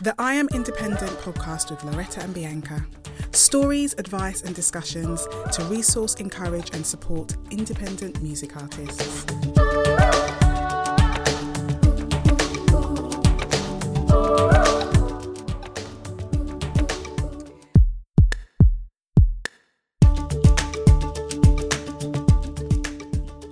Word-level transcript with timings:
The 0.00 0.12
I 0.18 0.34
Am 0.34 0.48
Independent 0.48 1.12
podcast 1.20 1.70
with 1.70 1.84
Loretta 1.84 2.20
and 2.20 2.34
Bianca. 2.34 2.84
Stories, 3.30 3.94
advice, 3.96 4.42
and 4.42 4.52
discussions 4.52 5.24
to 5.52 5.64
resource, 5.66 6.14
encourage, 6.16 6.74
and 6.74 6.84
support 6.84 7.36
independent 7.52 8.20
music 8.20 8.56
artists. 8.56 9.24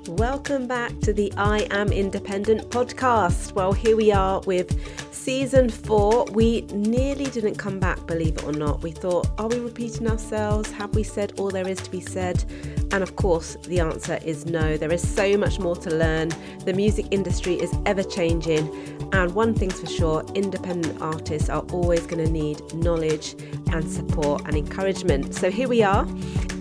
Welcome 0.09 0.67
back 0.67 0.99
to 1.01 1.13
the 1.13 1.33
I 1.37 1.69
Am 1.71 1.93
Independent 1.93 2.69
podcast. 2.71 3.53
Well, 3.53 3.73
here 3.73 3.97
we 3.97 4.11
are 4.11 4.41
with 4.41 5.02
season 5.23 5.69
four. 5.69 6.25
We 6.33 6.63
nearly 6.73 7.27
didn't 7.27 7.55
come 7.55 7.79
back, 7.79 8.07
believe 8.07 8.39
it 8.39 8.45
or 8.45 8.53
not. 8.53 8.83
We 8.83 8.91
thought, 8.91 9.31
are 9.39 9.47
we 9.47 9.61
repeating 9.61 10.11
ourselves? 10.11 10.73
Have 10.73 10.97
we 10.97 11.05
said 11.05 11.39
all 11.39 11.49
there 11.49 11.69
is 11.69 11.79
to 11.79 11.91
be 11.93 12.01
said? 12.01 12.45
And 12.91 13.05
of 13.05 13.15
course, 13.15 13.57
the 13.69 13.79
answer 13.79 14.19
is 14.25 14.47
no. 14.47 14.77
There 14.77 14.93
is 14.93 15.07
so 15.07 15.37
much 15.37 15.61
more 15.61 15.77
to 15.77 15.91
learn. 15.91 16.31
The 16.65 16.73
music 16.73 17.07
industry 17.13 17.55
is 17.55 17.73
ever 17.87 18.03
changing. 18.03 18.69
And 19.13 19.33
one 19.33 19.55
thing's 19.55 19.81
for 19.81 19.87
sure 19.87 20.25
independent 20.35 21.01
artists 21.01 21.49
are 21.49 21.63
always 21.73 22.05
going 22.05 22.25
to 22.25 22.31
need 22.31 22.75
knowledge 22.75 23.37
and 23.73 23.89
support 23.89 24.43
and 24.47 24.57
encouragement. 24.57 25.37
So 25.37 25.53
here 25.53 25.69
we 25.69 25.85
are 25.85 26.05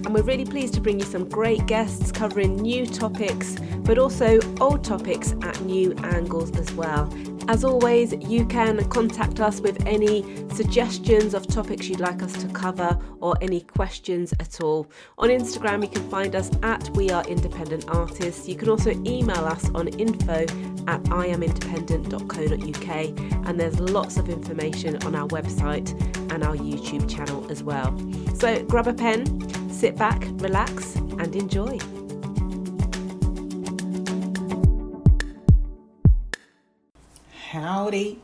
and 0.05 0.15
we're 0.15 0.23
really 0.23 0.45
pleased 0.45 0.73
to 0.73 0.81
bring 0.81 0.99
you 0.99 1.05
some 1.05 1.29
great 1.29 1.65
guests 1.67 2.11
covering 2.11 2.55
new 2.55 2.87
topics, 2.87 3.55
but 3.83 3.99
also 3.99 4.39
old 4.59 4.83
topics 4.83 5.33
at 5.43 5.59
new 5.61 5.93
angles 6.03 6.51
as 6.57 6.73
well. 6.73 7.05
As 7.47 7.63
always, 7.63 8.13
you 8.13 8.45
can 8.45 8.87
contact 8.89 9.39
us 9.39 9.59
with 9.59 9.83
any 9.85 10.23
suggestions 10.53 11.33
of 11.33 11.47
topics 11.47 11.89
you'd 11.89 11.99
like 11.99 12.21
us 12.21 12.33
to 12.33 12.47
cover 12.49 12.99
or 13.19 13.35
any 13.41 13.61
questions 13.61 14.31
at 14.39 14.61
all. 14.61 14.87
On 15.17 15.29
Instagram, 15.29 15.81
you 15.81 15.89
can 15.89 16.07
find 16.09 16.35
us 16.35 16.51
at 16.63 16.89
We 16.95 17.09
Are 17.09 17.25
Independent 17.27 17.85
Artists. 17.89 18.47
You 18.47 18.55
can 18.55 18.69
also 18.69 18.91
email 18.91 19.45
us 19.45 19.69
on 19.73 19.87
info 19.89 20.45
at 20.87 21.03
iamindependent.co.uk, 21.03 23.47
and 23.47 23.59
there's 23.59 23.79
lots 23.79 24.17
of 24.17 24.29
information 24.29 25.01
on 25.03 25.15
our 25.15 25.27
website 25.29 25.91
and 26.31 26.43
our 26.43 26.55
YouTube 26.55 27.09
channel 27.09 27.49
as 27.51 27.63
well. 27.63 27.97
So 28.35 28.63
grab 28.63 28.87
a 28.87 28.93
pen, 28.93 29.69
sit 29.69 29.97
back, 29.97 30.23
relax, 30.35 30.95
and 30.95 31.35
enjoy. 31.35 31.79
Howdy. 37.51 38.17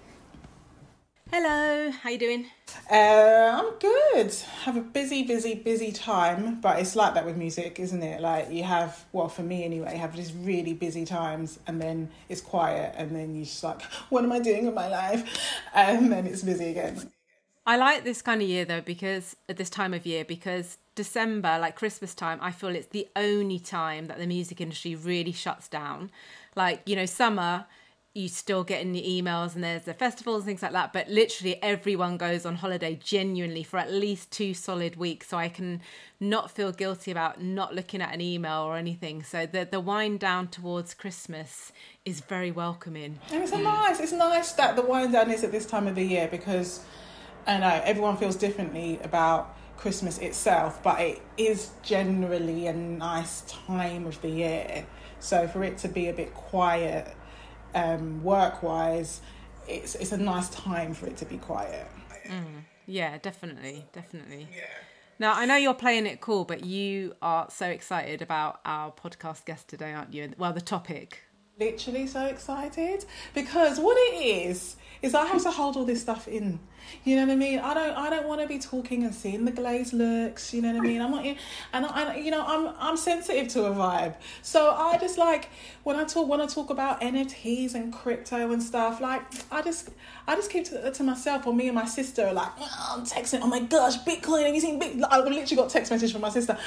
Hello, 1.29 1.91
how 1.91 2.09
you 2.09 2.17
doing? 2.17 2.45
Uh, 2.89 3.59
I'm 3.61 3.77
good. 3.77 4.33
Have 4.61 4.77
a 4.77 4.81
busy, 4.81 5.23
busy, 5.23 5.53
busy 5.53 5.91
time, 5.91 6.61
but 6.61 6.79
it's 6.79 6.95
like 6.95 7.13
that 7.15 7.25
with 7.25 7.35
music, 7.35 7.77
isn't 7.77 8.01
it? 8.01 8.21
Like 8.21 8.49
you 8.49 8.63
have, 8.63 9.03
well, 9.11 9.27
for 9.27 9.43
me 9.43 9.65
anyway, 9.65 9.91
you 9.95 9.99
have 9.99 10.15
these 10.15 10.31
really 10.31 10.73
busy 10.73 11.03
times, 11.03 11.59
and 11.67 11.81
then 11.81 12.09
it's 12.29 12.39
quiet, 12.39 12.95
and 12.97 13.13
then 13.13 13.35
you're 13.35 13.43
just 13.43 13.61
like, 13.65 13.81
what 14.07 14.23
am 14.23 14.31
I 14.31 14.39
doing 14.39 14.65
with 14.65 14.75
my 14.75 14.87
life? 14.87 15.51
And 15.75 16.09
then 16.09 16.25
it's 16.25 16.43
busy 16.43 16.69
again. 16.69 17.11
I 17.65 17.75
like 17.75 18.05
this 18.05 18.21
kind 18.21 18.41
of 18.41 18.47
year 18.47 18.63
though 18.63 18.79
because 18.79 19.35
at 19.49 19.57
this 19.57 19.69
time 19.69 19.93
of 19.93 20.05
year 20.05 20.23
because 20.23 20.77
December, 20.95 21.59
like 21.59 21.75
Christmas 21.75 22.15
time, 22.15 22.39
I 22.41 22.51
feel 22.51 22.69
it's 22.69 22.87
the 22.87 23.09
only 23.17 23.59
time 23.59 24.07
that 24.07 24.19
the 24.19 24.25
music 24.25 24.61
industry 24.61 24.95
really 24.95 25.33
shuts 25.33 25.67
down. 25.67 26.11
Like, 26.55 26.81
you 26.85 26.95
know, 26.95 27.05
summer, 27.05 27.65
you 28.17 28.27
still 28.27 28.63
get 28.63 28.81
in 28.81 28.93
the 28.93 29.03
emails 29.03 29.53
and 29.53 29.63
there's 29.63 29.83
the 29.83 29.93
festivals 29.93 30.39
and 30.39 30.47
things 30.47 30.63
like 30.63 30.71
that, 30.71 30.91
but 30.91 31.07
literally 31.07 31.61
everyone 31.61 32.17
goes 32.17 32.45
on 32.45 32.55
holiday 32.55 32.95
genuinely 32.95 33.63
for 33.63 33.77
at 33.77 33.91
least 33.91 34.31
two 34.31 34.53
solid 34.53 34.95
weeks. 34.95 35.27
So 35.27 35.37
I 35.37 35.49
can 35.49 35.81
not 36.19 36.49
feel 36.49 36.71
guilty 36.71 37.11
about 37.11 37.41
not 37.41 37.75
looking 37.75 38.01
at 38.01 38.13
an 38.13 38.19
email 38.19 38.61
or 38.63 38.75
anything. 38.75 39.23
So 39.23 39.45
the 39.45 39.67
the 39.69 39.79
wind 39.79 40.19
down 40.19 40.47
towards 40.47 40.93
Christmas 40.93 41.71
is 42.05 42.21
very 42.21 42.51
welcoming. 42.51 43.19
And 43.31 43.43
it's 43.43 43.51
nice, 43.51 43.99
it's 43.99 44.11
nice 44.11 44.51
that 44.53 44.75
the 44.75 44.81
wind 44.81 45.13
down 45.13 45.29
is 45.29 45.43
at 45.43 45.51
this 45.51 45.65
time 45.65 45.87
of 45.87 45.95
the 45.95 46.03
year 46.03 46.27
because 46.29 46.83
I 47.45 47.59
know 47.59 47.81
everyone 47.83 48.17
feels 48.17 48.35
differently 48.35 48.99
about 49.03 49.55
Christmas 49.77 50.17
itself, 50.17 50.81
but 50.81 50.99
it 50.99 51.21
is 51.37 51.69
generally 51.83 52.65
a 52.65 52.73
nice 52.73 53.41
time 53.41 54.07
of 54.07 54.19
the 54.21 54.29
year. 54.29 54.85
So 55.19 55.47
for 55.47 55.63
it 55.63 55.77
to 55.79 55.87
be 55.87 56.09
a 56.09 56.13
bit 56.13 56.33
quiet, 56.33 57.15
um, 57.75 58.23
work 58.23 58.63
wise, 58.63 59.21
it's 59.67 59.95
it's 59.95 60.11
a 60.11 60.17
nice 60.17 60.49
time 60.49 60.93
for 60.93 61.07
it 61.07 61.17
to 61.17 61.25
be 61.25 61.37
quiet. 61.37 61.87
Mm. 62.27 62.63
Yeah, 62.85 63.17
definitely, 63.17 63.85
definitely. 63.91 64.47
Yeah. 64.55 64.63
Now 65.19 65.33
I 65.33 65.45
know 65.45 65.55
you're 65.55 65.73
playing 65.73 66.05
it 66.05 66.21
cool, 66.21 66.45
but 66.45 66.63
you 66.63 67.15
are 67.21 67.47
so 67.49 67.67
excited 67.67 68.21
about 68.21 68.59
our 68.65 68.91
podcast 68.91 69.45
guest 69.45 69.67
today, 69.67 69.93
aren't 69.93 70.13
you? 70.13 70.33
Well, 70.37 70.53
the 70.53 70.61
topic. 70.61 71.23
Literally 71.59 72.05
so 72.05 72.25
excited 72.25 73.05
because 73.33 73.79
what 73.79 73.97
it 73.97 74.23
is 74.23 74.75
is 75.01 75.13
I 75.13 75.25
have 75.25 75.43
to 75.43 75.51
hold 75.51 75.77
all 75.77 75.85
this 75.85 76.01
stuff 76.01 76.27
in. 76.27 76.59
You 77.03 77.15
know 77.17 77.25
what 77.25 77.33
I 77.33 77.35
mean? 77.35 77.59
I 77.59 77.73
don't 77.73 77.97
I 77.97 78.09
don't 78.09 78.27
want 78.27 78.41
to 78.41 78.47
be 78.47 78.59
talking 78.59 79.03
and 79.03 79.13
seeing 79.13 79.45
the 79.45 79.51
glazed 79.51 79.93
looks. 79.93 80.53
You 80.53 80.61
know 80.61 80.73
what 80.73 80.77
I 80.77 80.87
mean? 80.87 81.01
I'm 81.01 81.11
not, 81.11 81.25
and 81.73 81.85
I, 81.85 82.15
you 82.15 82.31
know 82.31 82.43
I'm 82.45 82.73
I'm 82.79 82.97
sensitive 82.97 83.47
to 83.49 83.65
a 83.65 83.71
vibe. 83.71 84.15
So 84.41 84.71
I 84.71 84.97
just 84.97 85.17
like 85.17 85.49
when 85.83 85.95
I 85.97 86.05
talk 86.05 86.27
when 86.27 86.39
I 86.41 86.45
talk 86.45 86.69
about 86.69 87.01
NFTs 87.01 87.75
and 87.75 87.91
crypto 87.91 88.51
and 88.51 88.63
stuff. 88.63 89.01
Like 89.01 89.21
I 89.51 89.61
just 89.61 89.89
I 90.27 90.35
just 90.35 90.49
keep 90.49 90.65
to, 90.65 90.91
to 90.91 91.03
myself 91.03 91.45
or 91.45 91.53
me 91.53 91.67
and 91.67 91.75
my 91.75 91.85
sister 91.85 92.27
are 92.27 92.33
like 92.33 92.51
oh, 92.59 92.95
I'm 92.97 93.05
texting. 93.05 93.39
Oh 93.41 93.47
my 93.47 93.59
gosh, 93.59 93.97
Bitcoin! 93.99 94.45
Have 94.45 94.55
you 94.55 94.61
seen 94.61 94.79
Bit? 94.79 95.03
I 95.09 95.19
literally 95.19 95.55
got 95.55 95.69
text 95.69 95.91
message 95.91 96.11
from 96.11 96.21
my 96.21 96.29
sister. 96.29 96.57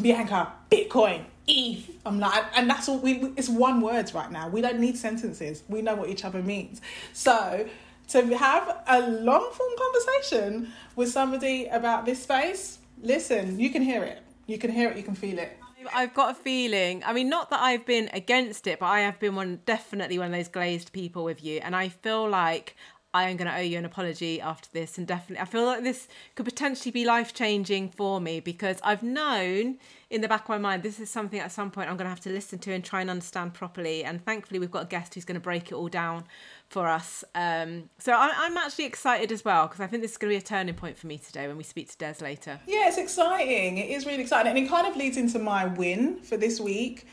Bianca, 0.00 0.52
Bitcoin, 0.70 1.24
ETH. 1.46 1.90
I'm 2.06 2.18
like, 2.18 2.44
and 2.54 2.68
that's 2.68 2.88
all 2.88 2.98
we, 2.98 3.32
it's 3.36 3.48
one 3.48 3.80
words 3.80 4.14
right 4.14 4.30
now. 4.30 4.48
We 4.48 4.60
don't 4.60 4.78
need 4.78 4.96
sentences. 4.96 5.62
We 5.68 5.82
know 5.82 5.94
what 5.94 6.08
each 6.08 6.24
other 6.24 6.42
means. 6.42 6.80
So 7.12 7.68
to 8.08 8.36
have 8.36 8.82
a 8.86 9.00
long 9.00 9.50
form 9.52 9.70
conversation 9.78 10.72
with 10.96 11.10
somebody 11.10 11.66
about 11.66 12.06
this 12.06 12.22
space, 12.22 12.78
listen, 13.02 13.58
you 13.58 13.70
can 13.70 13.82
hear 13.82 14.02
it. 14.04 14.22
You 14.46 14.58
can 14.58 14.70
hear 14.70 14.90
it, 14.90 14.96
you 14.96 15.02
can 15.02 15.14
feel 15.14 15.38
it. 15.38 15.58
I've 15.94 16.14
got 16.14 16.32
a 16.32 16.34
feeling. 16.34 17.02
I 17.04 17.12
mean, 17.12 17.28
not 17.28 17.50
that 17.50 17.60
I've 17.60 17.86
been 17.86 18.10
against 18.12 18.66
it, 18.66 18.80
but 18.80 18.86
I 18.86 19.00
have 19.00 19.20
been 19.20 19.34
one, 19.34 19.60
definitely 19.64 20.18
one 20.18 20.28
of 20.28 20.32
those 20.32 20.48
glazed 20.48 20.92
people 20.92 21.24
with 21.24 21.44
you, 21.44 21.60
and 21.62 21.76
I 21.76 21.88
feel 21.88 22.28
like 22.28 22.76
I 23.18 23.30
am 23.30 23.36
going 23.36 23.50
to 23.50 23.56
owe 23.56 23.60
you 23.60 23.78
an 23.78 23.84
apology 23.84 24.40
after 24.40 24.68
this. 24.72 24.96
And 24.96 25.04
definitely, 25.04 25.42
I 25.42 25.44
feel 25.44 25.66
like 25.66 25.82
this 25.82 26.06
could 26.36 26.44
potentially 26.44 26.92
be 26.92 27.04
life 27.04 27.34
changing 27.34 27.88
for 27.88 28.20
me 28.20 28.38
because 28.38 28.78
I've 28.84 29.02
known 29.02 29.78
in 30.08 30.20
the 30.20 30.28
back 30.28 30.44
of 30.44 30.48
my 30.50 30.58
mind 30.58 30.84
this 30.84 31.00
is 31.00 31.10
something 31.10 31.40
at 31.40 31.50
some 31.50 31.70
point 31.70 31.90
I'm 31.90 31.96
going 31.96 32.06
to 32.06 32.10
have 32.10 32.20
to 32.20 32.30
listen 32.30 32.60
to 32.60 32.72
and 32.72 32.84
try 32.84 33.00
and 33.00 33.10
understand 33.10 33.54
properly. 33.54 34.04
And 34.04 34.24
thankfully, 34.24 34.60
we've 34.60 34.70
got 34.70 34.84
a 34.84 34.86
guest 34.86 35.14
who's 35.14 35.24
going 35.24 35.34
to 35.34 35.40
break 35.40 35.72
it 35.72 35.74
all 35.74 35.88
down 35.88 36.26
for 36.68 36.86
us. 36.86 37.24
Um, 37.34 37.90
so 37.98 38.12
I, 38.12 38.46
am 38.46 38.56
actually 38.56 38.84
excited 38.84 39.32
as 39.32 39.44
well 39.44 39.66
because 39.66 39.80
I 39.80 39.88
think 39.88 40.02
this 40.02 40.12
is 40.12 40.16
going 40.16 40.30
to 40.30 40.38
be 40.38 40.44
a 40.44 40.46
turning 40.46 40.74
point 40.74 40.96
for 40.96 41.08
me 41.08 41.18
today 41.18 41.48
when 41.48 41.56
we 41.56 41.64
speak 41.64 41.90
to 41.90 41.98
Des 41.98 42.22
later. 42.22 42.60
Yeah, 42.68 42.86
it's 42.86 42.98
exciting. 42.98 43.78
It 43.78 43.90
is 43.90 44.06
really 44.06 44.22
exciting. 44.22 44.50
And 44.50 44.64
it 44.64 44.68
kind 44.68 44.86
of 44.86 44.96
leads 44.96 45.16
into 45.16 45.40
my 45.40 45.66
win 45.66 46.20
for 46.20 46.36
this 46.36 46.60
week 46.60 47.04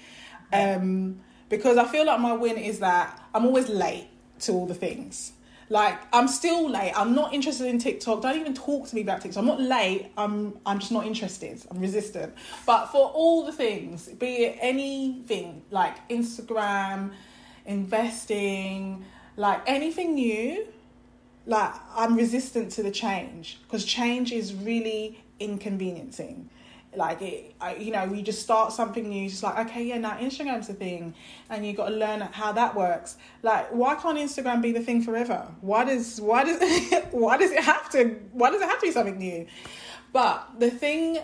um, 0.54 1.20
because 1.50 1.78
I 1.78 1.86
feel 1.86 2.06
like 2.06 2.20
my 2.20 2.34
win 2.34 2.58
is 2.58 2.78
that 2.80 3.28
I'm 3.34 3.48
always 3.48 3.70
late 3.70 4.10
to 4.42 4.52
all 4.52 4.68
the 4.68 4.76
things. 4.76 5.32
Like 5.70 6.00
I'm 6.14 6.28
still 6.28 6.70
late. 6.70 6.94
I'm 6.96 7.16
not 7.16 7.34
interested 7.34 7.68
in 7.68 7.80
TikTok. 7.80 8.22
Don't 8.22 8.40
even 8.40 8.54
talk 8.54 8.88
to 8.88 8.96
me 8.96 9.02
about 9.02 9.22
TikTok. 9.22 9.40
I'm 9.40 9.48
not 9.48 9.62
late. 9.62 10.12
I'm 10.18 10.60
I'm 10.66 10.80
just 10.80 10.92
not 10.92 11.06
interested. 11.06 11.62
I'm 11.72 11.80
resistant. 11.80 12.34
But 12.66 12.88
for 12.88 13.10
all 13.10 13.46
the 13.46 13.52
things, 13.52 14.08
be 14.08 14.46
it 14.46 14.58
anything 14.62 15.64
like 15.72 16.08
Instagram, 16.10 17.12
investing, 17.66 19.06
like 19.38 19.62
anything 19.66 20.14
new, 20.14 20.68
like 21.46 21.74
I'm 21.96 22.16
resistant 22.16 22.72
to 22.74 22.84
the 22.84 22.92
change 22.92 23.60
because 23.64 23.86
change 23.86 24.32
is 24.32 24.54
really 24.54 25.24
inconveniencing 25.40 26.50
like 26.98 27.22
it 27.22 27.56
I, 27.62 27.76
you 27.76 27.92
know 27.92 28.04
you 28.04 28.22
just 28.22 28.42
start 28.42 28.74
something 28.74 29.08
new 29.08 29.30
just 29.30 29.44
like 29.44 29.68
okay 29.68 29.84
yeah 29.84 29.98
now 29.98 30.18
instagram's 30.18 30.70
a 30.70 30.74
thing 30.74 31.14
and 31.50 31.66
you 31.66 31.74
got 31.74 31.90
to 31.90 31.96
learn 31.96 32.22
how 32.22 32.52
that 32.54 32.76
works. 32.76 33.18
Like 33.42 33.72
why 33.72 33.96
can't 33.96 34.18
instagram 34.18 34.62
be 34.62 34.72
the 34.72 34.82
thing 34.82 35.02
forever? 35.02 35.48
Why 35.62 35.84
does 35.86 36.20
why 36.20 36.44
does 36.44 36.60
why 37.12 37.38
does 37.38 37.52
it 37.52 37.64
have 37.64 37.90
to 37.92 38.16
why 38.32 38.52
does 38.52 38.62
it 38.62 38.68
have 38.68 38.80
to 38.80 38.88
be 38.88 38.92
something 38.92 39.18
new? 39.18 39.48
But 40.12 40.60
the 40.60 40.70
thing 40.70 41.20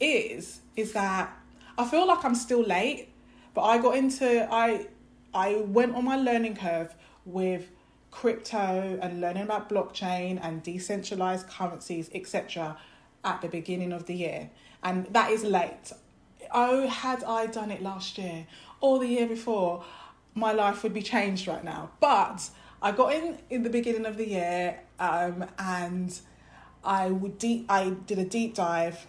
is 0.00 0.60
is 0.76 0.92
that 0.92 1.30
i 1.78 1.84
feel 1.84 2.06
like 2.06 2.24
i'm 2.24 2.34
still 2.34 2.62
late 2.62 3.08
but 3.54 3.62
i 3.62 3.78
got 3.78 3.96
into 3.96 4.48
i 4.52 4.86
i 5.34 5.56
went 5.66 5.94
on 5.94 6.04
my 6.04 6.16
learning 6.16 6.56
curve 6.56 6.94
with 7.26 7.70
crypto 8.10 8.98
and 9.00 9.20
learning 9.20 9.42
about 9.42 9.68
blockchain 9.68 10.40
and 10.42 10.62
decentralized 10.62 11.46
currencies 11.48 12.10
etc 12.14 12.76
at 13.24 13.40
the 13.42 13.48
beginning 13.48 13.92
of 13.92 14.06
the 14.06 14.14
year 14.14 14.50
and 14.82 15.06
that 15.06 15.30
is 15.30 15.44
late. 15.44 15.92
Oh, 16.52 16.88
had 16.88 17.22
I 17.24 17.46
done 17.46 17.70
it 17.70 17.82
last 17.82 18.18
year 18.18 18.46
or 18.80 18.98
the 18.98 19.06
year 19.06 19.26
before, 19.26 19.84
my 20.34 20.52
life 20.52 20.82
would 20.82 20.94
be 20.94 21.02
changed 21.02 21.46
right 21.46 21.62
now. 21.62 21.90
But 22.00 22.50
I 22.82 22.92
got 22.92 23.12
in 23.14 23.38
in 23.50 23.62
the 23.62 23.70
beginning 23.70 24.06
of 24.06 24.16
the 24.16 24.28
year, 24.28 24.80
um, 24.98 25.44
and 25.58 26.18
I 26.84 27.10
would 27.10 27.38
deep. 27.38 27.66
I 27.68 27.90
did 27.90 28.18
a 28.18 28.24
deep 28.24 28.54
dive. 28.54 29.06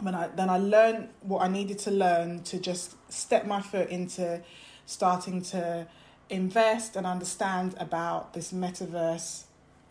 When 0.00 0.14
I 0.14 0.28
then 0.28 0.50
I 0.50 0.58
learned 0.58 1.08
what 1.22 1.42
I 1.42 1.48
needed 1.48 1.78
to 1.80 1.90
learn 1.90 2.42
to 2.44 2.58
just 2.58 2.94
step 3.12 3.46
my 3.46 3.60
foot 3.60 3.88
into 3.88 4.42
starting 4.84 5.42
to 5.42 5.86
invest 6.28 6.96
and 6.96 7.06
understand 7.06 7.74
about 7.78 8.34
this 8.34 8.52
metaverse, 8.52 9.44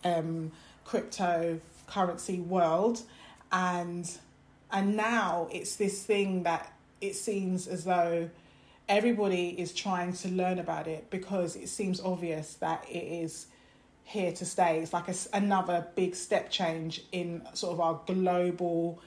um, 0.04 0.52
cryptocurrency 0.86 2.44
world, 2.44 3.02
and 3.52 4.18
and 4.72 4.96
now 4.96 5.48
it's 5.50 5.76
this 5.76 6.02
thing 6.02 6.42
that 6.44 6.72
it 7.00 7.14
seems 7.14 7.66
as 7.66 7.84
though 7.84 8.30
everybody 8.88 9.48
is 9.60 9.72
trying 9.72 10.12
to 10.12 10.28
learn 10.28 10.58
about 10.58 10.86
it 10.86 11.10
because 11.10 11.56
it 11.56 11.68
seems 11.68 12.00
obvious 12.00 12.54
that 12.54 12.84
it 12.88 13.04
is 13.04 13.46
here 14.04 14.32
to 14.32 14.44
stay. 14.44 14.78
It's 14.78 14.92
like 14.92 15.08
a, 15.08 15.14
another 15.32 15.86
big 15.96 16.14
step 16.14 16.50
change 16.50 17.02
in 17.10 17.42
sort 17.52 17.74
of 17.74 17.80
our 17.80 18.00
global 18.06 19.00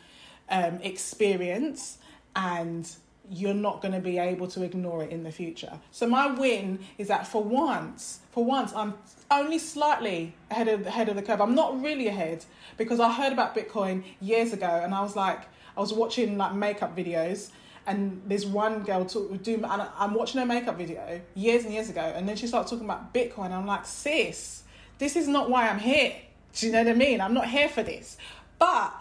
um, 0.49 0.79
experience, 0.81 1.99
and 2.35 2.89
you're 3.29 3.53
not 3.53 3.81
going 3.81 3.93
to 3.93 3.99
be 3.99 4.17
able 4.17 4.47
to 4.47 4.63
ignore 4.63 5.03
it 5.03 5.11
in 5.11 5.23
the 5.23 5.31
future. 5.31 5.79
So 5.91 6.07
my 6.07 6.27
win 6.27 6.79
is 6.97 7.07
that 7.07 7.27
for 7.27 7.43
once, 7.43 8.19
for 8.31 8.43
once, 8.43 8.73
I'm 8.75 8.95
only 9.29 9.59
slightly 9.59 10.33
ahead 10.49 10.67
of 10.67 10.87
ahead 10.87 11.09
of 11.09 11.15
the 11.15 11.21
curve. 11.21 11.41
I'm 11.41 11.55
not 11.55 11.81
really 11.81 12.07
ahead 12.07 12.45
because 12.77 12.99
I 12.99 13.11
heard 13.11 13.33
about 13.33 13.55
Bitcoin 13.55 14.03
years 14.21 14.53
ago, 14.53 14.81
and 14.83 14.93
I 14.93 15.01
was 15.01 15.15
like, 15.15 15.41
I 15.77 15.79
was 15.79 15.93
watching 15.93 16.37
like 16.37 16.53
makeup 16.53 16.95
videos 16.95 17.51
and 17.87 18.21
there's 18.27 18.45
one 18.45 18.83
girl 18.83 19.03
talk 19.05 19.41
do 19.41 19.55
and 19.55 19.65
I'm 19.65 20.13
watching 20.13 20.39
her 20.39 20.45
makeup 20.45 20.77
video 20.77 21.21
years 21.33 21.63
and 21.65 21.73
years 21.73 21.89
ago, 21.89 22.01
and 22.01 22.29
then 22.29 22.35
she 22.35 22.45
started 22.45 22.69
talking 22.69 22.85
about 22.85 23.13
Bitcoin. 23.13 23.51
I'm 23.51 23.65
like, 23.65 23.85
sis, 23.85 24.63
this 24.99 25.15
is 25.15 25.27
not 25.27 25.49
why 25.49 25.67
I'm 25.67 25.79
here. 25.79 26.13
Do 26.53 26.67
you 26.67 26.71
know 26.71 26.83
what 26.83 26.91
I 26.91 26.93
mean? 26.93 27.21
I'm 27.21 27.33
not 27.33 27.47
here 27.47 27.69
for 27.69 27.81
this. 27.81 28.17
But 28.59 28.93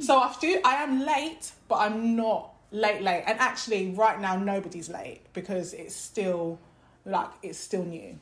so 0.00 0.18
I 0.18 0.34
do. 0.40 0.60
I 0.64 0.82
am 0.82 1.04
late, 1.04 1.52
but 1.68 1.76
I'm 1.76 2.16
not 2.16 2.54
late 2.70 3.02
late. 3.02 3.24
And 3.26 3.38
actually, 3.38 3.90
right 3.90 4.20
now, 4.20 4.36
nobody's 4.36 4.88
late 4.88 5.20
because 5.32 5.72
it's 5.72 5.94
still 5.94 6.58
like 7.04 7.30
it's 7.42 7.58
still 7.58 7.84
new. 7.84 8.18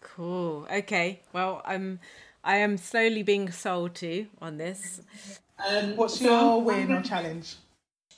Cool. 0.00 0.66
Okay. 0.72 1.20
Well, 1.32 1.62
I'm. 1.64 2.00
I 2.44 2.56
am 2.58 2.76
slowly 2.76 3.22
being 3.22 3.50
sold 3.50 3.94
to 3.96 4.26
on 4.40 4.58
this. 4.58 5.00
Um, 5.68 5.96
What's 5.96 6.20
your 6.20 6.62
win 6.62 6.92
or 6.92 7.02
challenge? 7.02 7.56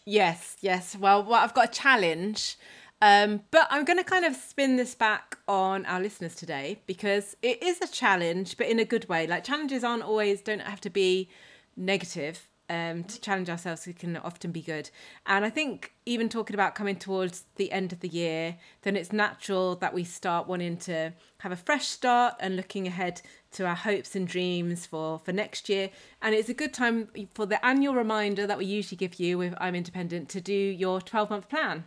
Yes, 0.04 0.56
yes. 0.60 0.96
Well, 0.96 1.24
well 1.24 1.42
I've 1.42 1.54
got 1.54 1.70
a 1.70 1.72
challenge. 1.72 2.56
Um, 3.02 3.40
but 3.50 3.66
I'm 3.70 3.84
going 3.84 3.96
to 3.96 4.04
kind 4.04 4.26
of 4.26 4.36
spin 4.36 4.76
this 4.76 4.94
back 4.94 5.38
on 5.48 5.86
our 5.86 6.00
listeners 6.00 6.34
today 6.34 6.80
because 6.86 7.34
it 7.40 7.62
is 7.62 7.80
a 7.80 7.86
challenge, 7.86 8.58
but 8.58 8.66
in 8.66 8.78
a 8.78 8.84
good 8.84 9.08
way. 9.08 9.26
Like 9.26 9.42
challenges 9.42 9.82
aren't 9.82 10.02
always, 10.02 10.42
don't 10.42 10.60
have 10.60 10.82
to 10.82 10.90
be 10.90 11.30
negative. 11.76 12.49
Um, 12.70 13.02
to 13.02 13.20
challenge 13.20 13.50
ourselves 13.50 13.88
it 13.88 13.98
can 13.98 14.16
often 14.18 14.52
be 14.52 14.62
good. 14.62 14.90
And 15.26 15.44
I 15.44 15.50
think 15.50 15.92
even 16.06 16.28
talking 16.28 16.54
about 16.54 16.76
coming 16.76 16.94
towards 16.94 17.44
the 17.56 17.72
end 17.72 17.92
of 17.92 17.98
the 17.98 18.06
year, 18.06 18.58
then 18.82 18.94
it's 18.94 19.12
natural 19.12 19.74
that 19.76 19.92
we 19.92 20.04
start 20.04 20.46
wanting 20.46 20.76
to 20.76 21.12
have 21.38 21.50
a 21.50 21.56
fresh 21.56 21.88
start 21.88 22.34
and 22.38 22.54
looking 22.54 22.86
ahead 22.86 23.22
to 23.54 23.66
our 23.66 23.74
hopes 23.74 24.14
and 24.14 24.28
dreams 24.28 24.86
for, 24.86 25.18
for 25.18 25.32
next 25.32 25.68
year. 25.68 25.90
And 26.22 26.32
it's 26.32 26.48
a 26.48 26.54
good 26.54 26.72
time 26.72 27.08
for 27.34 27.44
the 27.44 27.64
annual 27.66 27.96
reminder 27.96 28.46
that 28.46 28.58
we 28.58 28.66
usually 28.66 28.98
give 28.98 29.18
you 29.18 29.36
with 29.36 29.52
I'm 29.58 29.74
Independent 29.74 30.28
to 30.28 30.40
do 30.40 30.54
your 30.54 31.00
12 31.00 31.28
month 31.28 31.48
plan. 31.48 31.86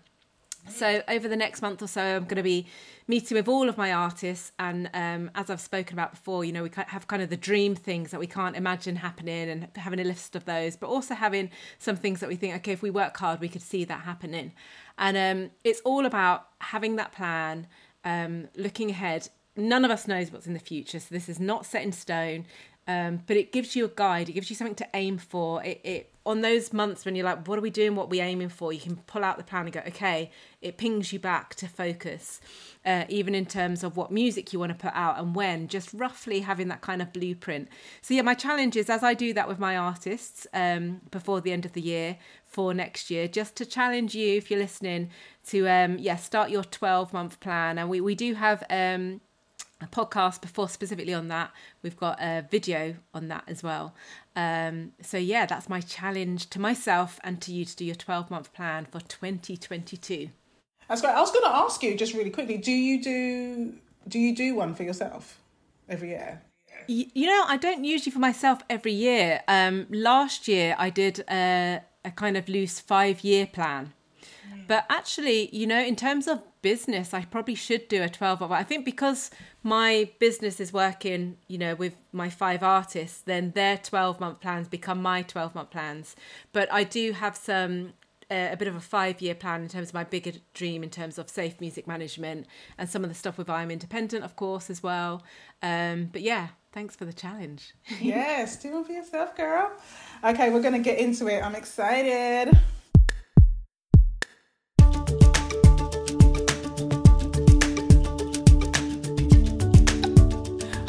So 0.69 1.03
over 1.07 1.27
the 1.27 1.35
next 1.35 1.61
month 1.61 1.81
or 1.81 1.87
so, 1.87 2.01
I'm 2.01 2.23
going 2.23 2.37
to 2.37 2.43
be 2.43 2.67
meeting 3.07 3.35
with 3.35 3.47
all 3.47 3.67
of 3.67 3.77
my 3.77 3.91
artists, 3.91 4.53
and 4.57 4.89
um, 4.93 5.29
as 5.35 5.49
I've 5.49 5.59
spoken 5.59 5.93
about 5.93 6.11
before, 6.11 6.45
you 6.45 6.53
know, 6.53 6.63
we 6.63 6.71
have 6.87 7.07
kind 7.07 7.21
of 7.21 7.29
the 7.29 7.37
dream 7.37 7.75
things 7.75 8.11
that 8.11 8.19
we 8.19 8.27
can't 8.27 8.55
imagine 8.55 8.95
happening, 8.95 9.49
and 9.49 9.67
having 9.75 9.99
a 9.99 10.03
list 10.03 10.35
of 10.35 10.45
those, 10.45 10.75
but 10.77 10.87
also 10.87 11.13
having 11.13 11.51
some 11.79 11.95
things 11.97 12.21
that 12.21 12.29
we 12.29 12.35
think, 12.35 12.55
okay, 12.55 12.71
if 12.71 12.81
we 12.81 12.89
work 12.89 13.17
hard, 13.17 13.41
we 13.41 13.49
could 13.49 13.61
see 13.61 13.83
that 13.83 14.01
happening. 14.01 14.53
And 14.97 15.17
um, 15.17 15.51
it's 15.63 15.81
all 15.81 16.05
about 16.05 16.47
having 16.59 16.95
that 16.95 17.11
plan, 17.11 17.67
um, 18.05 18.47
looking 18.55 18.89
ahead. 18.89 19.29
None 19.55 19.85
of 19.85 19.91
us 19.91 20.07
knows 20.07 20.31
what's 20.31 20.47
in 20.47 20.53
the 20.53 20.59
future, 20.59 20.99
so 20.99 21.07
this 21.11 21.27
is 21.27 21.39
not 21.39 21.65
set 21.65 21.83
in 21.83 21.91
stone. 21.91 22.45
Um, 22.87 23.21
but 23.27 23.37
it 23.37 23.51
gives 23.51 23.75
you 23.75 23.85
a 23.85 23.89
guide. 23.89 24.29
It 24.29 24.33
gives 24.33 24.49
you 24.49 24.55
something 24.55 24.75
to 24.75 24.87
aim 24.93 25.17
for. 25.17 25.63
It, 25.63 25.81
it 25.83 26.13
on 26.25 26.41
those 26.41 26.71
months 26.71 27.03
when 27.03 27.15
you're 27.15 27.25
like, 27.25 27.47
what 27.47 27.59
are 27.59 27.61
we 27.61 27.69
doing? 27.69 27.95
What 27.95 28.05
are 28.05 28.09
we 28.09 28.21
aiming 28.21 28.49
for? 28.49 28.71
You 28.71 28.79
can 28.79 28.95
pull 28.95 29.23
out 29.23 29.37
the 29.37 29.43
plan 29.43 29.65
and 29.65 29.73
go, 29.73 29.81
okay. 29.87 30.31
It 30.61 30.77
pings 30.77 31.11
you 31.11 31.19
back 31.19 31.55
to 31.55 31.67
focus, 31.67 32.39
uh, 32.85 33.03
even 33.09 33.35
in 33.35 33.45
terms 33.45 33.83
of 33.83 33.97
what 33.97 34.11
music 34.11 34.53
you 34.53 34.59
want 34.59 34.71
to 34.71 34.77
put 34.77 34.93
out 34.95 35.19
and 35.19 35.35
when. 35.35 35.67
Just 35.67 35.93
roughly 35.93 36.41
having 36.41 36.69
that 36.69 36.81
kind 36.81 37.01
of 37.01 37.11
blueprint. 37.11 37.67
So 38.01 38.13
yeah, 38.13 38.21
my 38.21 38.33
challenge 38.33 38.77
is 38.77 38.89
as 38.89 39.03
I 39.03 39.13
do 39.13 39.33
that 39.33 39.47
with 39.47 39.59
my 39.59 39.75
artists 39.75 40.47
um, 40.53 41.01
before 41.11 41.41
the 41.41 41.51
end 41.51 41.65
of 41.65 41.73
the 41.73 41.81
year 41.81 42.17
for 42.45 42.73
next 42.73 43.09
year, 43.09 43.27
just 43.27 43.55
to 43.57 43.65
challenge 43.65 44.15
you 44.15 44.37
if 44.37 44.49
you're 44.49 44.59
listening 44.59 45.09
to 45.47 45.67
um, 45.67 45.97
yeah 45.97 46.15
start 46.15 46.49
your 46.49 46.63
12 46.63 47.11
month 47.11 47.39
plan. 47.41 47.77
And 47.77 47.89
we 47.89 47.99
we 47.99 48.15
do 48.15 48.33
have. 48.35 48.63
Um, 48.69 49.21
a 49.83 49.87
podcast 49.87 50.41
before 50.41 50.69
specifically 50.69 51.13
on 51.13 51.27
that. 51.27 51.51
We've 51.81 51.97
got 51.97 52.19
a 52.21 52.45
video 52.49 52.95
on 53.13 53.27
that 53.27 53.43
as 53.47 53.61
well. 53.61 53.93
Um, 54.35 54.93
so 55.01 55.17
yeah, 55.17 55.45
that's 55.45 55.69
my 55.69 55.81
challenge 55.81 56.49
to 56.51 56.59
myself 56.59 57.19
and 57.23 57.41
to 57.41 57.53
you 57.53 57.65
to 57.65 57.75
do 57.75 57.85
your 57.85 57.95
12 57.95 58.31
month 58.31 58.53
plan 58.53 58.85
for 58.85 58.99
2022. 59.01 60.29
That's 60.87 61.01
great. 61.01 61.11
I 61.11 61.21
was 61.21 61.31
going 61.31 61.45
to 61.45 61.55
ask 61.55 61.81
you 61.83 61.95
just 61.95 62.13
really 62.13 62.29
quickly. 62.29 62.57
Do 62.57 62.71
you 62.71 63.01
do 63.01 63.73
do 64.07 64.19
you 64.19 64.35
do 64.35 64.55
one 64.55 64.75
for 64.75 64.83
yourself 64.83 65.39
every 65.87 66.09
year? 66.09 66.41
You 66.87 67.27
know, 67.27 67.45
I 67.47 67.57
don't 67.57 67.85
usually 67.85 68.11
for 68.11 68.19
myself 68.19 68.61
every 68.69 68.91
year. 68.91 69.41
Um, 69.47 69.87
last 69.89 70.47
year 70.47 70.75
I 70.77 70.89
did 70.89 71.23
a, 71.29 71.81
a 72.03 72.11
kind 72.11 72.35
of 72.35 72.49
loose 72.49 72.79
five 72.79 73.23
year 73.23 73.47
plan. 73.47 73.93
But 74.67 74.85
actually, 74.89 75.55
you 75.55 75.67
know, 75.67 75.81
in 75.81 75.95
terms 75.95 76.27
of 76.27 76.41
business, 76.61 77.13
I 77.13 77.25
probably 77.25 77.55
should 77.55 77.87
do 77.87 78.01
a 78.01 78.09
12 78.09 78.39
month. 78.39 78.51
I 78.51 78.63
think 78.63 78.85
because 78.85 79.29
my 79.61 80.09
business 80.19 80.59
is 80.59 80.73
working, 80.73 81.37
you 81.47 81.57
know, 81.57 81.75
with 81.75 81.95
my 82.11 82.29
five 82.29 82.63
artists, 82.63 83.21
then 83.21 83.51
their 83.51 83.77
12 83.77 84.19
month 84.19 84.41
plans 84.41 84.67
become 84.67 85.01
my 85.01 85.21
12 85.21 85.55
month 85.55 85.71
plans. 85.71 86.15
But 86.51 86.71
I 86.71 86.83
do 86.83 87.11
have 87.11 87.35
some 87.35 87.93
uh, 88.31 88.49
a 88.51 88.57
bit 88.57 88.67
of 88.67 88.75
a 88.75 88.79
five 88.79 89.21
year 89.21 89.35
plan 89.35 89.61
in 89.61 89.67
terms 89.67 89.89
of 89.89 89.93
my 89.93 90.03
bigger 90.03 90.31
dream 90.53 90.83
in 90.83 90.89
terms 90.89 91.17
of 91.17 91.29
safe 91.29 91.59
music 91.61 91.87
management 91.87 92.47
and 92.77 92.89
some 92.89 93.03
of 93.03 93.09
the 93.09 93.15
stuff 93.15 93.37
with 93.37 93.49
I'm 93.49 93.69
Independent, 93.69 94.23
of 94.23 94.35
course, 94.35 94.69
as 94.69 94.81
well. 94.81 95.23
Um, 95.61 96.09
but 96.11 96.21
yeah, 96.21 96.49
thanks 96.71 96.95
for 96.95 97.05
the 97.05 97.13
challenge. 97.13 97.73
yes, 98.01 98.55
do 98.57 98.79
it 98.79 98.87
for 98.87 98.91
yourself, 98.91 99.35
girl. 99.35 99.71
Okay, 100.23 100.49
we're 100.49 100.61
going 100.61 100.73
to 100.73 100.79
get 100.79 100.97
into 100.97 101.27
it. 101.27 101.43
I'm 101.43 101.55
excited. 101.55 102.57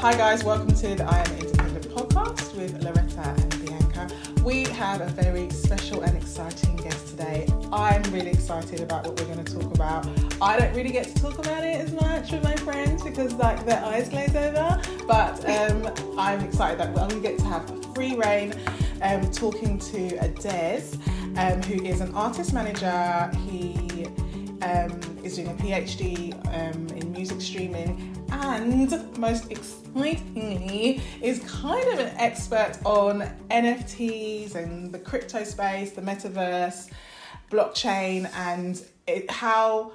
Hi, 0.04 0.14
guys, 0.14 0.44
welcome 0.44 0.74
to 0.74 0.94
the 0.94 1.04
I 1.06 1.20
Am 1.20 1.38
Independent 1.38 1.88
podcast 1.88 2.54
with 2.54 2.82
Loretta 2.82 3.22
and 3.22 3.64
Bianca. 3.64 4.14
We 4.44 4.64
have 4.64 5.00
a 5.00 5.06
very 5.06 5.48
special 5.48 6.02
and 6.02 6.14
exciting 6.14 6.76
guest 6.76 7.08
today. 7.08 7.48
I'm 7.72 8.02
really 8.12 8.32
excited 8.32 8.82
about 8.82 9.06
what 9.06 9.18
we're 9.18 9.34
going 9.34 9.42
to 9.42 9.58
talk 9.58 9.74
about. 9.74 10.06
I 10.42 10.58
don't 10.58 10.76
really 10.76 10.90
get 10.90 11.06
to 11.06 11.14
talk 11.14 11.38
about 11.38 11.64
it 11.64 11.80
as 11.80 11.92
much 11.94 12.32
with 12.32 12.44
my 12.44 12.54
friends 12.56 13.02
because, 13.02 13.32
like, 13.36 13.64
their 13.64 13.82
eyes 13.82 14.10
glaze 14.10 14.36
over, 14.36 14.78
but 15.08 15.42
um, 15.48 15.90
I'm 16.18 16.40
excited 16.40 16.80
that 16.80 16.88
I'm 16.88 16.94
going 16.94 17.08
to 17.08 17.20
get 17.20 17.38
to 17.38 17.44
have 17.46 17.94
free 17.94 18.14
reign 18.14 18.52
um, 19.00 19.30
talking 19.30 19.78
to 19.78 20.18
Adez, 20.18 20.98
um, 21.38 21.62
who 21.62 21.82
is 21.82 22.02
an 22.02 22.14
artist 22.14 22.52
manager. 22.52 23.30
He 23.48 24.04
um, 24.60 25.00
is 25.22 25.36
doing 25.36 25.48
a 25.48 25.54
PhD 25.54 26.34
um, 26.48 26.94
in 26.94 27.10
music 27.10 27.40
streaming 27.40 28.14
and 28.42 29.18
most 29.18 29.50
excitingly 29.50 31.00
is 31.22 31.38
kind 31.40 31.86
of 31.88 31.98
an 31.98 32.14
expert 32.16 32.78
on 32.84 33.20
NFTs 33.50 34.54
and 34.54 34.92
the 34.92 34.98
crypto 34.98 35.44
space, 35.44 35.92
the 35.92 36.02
metaverse, 36.02 36.90
blockchain, 37.50 38.30
and 38.34 38.84
it, 39.06 39.30
how 39.30 39.92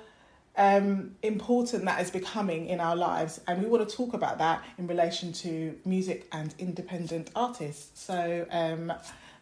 um, 0.57 1.15
important 1.21 1.85
that 1.85 2.01
is 2.01 2.11
becoming 2.11 2.67
in 2.67 2.79
our 2.79 2.95
lives. 2.95 3.41
And 3.47 3.61
we 3.61 3.69
want 3.69 3.87
to 3.87 3.95
talk 3.95 4.13
about 4.13 4.37
that 4.37 4.63
in 4.77 4.87
relation 4.87 5.33
to 5.33 5.77
music 5.85 6.27
and 6.31 6.53
independent 6.59 7.31
artists. 7.35 8.01
So, 8.01 8.45
um, 8.51 8.93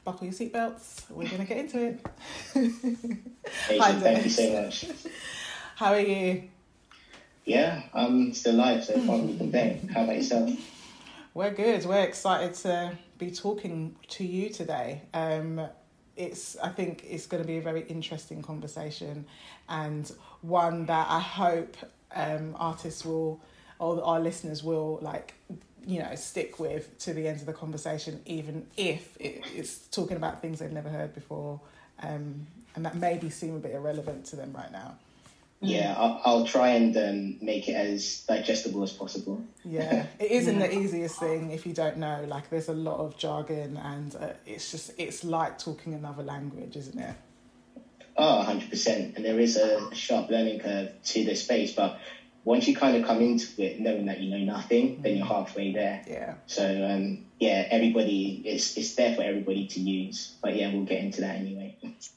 buckle 0.03 0.25
your 0.25 0.33
seatbelts. 0.33 1.09
We're 1.09 1.27
going 1.27 1.41
to 1.41 1.47
get 1.47 1.57
into 1.57 1.85
it. 1.85 2.07
Hi, 3.79 3.93
thank 3.93 4.23
you 4.23 4.29
so 4.29 4.61
much. 4.61 4.85
How 5.75 5.93
are 5.93 5.99
you? 5.99 6.49
Yeah, 7.47 7.83
I'm 7.93 8.33
still 8.33 8.55
alive, 8.55 8.83
so 8.83 8.99
far 8.99 9.19
we 9.19 9.37
complain. 9.37 9.87
How 9.87 10.03
about 10.03 10.17
yourself? 10.17 10.51
We're 11.33 11.53
good. 11.53 11.85
We're 11.85 12.03
excited 12.03 12.55
to 12.55 12.97
be 13.17 13.31
talking 13.31 13.95
to 14.09 14.25
you 14.25 14.49
today. 14.49 15.03
Um, 15.13 15.61
it's 16.17 16.57
I 16.57 16.67
think 16.67 17.05
it's 17.09 17.25
going 17.25 17.41
to 17.41 17.47
be 17.47 17.55
a 17.55 17.61
very 17.61 17.83
interesting 17.83 18.41
conversation 18.41 19.25
and 19.69 20.11
one 20.41 20.87
that 20.87 21.07
I 21.09 21.21
hope 21.21 21.77
um, 22.13 22.53
artists 22.59 23.05
will 23.05 23.39
or 23.79 24.03
our 24.03 24.19
listeners 24.19 24.61
will 24.61 24.99
like 25.01 25.33
you 25.85 25.99
know 25.99 26.15
stick 26.15 26.59
with 26.59 26.97
to 26.99 27.13
the 27.13 27.29
end 27.29 27.39
of 27.39 27.45
the 27.45 27.53
conversation 27.53 28.19
even 28.25 28.67
if 28.75 29.15
it, 29.21 29.43
it's 29.55 29.87
talking 29.87 30.17
about 30.17 30.41
things 30.41 30.59
they've 30.59 30.71
never 30.71 30.89
heard 30.89 31.13
before 31.13 31.61
um, 32.01 32.47
and 32.75 32.83
that 32.83 32.97
maybe 32.97 33.29
seem 33.29 33.55
a 33.55 33.59
bit 33.59 33.73
irrelevant 33.73 34.25
to 34.25 34.35
them 34.35 34.51
right 34.53 34.71
now 34.71 34.95
Yeah, 35.59 35.95
I'll, 35.97 36.21
I'll 36.23 36.45
try 36.45 36.69
and 36.69 36.95
um, 36.97 37.37
make 37.41 37.67
it 37.67 37.73
as 37.73 38.23
digestible 38.27 38.83
as 38.83 38.93
possible. 38.93 39.41
yeah 39.65 40.05
it 40.19 40.31
isn't 40.31 40.59
the 40.59 40.71
easiest 40.81 41.19
thing 41.19 41.51
if 41.51 41.65
you 41.65 41.73
don't 41.73 41.97
know 41.97 42.23
like 42.27 42.49
there's 42.49 42.69
a 42.69 42.73
lot 42.73 42.99
of 42.99 43.17
jargon 43.17 43.75
and 43.77 44.15
uh, 44.15 44.29
it's 44.45 44.71
just 44.71 44.91
it's 44.97 45.23
like 45.23 45.57
talking 45.57 45.93
another 45.93 46.23
language 46.23 46.75
isn't 46.75 46.99
it 46.99 47.15
Oh, 48.19 48.43
100%. 48.47 49.15
And 49.15 49.23
there 49.23 49.39
is 49.39 49.57
a 49.57 49.93
sharp 49.93 50.31
learning 50.31 50.59
curve 50.59 50.89
to 51.03 51.23
this 51.23 51.43
space. 51.43 51.73
But 51.73 51.99
once 52.47 52.65
you 52.65 52.73
kind 52.73 52.95
of 52.95 53.05
come 53.05 53.19
into 53.19 53.61
it 53.61 53.77
knowing 53.77 54.05
that 54.05 54.21
you 54.21 54.29
know 54.31 54.53
nothing, 54.53 55.01
then 55.01 55.17
you're 55.17 55.25
halfway 55.25 55.73
there. 55.73 56.01
yeah 56.07 56.35
So, 56.45 56.63
um, 56.89 57.25
yeah, 57.39 57.67
everybody, 57.69 58.41
it's, 58.45 58.77
it's 58.77 58.95
there 58.95 59.13
for 59.15 59.21
everybody 59.21 59.67
to 59.67 59.79
use. 59.81 60.35
But 60.41 60.55
yeah, 60.55 60.73
we'll 60.73 60.85
get 60.85 61.03
into 61.03 61.19
that 61.21 61.35
anyway. 61.35 61.75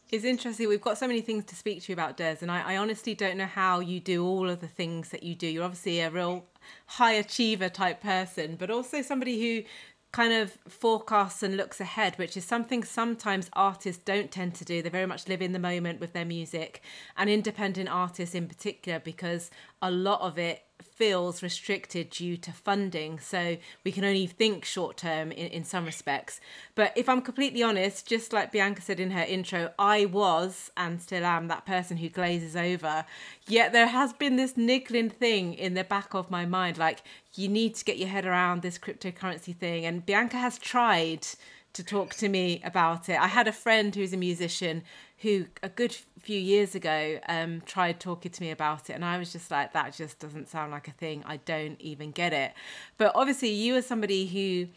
It's 0.09 0.25
interesting. 0.25 0.69
We've 0.69 0.81
got 0.81 0.99
so 0.99 1.09
many 1.09 1.21
things 1.21 1.47
to 1.47 1.57
speak 1.57 1.83
to 1.83 1.93
you 1.93 1.95
about, 1.95 2.17
Des, 2.17 2.37
and 2.43 2.51
I, 2.51 2.75
I 2.75 2.77
honestly 2.77 3.13
don't 3.13 3.39
know 3.39 3.47
how 3.47 3.81
you 3.81 3.99
do 3.99 4.25
all 4.25 4.49
of 4.49 4.61
the 4.61 4.69
things 4.69 5.09
that 5.09 5.25
you 5.25 5.35
do. 5.35 5.49
You're 5.49 5.65
obviously 5.65 5.99
a 5.99 6.11
real 6.11 6.45
high 6.87 7.15
achiever 7.15 7.69
type 7.69 8.01
person, 8.01 8.55
but 8.55 8.71
also 8.71 9.03
somebody 9.03 9.41
who 9.41 9.69
kind 10.13 10.33
of 10.33 10.59
forecasts 10.69 11.43
and 11.43 11.57
looks 11.57 11.81
ahead, 11.81 12.19
which 12.19 12.37
is 12.37 12.45
something 12.45 12.83
sometimes 12.83 13.49
artists 13.53 14.03
don't 14.03 14.31
tend 14.31 14.55
to 14.57 14.65
do. 14.65 14.83
They 14.83 14.89
very 14.89 15.07
much 15.07 15.29
live 15.29 15.41
in 15.41 15.53
the 15.53 15.59
moment 15.59 16.01
with 16.01 16.13
their 16.13 16.25
music, 16.25 16.83
and 17.17 17.31
independent 17.31 17.89
artists 17.89 18.35
in 18.35 18.49
particular, 18.49 18.99
because 18.99 19.51
a 19.81 19.91
lot 19.91 20.21
of 20.21 20.39
it 20.39 20.65
feels 21.01 21.43
restricted 21.43 22.11
due 22.11 22.37
to 22.37 22.53
funding. 22.53 23.19
So 23.19 23.57
we 23.85 23.91
can 23.91 24.05
only 24.05 24.27
think 24.27 24.67
short 24.67 24.99
term 24.99 25.33
in, 25.33 25.47
in 25.47 25.65
some 25.65 25.87
respects. 25.87 26.43
But 26.75 26.93
if 26.95 27.09
I'm 27.09 27.23
completely 27.23 27.63
honest, 27.63 28.07
just 28.07 28.35
like 28.35 28.53
Bianca 28.53 28.83
said 28.83 29.01
in 29.01 29.13
her 29.13 29.23
intro, 29.23 29.73
I 29.79 30.05
was 30.05 30.71
and 30.77 31.01
still 31.01 31.25
am 31.25 31.49
that 31.49 31.65
person 31.65 31.97
who 31.97 32.11
glazes 32.11 32.55
over. 32.55 33.07
Yet 33.49 33.73
there 33.73 33.87
has 33.87 34.13
been 34.13 34.37
this 34.37 34.59
niggling 34.59 35.09
thing 35.09 35.55
in 35.55 35.73
the 35.73 35.85
back 35.85 36.13
of 36.13 36.31
my 36.31 36.45
mind 36.45 36.77
like, 36.77 37.03
you 37.35 37.49
need 37.49 37.77
to 37.77 37.85
get 37.87 37.97
your 37.97 38.11
head 38.11 38.27
around 38.27 38.61
this 38.61 38.77
cryptocurrency 38.77 39.57
thing. 39.57 39.87
And 39.87 40.05
Bianca 40.05 40.37
has 40.37 40.59
tried 40.59 41.27
to 41.73 41.83
talk 41.83 42.13
to 42.17 42.29
me 42.29 42.61
about 42.63 43.09
it. 43.09 43.19
I 43.19 43.29
had 43.29 43.49
a 43.49 43.53
friend 43.53 43.95
who's 43.95 44.13
a 44.13 44.19
musician 44.19 44.83
who 45.23 45.47
a 45.63 45.69
good 45.71 45.97
few 46.21 46.39
years 46.39 46.75
ago 46.75 47.19
um, 47.29 47.63
tried 47.63 48.01
talking 48.01 48.31
to 48.31 48.43
me 48.43 48.51
about 48.51 48.91
it, 48.91 48.95
and 48.95 49.05
I 49.05 49.19
was 49.19 49.33
just 49.33 49.51
like, 49.51 49.73
that 49.73 49.95
just 49.95 50.19
doesn't 50.19 50.49
sound 50.49 50.73
like 50.73 50.89
a 50.89 50.93
thing. 50.93 51.23
I 51.27 51.39
don't 51.39 51.81
even 51.81 52.11
get 52.11 52.33
it. 52.33 52.53
But 52.99 53.13
obviously, 53.15 53.51
you 53.51 53.77
are 53.77 53.83
somebody 53.83 54.27
who 54.27 54.69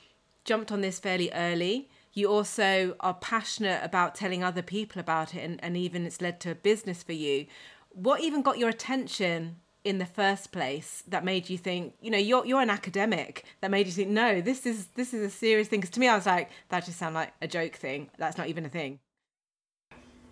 jumped 0.46 0.72
on 0.72 0.82
this 0.82 1.00
fairly 1.00 1.32
early. 1.34 1.90
You 2.14 2.30
also 2.30 2.96
are 3.00 3.16
passionate 3.16 3.82
about 3.84 4.16
telling 4.16 4.44
other 4.44 4.62
people 4.62 5.00
about 5.00 5.36
it, 5.36 5.40
and, 5.40 5.64
and 5.64 5.76
even 5.78 6.06
it's 6.06 6.22
led 6.22 6.40
to 6.42 6.52
a 6.52 6.56
business 6.56 7.04
for 7.04 7.14
you. 7.14 7.48
What 7.90 8.22
even 8.22 8.42
got 8.42 8.58
your 8.58 8.70
attention 8.70 9.58
in 9.84 9.98
the 9.98 10.06
first 10.06 10.52
place 10.52 11.04
that 11.08 11.26
made 11.26 11.50
you 11.50 11.58
think 11.58 11.94
you 12.02 12.10
know 12.10 12.18
you're 12.18 12.46
you're 12.46 12.62
an 12.62 12.70
academic 12.70 13.44
that 13.60 13.70
made 13.70 13.86
you 13.86 13.92
think 13.92 14.10
no 14.10 14.40
this 14.40 14.66
is 14.66 14.88
this 14.96 15.14
is 15.14 15.22
a 15.22 15.30
serious 15.30 15.68
thing 15.68 15.82
because 15.82 15.92
to 15.92 16.00
me 16.00 16.08
I 16.08 16.16
was 16.16 16.26
like 16.26 16.50
that 16.70 16.86
just 16.86 16.98
sounds 16.98 17.16
like 17.16 17.34
a 17.42 17.48
joke 17.48 17.76
thing 17.76 18.10
that's 18.18 18.38
not 18.38 18.48
even 18.48 18.66
a 18.66 18.70
thing 18.70 19.00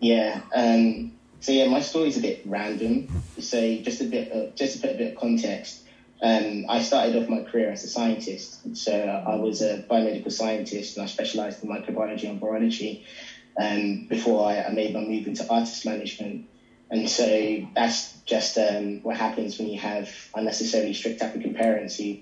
Yeah. 0.01 0.41
Um, 0.53 1.13
so 1.39 1.51
yeah, 1.51 1.67
my 1.70 1.79
story's 1.79 2.17
a 2.17 2.22
bit 2.22 2.41
random. 2.46 3.08
So 3.39 3.77
just 3.77 4.01
a 4.01 4.05
bit, 4.05 4.31
of, 4.31 4.55
just 4.55 4.74
to 4.74 4.81
put 4.81 4.96
a 4.96 4.98
bit 4.98 5.13
of 5.13 5.20
context. 5.20 5.84
Um, 6.22 6.65
I 6.70 6.81
started 6.81 7.15
off 7.15 7.29
my 7.29 7.41
career 7.41 7.72
as 7.72 7.84
a 7.84 7.88
scientist. 7.88 8.75
So 8.75 8.93
I 8.93 9.36
was 9.36 9.62
a 9.62 9.84
biomedical 9.89 10.31
scientist, 10.31 10.98
and 10.98 11.03
I 11.03 11.08
specialised 11.08 11.63
in 11.63 11.70
microbiology 11.70 12.29
and 12.29 12.41
virology. 12.41 13.03
Um, 13.60 14.08
before 14.08 14.48
I, 14.50 14.62
I 14.62 14.72
made 14.72 14.93
my 14.93 15.01
move 15.01 15.27
into 15.27 15.48
artist 15.51 15.86
management, 15.86 16.48
and 16.89 17.10
so 17.10 17.67
that's 17.75 18.13
just 18.25 18.58
um, 18.58 19.03
what 19.03 19.17
happens 19.17 19.58
when 19.58 19.67
you 19.67 19.79
have 19.79 20.10
unnecessarily 20.34 20.93
strict 20.93 21.22
African 21.22 21.53
parents 21.53 21.98
who, 21.98 22.17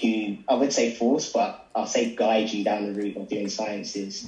who 0.00 0.36
I 0.48 0.54
would 0.54 0.72
say 0.72 0.88
force, 0.88 1.28
but 1.32 1.54
I'll 1.74 1.86
say 1.86 2.12
guide 2.16 2.50
you 2.52 2.62
down 2.62 2.82
the 2.82 2.92
route 2.92 3.16
of 3.16 3.28
doing 3.28 3.48
sciences. 3.48 4.24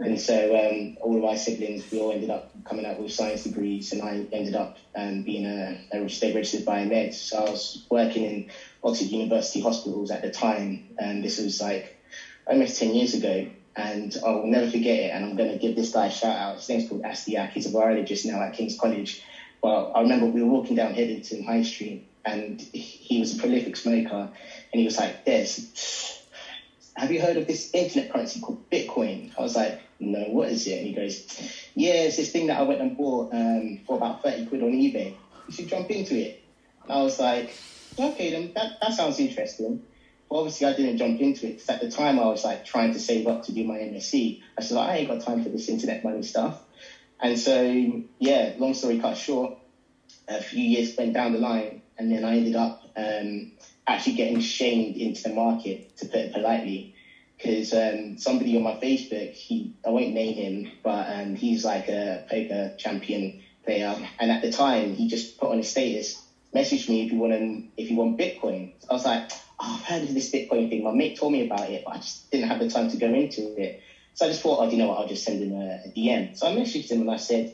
And 0.00 0.18
so 0.20 0.54
um, 0.56 0.90
all 1.00 1.16
of 1.16 1.22
my 1.22 1.34
siblings, 1.34 1.90
we 1.90 2.00
all 2.00 2.10
ended 2.10 2.30
up 2.30 2.44
coming 2.64 2.86
out 2.86 2.98
with 2.98 3.12
science 3.12 3.42
degrees, 3.42 3.92
and 3.92 4.02
I 4.02 4.26
ended 4.32 4.54
up 4.54 4.70
um, 4.94 5.20
being 5.20 5.44
a, 5.44 5.76
a 5.92 6.08
state 6.08 6.34
registered 6.34 6.64
biomed. 6.64 7.12
So 7.12 7.38
I 7.38 7.42
was 7.50 7.78
working 7.90 8.24
in 8.24 8.44
Oxford 8.82 9.10
University 9.10 9.60
hospitals 9.60 10.10
at 10.10 10.22
the 10.22 10.28
time, 10.28 10.80
and 10.98 11.22
this 11.22 11.38
was 11.38 11.60
like 11.60 11.94
almost 12.46 12.76
10 12.76 12.92
years 12.94 13.14
ago. 13.14 13.44
And 13.76 14.14
I 14.24 14.30
will 14.32 14.46
never 14.46 14.68
forget 14.68 14.98
it, 14.98 15.10
and 15.12 15.24
I'm 15.24 15.34
going 15.34 15.48
to 15.48 15.56
give 15.56 15.74
this 15.74 15.88
guy 15.88 16.06
a 16.06 16.10
shout 16.10 16.36
out. 16.36 16.56
His 16.56 16.68
name's 16.68 16.84
called 16.84 17.02
Astiak. 17.02 17.50
He's 17.52 17.66
a 17.66 17.70
virologist 17.70 18.24
now 18.24 18.40
at 18.42 18.52
King's 18.52 18.74
College. 18.74 19.18
Well, 19.62 19.90
I 19.94 20.00
remember 20.00 20.26
we 20.26 20.42
were 20.42 20.48
walking 20.50 20.76
down 20.76 20.92
Headington 20.92 21.42
High 21.42 21.62
Street, 21.62 22.02
and 22.24 22.60
he 22.72 23.18
was 23.18 23.32
a 23.32 23.36
prolific 23.36 23.76
smoker, 23.76 24.14
and 24.72 24.78
he 24.78 24.84
was 24.84 24.98
like, 24.98 25.24
Des, 25.24 25.60
have 26.96 27.10
you 27.10 27.20
heard 27.20 27.36
of 27.36 27.46
this 27.46 27.68
internet 27.72 28.10
currency 28.10 28.38
called 28.38 28.58
Bitcoin? 28.70 29.30
I 29.36 29.42
was 29.42 29.56
like, 29.56 29.78
no, 29.98 30.28
what 30.28 30.48
is 30.50 30.66
it? 30.66 30.78
And 30.78 30.86
he 30.86 30.92
goes, 30.92 31.22
yeah, 31.74 32.02
it's 32.04 32.16
this 32.16 32.28
thing 32.28 32.46
that 32.46 32.58
I 32.58 32.62
went 32.62 32.80
and 32.80 32.94
bought 32.94 33.28
um, 33.32 33.78
for 33.86 33.96
about 33.96 34.20
30 34.20 34.44
quid 34.44 34.62
on 34.62 34.70
eBay. 34.72 35.14
You 35.46 35.52
should 35.52 35.68
jump 35.68 35.90
into 35.90 36.16
it. 36.16 36.36
And 36.84 36.92
I 36.92 37.02
was 37.02 37.18
like, 37.18 37.54
okay, 37.98 38.30
then 38.30 38.50
that, 38.54 38.70
that 38.80 38.92
sounds 38.92 39.18
interesting. 39.18 39.78
But 40.28 40.36
obviously 40.36 40.66
I 40.66 40.72
didn't 40.72 40.96
jump 40.96 41.20
into 41.20 41.46
it 41.46 41.56
because 41.56 41.68
at 41.70 41.80
the 41.80 41.86
time 41.86 42.18
I 42.18 42.26
was 42.26 42.44
like 42.44 42.62
trying 42.62 42.90
to 42.92 42.98
save 42.98 43.26
up 43.26 43.42
to 43.42 43.52
do 43.52 43.64
my 43.64 43.76
MSc. 43.76 44.36
I 44.58 44.60
said, 44.62 44.76
I 44.76 44.96
ain't 44.96 45.08
got 45.08 45.20
time 45.20 45.40
for 45.40 45.48
this 45.48 45.68
internet 45.68 46.02
money 46.02 46.22
stuff. 46.22 46.60
And 47.20 47.38
so, 47.38 48.00
yeah, 48.18 48.50
long 48.56 48.74
story 48.74 48.96
cut 48.96 49.16
short, 49.16 49.52
a 50.28 50.40
few 50.40 50.62
years 50.62 50.94
went 50.96 51.14
down 51.14 51.32
the 51.32 51.38
line 51.38 51.78
and 51.98 52.10
then 52.10 52.24
I 52.24 52.36
ended 52.36 52.56
up 52.56 52.76
um, 52.96 53.46
actually 53.86 54.14
getting 54.14 54.40
shamed 54.40 54.96
into 54.96 55.22
the 55.22 55.30
market, 55.30 55.80
to 55.98 56.06
put 56.06 56.20
it 56.20 56.32
politely, 56.32 56.88
because 57.36 57.72
um, 57.72 58.16
somebody 58.16 58.56
on 58.56 58.62
my 58.62 58.74
Facebook, 58.74 59.30
he 59.32 59.70
I 59.86 59.90
won't 59.90 60.12
name 60.12 60.34
him, 60.34 60.66
but 60.82 61.08
um, 61.08 61.34
he's 61.34 61.64
like 61.64 61.88
a 61.88 62.22
poker 62.30 62.70
champion 62.76 63.32
player, 63.64 63.96
and 64.18 64.30
at 64.30 64.40
the 64.42 64.50
time 64.50 64.92
he 64.92 65.06
just 65.06 65.36
put 65.38 65.50
on 65.50 65.58
his 65.58 65.68
status, 65.68 66.14
message 66.52 66.88
me 66.88 67.02
if 67.02 67.12
you 67.12 67.18
want 67.18 67.64
if 67.76 67.90
you 67.90 67.96
want 67.96 68.16
Bitcoin. 68.18 68.70
I 68.90 68.94
was 68.94 69.04
like, 69.04 69.22
oh, 69.60 69.74
I've 69.74 69.82
heard 69.82 70.04
of 70.04 70.14
this 70.14 70.30
Bitcoin 70.30 70.68
thing. 70.68 70.82
My 70.84 70.92
mate 70.92 71.16
told 71.16 71.32
me 71.32 71.42
about 71.42 71.68
it, 71.68 71.82
but 71.84 71.94
I 71.94 71.98
just 71.98 72.20
didn't 72.30 72.48
have 72.48 72.58
the 72.58 72.66
time 72.66 72.88
to 72.88 72.98
go 72.98 73.12
into 73.12 73.54
it. 73.56 73.74
So 74.14 74.26
I 74.26 74.28
just 74.28 74.42
thought, 74.42 74.60
oh, 74.60 74.64
you 74.64 74.78
know 74.78 74.88
what? 74.88 74.98
I'll 74.98 75.06
just 75.06 75.24
send 75.24 75.40
him 75.42 75.52
a, 75.52 75.78
a 75.84 75.88
DM. 75.90 76.30
So 76.32 76.46
I 76.46 76.50
messaged 76.52 76.90
him 76.90 77.00
and 77.02 77.10
I 77.10 77.16
said, 77.16 77.46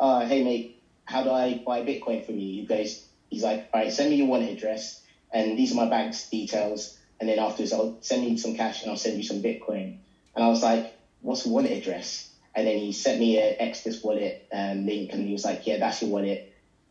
uh, 0.00 0.24
hey 0.26 0.40
mate, 0.40 0.68
how 1.06 1.22
do 1.22 1.30
I 1.30 1.60
buy 1.66 1.82
Bitcoin 1.82 2.24
from 2.24 2.38
you? 2.38 2.48
You 2.48 2.64
guys, 2.64 2.98
he's 3.32 3.44
like, 3.44 3.60
all 3.74 3.80
right, 3.80 3.92
send 3.92 4.10
me 4.10 4.16
your 4.16 4.26
wallet 4.28 4.50
address 4.50 4.96
and 5.32 5.58
these 5.58 5.72
are 5.72 5.76
my 5.76 5.86
bank's 5.86 6.28
details. 6.30 6.90
And 7.20 7.28
then 7.28 7.40
afterwards, 7.40 7.72
I'll 7.72 7.94
send 8.00 8.22
me 8.22 8.36
some 8.36 8.54
cash 8.54 8.82
and 8.82 8.90
I'll 8.90 8.96
send 8.96 9.16
you 9.16 9.24
some 9.24 9.42
Bitcoin. 9.42 9.94
And 10.36 10.44
I 10.44 10.48
was 10.48 10.62
like, 10.62 10.94
what's 11.22 11.46
a 11.46 11.48
wallet 11.48 11.72
address? 11.72 12.24
And 12.54 12.66
then 12.66 12.78
he 12.78 12.92
sent 12.92 13.18
me 13.18 13.38
an 13.38 13.54
Exodus 13.60 14.02
wallet 14.02 14.38
um, 14.54 14.86
link 14.86 15.12
and 15.14 15.26
he 15.26 15.32
was 15.32 15.44
like, 15.44 15.66
yeah, 15.66 15.78
that's 15.78 16.02
your 16.02 16.10
wallet. 16.10 16.42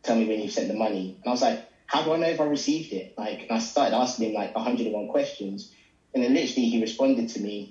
Tell 0.04 0.16
me 0.16 0.26
when 0.26 0.40
you've 0.40 0.52
sent 0.52 0.68
the 0.68 0.74
money. 0.74 1.16
And 1.24 1.30
I 1.30 1.32
was 1.32 1.42
like, 1.42 1.60
how 1.86 2.02
do 2.02 2.12
I 2.12 2.18
know 2.18 2.28
if 2.28 2.40
I 2.40 2.44
received 2.44 2.92
it? 2.92 3.08
Like, 3.18 3.46
I 3.50 3.58
started 3.58 3.96
asking 3.96 4.26
him 4.28 4.34
like 4.34 4.54
101 4.54 5.06
questions. 5.06 5.68
And 6.14 6.22
then 6.24 6.34
literally 6.34 6.68
he 6.68 6.80
responded 6.80 7.28
to 7.30 7.40
me, 7.40 7.68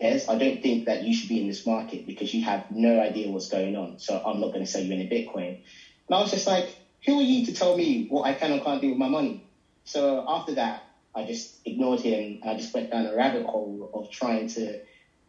Yes, 0.00 0.26
I 0.28 0.36
don't 0.36 0.60
think 0.60 0.86
that 0.86 1.00
you 1.02 1.12
should 1.12 1.28
be 1.28 1.38
in 1.38 1.46
this 1.46 1.64
market 1.64 2.04
because 2.04 2.32
you 2.32 2.42
have 2.42 2.62
no 2.70 3.00
idea 3.00 3.30
what's 3.30 3.48
going 3.48 3.76
on. 3.76 3.96
So 3.98 4.20
I'm 4.24 4.40
not 4.40 4.52
going 4.52 4.64
to 4.64 4.70
sell 4.70 4.82
you 4.82 4.92
any 4.92 5.06
Bitcoin. 5.06 5.56
And 6.08 6.16
I 6.16 6.18
was 6.20 6.30
just 6.30 6.46
like, 6.46 6.76
who 7.06 7.18
are 7.20 7.24
you 7.24 7.42
to 7.44 7.52
tell 7.52 7.74
me 7.74 8.04
what 8.08 8.24
I 8.26 8.34
can 8.34 8.52
or 8.52 8.60
can't 8.60 8.82
do 8.82 8.90
with 8.90 8.98
my 8.98 9.08
money? 9.08 9.40
So 9.84 10.24
after 10.28 10.54
that, 10.54 10.82
I 11.14 11.24
just 11.24 11.58
ignored 11.64 12.00
him 12.00 12.38
and 12.42 12.50
I 12.50 12.54
just 12.54 12.74
went 12.74 12.90
down 12.90 13.06
a 13.06 13.14
rabbit 13.14 13.44
hole 13.44 13.90
of 13.94 14.08
trying 14.10 14.46
to 14.48 14.78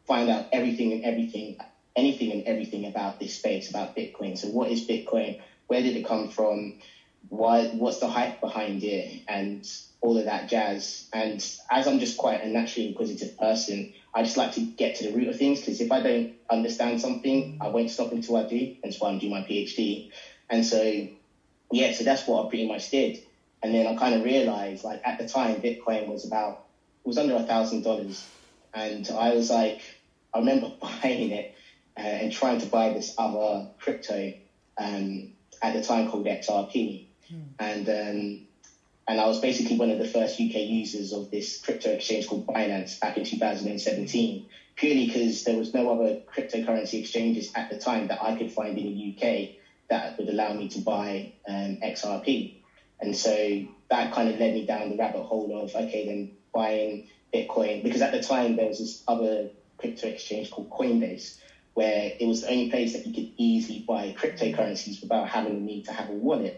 find 0.07 0.29
out 0.29 0.45
everything 0.51 0.93
and 0.93 1.01
everything, 1.03 1.55
anything 1.95 2.31
and 2.31 2.43
everything 2.45 2.85
about 2.85 3.19
this 3.19 3.33
space, 3.33 3.69
about 3.69 3.95
Bitcoin. 3.95 4.37
So 4.37 4.49
what 4.49 4.69
is 4.69 4.83
Bitcoin? 4.83 5.35
Where 5.67 5.81
did 5.81 5.95
it 5.95 6.05
come 6.05 6.27
from? 6.27 6.73
Why, 7.29 7.65
what's 7.71 7.99
the 7.99 8.07
hype 8.07 8.39
behind 8.41 8.83
it? 8.83 9.21
And 9.27 9.63
all 10.01 10.17
of 10.17 10.25
that 10.25 10.47
jazz. 10.47 11.05
And 11.13 11.43
as 11.71 11.87
I'm 11.87 11.99
just 11.99 12.17
quite 12.17 12.41
a 12.41 12.47
naturally 12.47 12.87
inquisitive 12.87 13.35
person, 13.37 13.85
I 14.13 14.23
just 14.23 14.37
like 14.37 14.51
to 14.53 14.61
get 14.77 14.95
to 14.95 15.03
the 15.03 15.11
root 15.11 15.29
of 15.29 15.37
things 15.37 15.59
because 15.59 15.81
if 15.81 15.91
I 15.91 16.01
don't 16.01 16.27
understand 16.49 16.99
something, 16.99 17.57
I 17.61 17.69
won't 17.69 17.89
stop 17.89 18.11
until 18.11 18.37
I 18.37 18.43
do. 18.43 18.69
That's 18.83 18.99
why 18.99 19.09
I'm 19.09 19.17
doing 19.17 19.31
my 19.31 19.41
PhD. 19.41 20.03
And 20.49 20.65
so, 20.65 21.07
yeah, 21.71 21.89
so 21.89 22.03
that's 22.03 22.25
what 22.25 22.43
I 22.43 22.47
pretty 22.47 22.65
much 22.65 22.89
did. 22.89 23.19
And 23.63 23.73
then 23.73 23.87
I 23.87 23.93
kind 23.93 24.13
of 24.15 24.21
realized, 24.23 24.83
like 24.83 24.99
at 25.03 25.17
the 25.17 25.23
time, 25.23 25.59
Bitcoin 25.59 26.05
was 26.05 26.23
about 26.23 26.57
it 27.03 27.07
was 27.07 27.17
under 27.17 27.35
a 27.35 27.41
thousand 27.41 27.83
dollars, 27.83 28.23
and 28.73 29.07
I 29.15 29.31
was 29.31 29.49
like, 29.49 29.81
I 30.33 30.39
remember 30.39 30.67
buying 30.79 31.31
it 31.31 31.47
uh, 31.97 32.01
and 32.01 32.31
trying 32.31 32.59
to 32.59 32.67
buy 32.67 32.89
this 32.89 33.11
other 33.17 33.65
crypto 33.79 34.31
um, 34.77 35.27
at 35.61 35.73
the 35.73 35.81
time 35.81 36.05
called 36.05 36.25
XRP, 36.25 37.01
and 37.59 37.89
um, 37.89 38.39
and 39.07 39.19
I 39.21 39.25
was 39.25 39.39
basically 39.39 39.77
one 39.77 39.89
of 39.89 39.97
the 39.97 40.05
first 40.05 40.39
UK 40.39 40.55
users 40.55 41.11
of 41.13 41.29
this 41.29 41.57
crypto 41.57 41.89
exchange 41.91 42.27
called 42.27 42.45
Binance 42.45 42.99
back 42.99 43.17
in 43.17 43.23
2017, 43.23 44.41
purely 44.75 45.05
because 45.05 45.43
there 45.43 45.55
was 45.55 45.73
no 45.73 45.89
other 45.89 46.13
cryptocurrency 46.33 46.93
exchanges 46.93 47.49
at 47.55 47.67
the 47.69 47.75
time 47.75 48.05
that 48.07 48.17
I 48.21 48.33
could 48.33 48.51
find 48.51 48.77
in 48.77 48.85
the 48.85 49.13
UK 49.15 49.47
that 49.89 50.15
would 50.17 50.29
allow 50.29 50.53
me 50.53 50.67
to 50.67 50.79
buy 50.79 51.29
um, 51.47 51.77
XRP. 51.83 52.51
And 52.99 53.15
so 53.15 53.59
that 53.89 54.11
kind 54.11 54.29
of 54.29 54.35
led 54.37 54.53
me 54.53 54.63
down 54.63 54.89
the 54.89 54.95
rabbit 54.97 55.21
hole 55.23 55.63
of, 55.63 55.73
okay, 55.75 56.03
then 56.05 56.29
buying 56.53 57.01
Bitcoin, 57.33 57.83
because 57.83 58.01
at 58.01 58.11
the 58.11 58.19
time 58.19 58.55
there 58.55 58.67
was 58.67 58.79
this 58.79 59.01
other 59.07 59.47
crypto 59.77 60.07
exchange 60.07 60.49
called 60.49 60.69
Coinbase, 60.69 61.33
where 61.73 62.11
it 62.19 62.25
was 62.25 62.41
the 62.41 62.49
only 62.49 62.65
place 62.65 62.93
that 62.93 63.05
you 63.05 63.11
could 63.11 63.27
easily 63.37 63.83
buy 63.87 64.11
cryptocurrencies 64.11 65.01
without 65.01 65.27
having 65.27 65.55
the 65.55 65.61
need 65.61 65.85
to 65.85 65.91
have 65.91 66.09
a 66.09 66.13
wallet. 66.13 66.55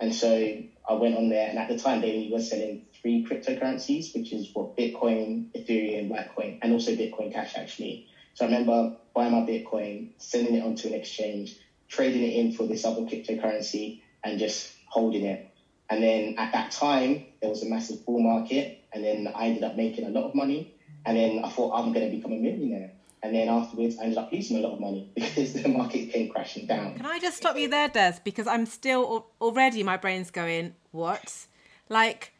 And 0.00 0.14
so 0.14 0.54
I 0.88 0.94
went 0.94 1.14
on 1.16 1.28
there, 1.28 1.48
and 1.48 1.58
at 1.58 1.68
the 1.68 1.76
time 1.76 2.00
they 2.00 2.28
were 2.30 2.40
selling 2.40 2.80
three 3.00 3.22
cryptocurrencies, 3.22 4.14
which 4.14 4.32
is 4.32 4.50
what 4.54 4.68
Bitcoin, 4.78 5.44
Ethereum, 5.56 6.08
Litecoin, 6.10 6.56
and 6.62 6.72
also 6.72 6.92
Bitcoin 6.92 7.32
Cash 7.32 7.54
actually. 7.56 8.00
So 8.34 8.44
I 8.44 8.48
remember 8.48 8.88
buying 9.14 9.32
my 9.32 9.42
Bitcoin, 9.42 10.06
sending 10.18 10.54
it 10.54 10.62
onto 10.62 10.88
an 10.88 10.94
exchange, 10.94 11.56
trading 11.88 12.22
it 12.22 12.34
in 12.34 12.52
for 12.52 12.66
this 12.66 12.84
other 12.84 13.02
cryptocurrency, 13.02 14.02
and 14.24 14.38
just 14.38 14.74
holding 14.86 15.24
it. 15.24 15.50
And 15.88 16.02
then 16.02 16.34
at 16.38 16.52
that 16.52 16.72
time, 16.72 17.26
there 17.40 17.50
was 17.50 17.62
a 17.62 17.68
massive 17.68 18.04
bull 18.04 18.20
market, 18.20 18.84
and 18.92 19.04
then 19.04 19.32
I 19.34 19.46
ended 19.46 19.62
up 19.62 19.76
making 19.76 20.06
a 20.06 20.10
lot 20.10 20.24
of 20.24 20.34
money. 20.34 20.74
And 21.04 21.16
then 21.16 21.44
I 21.44 21.48
thought 21.50 21.78
I'm 21.78 21.92
going 21.92 22.10
to 22.10 22.16
become 22.16 22.32
a 22.32 22.38
millionaire. 22.38 22.90
And 23.22 23.34
then 23.34 23.48
afterwards, 23.48 23.96
I 23.98 24.04
ended 24.04 24.18
up 24.18 24.32
losing 24.32 24.58
a 24.58 24.60
lot 24.60 24.74
of 24.74 24.80
money 24.80 25.10
because 25.14 25.52
the 25.52 25.68
market 25.68 26.12
came 26.12 26.30
crashing 26.30 26.66
down. 26.66 26.96
Can 26.96 27.06
I 27.06 27.18
just 27.18 27.36
stop 27.36 27.56
you 27.56 27.68
there, 27.68 27.88
Des? 27.88 28.18
Because 28.24 28.46
I'm 28.46 28.66
still 28.66 29.26
already 29.40 29.82
my 29.82 29.96
brain's 29.96 30.30
going, 30.30 30.74
what? 30.90 31.46
Like, 31.88 32.32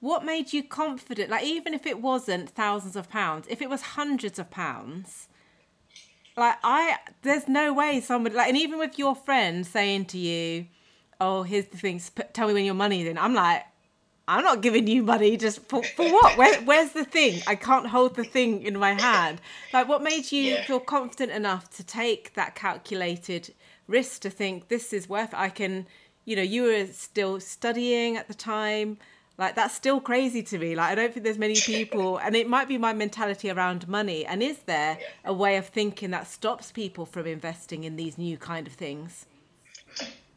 what 0.00 0.24
made 0.24 0.52
you 0.52 0.62
confident? 0.62 1.30
Like, 1.30 1.44
even 1.44 1.72
if 1.74 1.86
it 1.86 2.00
wasn't 2.00 2.50
thousands 2.50 2.96
of 2.96 3.08
pounds, 3.08 3.46
if 3.48 3.62
it 3.62 3.70
was 3.70 3.82
hundreds 3.82 4.38
of 4.38 4.50
pounds, 4.50 5.28
like 6.36 6.56
I, 6.62 6.96
there's 7.22 7.48
no 7.48 7.72
way 7.72 8.00
somebody 8.00 8.34
like, 8.34 8.48
and 8.48 8.56
even 8.56 8.78
with 8.78 8.98
your 8.98 9.14
friend 9.14 9.66
saying 9.66 10.06
to 10.06 10.18
you, 10.18 10.66
"Oh, 11.20 11.42
here's 11.42 11.66
the 11.66 11.78
things. 11.78 12.10
Tell 12.32 12.48
me 12.48 12.54
when 12.54 12.64
your 12.64 12.74
money's 12.74 13.06
in." 13.06 13.18
I'm 13.18 13.34
like, 13.34 13.64
I'm 14.26 14.42
not 14.42 14.62
giving 14.62 14.86
you 14.86 15.02
money 15.02 15.36
just 15.36 15.60
for, 15.68 15.82
for 15.82 16.10
what? 16.10 16.38
Where, 16.38 16.60
where's 16.62 16.92
the 16.92 17.04
thing? 17.04 17.42
I 17.46 17.56
can't 17.56 17.86
hold 17.86 18.16
the 18.16 18.24
thing 18.24 18.62
in 18.62 18.78
my 18.78 18.94
hand. 18.94 19.40
Like, 19.72 19.86
what 19.86 20.02
made 20.02 20.32
you 20.32 20.54
yeah. 20.54 20.64
feel 20.64 20.80
confident 20.80 21.32
enough 21.32 21.68
to 21.76 21.84
take 21.84 22.34
that 22.34 22.54
calculated 22.54 23.52
risk 23.86 24.22
to 24.22 24.30
think 24.30 24.68
this 24.68 24.92
is 24.94 25.08
worth? 25.08 25.34
It? 25.34 25.38
I 25.38 25.50
can, 25.50 25.86
you 26.24 26.36
know, 26.36 26.42
you 26.42 26.62
were 26.62 26.86
still 26.86 27.38
studying 27.38 28.16
at 28.16 28.28
the 28.28 28.34
time. 28.34 28.96
Like 29.36 29.56
that's 29.56 29.74
still 29.74 30.00
crazy 30.00 30.42
to 30.44 30.58
me. 30.58 30.76
Like 30.76 30.92
I 30.92 30.94
don't 30.94 31.12
think 31.12 31.24
there's 31.24 31.38
many 31.38 31.60
people, 31.60 32.18
and 32.18 32.36
it 32.36 32.48
might 32.48 32.68
be 32.68 32.78
my 32.78 32.92
mentality 32.92 33.50
around 33.50 33.88
money. 33.88 34.24
And 34.24 34.42
is 34.42 34.58
there 34.66 34.98
a 35.24 35.32
way 35.32 35.56
of 35.56 35.66
thinking 35.66 36.10
that 36.10 36.26
stops 36.26 36.70
people 36.70 37.04
from 37.06 37.26
investing 37.26 37.84
in 37.84 37.96
these 37.96 38.16
new 38.16 38.36
kind 38.36 38.66
of 38.66 38.74
things? 38.74 39.26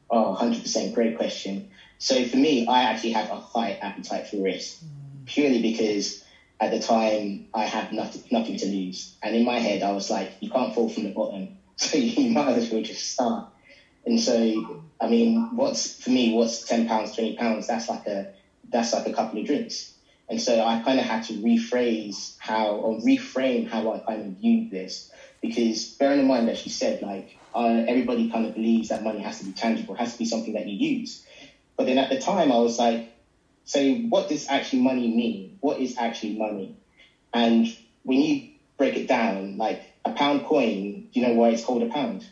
Oh, 0.10 0.38
100%. 0.40 0.94
Great 0.94 1.18
question. 1.18 1.70
So 2.00 2.24
for 2.26 2.38
me, 2.38 2.68
I 2.68 2.84
actually 2.84 3.12
have 3.12 3.30
a 3.30 3.36
high 3.36 3.74
appetite 3.82 4.28
for 4.28 4.38
risk, 4.38 4.82
purely 5.26 5.62
because 5.62 6.24
at 6.60 6.72
the 6.72 6.80
time 6.80 7.48
I 7.54 7.66
had 7.66 7.92
nothing, 7.92 8.24
nothing 8.32 8.58
to 8.58 8.66
lose. 8.66 9.16
And 9.22 9.36
in 9.36 9.46
my 9.46 9.60
head, 9.60 9.84
I 9.84 9.92
was 9.92 10.10
like, 10.10 10.32
you 10.40 10.50
can't 10.50 10.74
fall 10.74 10.90
from 10.90 11.04
the 11.04 11.12
bottom. 11.12 11.50
So 11.80 11.96
you 12.00 12.32
might 12.32 12.54
as 12.54 12.72
well 12.72 12.82
just 12.82 13.12
start. 13.12 13.50
And 14.08 14.20
so, 14.20 14.82
I 15.00 15.08
mean, 15.08 15.56
what's 15.56 16.02
for 16.02 16.10
me, 16.10 16.34
what's 16.34 16.64
ten 16.64 16.88
pounds, 16.88 17.14
twenty 17.14 17.36
pounds? 17.36 17.68
That's 17.68 17.88
like 17.88 18.08
a 18.08 18.34
that's 18.72 18.94
like 18.94 19.06
a 19.08 19.12
couple 19.12 19.40
of 19.40 19.46
drinks. 19.46 19.92
And 20.30 20.42
so 20.42 20.62
I 20.62 20.78
kind 20.78 21.00
of 21.00 21.06
had 21.06 21.24
to 21.24 21.34
rephrase 21.34 22.34
how 22.38 22.74
or 22.76 22.98
reframe 23.00 23.68
how 23.68 23.92
I 23.92 24.00
kind 24.00 24.24
of 24.24 24.34
viewed 24.38 24.70
this 24.70 25.10
because 25.42 25.96
bearing 26.00 26.20
in 26.20 26.28
mind 26.28 26.48
that 26.50 26.58
she 26.58 26.70
said 26.70 27.02
like 27.02 27.30
uh, 27.54 27.82
everybody 27.88 28.30
kind 28.30 28.46
of 28.46 28.54
believes 28.54 28.90
that 28.90 29.04
money 29.04 29.20
has 29.22 29.38
to 29.40 29.46
be 29.46 29.54
tangible, 29.54 29.96
has 29.96 30.14
to 30.14 30.18
be 30.18 30.26
something 30.26 30.54
that 30.54 30.68
you 30.68 30.76
use. 30.76 31.24
But 31.78 31.86
then 31.86 31.98
at 31.98 32.10
the 32.10 32.18
time, 32.20 32.52
I 32.52 32.58
was 32.58 32.78
like, 32.80 33.06
so 33.66 33.96
what 34.10 34.28
does 34.28 34.48
actually 34.50 34.82
money 34.82 35.10
mean? 35.10 35.58
What 35.62 35.80
is 35.80 35.96
actually 35.98 36.38
money? 36.38 36.76
And 37.34 37.68
when 38.04 38.20
you 38.20 38.46
break 38.78 38.98
it 38.98 39.08
down, 39.08 39.58
like 39.58 39.82
a 40.06 40.12
pound 40.12 40.44
coin, 40.44 41.06
do 41.12 41.20
you 41.20 41.26
know 41.28 41.34
why 41.34 41.50
it's 41.50 41.64
called 41.64 41.84
a 41.84 41.88
pound? 41.88 42.26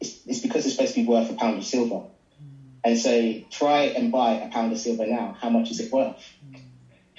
It's, 0.00 0.16
it's 0.26 0.40
because 0.40 0.64
it's 0.66 0.74
supposed 0.74 0.94
to 0.94 1.02
be 1.02 1.06
worth 1.06 1.30
a 1.30 1.34
pound 1.34 1.58
of 1.58 1.64
silver. 1.64 2.04
And 2.84 2.98
say, 2.98 3.44
try 3.50 3.82
and 3.94 4.10
buy 4.10 4.32
a 4.36 4.48
pound 4.48 4.72
of 4.72 4.78
silver 4.78 5.06
now. 5.06 5.34
How 5.38 5.50
much 5.50 5.70
is 5.70 5.78
it 5.78 5.92
worth? 5.92 6.34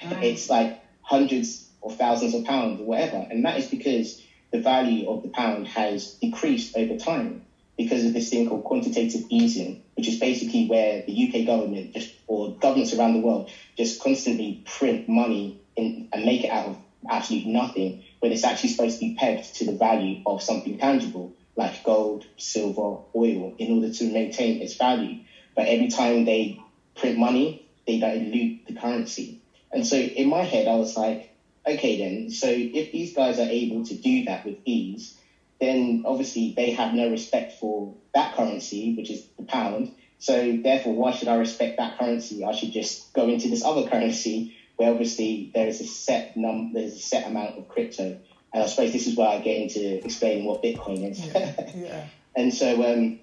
Mm. 0.02 0.22
It's 0.22 0.48
like 0.50 0.74
hundreds 1.00 1.64
or 1.80 1.90
thousands 1.90 2.34
of 2.34 2.44
pounds 2.44 2.78
or 2.78 2.84
whatever. 2.84 3.26
And 3.30 3.44
that 3.44 3.56
is 3.56 3.66
because 3.66 4.20
the 4.52 4.58
value 4.58 5.08
of 5.08 5.22
the 5.22 5.28
pound 5.28 5.66
has 5.68 6.14
decreased 6.20 6.76
over 6.76 6.94
time 6.94 7.40
because 7.76 8.04
of 8.04 8.12
this 8.12 8.28
thing 8.28 8.46
called 8.46 8.62
quantitative 8.62 9.22
easing, 9.28 9.76
which 9.94 10.06
is 10.06 10.16
basically 10.16 10.66
where 10.66 11.02
the 11.06 11.28
UK 11.28 11.44
government 11.44 11.92
just 11.92 12.10
or 12.26 12.50
governments 12.60 12.92
around 12.92 13.14
the 13.14 13.18
world 13.18 13.48
just 13.76 13.98
constantly 13.98 14.58
print 14.64 15.02
money 15.08 15.54
in, 15.76 16.04
and 16.12 16.24
make 16.24 16.44
it 16.44 16.50
out 16.50 16.66
of 16.66 16.78
absolutely 17.08 17.50
nothing 17.50 17.96
when 18.20 18.32
it's 18.32 18.44
actually 18.44 18.68
supposed 18.68 18.94
to 18.94 19.00
be 19.00 19.14
pegged 19.16 19.54
to 19.56 19.64
the 19.64 19.72
value 19.72 20.18
of 20.24 20.40
something 20.40 20.76
tangible 20.76 21.30
like 21.56 21.82
gold, 21.82 22.24
silver, 22.36 22.96
oil 23.14 23.52
in 23.58 23.70
order 23.70 23.88
to 23.88 24.04
maintain 24.04 24.60
its 24.60 24.74
value. 24.74 25.16
But 25.54 25.66
every 25.66 25.88
time 25.88 26.24
they 26.24 26.58
print 26.96 27.18
money, 27.18 27.66
they 27.86 27.98
dilute 27.98 28.66
the 28.66 28.74
currency. 28.74 29.40
And 29.72 29.86
so 29.86 29.96
in 29.96 30.28
my 30.28 30.42
head, 30.42 30.68
I 30.68 30.76
was 30.76 30.96
like, 30.96 31.30
okay, 31.66 31.98
then, 31.98 32.30
so 32.30 32.46
if 32.48 32.92
these 32.92 33.14
guys 33.14 33.38
are 33.38 33.48
able 33.48 33.84
to 33.84 33.94
do 33.94 34.24
that 34.24 34.44
with 34.44 34.56
ease, 34.64 35.14
then 35.60 36.02
obviously 36.04 36.52
they 36.56 36.70
have 36.70 36.92
no 36.92 37.08
respect 37.08 37.52
for 37.52 37.94
that 38.14 38.34
currency, 38.34 38.94
which 38.94 39.10
is 39.10 39.24
the 39.36 39.44
pound. 39.44 39.90
So 40.18 40.58
therefore, 40.62 40.94
why 40.94 41.12
should 41.12 41.28
I 41.28 41.36
respect 41.36 41.78
that 41.78 41.98
currency? 41.98 42.44
I 42.44 42.52
should 42.52 42.72
just 42.72 43.12
go 43.12 43.28
into 43.28 43.48
this 43.48 43.64
other 43.64 43.88
currency 43.88 44.52
where 44.76 44.90
obviously 44.90 45.50
there 45.54 45.66
is 45.66 45.80
a 45.80 45.84
set 45.84 46.36
num 46.36 46.72
there's 46.72 46.94
a 46.94 46.98
set 46.98 47.26
amount 47.26 47.58
of 47.58 47.68
crypto. 47.68 48.18
And 48.52 48.62
I 48.62 48.66
suppose 48.66 48.92
this 48.92 49.06
is 49.06 49.16
where 49.16 49.28
I 49.28 49.38
get 49.38 49.56
into 49.56 50.04
explaining 50.04 50.46
what 50.46 50.62
Bitcoin 50.62 51.10
is. 51.10 51.24
Yeah. 51.24 51.52
yeah. 51.74 52.04
and 52.36 52.54
so 52.54 52.92
um, 52.92 53.18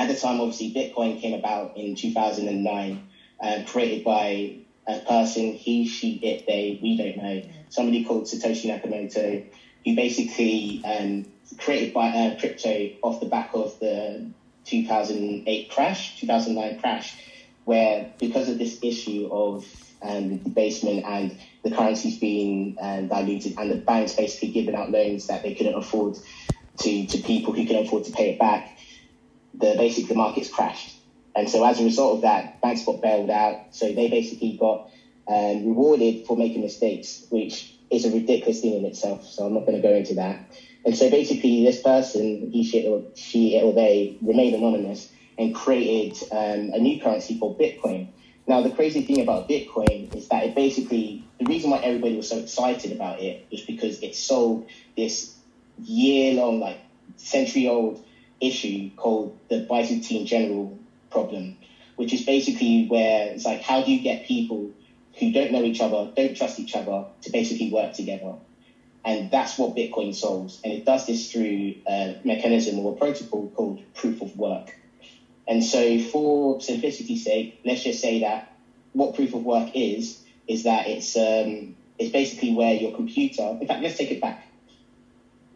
at 0.00 0.08
the 0.08 0.16
time, 0.16 0.40
obviously, 0.40 0.72
Bitcoin 0.72 1.20
came 1.20 1.38
about 1.38 1.76
in 1.76 1.94
2009, 1.94 3.06
uh, 3.38 3.62
created 3.66 4.02
by 4.02 4.56
a 4.88 4.98
person, 5.00 5.52
he, 5.52 5.86
she, 5.86 6.14
it, 6.14 6.46
they, 6.46 6.78
we 6.82 6.96
don't 6.96 7.18
know, 7.18 7.42
somebody 7.68 8.02
called 8.04 8.24
Satoshi 8.24 8.70
Nakamoto, 8.70 9.44
who 9.84 9.94
basically 9.94 10.82
um, 10.86 11.26
created 11.58 11.92
by 11.92 12.08
uh, 12.08 12.40
crypto 12.40 12.92
off 13.02 13.20
the 13.20 13.26
back 13.26 13.50
of 13.52 13.78
the 13.80 14.30
2008 14.64 15.70
crash, 15.70 16.18
2009 16.18 16.80
crash, 16.80 17.14
where 17.66 18.10
because 18.18 18.48
of 18.48 18.56
this 18.56 18.78
issue 18.82 19.28
of 19.30 19.66
um, 20.00 20.38
debasement 20.38 21.04
and 21.04 21.38
the 21.62 21.70
currencies 21.70 22.18
being 22.18 22.74
um, 22.80 23.08
diluted 23.08 23.54
and 23.58 23.70
the 23.70 23.76
banks 23.76 24.14
basically 24.14 24.50
giving 24.50 24.74
out 24.74 24.90
loans 24.90 25.26
that 25.26 25.42
they 25.42 25.54
couldn't 25.54 25.74
afford 25.74 26.16
to, 26.78 27.06
to 27.06 27.18
people 27.18 27.52
who 27.52 27.66
couldn't 27.66 27.86
afford 27.86 28.04
to 28.04 28.12
pay 28.12 28.30
it 28.30 28.38
back, 28.38 28.78
the 29.54 29.74
basic 29.76 30.08
the 30.08 30.14
markets 30.14 30.48
crashed. 30.48 30.96
And 31.34 31.48
so 31.48 31.64
as 31.64 31.80
a 31.80 31.84
result 31.84 32.16
of 32.16 32.22
that, 32.22 32.60
banks 32.60 32.84
got 32.84 33.00
bailed 33.00 33.30
out. 33.30 33.74
So 33.74 33.92
they 33.92 34.08
basically 34.08 34.56
got 34.58 34.90
um, 35.28 35.66
rewarded 35.66 36.26
for 36.26 36.36
making 36.36 36.62
mistakes, 36.62 37.24
which 37.30 37.74
is 37.90 38.04
a 38.04 38.10
ridiculous 38.10 38.60
thing 38.60 38.74
in 38.74 38.84
itself. 38.84 39.26
So 39.26 39.46
I'm 39.46 39.54
not 39.54 39.66
going 39.66 39.80
to 39.80 39.86
go 39.86 39.94
into 39.94 40.14
that. 40.14 40.50
And 40.84 40.96
so 40.96 41.10
basically, 41.10 41.64
this 41.64 41.80
person, 41.82 42.50
he, 42.52 42.64
she, 42.64 42.86
or 42.86 43.02
she, 43.14 43.60
or 43.62 43.72
they, 43.72 44.16
remained 44.22 44.54
anonymous 44.54 45.12
and 45.38 45.54
created 45.54 46.22
um, 46.32 46.72
a 46.74 46.78
new 46.78 47.00
currency 47.00 47.38
called 47.38 47.58
Bitcoin. 47.58 48.08
Now, 48.46 48.62
the 48.62 48.70
crazy 48.70 49.02
thing 49.02 49.20
about 49.20 49.48
Bitcoin 49.48 50.14
is 50.14 50.28
that 50.28 50.44
it 50.44 50.54
basically, 50.54 51.24
the 51.38 51.44
reason 51.44 51.70
why 51.70 51.78
everybody 51.78 52.16
was 52.16 52.28
so 52.28 52.38
excited 52.38 52.92
about 52.92 53.20
it 53.20 53.46
was 53.50 53.60
because 53.60 54.00
it 54.02 54.16
solved 54.16 54.70
this 54.96 55.36
year 55.78 56.34
long, 56.34 56.60
like 56.60 56.78
century 57.16 57.68
old 57.68 58.04
issue 58.40 58.88
called 58.96 59.30
the 59.48 59.58
Byzantine 59.68 60.24
general 60.24 60.76
problem, 61.10 61.54
which 61.96 62.12
is 62.12 62.22
basically 62.22 62.84
where 62.86 63.28
it's 63.28 63.44
like, 63.44 63.60
how 63.60 63.82
do 63.82 63.90
you 63.90 64.00
get 64.00 64.22
people 64.22 64.70
who 65.18 65.30
don't 65.30 65.52
know 65.52 65.62
each 65.62 65.80
other, 65.80 66.08
don't 66.16 66.34
trust 66.34 66.58
each 66.58 66.74
other, 66.74 67.04
to 67.22 67.30
basically 67.30 67.68
work 67.70 67.92
together? 67.92 68.34
And 69.04 69.28
that's 69.30 69.56
what 69.56 69.74
Bitcoin 69.74 70.14
solves. 70.14 70.60
And 70.62 70.72
it 70.72 70.84
does 70.84 71.06
this 71.06 71.30
through 71.30 71.74
a 71.86 72.16
mechanism 72.22 72.78
or 72.78 72.90
a 72.90 72.94
protocol 72.94 73.48
called 73.54 73.80
proof 73.94 74.20
of 74.20 74.34
work. 74.36 74.76
And 75.46 75.64
so, 75.64 75.98
for 75.98 76.60
simplicity's 76.60 77.22
sake, 77.22 77.50
let's 77.64 77.82
just 77.82 78.00
say 78.00 78.20
that 78.20 78.44
what 78.92 79.14
proof 79.14 79.34
of 79.34 79.44
work 79.44 79.70
is, 79.74 80.16
is 80.46 80.64
that 80.64 80.86
it's, 80.86 81.16
um, 81.16 81.72
it's 81.98 82.10
basically 82.10 82.52
where 82.52 82.72
your 82.72 82.90
computer, 82.90 83.56
in 83.60 83.66
fact, 83.66 83.80
let's 83.82 83.96
take 83.96 84.10
it 84.10 84.20
back. 84.20 84.38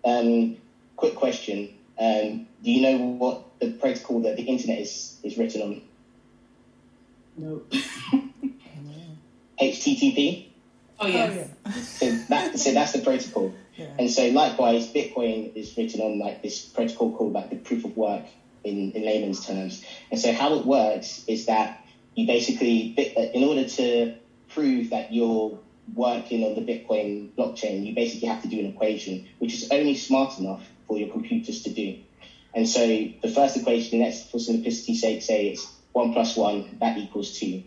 Um, 0.05 0.51
quick 0.97 1.15
question. 1.15 1.71
Um, 1.99 2.47
do 2.63 2.71
you 2.71 2.83
know 2.83 2.99
what 2.99 3.43
the 3.61 3.71
protocol 3.71 4.21
that 4.23 4.37
the 4.37 4.43
internet 4.43 4.79
is, 4.81 5.17
is 5.23 5.37
written 5.37 5.63
on? 5.63 5.83
No. 7.37 7.63
HTTP. 9.61 10.47
Oh 11.01 11.07
yeah. 11.07 11.45
Oh, 11.67 11.71
So 11.71 12.11
that 12.29 12.59
so 12.59 12.73
that's 12.73 12.93
the 12.93 13.01
protocol. 13.01 13.53
yeah. 13.77 13.87
And 13.99 14.11
so 14.11 14.29
likewise, 14.29 14.87
Bitcoin 14.93 15.55
is 15.55 15.77
written 15.77 16.01
on 16.01 16.19
like 16.19 16.43
this 16.43 16.61
protocol 16.61 17.13
called 17.13 17.33
like 17.33 17.51
the 17.51 17.57
proof 17.57 17.85
of 17.85 17.97
work 17.97 18.25
in, 18.63 18.93
in 18.93 19.05
layman's 19.05 19.45
terms. 19.45 19.83
And 20.11 20.19
so 20.19 20.33
how 20.33 20.55
it 20.55 20.65
works 20.67 21.25
is 21.27 21.47
that 21.47 21.81
you 22.15 22.27
basically, 22.27 22.95
uh, 23.17 23.21
in 23.37 23.45
order 23.45 23.65
to 23.65 24.13
prove 24.49 24.91
that 24.91 25.13
you're 25.13 25.59
working 25.95 26.45
on 26.45 26.55
the 26.55 26.61
Bitcoin 26.63 27.29
blockchain, 27.37 27.85
you 27.85 27.95
basically 27.95 28.29
have 28.29 28.43
to 28.43 28.49
do 28.49 28.59
an 28.61 28.67
equation, 28.67 29.25
which 29.39 29.53
is 29.55 29.69
only 29.71 29.95
smart 29.95 30.39
enough 30.39 30.63
for 30.87 30.99
your 30.99 31.09
computers 31.09 31.63
to 31.63 31.71
do. 31.71 31.97
And 32.55 32.69
so 32.69 32.81
the 33.23 33.29
first 33.29 33.57
equation, 33.57 34.01
let's 34.01 34.23
for 34.23 34.39
simplicity's 34.39 35.01
sake 35.01 35.23
say 35.23 35.49
it's 35.49 35.67
one 35.93 36.11
plus 36.11 36.37
one, 36.37 36.65
that 36.81 36.97
equals 36.97 37.31
two. 37.31 37.63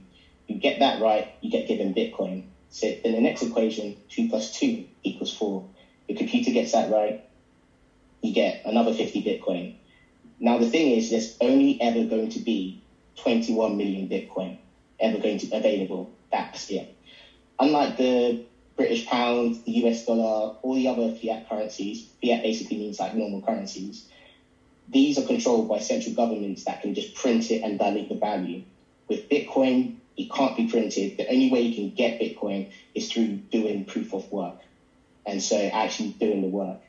You 0.48 0.58
get 0.58 0.80
that 0.80 1.00
right, 1.00 1.28
you 1.42 1.50
get 1.50 1.68
given 1.68 1.94
Bitcoin. 1.94 2.44
So 2.70 2.90
then 3.04 3.14
the 3.14 3.22
next 3.22 3.44
equation, 3.44 3.96
two 4.10 4.26
plus 4.26 4.50
two 4.50 4.84
equals 5.04 5.32
four. 5.32 5.64
Your 6.08 6.18
computer 6.18 6.52
gets 6.52 6.72
that 6.72 6.90
right, 6.90 7.18
you 8.22 8.32
get 8.32 8.60
another 8.66 8.92
50 8.94 9.22
Bitcoin. 9.24 9.72
Now 10.40 10.58
the 10.58 10.66
thing 10.68 10.90
is, 10.90 11.10
there's 11.10 11.36
only 11.42 11.78
ever 11.82 12.04
going 12.04 12.30
to 12.30 12.40
be 12.40 12.78
21 13.18 13.78
million 13.78 14.08
Bitcoin 14.08 14.58
ever 15.00 15.20
going 15.20 15.38
to 15.38 15.48
be 15.48 15.56
available. 15.56 16.10
That's 16.32 16.70
it. 16.70 16.88
Unlike 17.60 17.98
the 17.98 18.38
British 18.78 19.06
pound, 19.06 19.60
the 19.66 19.74
US 19.86 20.06
dollar, 20.06 20.52
all 20.64 20.76
the 20.76 20.88
other 20.90 21.10
fiat 21.10 21.44
currencies, 21.50 22.06
fiat 22.24 22.44
basically 22.44 22.78
means 22.78 23.00
like 23.00 23.16
normal 23.16 23.42
currencies. 23.42 24.06
These 24.90 25.18
are 25.20 25.24
controlled 25.24 25.68
by 25.68 25.80
central 25.80 26.14
governments 26.16 26.66
that 26.66 26.82
can 26.82 26.94
just 26.94 27.14
print 27.16 27.52
it 27.52 27.62
and 27.64 27.78
dilute 27.78 28.10
the 28.10 28.16
value. 28.16 28.62
With 29.10 29.28
Bitcoin, 29.30 29.92
it 30.18 30.30
can't 30.32 30.56
be 30.56 30.66
printed. 30.66 31.14
The 31.18 31.32
only 31.32 31.50
way 31.50 31.62
you 31.62 31.72
can 31.72 31.92
get 31.96 32.20
Bitcoin 32.20 32.68
is 32.96 33.08
through 33.08 33.40
doing 33.52 33.84
proof 33.86 34.14
of 34.14 34.26
work. 34.32 34.56
And 35.26 35.42
so 35.42 35.58
actually 35.58 36.16
doing 36.20 36.42
the 36.42 36.50
work. 36.50 36.80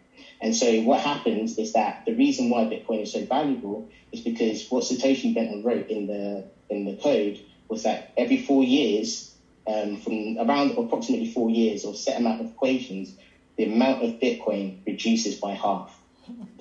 And 0.40 0.54
so 0.54 0.80
what 0.82 1.00
happens 1.00 1.58
is 1.58 1.72
that 1.72 1.96
the 2.06 2.14
reason 2.14 2.50
why 2.50 2.64
Bitcoin 2.64 3.02
is 3.02 3.12
so 3.12 3.24
valuable 3.24 3.86
is 4.12 4.20
because 4.20 4.66
what 4.70 4.84
Satoshi 4.84 5.34
Benton 5.34 5.62
wrote 5.62 5.86
in 5.88 6.06
the 6.06 6.44
in 6.70 6.84
the 6.84 6.94
code 6.94 7.38
was 7.68 7.82
that 7.84 8.02
every 8.16 8.36
four 8.38 8.62
years, 8.62 9.28
um, 9.68 9.96
from 9.96 10.36
around 10.40 10.72
approximately 10.78 11.26
four 11.26 11.50
years 11.50 11.84
or 11.84 11.94
set 11.94 12.18
amount 12.18 12.40
of 12.40 12.48
equations, 12.48 13.14
the 13.56 13.64
amount 13.64 14.02
of 14.02 14.18
Bitcoin 14.20 14.76
reduces 14.86 15.36
by 15.36 15.52
half 15.54 16.00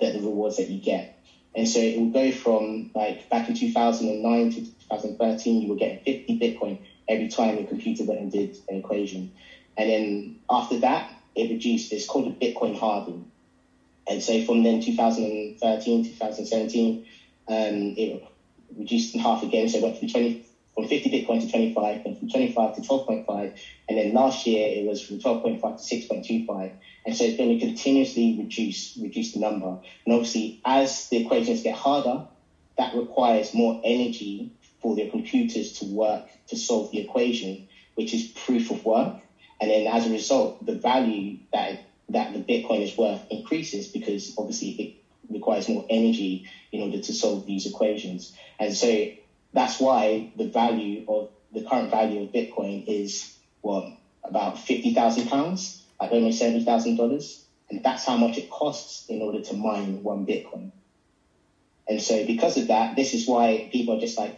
the, 0.00 0.10
the 0.12 0.20
rewards 0.20 0.56
that 0.58 0.68
you 0.68 0.78
get. 0.80 1.08
And 1.54 1.68
so 1.68 1.80
it 1.80 1.98
will 1.98 2.08
go 2.08 2.32
from 2.32 2.88
like 2.94 3.28
back 3.30 3.48
in 3.48 3.54
2009 3.54 4.50
to 4.50 4.62
2013, 4.62 5.62
you 5.62 5.68
were 5.68 5.76
get 5.76 6.00
50 6.04 6.38
Bitcoin 6.38 6.78
every 7.08 7.28
time 7.28 7.56
your 7.56 7.66
computer 7.66 8.04
went 8.04 8.20
and 8.20 8.30
did 8.30 8.56
an 8.68 8.76
equation. 8.76 9.30
And 9.76 9.90
then 9.90 10.34
after 10.50 10.78
that, 10.78 11.10
it 11.36 11.50
reduced. 11.50 11.92
It's 11.92 12.06
called 12.06 12.28
a 12.28 12.32
Bitcoin 12.32 12.76
halving. 12.76 13.26
And 14.08 14.22
so 14.22 14.40
from 14.40 14.62
then 14.62 14.80
2013, 14.80 16.04
2017, 16.04 16.98
um, 17.48 17.94
it 17.96 18.22
reduced 18.76 19.14
in 19.14 19.20
half 19.20 19.42
again. 19.42 19.68
So 19.68 19.78
it 19.78 19.82
went 19.82 19.96
from 19.98 20.08
20, 20.08 20.38
from 20.78 20.86
50 20.86 21.10
Bitcoin 21.10 21.40
to 21.40 21.48
25, 21.48 21.98
and 22.04 22.16
from 22.16 22.28
25 22.28 22.72
to 22.74 22.80
12.5. 22.82 23.50
And 23.88 23.98
then 23.98 24.12
last 24.12 24.46
year 24.46 24.68
it 24.70 24.84
was 24.84 25.00
from 25.00 25.18
12.5 25.18 25.60
to 25.60 25.96
6.25. 25.96 26.72
And 27.04 27.16
so 27.16 27.24
it's 27.24 27.36
going 27.36 27.48
to 27.48 27.56
continuously 27.56 28.36
reduce, 28.38 28.92
reduce 28.96 29.32
the 29.32 29.40
number. 29.40 29.76
And 30.06 30.14
obviously, 30.14 30.54
as 30.64 31.08
the 31.10 31.16
equations 31.16 31.62
get 31.62 31.74
harder, 31.74 32.22
that 32.76 32.94
requires 32.94 33.52
more 33.52 33.76
energy 33.82 34.50
for 34.80 34.94
the 34.94 35.04
computers 35.04 35.72
to 35.72 35.84
work 35.84 36.22
to 36.46 36.54
solve 36.54 36.88
the 36.90 36.98
equation, 36.98 37.64
which 37.96 38.14
is 38.14 38.22
proof 38.22 38.70
of 38.70 38.84
work. 38.84 39.16
And 39.60 39.68
then 39.68 39.88
as 39.88 40.06
a 40.06 40.10
result, 40.10 40.54
the 40.60 40.74
value 40.74 41.38
that 41.52 41.78
that 42.10 42.32
the 42.32 42.40
Bitcoin 42.40 42.82
is 42.82 42.96
worth 42.96 43.24
increases 43.30 43.88
because 43.88 44.32
obviously 44.38 44.68
it 44.78 44.90
requires 45.28 45.68
more 45.68 45.84
energy 45.90 46.40
in 46.70 46.82
order 46.82 46.98
to 46.98 47.12
solve 47.12 47.44
these 47.44 47.66
equations. 47.66 48.30
And 48.60 48.72
so 48.72 49.06
that's 49.52 49.80
why 49.80 50.28
the 50.36 50.46
value 50.46 51.02
of 51.08 51.28
the 51.52 51.62
current 51.62 51.90
value 51.90 52.22
of 52.22 52.32
Bitcoin 52.32 52.84
is 52.86 53.28
what 53.62 53.84
about 54.24 54.58
fifty 54.58 54.90
thousand 54.92 55.26
pounds, 55.26 55.82
like 56.00 56.12
almost 56.12 56.38
seventy 56.38 56.60
thousand 56.60 56.96
dollars, 56.96 57.40
and 57.70 57.80
that's 57.82 58.04
how 58.04 58.16
much 58.16 58.38
it 58.38 58.48
costs 58.48 59.04
in 59.08 59.22
order 59.22 59.40
to 59.40 59.54
mine 59.54 60.02
one 60.02 60.26
Bitcoin. 60.26 60.70
And 61.88 62.00
so 62.02 62.24
because 62.24 62.56
of 62.58 62.68
that, 62.68 62.96
this 62.96 63.14
is 63.14 63.26
why 63.26 63.66
people 63.70 63.94
are 63.94 63.98
just 63.98 64.18
like 64.18 64.34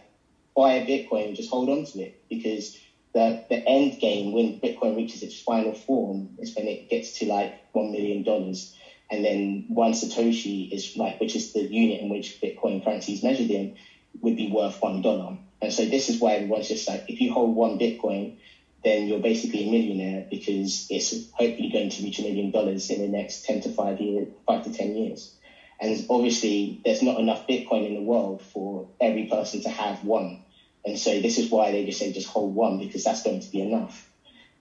buy 0.55 0.73
a 0.73 0.85
Bitcoin 0.85 1.35
just 1.35 1.49
hold 1.49 1.69
on 1.69 1.83
to 1.85 1.99
it. 2.01 2.13
Because 2.29 2.71
the 3.13 3.37
the 3.49 3.67
end 3.67 3.97
game 3.99 4.31
when 4.31 4.55
Bitcoin 4.55 4.95
reaches 4.95 5.21
its 5.23 5.39
final 5.39 5.73
form 5.73 6.29
is 6.39 6.55
when 6.55 6.67
it 6.67 6.87
gets 6.87 7.13
to 7.19 7.25
like 7.27 7.51
one 7.73 7.91
million 7.91 8.23
dollars, 8.23 8.71
and 9.09 9.23
then 9.23 9.63
one 9.67 9.91
Satoshi 9.93 10.67
is 10.71 10.91
like 10.95 11.19
which 11.19 11.35
is 11.35 11.51
the 11.51 11.61
unit 11.63 12.01
in 12.01 12.09
which 12.09 12.37
Bitcoin 12.43 12.83
currency 12.83 13.13
is 13.13 13.23
measured 13.23 13.49
in 13.51 13.71
would 14.21 14.35
be 14.35 14.47
worth 14.47 14.77
one 14.81 15.01
dollar. 15.01 15.37
And 15.61 15.71
so 15.71 15.85
this 15.85 16.09
is 16.09 16.19
why 16.19 16.33
everyone's 16.33 16.67
just 16.67 16.87
like 16.87 17.03
if 17.07 17.19
you 17.21 17.31
hold 17.31 17.55
one 17.55 17.77
Bitcoin, 17.77 18.31
then 18.83 19.05
you're 19.07 19.19
basically 19.19 19.63
a 19.63 19.71
millionaire 19.71 20.25
because 20.29 20.85
it's 20.89 21.13
hopefully 21.31 21.69
going 21.69 21.89
to 21.89 22.03
reach 22.03 22.19
a 22.19 22.23
million 22.23 22.49
dollars 22.51 22.89
in 22.89 22.99
the 22.99 23.07
next 23.07 23.43
ten 23.45 23.59
to 23.61 23.69
five 23.69 23.99
years, 23.99 24.27
five 24.47 24.63
to 24.63 24.71
ten 24.71 24.95
years. 24.95 25.31
And 25.79 26.03
obviously, 26.09 26.79
there's 26.83 27.01
not 27.01 27.19
enough 27.19 27.45
Bitcoin 27.47 27.85
in 27.85 27.93
the 27.95 28.01
world 28.01 28.41
for 28.41 28.87
every 28.99 29.25
person 29.25 29.61
to 29.61 29.69
have 29.69 30.03
one. 30.03 30.37
And 30.85 30.97
so 30.97 31.19
this 31.19 31.37
is 31.37 31.49
why 31.51 31.71
they 31.71 31.83
just 31.83 31.99
say 31.99 32.11
just 32.11 32.27
hold 32.27 32.53
one 32.53 32.77
because 32.77 33.03
that's 33.03 33.21
going 33.21 33.39
to 33.39 33.49
be 33.49 33.61
enough. 33.61 34.05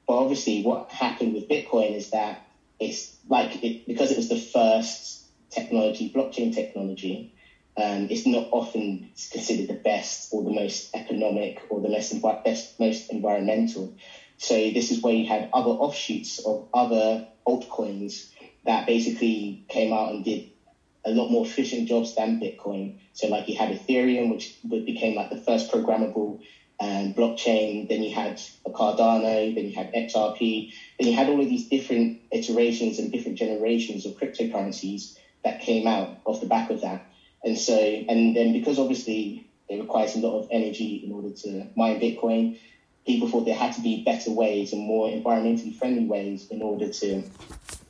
But 0.06 0.16
obviously, 0.16 0.62
what 0.62 0.90
happened 0.90 1.34
with 1.34 1.48
Bitcoin 1.48 1.94
is 1.94 2.10
that 2.10 2.40
it's 2.78 3.10
like 3.28 3.62
it, 3.62 3.86
because 3.86 4.10
it 4.10 4.16
was 4.16 4.28
the 4.28 4.36
first 4.36 5.22
technology, 5.50 6.10
blockchain 6.14 6.52
technology. 6.52 7.28
Um, 7.76 8.06
it's 8.10 8.26
not 8.26 8.46
often 8.52 9.00
considered 9.30 9.68
the 9.68 9.78
best 9.84 10.28
or 10.30 10.42
the 10.42 10.50
most 10.50 10.88
economic 10.94 11.58
or 11.70 11.80
the 11.80 11.88
most, 11.88 12.12
best, 12.44 12.70
most 12.78 13.06
environmental. 13.10 13.92
So 14.38 14.70
this 14.70 14.90
is 14.90 15.02
where 15.02 15.14
you 15.14 15.24
had 15.24 15.48
other 15.52 15.70
offshoots 15.70 16.38
of 16.44 16.62
other 16.74 17.22
altcoins 17.48 18.24
that 18.64 18.86
basically 18.86 19.58
came 19.68 19.92
out 19.92 20.10
and 20.10 20.22
did 20.22 20.42
a 21.04 21.10
lot 21.12 21.30
more 21.30 21.44
efficient 21.44 21.88
jobs 21.88 22.14
than 22.14 22.38
Bitcoin. 22.38 22.92
So 23.14 23.28
like 23.28 23.48
you 23.48 23.54
had 23.56 23.70
Ethereum, 23.70 24.30
which 24.30 24.54
became 24.86 25.14
like 25.14 25.30
the 25.30 25.36
first 25.36 25.70
programmable 25.70 26.36
um, 26.80 27.12
blockchain. 27.12 27.88
Then 27.88 28.02
you 28.02 28.10
had 28.10 28.38
Cardano. 28.68 29.54
Then 29.54 29.66
you 29.66 29.72
had 29.74 29.90
XRP. 29.94 30.66
Then 30.98 31.08
you 31.08 31.14
had 31.14 31.28
all 31.28 31.40
of 31.40 31.48
these 31.48 31.66
different 31.66 32.12
iterations 32.32 32.98
and 32.98 33.10
different 33.10 33.38
generations 33.38 34.06
of 34.06 34.14
cryptocurrencies 34.14 35.10
that 35.44 35.58
came 35.58 35.86
out 35.86 36.12
off 36.26 36.40
the 36.40 36.46
back 36.46 36.70
of 36.70 36.80
that. 36.80 37.02
And 37.44 37.58
so, 37.58 37.74
and 37.74 38.36
then 38.36 38.52
because 38.52 38.78
obviously 38.78 39.46
it 39.68 39.80
requires 39.80 40.14
a 40.16 40.18
lot 40.18 40.38
of 40.40 40.48
energy 40.50 41.02
in 41.04 41.12
order 41.12 41.30
to 41.30 41.66
mine 41.76 42.00
Bitcoin, 42.00 42.58
people 43.06 43.28
thought 43.28 43.44
there 43.44 43.54
had 43.54 43.74
to 43.74 43.80
be 43.80 44.04
better 44.04 44.30
ways 44.30 44.72
and 44.72 44.82
more 44.82 45.08
environmentally 45.08 45.74
friendly 45.76 46.04
ways 46.06 46.48
in 46.50 46.60
order 46.60 46.88
to 46.88 47.22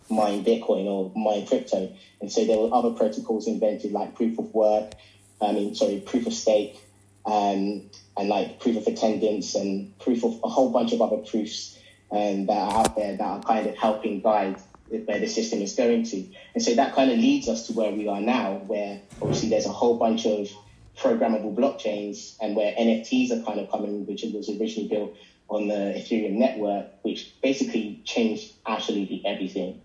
mine 0.09 0.45
Bitcoin 0.45 0.87
or 0.87 1.13
mine 1.17 1.47
crypto. 1.47 1.93
And 2.21 2.31
so 2.31 2.45
there 2.45 2.59
were 2.59 2.73
other 2.73 2.91
protocols 2.91 3.47
invented 3.47 3.93
like 3.93 4.15
proof 4.15 4.39
of 4.39 4.53
work, 4.55 4.93
I 5.41 5.53
mean, 5.53 5.75
sorry, 5.75 6.01
proof 6.01 6.27
of 6.27 6.35
stake, 6.35 6.79
um, 7.27 7.89
and 8.17 8.29
like 8.29 8.61
proof 8.61 8.77
of 8.77 8.87
attendance 8.87 9.55
and 9.55 9.97
proof 9.99 10.25
of 10.25 10.39
a 10.45 10.49
whole 10.49 10.71
bunch 10.71 10.93
of 10.93 11.01
other 11.01 11.19
proofs 11.19 11.79
um, 12.11 12.47
that 12.47 12.57
are 12.57 12.81
out 12.81 12.97
there 12.97 13.17
that 13.17 13.25
are 13.25 13.43
kind 13.43 13.67
of 13.67 13.77
helping 13.77 14.21
guide 14.21 14.57
where 15.05 15.19
the 15.19 15.27
system 15.27 15.61
is 15.61 15.73
going 15.73 16.03
to. 16.05 16.25
And 16.55 16.63
so 16.63 16.75
that 16.75 16.93
kind 16.93 17.11
of 17.11 17.17
leads 17.17 17.49
us 17.49 17.63
to 17.63 17.73
where 17.73 17.93
we 17.93 18.07
are 18.09 18.21
now, 18.21 18.55
where 18.67 18.99
obviously 19.21 19.49
there's 19.49 19.67
a 19.67 19.71
whole 19.71 19.95
bunch 19.95 20.27
of 20.27 20.49
programmable 20.97 21.55
blockchains 21.55 22.35
and 22.41 22.55
where 22.55 22.73
NFTs 22.73 23.31
are 23.31 23.39
kind 23.39 23.59
of 23.59 23.69
coming, 23.69 24.05
which 24.05 24.25
was 24.33 24.49
originally 24.49 24.89
built 24.89 25.13
on 25.49 25.67
the 25.67 25.93
Ethereum 25.97 26.33
network, 26.33 26.87
which 27.03 27.29
basically 27.43 27.99
changed 28.05 28.53
absolutely 28.67 29.21
everything. 29.25 29.77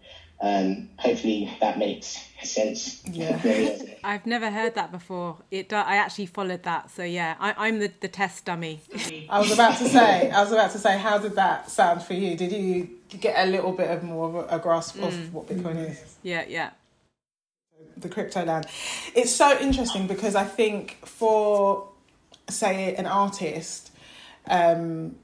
Um, 0.45 0.89
hopefully 0.97 1.51
that 1.60 1.79
makes 1.79 2.23
sense. 2.43 3.01
Yeah. 3.05 3.41
I've 4.03 4.27
never 4.27 4.51
heard 4.51 4.75
that 4.75 4.91
before. 4.91 5.38
It 5.49 5.69
do- 5.69 5.75
I 5.75 5.95
actually 5.95 6.27
followed 6.27 6.62
that, 6.63 6.91
so 6.91 7.03
yeah, 7.03 7.36
I, 7.39 7.55
I'm 7.58 7.79
the, 7.79 7.91
the 7.99 8.08
test 8.08 8.45
dummy. 8.45 8.79
I 9.27 9.39
was 9.39 9.51
about 9.51 9.79
to 9.79 9.89
say, 9.89 10.29
I 10.29 10.43
was 10.43 10.51
about 10.51 10.69
to 10.71 10.77
say, 10.77 10.99
how 10.99 11.17
did 11.17 11.34
that 11.34 11.71
sound 11.71 12.03
for 12.03 12.13
you? 12.13 12.38
Did 12.38 12.51
you 12.51 12.89
get 13.19 13.47
a 13.47 13.49
little 13.49 13.71
bit 13.71 13.89
of 13.89 14.03
more 14.03 14.27
of 14.29 14.36
a, 14.36 14.58
a 14.58 14.60
grasp 14.60 15.01
of 15.01 15.34
what 15.34 15.47
Bitcoin 15.47 15.89
is? 15.89 16.17
yeah, 16.21 16.45
yeah. 16.47 16.69
the 17.97 18.10
crypto 18.10 18.45
land. 18.45 18.67
It's 19.15 19.34
so 19.34 19.58
interesting 19.60 20.05
because 20.05 20.36
I 20.36 20.43
think 20.43 21.03
for 21.05 21.89
say 22.49 22.93
an 22.93 23.08
artist 23.08 23.89
um, 24.47 25.15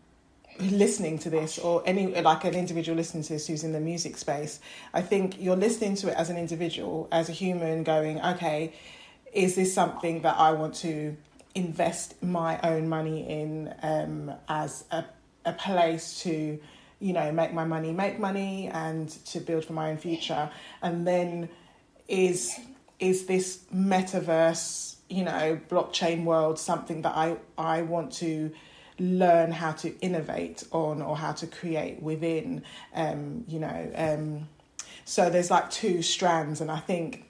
listening 0.62 1.18
to 1.20 1.30
this 1.30 1.58
or 1.60 1.84
any 1.86 2.08
like 2.22 2.46
an 2.46 2.54
individual 2.54 2.96
listening 2.96 3.24
to 3.24 3.34
this 3.34 3.48
who's 3.48 3.64
in 3.64 3.72
the 3.72 3.80
music 3.80 4.18
space, 4.18 4.60
I 4.94 5.02
think 5.02 5.42
you're 5.42 5.56
listening 5.56 5.96
to 5.98 6.10
it 6.10 6.16
as 6.16 6.30
an 6.30 6.38
individual, 6.38 7.08
as 7.12 7.30
a 7.30 7.32
human, 7.32 7.84
going, 7.84 8.22
okay, 8.22 8.74
is 9.34 9.56
this 9.56 9.74
something 9.74 10.22
that 10.22 10.38
I 10.38 10.52
want 10.52 10.76
to 10.76 11.16
invest 11.56 12.22
my 12.24 12.60
own 12.62 12.88
money 12.88 13.28
in 13.28 13.74
um, 13.82 14.32
as 14.48 14.86
a, 14.92 15.06
a 15.46 15.54
place 15.54 16.22
to 16.22 16.60
you 17.00 17.14
know 17.14 17.32
make 17.32 17.52
my 17.54 17.66
money 17.66 17.92
make 17.92 18.20
money 18.20 18.70
and 18.72 19.10
to 19.26 19.40
build 19.40 19.66
for 19.66 19.74
my 19.74 19.90
own 19.92 19.98
future? 19.98 20.50
And 20.82 21.08
then 21.08 21.50
is 22.08 22.60
is 23.00 23.26
this 23.26 23.64
metaverse 23.74 24.96
you 25.10 25.24
know 25.24 25.60
blockchain 25.70 26.24
world 26.24 26.58
something 26.58 27.02
that 27.02 27.16
i 27.16 27.36
i 27.58 27.82
want 27.82 28.12
to 28.12 28.52
learn 29.02 29.52
how 29.52 29.72
to 29.72 29.98
innovate 30.00 30.64
on 30.72 31.02
or 31.02 31.18
how 31.18 31.32
to 31.32 31.48
create 31.48 32.02
within 32.02 32.64
um 32.94 33.44
you 33.48 33.60
know 33.60 33.92
um 33.96 34.48
so 35.06 35.30
there's 35.30 35.50
like 35.50 35.70
two 35.72 36.02
strands 36.02 36.62
and 36.62 36.70
i 36.70 36.80
think 36.80 37.26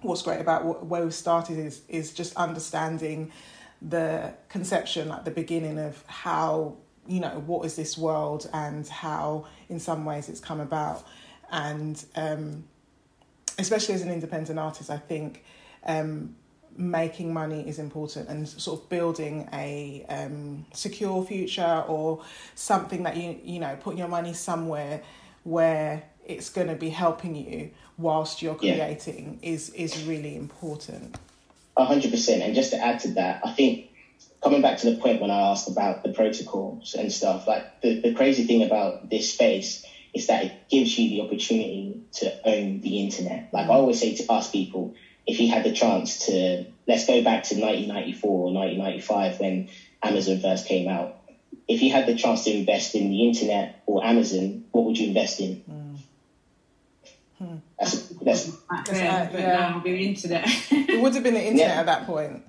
what's 0.00 0.22
great 0.22 0.40
about 0.40 0.86
where 0.86 1.04
we 1.04 1.10
started 1.10 1.58
is 1.58 1.82
is 1.88 2.12
just 2.12 2.34
understanding 2.36 3.30
the 3.80 4.32
conception 4.48 5.08
like 5.08 5.24
the 5.24 5.30
beginning 5.30 5.78
of 5.78 6.02
how 6.06 6.76
you 7.06 7.20
know 7.20 7.42
what 7.46 7.64
is 7.66 7.76
this 7.76 7.98
world 7.98 8.48
and 8.52 8.86
how 8.88 9.46
in 9.68 9.80
some 9.80 10.04
ways 10.04 10.28
it's 10.28 10.40
come 10.40 10.60
about. 10.60 11.02
And 11.50 12.02
um, 12.14 12.64
especially 13.58 13.94
as 13.94 14.02
an 14.02 14.10
independent 14.10 14.58
artist 14.58 14.88
i 14.88 14.96
think 14.96 15.44
um, 15.84 16.36
making 16.76 17.32
money 17.32 17.68
is 17.68 17.78
important 17.78 18.28
and 18.28 18.48
sort 18.48 18.80
of 18.80 18.88
building 18.88 19.48
a 19.52 20.04
um, 20.08 20.64
secure 20.72 21.24
future 21.24 21.84
or 21.86 22.22
something 22.54 23.02
that 23.02 23.16
you 23.16 23.38
you 23.44 23.60
know 23.60 23.76
putting 23.80 23.98
your 23.98 24.08
money 24.08 24.32
somewhere 24.32 25.02
where 25.44 26.02
it's 26.24 26.50
going 26.50 26.68
to 26.68 26.74
be 26.74 26.88
helping 26.88 27.34
you 27.34 27.70
whilst 27.98 28.42
you're 28.42 28.54
creating 28.54 29.38
yeah. 29.42 29.50
is 29.50 29.70
is 29.70 30.04
really 30.04 30.36
important. 30.36 31.16
hundred 31.76 32.10
percent. 32.10 32.42
And 32.42 32.54
just 32.54 32.70
to 32.70 32.78
add 32.78 33.00
to 33.00 33.08
that, 33.14 33.42
I 33.44 33.52
think 33.52 33.90
coming 34.42 34.62
back 34.62 34.78
to 34.78 34.90
the 34.90 34.96
point 34.96 35.20
when 35.20 35.30
I 35.30 35.50
asked 35.50 35.68
about 35.68 36.02
the 36.02 36.12
protocols 36.12 36.94
and 36.94 37.12
stuff, 37.12 37.46
like 37.46 37.80
the, 37.80 38.00
the 38.00 38.14
crazy 38.14 38.44
thing 38.44 38.62
about 38.62 39.08
this 39.10 39.32
space 39.32 39.84
is 40.14 40.26
that 40.26 40.44
it 40.44 40.68
gives 40.68 40.98
you 40.98 41.08
the 41.08 41.26
opportunity 41.26 42.02
to 42.12 42.48
own 42.48 42.80
the 42.80 43.00
internet. 43.00 43.48
Like 43.52 43.66
I 43.66 43.74
always 43.74 44.00
say 44.00 44.14
to 44.16 44.32
ask 44.32 44.52
people, 44.52 44.94
if 45.26 45.40
you 45.40 45.50
had 45.50 45.64
the 45.64 45.72
chance 45.72 46.26
to 46.26 46.66
let's 46.86 47.06
go 47.06 47.22
back 47.22 47.44
to 47.44 47.54
1994 47.54 48.30
or 48.30 48.52
1995 48.52 49.40
when 49.40 49.68
Amazon 50.02 50.40
first 50.40 50.66
came 50.66 50.88
out. 50.88 51.18
If 51.68 51.80
you 51.80 51.92
had 51.92 52.06
the 52.06 52.16
chance 52.16 52.44
to 52.44 52.52
invest 52.52 52.94
in 52.94 53.08
the 53.08 53.24
internet 53.28 53.82
or 53.86 54.04
Amazon, 54.04 54.64
what 54.72 54.84
would 54.84 54.98
you 54.98 55.08
invest 55.08 55.40
in? 55.40 55.62
Mm 55.70 55.92
that's, 57.78 58.08
that's, 58.08 58.46
back 58.46 58.86
then, 58.86 59.32
but 59.32 59.40
yeah. 59.40 59.58
now 59.58 59.80
the 59.80 60.08
internet. 60.08 60.46
it 60.70 61.00
would 61.00 61.14
have 61.14 61.22
been 61.22 61.34
the 61.34 61.42
internet 61.42 61.74
yeah. 61.74 61.80
at 61.80 61.86
that 61.86 62.06
point. 62.06 62.44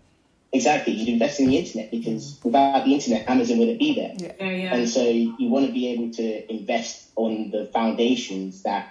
Exactly, 0.51 0.93
you'd 0.93 1.09
invest 1.09 1.39
in 1.39 1.47
the 1.47 1.57
internet 1.57 1.89
because 1.89 2.39
without 2.43 2.85
the 2.85 2.93
internet, 2.93 3.27
Amazon 3.27 3.57
wouldn't 3.57 3.79
be 3.79 3.95
there. 3.95 4.13
Yeah. 4.17 4.33
Yeah, 4.39 4.51
yeah. 4.51 4.75
And 4.75 4.89
so 4.89 5.01
you 5.03 5.49
want 5.49 5.65
to 5.65 5.71
be 5.71 5.89
able 5.93 6.11
to 6.13 6.53
invest 6.53 7.09
on 7.15 7.49
the 7.49 7.65
foundations 7.73 8.61
that 8.63 8.87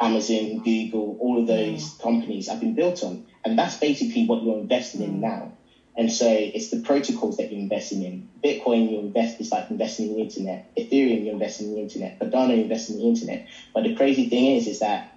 Amazon, 0.00 0.58
Google, 0.58 1.16
all 1.20 1.38
of 1.38 1.46
those 1.46 1.84
mm. 1.84 2.02
companies 2.02 2.48
have 2.48 2.60
been 2.60 2.74
built 2.74 3.02
on. 3.02 3.24
And 3.44 3.58
that's 3.58 3.76
basically 3.76 4.26
what 4.26 4.42
you're 4.42 4.56
investing 4.56 5.00
mm. 5.00 5.04
in 5.04 5.20
now. 5.20 5.52
And 5.96 6.12
so 6.12 6.28
it's 6.28 6.68
the 6.68 6.76
protocols 6.76 7.38
that 7.38 7.50
you're 7.50 7.60
investing 7.60 8.02
in. 8.02 8.28
Bitcoin, 8.44 8.90
you 8.90 8.98
invest 8.98 9.40
it's 9.40 9.50
like 9.50 9.70
investing 9.70 10.08
in 10.08 10.14
the 10.16 10.20
internet. 10.20 10.66
Ethereum, 10.76 11.24
you're 11.24 11.32
investing 11.32 11.68
in 11.68 11.74
the 11.74 11.80
internet. 11.80 12.18
Cardano, 12.18 12.48
you're 12.48 12.64
investing 12.64 12.96
in 12.96 13.02
the 13.02 13.08
internet. 13.08 13.46
But 13.72 13.84
the 13.84 13.94
crazy 13.94 14.28
thing 14.28 14.56
is, 14.56 14.66
is 14.66 14.80
that 14.80 15.08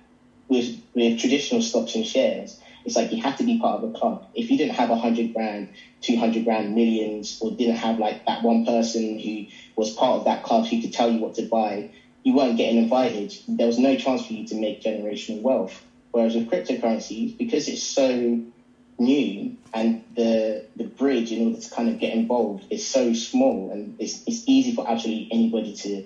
with 0.48 0.80
with 0.96 1.18
traditional 1.18 1.62
stocks 1.62 1.96
and 1.96 2.06
shares, 2.06 2.58
it's 2.86 2.96
like 2.96 3.12
you 3.12 3.22
have 3.22 3.38
to 3.38 3.44
be 3.44 3.60
part 3.60 3.84
of 3.84 3.90
a 3.90 3.94
club. 3.94 4.26
If 4.34 4.50
you 4.50 4.58
didn't 4.58 4.76
have 4.76 4.90
a 4.90 4.96
hundred 4.96 5.34
grand, 5.34 5.70
two 6.02 6.16
hundred 6.16 6.46
grand, 6.46 6.74
millions, 6.74 7.38
or 7.42 7.52
didn't 7.52 7.76
have 7.76 8.00
like 8.00 8.26
that 8.26 8.42
one 8.42 8.66
person 8.66 9.20
who 9.20 9.46
was 9.76 9.92
part 9.92 10.20
of 10.20 10.26
that 10.26 10.44
club 10.44 10.66
who 10.66 10.80
could 10.82 10.94
tell 10.94 11.10
you 11.10 11.20
what 11.20 11.36
to 11.36 11.44
buy, 11.44 11.90
you 12.24 12.34
weren't 12.34 12.58
getting 12.58 12.78
invited. 12.78 13.34
There 13.48 13.68
was 13.68 13.78
no 13.78 13.96
chance 13.96 14.26
for 14.26 14.34
you 14.34 14.46
to 14.46 14.56
make 14.56 14.82
generational 14.82 15.42
wealth. 15.42 15.82
Whereas 16.12 16.36
with 16.36 16.48
cryptocurrencies, 16.48 17.38
because 17.38 17.68
it's 17.68 17.84
so 17.84 18.40
new 19.00 19.52
and 19.74 19.98
the 20.16 20.64
the 20.76 20.86
bridge 20.86 21.32
in 21.32 21.42
order 21.46 21.58
to 21.58 21.70
kind 21.70 21.90
of 21.90 21.98
get 21.98 22.14
involved 22.14 22.66
is 22.70 22.84
so 22.84 23.14
small 23.14 23.70
and 23.72 23.94
it's, 23.98 24.22
it's 24.26 24.44
easy 24.48 24.72
for 24.72 24.84
absolutely 24.90 25.28
anybody 25.32 25.74
to 25.74 26.02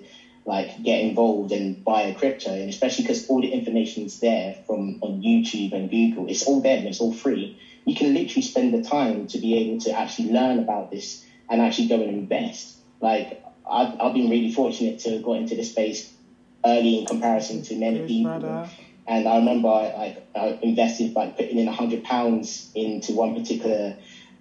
like 0.46 0.72
get 0.82 1.00
involved 1.00 1.52
and 1.52 1.82
buy 1.84 2.02
a 2.02 2.12
crypto, 2.12 2.52
and 2.52 2.68
especially 2.68 3.02
because 3.02 3.24
all 3.28 3.40
the 3.40 3.48
information 3.48 4.04
is 4.04 4.18
there 4.18 4.54
from 4.66 4.96
on 5.00 5.20
YouTube 5.22 5.72
and 5.72 5.88
Google. 5.90 6.26
It's 6.28 6.42
all 6.42 6.60
there 6.60 6.76
and 6.78 6.88
it's 6.88 7.00
all 7.00 7.12
free. 7.12 7.52
You 7.86 7.94
can 7.94 8.12
literally 8.14 8.42
spend 8.42 8.72
the 8.74 8.80
time 8.80 9.26
to 9.28 9.38
be 9.38 9.54
able 9.56 9.78
to 9.78 9.98
actually 9.98 10.32
learn 10.32 10.58
about 10.58 10.90
this 10.90 11.20
and 11.48 11.60
actually 11.62 11.86
go 11.86 12.00
and 12.00 12.10
invest. 12.10 12.76
Like 13.00 13.38
I've, 13.68 13.94
I've 14.00 14.12
been 14.12 14.28
really 14.28 14.48
fortunate 14.48 14.98
to 15.00 15.12
have 15.12 15.22
got 15.22 15.38
into 15.38 15.54
this 15.54 15.68
space 15.68 16.08
early 16.64 16.98
in 16.98 17.04
comparison 17.06 17.62
to 17.62 17.76
many 17.76 17.98
Cheers, 17.98 18.10
people. 18.10 18.40
Brother. 18.40 18.68
And 19.06 19.28
I 19.28 19.36
remember 19.36 19.68
I, 19.68 20.12
I, 20.34 20.38
I 20.38 20.56
invested 20.62 21.12
by 21.14 21.26
putting 21.28 21.58
in 21.58 21.68
a 21.68 21.72
hundred 21.72 22.02
pounds 22.02 22.70
into 22.74 23.12
one 23.14 23.32
particular 23.32 23.94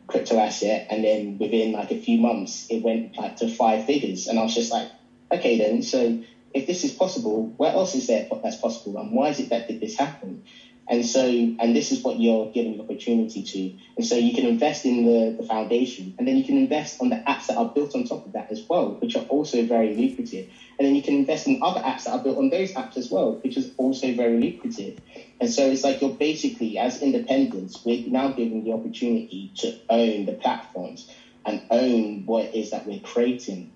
crypto 0.08 0.38
asset, 0.38 0.86
and 0.90 1.04
then 1.04 1.38
within 1.40 1.72
like 1.72 1.92
a 1.92 1.96
few 1.96 2.18
months, 2.18 2.66
it 2.70 2.82
went 2.84 3.18
like 3.18 3.36
to 3.38 3.48
five 3.48 3.84
figures, 3.84 4.28
and 4.28 4.40
I 4.40 4.44
was 4.44 4.54
just 4.54 4.72
like, 4.72 4.88
okay 5.34 5.58
then, 5.58 5.82
so 5.82 6.16
if 6.54 6.66
this 6.66 6.84
is 6.84 6.92
possible, 6.92 7.52
where 7.58 7.74
else 7.74 7.96
is 7.96 8.08
there 8.08 8.24
that's 8.42 8.56
possible? 8.56 8.98
And 8.98 9.12
why 9.12 9.30
is 9.30 9.40
it 9.40 9.50
that 9.50 9.68
did 9.68 9.80
this 9.80 9.96
happen? 9.96 10.40
And 10.88 11.06
so, 11.06 11.26
and 11.26 11.76
this 11.76 11.92
is 11.92 12.04
what 12.04 12.20
you're 12.20 12.48
given 12.48 12.78
the 12.78 12.84
opportunity 12.84 13.42
to. 13.42 13.74
And 13.96 14.06
so 14.06 14.16
you 14.16 14.34
can 14.34 14.46
invest 14.46 14.86
in 14.86 15.06
the, 15.06 15.36
the 15.38 15.44
foundation 15.44 16.14
and 16.18 16.28
then 16.28 16.36
you 16.36 16.44
can 16.44 16.58
invest 16.58 17.02
on 17.02 17.10
the 17.10 17.16
apps 17.28 17.48
that 17.48 17.58
are 17.58 17.70
built 17.70 17.96
on 17.96 18.04
top 18.04 18.26
of 18.26 18.34
that 18.34 18.52
as 18.52 18.64
well, 18.68 18.96
which 19.00 19.16
are 19.16 19.24
also 19.30 19.64
very 19.64 19.96
lucrative. 19.96 20.50
And 20.78 20.86
then 20.86 20.96
you 20.96 21.02
can 21.02 21.16
invest 21.16 21.48
in 21.48 21.60
other 21.62 21.80
apps 21.80 22.04
that 22.04 22.14
are 22.14 22.20
built 22.20 22.38
on 22.38 22.50
those 22.50 22.74
apps 22.74 22.98
as 22.98 23.10
well, 23.10 23.40
which 23.42 23.56
is 23.56 23.72
also 23.78 24.14
very 24.14 24.40
lucrative. 24.40 25.00
And 25.40 25.50
so 25.50 25.66
it's 25.70 25.84
like 25.84 26.02
you're 26.02 26.10
basically, 26.10 26.78
as 26.78 27.02
independents, 27.02 27.84
we're 27.86 28.04
now 28.08 28.30
given 28.30 28.64
the 28.64 28.74
opportunity 28.74 29.52
to 29.58 29.78
own 29.90 30.26
the 30.26 30.34
platforms 30.34 31.10
and 31.46 31.62
own 31.70 32.26
what 32.26 32.46
it 32.46 32.56
is 32.56 32.72
that 32.72 32.86
we're 32.86 33.00
creating 33.00 33.72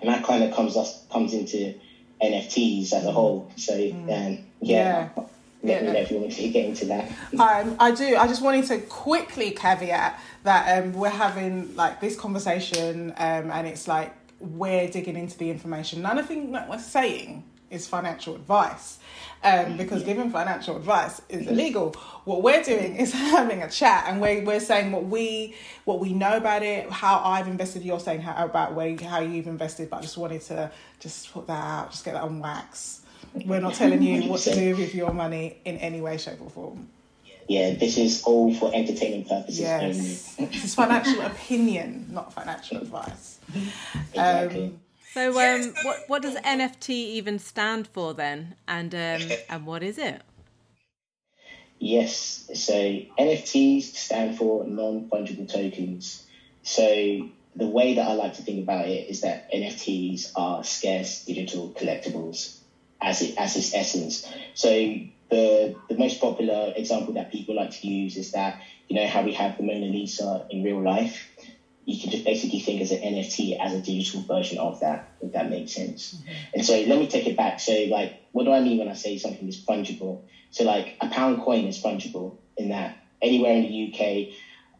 and 0.00 0.08
that 0.10 0.24
kind 0.24 0.44
of 0.44 0.54
comes 0.54 0.76
us 0.76 1.00
comes 1.10 1.32
into 1.32 1.74
NFTs 2.22 2.92
as 2.92 3.04
a 3.04 3.12
whole. 3.12 3.48
So 3.56 3.74
mm. 3.74 4.02
um, 4.02 4.44
yeah. 4.60 5.08
yeah. 5.16 5.24
Let 5.62 5.82
yeah. 5.82 5.86
me 5.88 5.92
know 5.92 6.00
if 6.00 6.10
you 6.10 6.18
want 6.18 6.32
to 6.32 6.48
get 6.48 6.66
into 6.66 6.84
that. 6.86 7.10
Um, 7.38 7.76
I 7.80 7.90
do. 7.90 8.16
I 8.16 8.28
just 8.28 8.42
wanted 8.42 8.66
to 8.66 8.78
quickly 8.78 9.50
caveat 9.50 10.18
that 10.44 10.82
um, 10.82 10.92
we're 10.92 11.08
having 11.08 11.74
like 11.74 12.00
this 12.00 12.16
conversation, 12.16 13.10
um, 13.16 13.50
and 13.50 13.66
it's 13.66 13.88
like 13.88 14.14
we're 14.40 14.88
digging 14.88 15.16
into 15.16 15.36
the 15.36 15.50
information. 15.50 16.02
None 16.02 16.18
of 16.18 16.28
the 16.28 16.34
thing 16.34 16.52
that 16.52 16.68
we're 16.68 16.78
saying 16.78 17.44
is 17.70 17.86
financial 17.86 18.34
advice 18.34 18.98
um, 19.42 19.76
because 19.76 20.02
giving 20.02 20.30
financial 20.30 20.76
advice 20.76 21.20
is 21.28 21.46
illegal. 21.46 21.92
What 22.24 22.42
we're 22.42 22.62
doing 22.62 22.96
is 22.96 23.12
having 23.14 23.62
a 23.62 23.70
chat, 23.70 24.04
and 24.08 24.20
we're 24.20 24.42
we're 24.42 24.60
saying 24.60 24.92
what 24.92 25.04
we 25.04 25.54
what 25.84 26.00
we 26.00 26.12
know 26.12 26.36
about 26.36 26.62
it, 26.62 26.90
how 26.90 27.20
I've 27.24 27.46
invested. 27.46 27.82
You're 27.82 28.00
saying 28.00 28.20
how 28.20 28.44
about 28.44 28.74
where 28.74 28.96
how 28.96 29.20
you've 29.20 29.46
invested, 29.46 29.90
but 29.90 29.98
I 29.98 30.00
just 30.02 30.18
wanted 30.18 30.42
to 30.42 30.70
just 31.00 31.32
put 31.32 31.46
that 31.46 31.64
out, 31.64 31.90
just 31.90 32.04
get 32.04 32.14
that 32.14 32.22
on 32.22 32.40
wax. 32.40 32.97
We're 33.34 33.60
not 33.60 33.74
telling 33.74 34.02
you 34.02 34.28
what 34.28 34.40
to 34.40 34.54
do 34.54 34.76
with 34.76 34.94
your 34.94 35.12
money 35.12 35.58
in 35.64 35.76
any 35.78 36.00
way, 36.00 36.18
shape, 36.18 36.40
or 36.40 36.50
form. 36.50 36.88
Yeah, 37.48 37.74
this 37.74 37.96
is 37.96 38.22
all 38.24 38.52
for 38.54 38.70
entertainment 38.74 39.28
purposes 39.28 39.60
yes. 39.60 40.34
only. 40.38 40.52
this 40.52 40.64
is 40.64 40.74
financial 40.74 41.22
opinion, 41.22 42.06
not 42.10 42.32
financial 42.34 42.76
advice. 42.76 43.38
Exactly. 44.12 44.64
Um, 44.64 44.80
so, 45.14 45.30
um, 45.30 45.74
what 45.82 46.04
what 46.08 46.22
does 46.22 46.36
NFT 46.36 46.90
even 46.90 47.38
stand 47.38 47.86
for 47.86 48.12
then, 48.12 48.54
and 48.66 48.94
um, 48.94 49.22
and 49.48 49.66
what 49.66 49.82
is 49.82 49.96
it? 49.96 50.20
Yes, 51.78 52.50
so 52.54 52.74
NFTs 52.74 53.82
stand 53.82 54.36
for 54.36 54.64
non 54.64 55.08
fungible 55.08 55.50
tokens. 55.50 56.26
So 56.62 57.30
the 57.56 57.66
way 57.66 57.94
that 57.94 58.06
I 58.06 58.12
like 58.12 58.34
to 58.34 58.42
think 58.42 58.62
about 58.62 58.86
it 58.86 59.08
is 59.08 59.22
that 59.22 59.50
NFTs 59.52 60.32
are 60.36 60.62
scarce 60.64 61.24
digital 61.24 61.70
collectibles, 61.70 62.57
as 63.00 63.20
it 63.20 63.34
as 63.36 63.56
its 63.56 63.74
essence. 63.74 64.22
So 64.54 64.68
the 65.30 65.72
the 65.88 65.96
most 65.96 66.20
popular 66.20 66.72
example 66.74 67.14
that 67.14 67.28
people 67.28 67.54
like 67.54 67.70
to 67.70 67.86
use 67.86 68.16
is 68.16 68.30
that 68.30 68.56
you 68.88 68.96
know 68.96 69.06
how 69.06 69.22
we 69.22 69.32
have 69.32 69.56
the 69.56 69.62
Mona 69.62 69.86
Lisa 69.86 70.44
in 70.50 70.62
real 70.62 70.82
life 70.82 71.26
you 71.88 71.96
can 71.96 72.10
just 72.10 72.22
basically 72.22 72.58
think 72.58 72.82
as 72.82 72.90
an 72.90 72.98
NFT 72.98 73.56
as 73.58 73.72
a 73.72 73.80
digital 73.80 74.20
version 74.20 74.58
of 74.58 74.78
that, 74.80 75.02
if 75.22 75.32
that 75.32 75.48
makes 75.48 75.72
sense. 75.72 76.12
Mm-hmm. 76.12 76.32
And 76.52 76.64
so 76.64 76.78
let 76.80 76.98
me 76.98 77.06
take 77.06 77.26
it 77.26 77.34
back. 77.34 77.58
So 77.58 77.72
like, 77.88 78.12
what 78.32 78.44
do 78.44 78.52
I 78.52 78.60
mean 78.60 78.76
when 78.76 78.88
I 78.88 78.92
say 78.92 79.16
something 79.16 79.48
is 79.48 79.56
fungible? 79.56 80.18
So 80.50 80.64
like 80.64 80.92
a 81.00 81.06
pound 81.06 81.38
coin 81.38 81.64
is 81.64 81.78
fungible 81.78 82.34
in 82.58 82.68
that 82.68 82.92
anywhere 83.22 83.54
in 83.54 83.62
the 83.62 83.90
UK, 83.90 84.26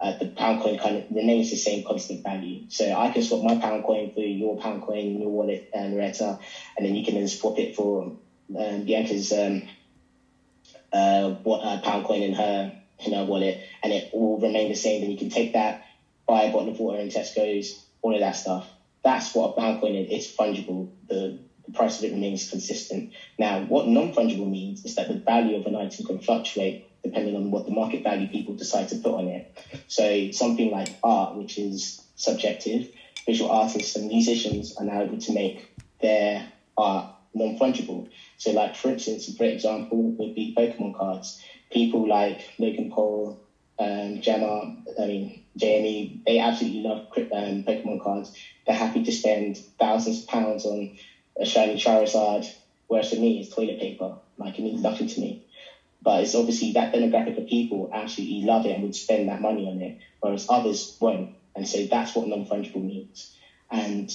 uh, 0.00 0.12
the 0.18 0.26
pound 0.26 0.58
coin 0.60 0.76
kind 0.76 0.96
of 0.96 1.04
remains 1.10 1.50
the 1.50 1.56
same 1.56 1.82
constant 1.82 2.22
value. 2.22 2.62
So 2.68 2.92
I 2.92 3.08
can 3.08 3.22
swap 3.22 3.40
my 3.42 3.54
pound 3.56 3.82
coin 3.84 4.10
for 4.14 4.20
your 4.20 4.56
pound 4.56 4.80
coin 4.82 4.98
in 5.06 5.20
your 5.20 5.30
wallet, 5.30 5.62
and 5.72 5.94
and 6.76 6.86
then 6.86 6.94
you 6.94 7.02
can 7.02 7.14
then 7.14 7.26
swap 7.28 7.58
it 7.58 7.74
for 7.74 8.02
um, 8.56 8.84
Bianca's 8.84 9.32
um, 9.32 9.62
uh, 10.92 11.30
what, 11.42 11.64
uh, 11.64 11.78
pound 11.78 12.04
coin 12.04 12.22
in 12.22 12.32
her 12.32 12.70
in 13.00 13.12
her 13.12 13.24
wallet, 13.24 13.56
and 13.82 13.92
it 13.92 14.06
will 14.12 14.38
remain 14.38 14.68
the 14.68 14.74
same. 14.74 15.00
Then 15.00 15.10
you 15.10 15.16
can 15.16 15.28
take 15.28 15.52
that 15.52 15.76
buy 16.26 16.44
a 16.44 16.50
bottle 16.50 16.70
of 16.70 16.78
water 16.78 16.98
in 16.98 17.08
Tesco's, 17.08 17.74
all 18.02 18.14
of 18.14 18.20
that 18.20 18.36
stuff. 18.36 18.72
That's 19.04 19.34
what 19.34 19.52
a 19.56 19.60
pound 19.60 19.78
coin 19.78 19.96
is. 19.96 20.06
It's 20.10 20.30
fungible. 20.30 20.88
The, 21.08 21.38
the 21.68 21.76
price 21.76 21.98
of 21.98 22.04
it 22.04 22.12
remains 22.12 22.48
consistent. 22.48 23.12
Now, 23.38 23.64
what 23.64 23.86
non-fungible 23.86 24.48
means 24.48 24.84
is 24.84 24.94
that 24.94 25.08
the 25.08 25.14
value 25.14 25.56
of 25.56 25.66
an 25.66 25.76
item 25.76 26.06
can 26.06 26.18
fluctuate 26.18 26.88
depending 27.02 27.36
on 27.36 27.50
what 27.50 27.66
the 27.66 27.72
market 27.72 28.02
value 28.02 28.28
people 28.28 28.54
decide 28.54 28.88
to 28.88 28.96
put 28.96 29.14
on 29.14 29.28
it. 29.28 29.56
So 29.86 30.30
something 30.32 30.70
like 30.70 30.88
art, 31.02 31.36
which 31.36 31.58
is 31.58 32.02
subjective, 32.16 32.88
visual 33.26 33.50
artists 33.50 33.94
and 33.96 34.08
musicians 34.08 34.76
are 34.76 34.84
now 34.84 35.02
able 35.02 35.18
to 35.18 35.32
make 35.32 35.70
their 36.00 36.50
art 36.76 37.14
non-fungible. 37.34 38.08
So 38.38 38.52
like, 38.52 38.74
for 38.74 38.88
instance, 38.88 39.28
a 39.28 39.36
great 39.36 39.54
example 39.54 40.02
would 40.12 40.34
be 40.34 40.54
Pokemon 40.56 40.96
cards. 40.96 41.42
People 41.70 42.08
like 42.08 42.40
Logan 42.58 42.90
Paul, 42.90 43.40
um, 43.78 44.20
Gemma, 44.20 44.76
I 45.00 45.06
mean, 45.06 45.44
JME, 45.58 46.24
they 46.24 46.38
absolutely 46.38 46.82
love 46.82 47.06
um, 47.16 47.64
Pokemon 47.64 48.02
cards. 48.02 48.34
They're 48.66 48.74
happy 48.74 49.04
to 49.04 49.12
spend 49.12 49.58
thousands 49.78 50.22
of 50.22 50.28
pounds 50.28 50.64
on 50.64 50.96
a 51.38 51.44
shiny 51.44 51.76
Charizard, 51.76 52.46
whereas 52.88 53.08
for 53.08 53.16
me, 53.16 53.38
it's 53.38 53.48
toilet 53.48 53.78
paper. 53.78 54.14
Like, 54.38 54.58
it 54.58 54.62
means 54.62 54.82
nothing 54.82 55.06
to 55.06 55.20
me. 55.20 55.38
But 56.02 56.22
it's 56.22 56.34
obviously 56.34 56.72
that 56.72 56.92
demographic 56.92 57.36
of 57.38 57.46
people 57.46 57.88
absolutely 57.92 58.42
love 58.42 58.66
it 58.66 58.70
and 58.72 58.82
would 58.82 58.94
spend 58.94 59.28
that 59.28 59.40
money 59.40 59.68
on 59.68 59.80
it, 59.80 59.94
whereas 60.20 60.46
others 60.48 60.92
won't. 61.00 61.28
And 61.56 61.66
so 61.66 61.84
that's 61.90 62.14
what 62.14 62.26
non 62.26 62.44
fungible 62.44 62.84
means. 62.84 63.28
And 63.70 64.08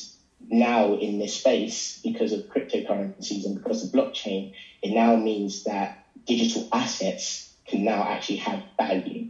now 0.49 0.93
in 0.93 1.17
this 1.17 1.33
space, 1.33 1.99
because 2.03 2.31
of 2.31 2.41
cryptocurrencies 2.47 3.45
and 3.45 3.55
because 3.55 3.83
of 3.83 3.89
blockchain, 3.91 4.47
it 4.81 4.91
now 4.91 5.15
means 5.15 5.63
that 5.63 5.91
digital 6.25 6.67
assets 6.71 7.45
can 7.67 7.83
now 7.83 8.03
actually 8.03 8.37
have 8.37 8.61
value. 8.79 9.25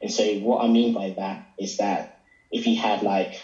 And 0.00 0.10
so 0.10 0.36
what 0.36 0.62
I 0.62 0.68
mean 0.68 0.92
by 0.92 1.12
that 1.16 1.40
is 1.58 1.76
that 1.76 2.06
if 2.50 2.66
you 2.66 2.76
have 2.76 3.02
like 3.02 3.34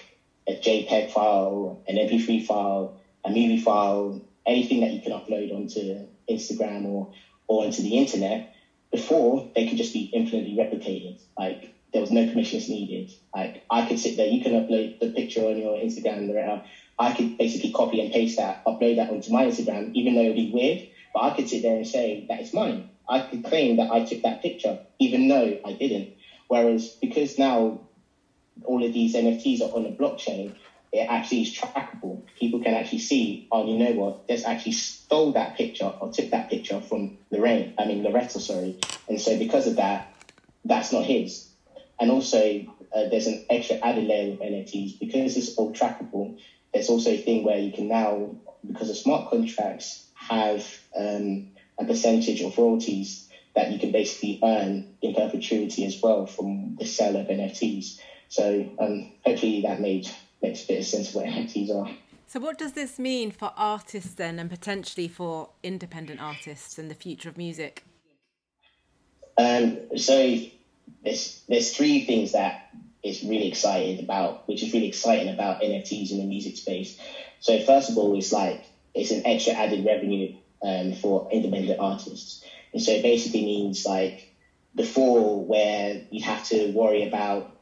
a 0.49 0.55
JPEG 0.55 1.11
file, 1.11 1.79
an 1.87 1.97
MP3 1.97 2.41
file, 2.43 2.93
a 3.25 3.31
movie 3.31 3.57
file, 3.57 4.19
anything 4.47 4.81
that 4.81 4.93
you 4.93 5.01
can 5.01 5.13
upload 5.13 5.53
onto 5.53 6.07
Instagram 6.31 6.87
or, 6.87 7.09
or 7.49 7.65
onto 7.65 7.83
the 7.83 7.97
internet, 7.97 8.45
before 8.91 9.43
they 9.55 9.65
could 9.65 9.79
just 9.79 9.93
be 9.93 10.09
infinitely 10.13 10.55
replicated. 10.55 11.15
Like 11.39 11.71
there 11.93 12.01
was 12.01 12.11
no 12.11 12.25
permissions 12.25 12.69
needed. 12.69 13.11
Like 13.35 13.63
I 13.71 13.83
could 13.83 13.99
sit 13.99 14.17
there, 14.17 14.27
you 14.27 14.41
can 14.41 14.53
upload 14.53 14.93
the 15.01 15.09
picture 15.09 15.45
on 15.47 15.57
your 15.59 15.77
Instagram, 15.77 16.29
or 16.31 16.61
I 16.99 17.13
could 17.13 17.31
basically 17.39 17.71
copy 17.71 18.01
and 18.01 18.11
paste 18.11 18.37
that, 18.37 18.59
upload 18.67 18.97
that 18.97 19.11
onto 19.11 19.33
my 19.33 19.47
Instagram, 19.47 19.91
even 19.95 20.15
though 20.15 20.23
it'd 20.23 20.37
be 20.37 20.51
weird. 20.51 20.83
But 21.15 21.23
I 21.23 21.31
could 21.31 21.49
sit 21.49 21.63
there 21.63 21.75
and 21.75 21.87
say 21.87 22.25
that 22.29 22.41
it's 22.41 22.53
mine. 22.55 22.85
I 23.09 23.21
could 23.21 23.43
claim 23.43 23.77
that 23.77 23.89
I 23.91 24.01
took 24.01 24.23
that 24.23 24.41
picture, 24.41 24.77
even 24.99 25.29
though 25.29 25.57
I 25.65 25.73
didn't. 25.73 26.09
Whereas 26.49 26.93
because 27.01 27.39
now 27.39 27.79
all 28.65 28.83
of 28.85 28.93
these 28.93 29.15
NFTs 29.15 29.63
are 29.63 29.71
on 29.75 29.85
the 29.85 29.91
blockchain, 29.91 30.53
it 30.95 31.09
actually 31.11 31.43
is 31.43 31.53
trackable. 31.53 32.23
People 32.39 32.61
can 32.61 32.75
actually 32.75 33.01
see, 33.01 33.49
oh, 33.51 33.67
you 33.67 33.77
know 33.77 33.93
what, 33.95 34.29
this 34.29 34.45
actually 34.45 34.73
stole 34.73 35.33
that 35.33 35.57
picture 35.57 35.93
or 36.01 36.13
took 36.13 36.31
that 36.31 36.49
picture 36.49 36.81
from 36.81 37.19
Lorraine, 37.33 37.75
I 37.77 37.85
mean 37.87 38.05
Loretta, 38.05 38.39
sorry. 38.39 38.79
And 39.09 39.21
so 39.21 39.37
because 39.37 39.67
of 39.67 39.75
that, 39.77 40.15
that's 40.65 40.93
not 40.93 41.05
his. 41.05 41.49
And 41.99 42.13
also, 42.13 42.65
uh, 42.95 43.09
there's 43.11 43.27
an 43.27 43.45
extra 43.51 43.77
added 43.83 44.05
layer 44.05 44.35
of 44.35 44.39
NFTs 44.39 45.01
because 45.01 45.37
it's 45.37 45.57
all 45.57 45.73
trackable. 45.73 46.39
There's 46.73 46.89
also 46.89 47.11
a 47.11 47.19
thing 47.19 47.43
where 47.43 47.59
you 47.59 47.73
can 47.73 47.89
now, 47.89 48.37
because 48.65 48.89
of 48.89 48.97
smart 48.97 49.31
contracts, 49.31 50.07
have 50.15 50.65
um, 50.97 51.49
a 51.77 51.85
percentage 51.85 52.41
of 52.41 52.57
royalties 52.57 53.29
that 53.57 53.73
you 53.73 53.81
can 53.81 53.91
basically 53.91 54.39
earn 54.45 54.95
in 55.03 55.15
perpetuity 55.15 55.85
as 55.87 56.01
well 56.01 56.27
from 56.27 56.77
the 56.79 56.85
sale 56.85 57.17
of 57.17 57.27
NFTs. 57.27 57.99
So 58.29 58.69
um, 58.79 59.13
hopefully 59.25 59.63
that 59.63 59.81
made 59.81 60.09
makes 60.45 60.65
a 60.65 60.69
bit 60.69 60.79
of 60.81 60.87
sense 60.87 61.13
NFTs 61.13 61.71
are. 61.71 61.91
So, 62.27 62.41
what 62.41 62.59
does 62.59 62.73
this 62.73 62.99
mean 62.99 63.31
for 63.31 63.53
artists 63.57 64.15
then, 64.15 64.39
and 64.39 64.51
potentially 64.51 65.09
for 65.09 65.51
independent 65.63 66.21
artists 66.21 66.79
and 66.79 66.91
the 66.91 66.95
future 66.95 67.29
of 67.29 67.39
music? 67.39 67.85
Um, 69.39 69.79
so, 69.97 70.39
there's 71.05 71.43
there's 71.49 71.77
three 71.77 72.05
things 72.05 72.33
that 72.33 72.71
is 73.03 73.23
really 73.23 73.49
excited 73.49 74.03
about, 74.03 74.49
which 74.49 74.63
is 74.63 74.73
really 74.73 74.89
exciting 74.89 75.33
about 75.33 75.61
NFTs 75.61 76.11
in 76.11 76.19
the 76.19 76.27
music 76.27 76.57
space. 76.57 76.99
So, 77.41 77.61
first 77.61 77.91
of 77.91 77.99
all, 77.99 78.17
it's 78.17 78.33
like 78.33 78.65
it's 78.95 79.11
an 79.11 79.23
extra 79.27 79.55
added 79.55 79.85
revenue 79.85 80.35
um, 80.63 80.95
for 80.95 81.29
independent 81.31 81.79
artists, 81.81 82.45
and 82.73 82.83
so 82.83 82.93
it 82.93 83.03
basically 83.03 83.45
means 83.45 83.87
like 83.87 84.35
before 84.75 85.45
where 85.45 86.03
you 86.11 86.23
have 86.25 86.45
to 86.49 86.73
worry 86.73 87.07
about 87.07 87.55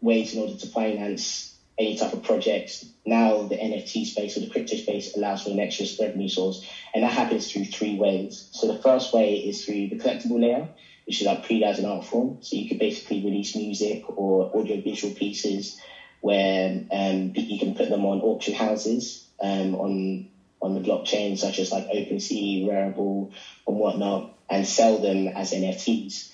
ways 0.00 0.34
in 0.34 0.42
order 0.42 0.56
to 0.56 0.66
finance 0.68 1.50
any 1.78 1.94
type 1.94 2.12
of 2.12 2.22
projects. 2.22 2.84
Now 3.04 3.42
the 3.44 3.56
NFT 3.56 4.06
space 4.06 4.36
or 4.36 4.40
the 4.40 4.46
crypto 4.46 4.76
space 4.76 5.14
allows 5.14 5.42
for 5.42 5.50
an 5.50 5.58
extra 5.58 5.86
revenue 6.04 6.28
source, 6.28 6.64
and 6.94 7.02
that 7.02 7.12
happens 7.12 7.50
through 7.50 7.64
three 7.64 7.96
ways. 7.96 8.48
So 8.52 8.66
the 8.66 8.78
first 8.78 9.12
way 9.12 9.36
is 9.36 9.64
through 9.64 9.88
the 9.88 9.96
collectible 9.96 10.40
layer, 10.40 10.68
which 11.06 11.20
is 11.20 11.26
like 11.26 11.42
pre 11.42 11.64
as 11.64 11.78
an 11.78 11.86
art 11.86 12.04
form. 12.04 12.36
So 12.40 12.56
you 12.56 12.66
could 12.66 12.78
basically 12.78 13.22
release 13.24 13.54
music 13.54 14.02
or 14.16 14.50
audio 14.54 14.80
visual 14.80 15.12
pieces 15.12 15.76
where 16.20 16.82
um, 16.90 17.32
you 17.34 17.58
can 17.58 17.74
put 17.74 17.88
them 17.88 18.04
on 18.04 18.20
auction 18.20 18.54
houses 18.54 19.24
um, 19.40 19.74
on 19.74 20.24
on 20.62 20.74
the 20.74 20.80
blockchain, 20.80 21.38
such 21.38 21.58
as 21.58 21.72
like 21.72 21.88
OpenSea, 21.88 22.66
Rarible, 22.66 23.30
and 23.66 23.78
whatnot, 23.78 24.30
and 24.48 24.66
sell 24.66 24.98
them 24.98 25.28
as 25.28 25.52
NFTs. 25.52 26.28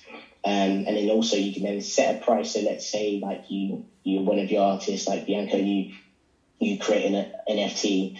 Um, 0.45 0.83
and 0.87 0.97
then 0.97 1.09
also 1.09 1.37
you 1.37 1.51
can 1.51 1.63
then 1.63 1.81
set 1.81 2.11
a 2.11 2.15
price. 2.15 2.51
So 2.51 2.61
let's 2.61 2.85
say 2.89 3.19
like 3.21 3.41
you 3.49 3.81
you 4.03 4.21
one 4.21 4.39
of 4.39 4.51
your 4.51 4.63
artists 4.63 5.07
like 5.07 5.25
Bianca, 5.25 5.59
you 5.59 5.85
you 6.59 6.77
create 6.77 7.13
an 7.13 7.25
NFT 7.49 8.11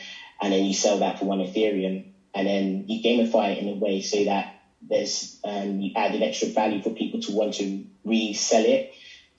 and 0.41 0.53
then 0.53 0.63
you 0.63 0.73
sell 0.73 0.99
that 0.99 1.17
for 1.19 1.25
one 1.25 1.39
Ethereum, 1.39 2.03
and 2.35 2.47
then 2.47 2.83
you 2.87 2.99
gamify 2.99 3.51
it 3.53 3.59
in 3.59 3.69
a 3.69 3.73
way 3.73 4.01
so 4.01 4.23
that 4.25 4.47
there's 4.81 5.35
um, 5.43 5.79
you 5.79 5.91
add 5.95 6.15
an 6.15 6.23
extra 6.23 6.49
value 6.49 6.79
for 6.79 6.91
people 6.91 7.19
to 7.21 7.31
want 7.31 7.55
to 7.55 7.83
resell 8.05 8.65
it, 8.65 8.83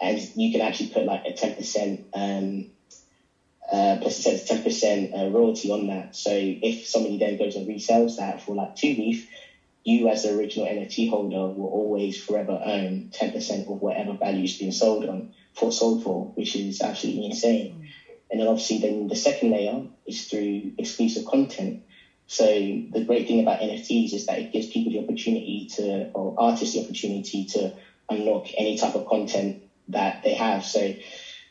and 0.01 0.19
you 0.35 0.51
can 0.51 0.63
actually 0.63 0.89
put 0.89 1.05
like 1.05 1.23
a 1.27 1.33
ten 1.33 1.53
percent 1.53 2.01
um, 2.15 2.65
uh, 3.71 3.97
percent 4.01 4.41
ten 4.47 4.61
percent 4.61 5.11
uh, 5.17 5.29
royalty 5.29 5.71
on 5.71 5.87
that. 5.89 6.15
So 6.15 6.33
if 6.35 6.77
somebody 6.85 7.19
then 7.19 7.37
goes 7.37 7.57
and 7.57 7.67
resells 7.67 8.17
that 8.17 8.41
for 8.41 8.55
like 8.55 8.75
two 8.75 8.95
ETH, 8.99 9.25
you 9.85 10.09
as 10.09 10.23
the 10.23 10.31
original 10.31 10.67
NFT 10.67 11.09
holder 11.09 11.47
will 11.47 11.67
always 11.67 12.17
forever 12.17 12.59
earn 12.65 13.09
10% 13.13 13.69
of 13.69 13.81
whatever 13.81 14.15
value 14.15 14.45
is 14.45 14.55
being 14.55 14.73
sold 14.73 15.05
on 15.05 15.27
for 15.55 15.71
sold 15.71 16.03
for, 16.03 16.31
which 16.35 16.55
is 16.55 16.81
absolutely 16.81 17.27
insane. 17.27 17.71
Mm. 17.71 17.87
And 18.31 18.41
then 18.41 18.49
obviously 18.49 18.79
then 18.79 19.07
the 19.07 19.15
second 19.15 19.51
layer 19.51 19.81
is 20.07 20.23
through 20.23 20.73
exclusive 20.77 21.25
content. 21.25 21.79
So 22.27 22.45
the 22.45 23.03
great 23.07 23.27
thing 23.27 23.41
about 23.41 23.61
NFTs 23.61 24.13
is 24.13 24.27
that 24.27 24.39
it 24.39 24.51
gives 24.53 24.67
people 24.67 24.93
the 24.93 24.99
opportunity 24.99 25.67
to, 25.77 26.09
or 26.13 26.35
artists 26.37 26.75
the 26.75 26.83
opportunity 26.83 27.45
to 27.45 27.73
unlock 28.11 28.49
any 28.57 28.75
type 28.75 28.95
of 28.95 29.07
content 29.07 29.57
that 29.89 30.17
they 30.23 30.35
have. 30.35 30.63
So 30.63 30.93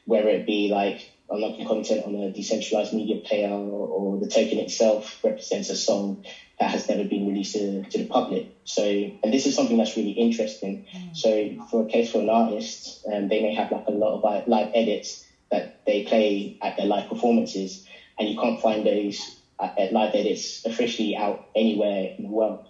whether 0.05 0.29
it 0.29 0.45
be 0.45 0.69
like 0.69 1.09
unlocking 1.29 1.65
content 1.65 2.03
on 2.05 2.15
a 2.15 2.29
decentralized 2.29 2.93
media 2.93 3.17
player 3.17 3.49
or, 3.49 3.87
or 3.87 4.17
the 4.17 4.27
token 4.27 4.59
itself 4.59 5.19
represents 5.23 5.69
a 5.69 5.75
song 5.75 6.17
that 6.59 6.71
has 6.71 6.87
never 6.87 7.03
been 7.03 7.27
released 7.27 7.53
to, 7.53 7.81
to 7.83 7.97
the 7.97 8.05
public. 8.05 8.47
So, 8.63 8.83
and 8.83 9.33
this 9.33 9.45
is 9.45 9.55
something 9.55 9.77
that's 9.77 9.95
really 9.95 10.11
interesting. 10.11 10.81
Mm. 10.93 11.15
So, 11.15 11.49
for 11.69 11.81
a 11.81 11.85
case 11.85 12.09
for 12.09 12.19
an 12.19 12.29
artist, 12.29 13.05
um, 13.11 13.27
they 13.27 13.41
may 13.41 13.53
have 13.53 13.71
like 13.71 13.87
a 13.87 13.91
lot 13.91 14.13
of 14.13 14.47
live 14.47 14.69
edits 14.73 15.23
that 15.51 15.71
they 15.85 16.01
play 16.01 16.55
at 16.61 16.75
their 16.75 16.85
live 16.85 17.07
performances, 17.07 17.81
and 18.19 18.27
you 18.27 18.35
can't 18.35 18.59
find 18.59 18.85
those 18.85 19.37
at 19.59 19.91
live 19.91 20.11
edits 20.13 20.61
officially 20.65 21.15
out 21.15 21.41
anywhere 21.55 22.09
in 22.17 22.25
the 22.25 22.29
world. 22.29 22.67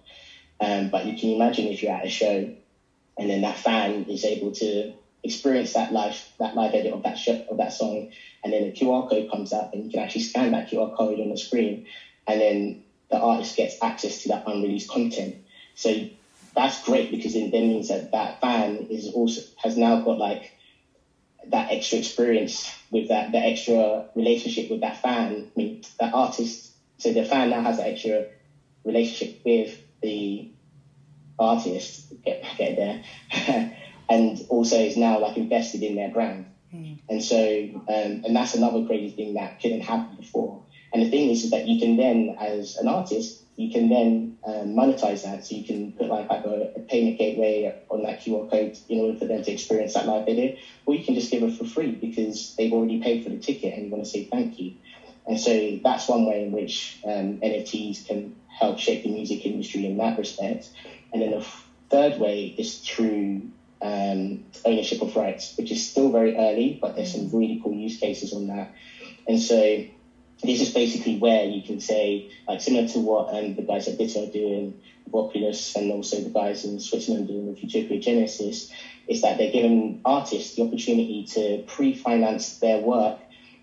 Um, 0.59 0.89
but 0.91 1.05
you 1.05 1.13
can 1.13 1.29
imagine 1.29 1.67
if 1.67 1.81
you're 1.81 1.91
at 1.91 2.05
a 2.05 2.09
show, 2.09 2.49
and 3.17 3.29
then 3.29 3.41
that 3.41 3.57
fan 3.57 4.05
is 4.07 4.23
able 4.23 4.51
to 4.51 4.91
experience 5.27 5.73
that 5.73 5.91
live 5.91 6.15
that 6.39 6.55
live 6.55 6.73
edit 6.73 6.91
of 6.91 7.03
that 7.03 7.17
of 7.49 7.57
that 7.57 7.71
song, 7.71 8.03
and 8.43 8.51
then 8.51 8.63
a 8.63 8.69
QR 8.69 9.07
code 9.07 9.27
comes 9.29 9.53
up, 9.53 9.69
and 9.73 9.83
you 9.83 9.89
can 9.89 9.99
actually 9.99 10.21
scan 10.21 10.51
that 10.51 10.67
QR 10.67 10.91
code 10.91 11.19
on 11.19 11.29
the 11.29 11.37
screen, 11.37 11.81
and 12.25 12.39
then 12.41 12.75
the 13.09 13.19
artist 13.19 13.55
gets 13.55 13.77
access 13.81 14.21
to 14.23 14.29
that 14.29 14.43
unreleased 14.45 14.89
content. 14.89 15.35
So 15.75 16.03
that's 16.55 16.79
great 16.81 17.11
because 17.11 17.35
it 17.35 17.51
then 17.51 17.67
means 17.67 17.87
that 17.89 18.11
that 18.11 18.39
fan 18.41 18.85
is 18.89 19.09
also 19.09 19.41
has 19.55 19.77
now 19.77 19.97
got 19.97 20.17
like 20.17 20.51
that 21.49 21.67
extra 21.69 21.97
experience 21.97 22.67
with 22.91 23.07
that, 23.07 23.31
the 23.31 23.43
extra 23.43 24.03
relationship 24.15 24.69
with 24.69 24.81
that 24.81 24.97
fan. 24.97 25.45
I 25.45 25.51
mean, 25.55 25.77
that 25.99 26.13
artist. 26.13 26.71
So 26.97 27.11
the 27.11 27.23
fan 27.23 27.49
now 27.49 27.61
has 27.61 27.77
that 27.77 27.87
extra 27.87 28.23
relationship 28.83 29.35
with 29.45 29.77
the 30.01 30.47
artist. 31.39 32.05
Get 32.25 32.41
get 32.57 32.75
there, 32.75 32.99
and 34.09 34.45
also 34.49 34.77
is 34.77 34.97
now 34.97 35.19
like 35.19 35.37
invested 35.37 35.83
in 35.83 35.95
their 35.95 36.09
brand. 36.09 36.45
Mm. 36.73 36.99
And 37.09 37.23
so, 37.23 37.37
um, 37.37 38.21
and 38.25 38.35
that's 38.35 38.53
another 38.53 38.85
crazy 38.85 39.15
thing 39.15 39.33
that 39.35 39.61
couldn't 39.61 39.81
happen 39.81 40.15
before. 40.15 40.63
And 40.93 41.01
the 41.01 41.09
thing 41.09 41.29
is, 41.29 41.43
is 41.43 41.51
that 41.51 41.67
you 41.67 41.79
can 41.79 41.97
then, 41.97 42.35
as 42.39 42.77
an 42.77 42.87
artist, 42.87 43.41
you 43.57 43.71
can 43.71 43.89
then 43.89 44.37
um, 44.45 44.75
monetize 44.75 45.23
that. 45.23 45.43
So 45.45 45.55
you 45.55 45.65
can 45.65 45.91
put 45.91 46.07
like, 46.07 46.29
like 46.29 46.45
a, 46.45 46.71
a, 46.75 46.79
payment 46.81 47.17
gateway 47.17 47.75
on 47.89 48.03
that 48.03 48.21
QR 48.21 48.49
code 48.49 48.77
in 48.87 48.99
order 48.99 49.17
for 49.17 49.25
them 49.25 49.41
to 49.41 49.51
experience 49.51 49.93
that 49.95 50.05
live 50.05 50.25
video, 50.25 50.55
or 50.85 50.93
you 50.93 51.03
can 51.03 51.15
just 51.15 51.31
give 51.31 51.43
it 51.43 51.53
for 51.53 51.65
free 51.65 51.91
because 51.91 52.55
they've 52.55 52.71
already 52.71 53.01
paid 53.01 53.23
for 53.23 53.29
the 53.29 53.37
ticket 53.37 53.73
and 53.73 53.85
you 53.85 53.91
want 53.91 54.03
to 54.03 54.09
say 54.09 54.25
thank 54.25 54.59
you. 54.59 54.73
And 55.25 55.39
so 55.39 55.79
that's 55.83 56.07
one 56.07 56.25
way 56.25 56.43
in 56.43 56.51
which 56.51 56.99
um, 57.03 57.39
NFTs 57.39 58.05
can 58.05 58.35
help 58.47 58.77
shape 58.77 59.03
the 59.03 59.09
music 59.09 59.45
industry 59.45 59.85
in 59.85 59.97
that 59.97 60.17
respect. 60.17 60.69
And 61.11 61.21
then 61.21 61.31
the 61.31 61.45
third 61.89 62.19
way 62.19 62.53
is 62.57 62.77
through 62.77 63.49
um, 63.81 64.43
ownership 64.65 65.01
of 65.01 65.15
rights, 65.15 65.55
which 65.57 65.71
is 65.71 65.83
still 65.83 66.11
very 66.11 66.35
early, 66.35 66.77
but 66.81 66.95
there's 66.95 67.11
some 67.13 67.29
really 67.29 67.59
cool 67.63 67.73
use 67.73 67.97
cases 67.97 68.33
on 68.33 68.47
that. 68.47 68.71
And 69.27 69.39
so 69.39 69.83
this 70.43 70.61
is 70.61 70.71
basically 70.71 71.17
where 71.17 71.45
you 71.45 71.61
can 71.61 71.79
say, 71.79 72.27
like 72.47 72.61
similar 72.61 72.87
to 72.87 72.99
what 72.99 73.33
um, 73.33 73.55
the 73.55 73.63
guys 73.63 73.87
at 73.87 73.97
Bitter 73.97 74.23
are 74.23 74.27
doing, 74.27 74.77
Oculus, 75.13 75.75
and 75.75 75.91
also 75.91 76.21
the 76.21 76.29
guys 76.29 76.63
in 76.63 76.79
Switzerland 76.79 77.27
doing 77.27 77.47
with 77.47 77.61
Utopia 77.63 77.99
Genesis, 77.99 78.69
is 79.07 79.21
that 79.21 79.37
they're 79.37 79.51
giving 79.51 79.99
artists 80.05 80.55
the 80.55 80.63
opportunity 80.63 81.23
to 81.23 81.63
pre-finance 81.65 82.57
their 82.59 82.79
work 82.79 83.17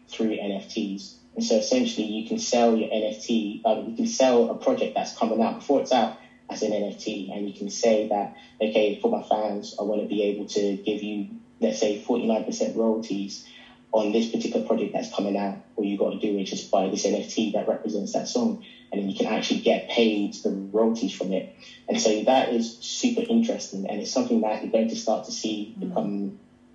through 0.08 0.36
NFTs. 0.36 1.14
And 1.34 1.44
so 1.44 1.56
essentially, 1.56 2.06
you 2.06 2.26
can 2.26 2.38
sell 2.38 2.76
your 2.76 2.88
NFT, 2.88 3.60
um, 3.64 3.88
you 3.88 3.94
can 3.94 4.06
sell 4.06 4.50
a 4.50 4.54
project 4.54 4.94
that's 4.94 5.16
coming 5.16 5.42
out 5.42 5.56
before 5.56 5.80
it's 5.80 5.92
out 5.92 6.16
as 6.49 6.62
an 6.62 6.72
NFT, 6.72 7.34
and 7.34 7.49
you 7.49 7.55
can 7.55 7.68
say 7.68 8.07
that, 8.11 8.32
okay, 8.61 8.99
for 9.01 9.09
my 9.09 9.20
fans, 9.22 9.74
I 9.78 9.82
want 9.82 10.01
to 10.01 10.07
be 10.07 10.22
able 10.24 10.45
to 10.47 10.74
give 10.76 11.03
you, 11.03 11.26
let's 11.61 11.78
say, 11.78 11.97
49% 11.97 12.74
royalties 12.74 13.42
on 13.92 14.11
this 14.11 14.26
particular 14.26 14.64
project 14.64 14.92
that's 14.92 15.09
coming 15.09 15.36
out. 15.36 15.57
All 15.76 15.84
you 15.84 15.97
got 15.97 16.11
to 16.11 16.16
do 16.16 16.36
is 16.36 16.49
just 16.49 16.70
buy 16.70 16.88
this 16.88 17.05
NFT 17.05 17.53
that 17.53 17.66
represents 17.68 18.12
that 18.12 18.26
song, 18.26 18.59
and 18.90 19.01
then 19.01 19.09
you 19.09 19.14
can 19.14 19.26
actually 19.26 19.61
get 19.61 19.86
paid 19.86 20.34
the 20.42 20.51
royalties 20.51 21.12
from 21.12 21.32
it. 21.32 21.49
And 21.88 21.99
so 22.01 22.22
that 22.22 22.51
is 22.51 22.74
super 22.80 23.22
interesting, 23.28 23.86
and 23.88 24.01
it's 24.01 24.11
something 24.11 24.40
that 24.40 24.62
you're 24.62 24.70
going 24.70 24.88
to 24.88 24.97
start 24.97 25.24
to 25.24 25.32
see 25.32 25.72
mm. 25.76 25.80
become 25.80 26.32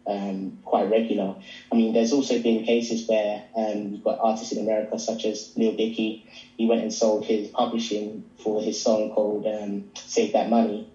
um, 0.10 0.55
quite 0.66 0.89
regular. 0.89 1.36
I 1.72 1.76
mean, 1.76 1.93
there's 1.93 2.12
also 2.12 2.39
been 2.39 2.62
cases 2.62 3.07
where 3.07 3.41
um, 3.55 3.89
you've 3.91 4.03
got 4.03 4.18
artists 4.20 4.51
in 4.51 4.60
America, 4.60 4.97
such 4.97 5.26
as 5.26 5.49
Lil 5.55 5.74
Dicky. 5.74 6.20
He 6.57 6.66
went 6.66 6.82
and 6.82 6.91
sold 6.91 7.26
his 7.26 7.47
publishing 7.47 8.24
for 8.38 8.60
his 8.62 8.80
song 8.80 9.10
called 9.10 9.45
um, 9.45 9.84
"Save 9.95 10.34
That 10.34 10.49
Money," 10.49 10.86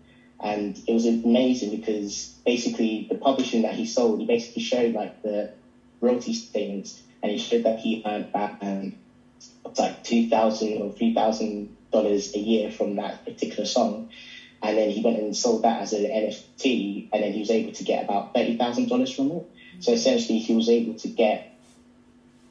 and 0.41 0.79
it 0.87 0.93
was 0.93 1.07
amazing 1.07 1.71
because 1.71 2.29
basically 2.45 3.07
the 3.09 3.15
publishing 3.15 3.63
that 3.63 3.75
he 3.75 3.85
sold, 3.85 4.19
he 4.19 4.25
basically 4.27 4.61
showed 4.61 4.93
like 4.93 5.13
the 5.23 5.49
royalty 6.01 6.33
statements, 6.33 7.01
and 7.23 7.31
he 7.31 7.39
showed 7.39 7.63
that 7.63 7.79
he 7.79 8.01
earned 8.05 8.31
back 8.33 8.57
um, 8.61 8.93
like 9.79 10.03
two 10.03 10.25
thousand 10.25 10.79
or 10.79 10.91
three 10.91 11.13
thousand 11.13 11.69
dollars 11.93 12.31
a 12.35 12.39
year 12.39 12.69
from 12.69 12.97
that 12.97 13.23
particular 13.25 13.65
song 13.65 14.03
and 14.65 14.79
then 14.79 14.91
he 14.91 15.03
went 15.03 15.19
and 15.19 15.37
sold 15.37 15.63
that 15.63 15.83
as 15.83 15.93
an 15.93 16.05
NFT, 16.05 17.11
and 17.13 17.23
then 17.23 17.33
he 17.33 17.41
was 17.41 17.51
able 17.51 17.73
to 17.73 17.85
get 17.85 18.05
about 18.05 18.33
thirty 18.33 18.57
thousand 18.57 18.89
dollars 18.89 19.15
from 19.15 19.31
it. 19.33 19.51
So 19.81 19.93
essentially, 19.93 20.39
he 20.39 20.55
was 20.55 20.71
able 20.71 20.95
to 21.01 21.09
get 21.09 21.59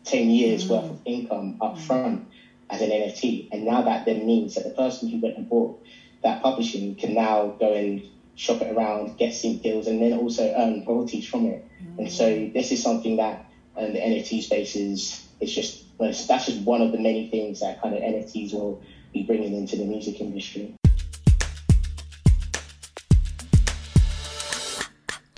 ten 0.03 0.30
years 0.30 0.66
mm. 0.66 0.70
worth 0.70 0.91
of 0.91 0.99
income 1.05 1.57
up 1.59 1.76
mm. 1.76 1.82
front 1.82 2.28
as 2.70 2.82
an 2.82 2.89
NFT, 2.89 3.49
and 3.51 3.66
now 3.66 3.82
that 3.82 4.05
then 4.05 4.28
means 4.28 4.55
that 4.55 4.64
the 4.64 4.70
person 4.70 5.09
who 5.09 5.20
went 5.20 5.38
and 5.38 5.49
bought 5.49 5.84
that 6.22 6.43
publishing 6.43 6.95
can 6.95 7.16
now 7.16 7.47
go 7.59 7.74
and 7.74 8.03
shop 8.36 8.61
it 8.61 8.76
around, 8.76 9.18
get 9.18 9.34
sync 9.34 9.64
deals, 9.64 9.88
and 9.88 10.01
then 10.01 10.14
also 10.14 10.53
earn 10.55 10.86
royalties 10.86 11.28
from 11.28 11.47
it. 11.47 11.68
Mm. 11.84 11.99
And 11.99 12.11
so 12.11 12.51
this 12.53 12.72
is 12.72 12.82
something 12.82 13.18
that 13.18 13.49
um, 13.76 13.93
the 13.93 13.99
NFT 13.99 14.43
space 14.43 14.76
is 14.76 15.26
is 15.39 15.51
just 15.51 15.84
that's 15.97 16.28
just 16.28 16.61
one 16.61 16.84
of 16.84 16.91
the 16.91 16.99
many 16.99 17.30
things 17.30 17.61
that 17.61 17.82
kind 17.82 17.95
of 17.95 18.01
NFTs 18.01 18.53
will 18.53 18.84
be 19.14 19.24
bringing 19.24 19.55
into 19.55 19.78
the 19.78 19.86
music 19.86 20.22
industry. 20.22 20.76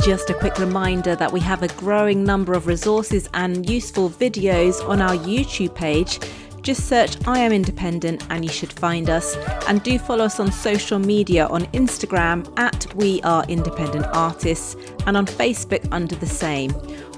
Just 0.05 0.29
a 0.29 0.35
quick 0.35 0.59
reminder 0.59 1.15
that 1.15 1.31
we 1.31 1.39
have 1.39 1.63
a 1.63 1.67
growing 1.69 2.23
number 2.23 2.53
of 2.53 2.67
resources 2.67 3.27
and 3.33 3.67
useful 3.67 4.07
videos 4.07 4.87
on 4.87 5.01
our 5.01 5.17
YouTube 5.17 5.73
page. 5.73 6.19
Just 6.61 6.87
search 6.87 7.17
I 7.25 7.39
Am 7.39 7.51
Independent 7.51 8.23
and 8.29 8.45
you 8.45 8.51
should 8.51 8.71
find 8.71 9.09
us. 9.09 9.35
And 9.67 9.81
do 9.81 9.97
follow 9.97 10.25
us 10.25 10.39
on 10.39 10.51
social 10.51 10.99
media 10.99 11.47
on 11.47 11.63
Instagram 11.71 12.47
at 12.55 12.85
We 12.93 13.19
Are 13.23 13.45
Independent 13.45 14.05
Artists 14.13 14.75
and 15.07 15.17
on 15.17 15.25
Facebook 15.25 15.83
under 15.91 16.13
the 16.13 16.27
same. 16.27 16.69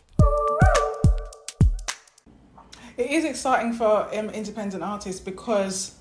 It 2.97 3.12
is 3.12 3.24
exciting 3.24 3.74
for 3.74 4.18
um, 4.18 4.32
independent 4.32 4.82
artists 4.84 5.22
because 5.22 5.93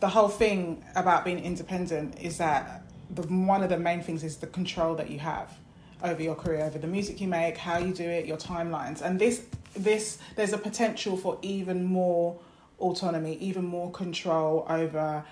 the 0.00 0.08
whole 0.08 0.28
thing 0.28 0.82
about 0.96 1.26
being 1.26 1.38
independent 1.38 2.18
is 2.18 2.38
that 2.38 2.82
the 3.14 3.22
one 3.22 3.62
of 3.62 3.68
the 3.68 3.78
main 3.78 4.02
things 4.02 4.24
is 4.24 4.36
the 4.36 4.46
control 4.46 4.94
that 4.96 5.10
you 5.10 5.18
have 5.18 5.56
over 6.02 6.22
your 6.22 6.34
career, 6.34 6.64
over 6.64 6.78
the 6.78 6.86
music 6.86 7.20
you 7.20 7.28
make, 7.28 7.56
how 7.56 7.78
you 7.78 7.92
do 7.92 8.04
it, 8.04 8.26
your 8.26 8.36
timelines, 8.36 9.02
and 9.02 9.20
this 9.20 9.42
this 9.74 10.18
there's 10.36 10.52
a 10.52 10.58
potential 10.58 11.16
for 11.16 11.38
even 11.42 11.84
more 11.84 12.38
autonomy, 12.80 13.36
even 13.36 13.64
more 13.64 13.90
control 13.90 14.66
over 14.68 15.24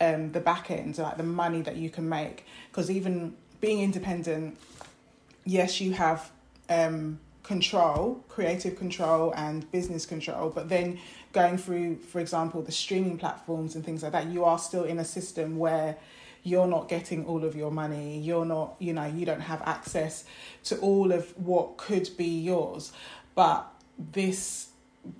um, 0.00 0.32
the 0.32 0.40
back 0.40 0.70
end, 0.70 0.98
like 0.98 1.16
the 1.16 1.22
money 1.22 1.62
that 1.62 1.76
you 1.76 1.90
can 1.90 2.08
make. 2.08 2.44
Because 2.70 2.90
even 2.90 3.36
being 3.60 3.80
independent, 3.80 4.58
yes, 5.44 5.80
you 5.80 5.92
have 5.92 6.30
um, 6.68 7.20
control, 7.42 8.24
creative 8.28 8.76
control, 8.76 9.32
and 9.36 9.70
business 9.70 10.06
control, 10.06 10.50
but 10.50 10.68
then 10.68 10.98
going 11.32 11.58
through, 11.58 11.96
for 11.96 12.20
example, 12.20 12.62
the 12.62 12.72
streaming 12.72 13.16
platforms 13.16 13.74
and 13.74 13.84
things 13.84 14.02
like 14.02 14.12
that, 14.12 14.26
you 14.26 14.44
are 14.44 14.58
still 14.58 14.84
in 14.84 14.98
a 14.98 15.04
system 15.04 15.58
where 15.58 15.96
you're 16.42 16.66
not 16.66 16.88
getting 16.88 17.26
all 17.26 17.44
of 17.44 17.54
your 17.54 17.70
money 17.70 18.18
you're 18.18 18.44
not 18.44 18.74
you 18.78 18.92
know 18.92 19.04
you 19.04 19.26
don't 19.26 19.40
have 19.40 19.60
access 19.62 20.24
to 20.64 20.76
all 20.78 21.12
of 21.12 21.36
what 21.38 21.76
could 21.76 22.08
be 22.16 22.40
yours. 22.40 22.92
But 23.34 23.66
this 23.98 24.68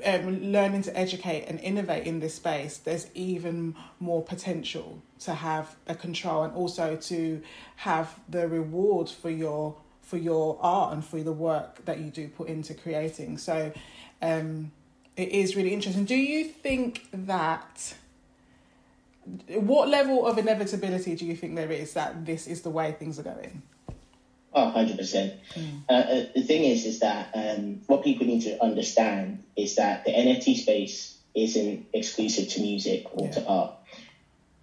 um, 0.05 0.53
learning 0.53 0.83
to 0.83 0.99
educate 0.99 1.47
and 1.47 1.59
innovate 1.61 2.07
in 2.07 2.21
this 2.21 2.35
space 2.35 2.79
there's 2.79 3.07
even 3.15 3.75
more 3.99 4.23
potential 4.23 5.03
to 5.21 5.35
have 5.35 5.75
a 5.87 5.95
control 5.95 6.43
and 6.43 6.55
also 6.55 6.97
to 6.97 7.43
have 7.77 8.19
the 8.29 8.47
reward 8.47 9.09
for 9.09 9.31
your 9.31 9.77
for 10.03 10.19
your 10.19 10.59
art 10.61 10.93
and 10.93 11.05
for 11.05 11.23
the 11.23 11.33
work 11.33 11.85
that 11.85 11.99
you 11.99 12.11
do 12.11 12.29
put 12.29 12.49
into 12.49 12.75
creating. 12.75 13.39
So 13.39 13.73
um 14.21 14.73
it 15.17 15.29
is 15.31 15.57
really 15.57 15.75
interesting. 15.75 16.05
Do 16.05 16.15
you 16.15 16.45
think 16.45 17.09
that 17.13 17.95
what 19.49 19.89
level 19.89 20.27
of 20.27 20.39
inevitability 20.39 21.15
do 21.17 21.27
you 21.27 21.37
think 21.37 21.57
there 21.57 21.71
is 21.73 21.95
that 21.95 22.25
this 22.25 22.47
is 22.47 22.63
the 22.63 22.71
way 22.71 22.93
things 22.93 23.19
are 23.19 23.23
going? 23.25 23.63
Oh, 24.53 24.73
100%. 24.75 24.97
Mm. 25.55 25.83
Uh, 25.89 25.93
uh, 25.93 26.25
the 26.35 26.43
thing 26.43 26.65
is, 26.65 26.85
is 26.85 27.01
that 27.01 27.31
um, 27.35 27.83
what 27.87 28.03
people 28.03 28.27
need 28.27 28.43
to 28.43 28.63
understand 28.63 29.45
is 29.57 29.77
that 29.77 30.05
the 30.05 30.11
NFT 30.11 30.57
space 30.57 31.19
isn't 31.35 31.87
exclusive 31.93 32.49
to 32.49 32.61
music 32.61 33.07
or 33.13 33.27
yeah. 33.27 33.33
to 33.33 33.47
art. 33.47 33.75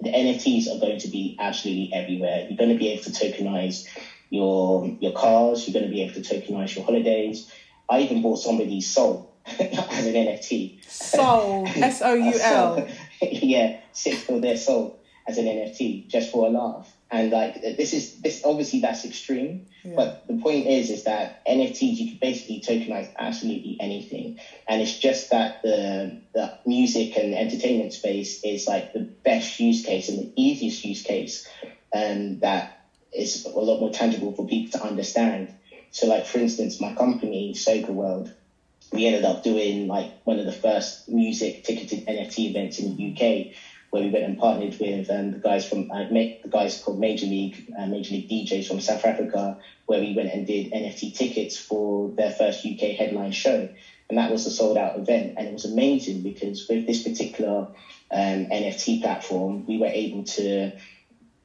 The 0.02 0.10
NFTs 0.10 0.68
are 0.68 0.80
going 0.80 1.00
to 1.00 1.08
be 1.08 1.38
absolutely 1.40 1.92
everywhere. 1.94 2.48
You're 2.48 2.58
going 2.58 2.72
to 2.72 2.78
be 2.78 2.90
able 2.90 3.04
to 3.04 3.12
tokenize 3.12 3.88
your 4.30 4.86
your 5.00 5.14
cars. 5.14 5.68
You're 5.68 5.74
going 5.74 5.90
to 5.90 5.96
be 5.96 6.04
able 6.04 6.14
to 6.16 6.22
tokenize 6.22 6.76
your 6.76 6.86
holidays. 6.86 7.52
I 7.90 8.02
even 8.02 8.22
bought 8.22 8.38
somebody's 8.38 8.88
soul 8.90 9.34
as 9.48 10.06
an 10.06 10.14
NFT. 10.14 10.84
Soul, 10.84 11.68
S 11.76 12.02
O 12.04 12.14
U 12.14 12.40
L. 12.40 12.88
yeah, 13.42 13.74
sit 13.92 14.16
for 14.16 14.40
their 14.40 14.56
soul 14.56 14.98
as 15.28 15.38
an 15.38 15.46
NFT 15.46 16.08
just 16.08 16.30
for 16.30 16.48
a 16.48 16.50
laugh. 16.50 16.96
And 17.12 17.32
like 17.32 17.62
this 17.62 17.94
is 17.94 18.12
this 18.14 18.42
obviously 18.44 18.80
that's 18.80 19.06
extreme, 19.06 19.64
yeah. 19.84 19.94
but 19.96 20.18
the 20.28 20.36
point 20.36 20.68
is 20.68 20.90
is 20.90 21.04
that 21.04 21.36
NFTs 21.48 21.98
you 22.00 22.06
can 22.08 22.18
basically 22.20 22.60
tokenize 22.60 23.10
absolutely 23.18 23.78
anything, 23.80 24.36
and 24.68 24.82
it's 24.82 24.98
just 24.98 25.30
that 25.30 25.54
the 25.64 26.18
the 26.34 26.52
music 26.66 27.16
and 27.16 27.34
entertainment 27.34 27.94
space 27.94 28.40
is 28.44 28.68
like 28.68 28.92
the 28.92 29.08
best 29.24 29.60
use 29.60 29.82
case 29.82 30.10
and 30.10 30.20
the 30.20 30.30
easiest 30.36 30.84
use 30.84 31.02
case, 31.02 31.46
um, 31.94 32.40
that 32.40 32.72
is 33.14 33.46
a 33.46 33.50
lot 33.60 33.80
more 33.80 33.90
tangible 33.90 34.34
for 34.34 34.46
people 34.46 34.72
to 34.72 34.84
understand. 34.84 35.54
So 35.92 36.08
like 36.08 36.26
for 36.26 36.40
instance, 36.40 36.80
my 36.80 36.92
company 36.92 37.54
Sober 37.54 37.94
World, 37.94 38.34
we 38.92 39.06
ended 39.06 39.26
up 39.26 39.42
doing 39.42 39.88
like 39.88 40.10
one 40.24 40.40
of 40.40 40.46
the 40.46 40.52
first 40.54 41.00
music 41.08 41.62
ticketed 41.64 42.04
NFT 42.08 42.48
events 42.48 42.80
in 42.80 42.96
the 42.96 43.08
UK, 43.10 43.48
where 43.92 44.04
we 44.04 44.10
went 44.10 44.26
and 44.26 44.38
partnered 44.38 44.76
with 44.80 45.10
um, 45.10 45.32
the 45.32 45.40
guys 45.40 45.66
from 45.66 45.86
I 45.92 46.04
uh, 46.04 46.06
the 46.10 46.50
guys 46.50 46.76
called 46.78 47.00
Major 47.00 47.26
League, 47.28 47.64
uh, 47.78 47.88
Major 47.88 48.14
League 48.14 48.28
DJs 48.28 48.66
from 48.66 48.80
South 48.80 49.06
Africa, 49.06 49.56
where 49.88 50.00
we 50.00 50.14
went 50.14 50.30
and 50.30 50.46
did 50.46 50.70
NFT 50.74 51.14
tickets 51.14 51.58
for 51.58 52.12
their 52.18 52.32
first 52.32 52.66
UK 52.66 52.92
headline 52.92 53.32
show. 53.32 53.68
and 54.10 54.18
that 54.18 54.32
was 54.32 54.46
a 54.46 54.52
sold 54.52 54.78
out 54.78 54.98
event. 54.98 55.34
And 55.38 55.48
it 55.48 55.54
was 55.54 55.66
amazing 55.66 56.22
because 56.22 56.66
with 56.70 56.86
this 56.86 57.00
particular 57.00 57.68
um, 58.12 58.48
NFT 58.52 59.02
platform, 59.02 59.64
we 59.68 59.78
were 59.78 59.92
able 59.94 60.24
to 60.24 60.72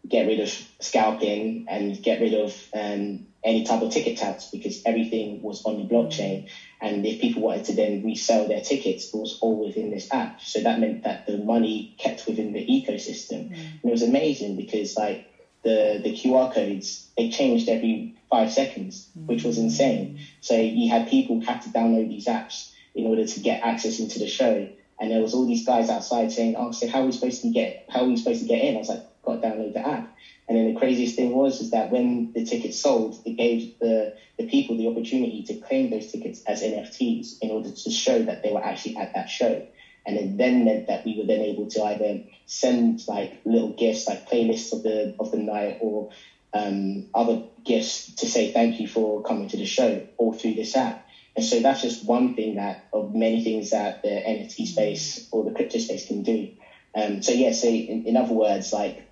get 0.08 0.26
rid 0.26 0.40
of 0.40 0.48
scalping 0.80 1.66
and 1.68 2.00
get 2.02 2.20
rid 2.20 2.34
of 2.34 2.54
um, 2.74 3.26
any 3.44 3.64
type 3.64 3.82
of 3.82 3.90
ticket 3.90 4.16
tax 4.16 4.48
because 4.50 4.82
everything 4.84 5.40
was 5.42 5.64
on 5.64 5.76
the 5.76 5.84
blockchain. 5.84 6.48
And 6.80 7.04
if 7.04 7.20
people 7.20 7.42
wanted 7.42 7.64
to 7.64 7.72
then 7.72 8.02
resell 8.04 8.46
their 8.46 8.60
tickets, 8.60 9.12
it 9.12 9.16
was 9.16 9.38
all 9.40 9.56
within 9.64 9.90
this 9.90 10.08
app. 10.12 10.40
So 10.40 10.60
that 10.60 10.78
meant 10.78 11.04
that 11.04 11.26
the 11.26 11.38
money 11.38 11.94
kept 11.98 12.26
within 12.26 12.52
the 12.52 12.64
ecosystem. 12.64 13.50
Mm. 13.50 13.52
And 13.52 13.84
it 13.84 13.90
was 13.90 14.02
amazing 14.02 14.56
because 14.56 14.96
like 14.96 15.24
the, 15.62 16.00
the 16.02 16.10
QR 16.10 16.52
codes, 16.52 17.08
they 17.16 17.28
changed 17.28 17.68
every 17.68 18.14
five 18.30 18.50
seconds, 18.50 19.08
mm. 19.18 19.26
which 19.26 19.44
was 19.44 19.58
insane. 19.58 20.18
So 20.40 20.54
you 20.54 20.88
had 20.88 21.06
people 21.06 21.40
have 21.40 21.62
to 21.62 21.68
download 21.68 22.08
these 22.08 22.26
apps 22.26 22.70
in 22.94 23.06
order 23.06 23.24
to 23.24 23.40
get 23.40 23.60
access 23.62 23.98
into 23.98 24.18
the 24.18 24.26
show. 24.26 24.68
And 25.00 25.10
there 25.10 25.20
was 25.20 25.34
all 25.34 25.46
these 25.46 25.64
guys 25.64 25.88
outside 25.88 26.30
saying, 26.30 26.54
"Oh, 26.56 26.70
so 26.70 26.86
how 26.86 27.00
are 27.00 27.06
we 27.06 27.12
supposed 27.12 27.40
to 27.40 27.50
get? 27.50 27.86
How 27.88 28.02
are 28.02 28.06
we 28.06 28.16
supposed 28.16 28.40
to 28.40 28.46
get 28.46 28.62
in?" 28.62 28.76
I 28.76 28.78
was 28.78 28.88
like, 28.88 29.02
"Got 29.22 29.40
download 29.40 29.72
the 29.72 29.86
app." 29.86 30.06
And 30.48 30.56
then 30.56 30.66
the 30.66 30.72
craziest 30.72 31.14
thing 31.14 31.32
was 31.32 31.60
is 31.60 31.70
that 31.70 31.90
when 31.90 32.28
the 32.34 32.42
tickets 32.42 32.76
sold, 32.76 33.16
it 33.24 33.36
gave 33.36 33.66
the, 33.80 34.10
the 34.36 34.44
people 34.44 34.76
the 34.76 34.86
opportunity 34.86 35.42
to 35.42 35.54
claim 35.54 35.88
those 35.88 36.06
tickets 36.06 36.42
as 36.46 36.60
NFTs 36.60 37.34
in 37.40 37.50
order 37.50 37.70
to 37.70 37.90
show 37.90 38.22
that 38.22 38.42
they 38.42 38.50
were 38.50 38.62
actually 38.62 38.96
at 38.96 39.12
that 39.14 39.28
show. 39.28 39.62
And 40.04 40.16
it 40.16 40.36
then 40.36 40.64
meant 40.64 40.86
that 40.86 41.04
we 41.04 41.16
were 41.16 41.24
then 41.24 41.40
able 41.40 41.66
to 41.68 41.82
either 41.84 42.18
send 42.44 43.02
like 43.06 43.38
little 43.44 43.70
gifts, 43.70 44.06
like 44.06 44.24
playlists 44.24 44.72
of 44.72 44.82
the 44.82 45.12
of 45.18 45.30
the 45.30 45.38
night, 45.38 45.76
or 45.78 46.08
um, 46.52 47.04
other 47.14 47.38
gifts 47.64 48.10
to 48.16 48.26
say 48.26 48.46
thank 48.46 48.78
you 48.78 48.86
for 48.86 49.20
coming 49.20 49.46
to 49.48 49.56
the 49.56 49.64
show, 49.64 50.02
all 50.16 50.32
through 50.32 50.54
this 50.54 50.74
app. 50.74 50.98
And 51.34 51.44
so 51.44 51.60
that's 51.60 51.80
just 51.80 52.02
one 52.02 52.34
thing 52.34 52.56
that 52.56 52.78
of 52.92 53.14
many 53.14 53.40
things 53.40 53.70
that 53.70 53.96
the 54.02 54.20
NFT 54.26 54.66
space 54.66 55.18
or 55.30 55.44
the 55.44 55.52
crypto 55.52 55.78
space 55.78 56.04
can 56.04 56.22
do. 56.22 56.48
Um, 56.94 57.22
so 57.22 57.32
yeah, 57.32 57.52
so 57.52 57.68
in, 57.68 58.02
in 58.04 58.16
other 58.16 58.34
words, 58.34 58.72
like 58.72 59.02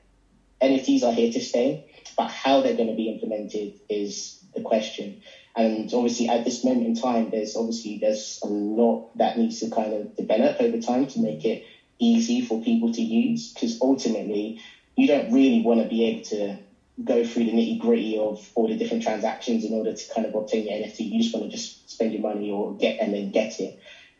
NFTs 0.63 1.03
are 1.03 1.13
here 1.13 1.31
to 1.33 1.41
stay, 1.41 1.85
but 2.17 2.31
how 2.31 2.61
they're 2.61 2.77
going 2.77 2.89
to 2.89 2.95
be 2.95 3.09
implemented 3.09 3.73
is 3.89 4.39
the 4.55 4.61
question. 4.61 5.19
And 5.57 5.93
obviously, 5.93 6.29
at 6.29 6.45
this 6.45 6.63
moment 6.65 6.87
in 6.87 6.95
time, 6.95 7.31
there's 7.31 7.57
obviously 7.57 7.99
there's 8.01 8.39
a 8.43 8.47
lot 8.47 9.17
that 9.17 9.37
needs 9.37 9.61
to 9.61 9.69
kind 9.69 9.95
of 9.95 10.15
develop 10.17 10.61
over 10.61 10.79
time 10.79 11.07
to 11.09 11.21
make 11.21 11.45
it 11.45 11.63
easy 11.99 12.41
for 12.41 12.61
people 12.61 12.93
to 12.93 13.03
use. 13.03 13.53
Because 13.53 13.79
ultimately, 13.81 14.59
you 14.97 15.07
don't 15.07 15.33
really 15.33 15.63
want 15.63 15.81
to 15.81 15.89
be 15.89 16.05
able 16.05 16.23
to 16.23 16.57
go 17.03 17.25
through 17.25 17.45
the 17.45 17.53
nitty 17.53 17.79
gritty 17.79 18.19
of 18.19 18.51
all 18.55 18.69
the 18.69 18.77
different 18.77 19.03
transactions 19.03 19.65
in 19.65 19.73
order 19.73 19.93
to 19.93 20.15
kind 20.15 20.27
of 20.27 20.35
obtain 20.35 20.67
your 20.67 20.77
NFT. 20.77 21.11
You 21.11 21.19
just 21.19 21.35
want 21.35 21.51
to 21.51 21.51
just 21.51 21.91
spend 21.91 22.13
your 22.13 22.23
money 22.23 22.51
or 22.51 22.75
get 22.75 23.01
and 23.01 23.13
then 23.13 23.31
get 23.31 23.59
it. 23.59 23.77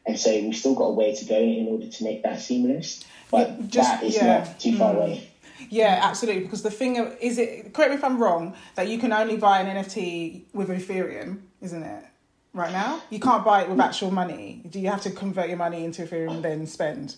And 0.07 0.19
so 0.19 0.31
we've 0.31 0.57
still 0.57 0.75
got 0.75 0.87
a 0.87 0.93
way 0.93 1.13
to 1.13 1.25
go 1.27 1.37
in 1.37 1.69
order 1.69 1.87
to 1.87 2.05
make 2.05 2.23
that 2.23 2.41
seamless. 2.41 3.05
But 3.31 3.69
just, 3.69 3.89
that 3.89 4.03
is 4.03 4.17
yeah. 4.17 4.39
not 4.39 4.59
too 4.59 4.77
far 4.77 4.95
mm. 4.95 4.97
away. 4.97 5.30
Yeah, 5.71 6.01
absolutely. 6.03 6.43
Because 6.43 6.63
the 6.63 6.71
thing 6.71 6.97
is, 7.21 7.39
it 7.39 7.73
correct 7.73 7.93
me 7.93 7.97
if 7.97 8.05
I'm 8.05 8.21
wrong, 8.23 8.55
that 8.75 8.89
you 8.89 8.99
can 8.99 9.13
only 9.13 9.37
buy 9.37 9.61
an 9.61 9.85
NFT 9.85 10.43
with 10.53 10.69
Ethereum, 10.69 11.41
isn't 11.63 11.83
it? 11.83 12.05
Right 12.53 12.73
now, 12.73 13.01
you 13.11 13.21
can't 13.21 13.45
buy 13.45 13.63
it 13.63 13.71
with 13.71 13.79
actual 13.79 14.11
money. 14.11 14.63
Do 14.69 14.81
you 14.81 14.91
have 14.91 15.03
to 15.03 15.11
convert 15.11 15.49
your 15.49 15.57
money 15.57 15.85
into 15.85 16.03
Ethereum 16.03 16.35
and 16.35 16.45
then 16.45 16.67
spend? 16.67 17.15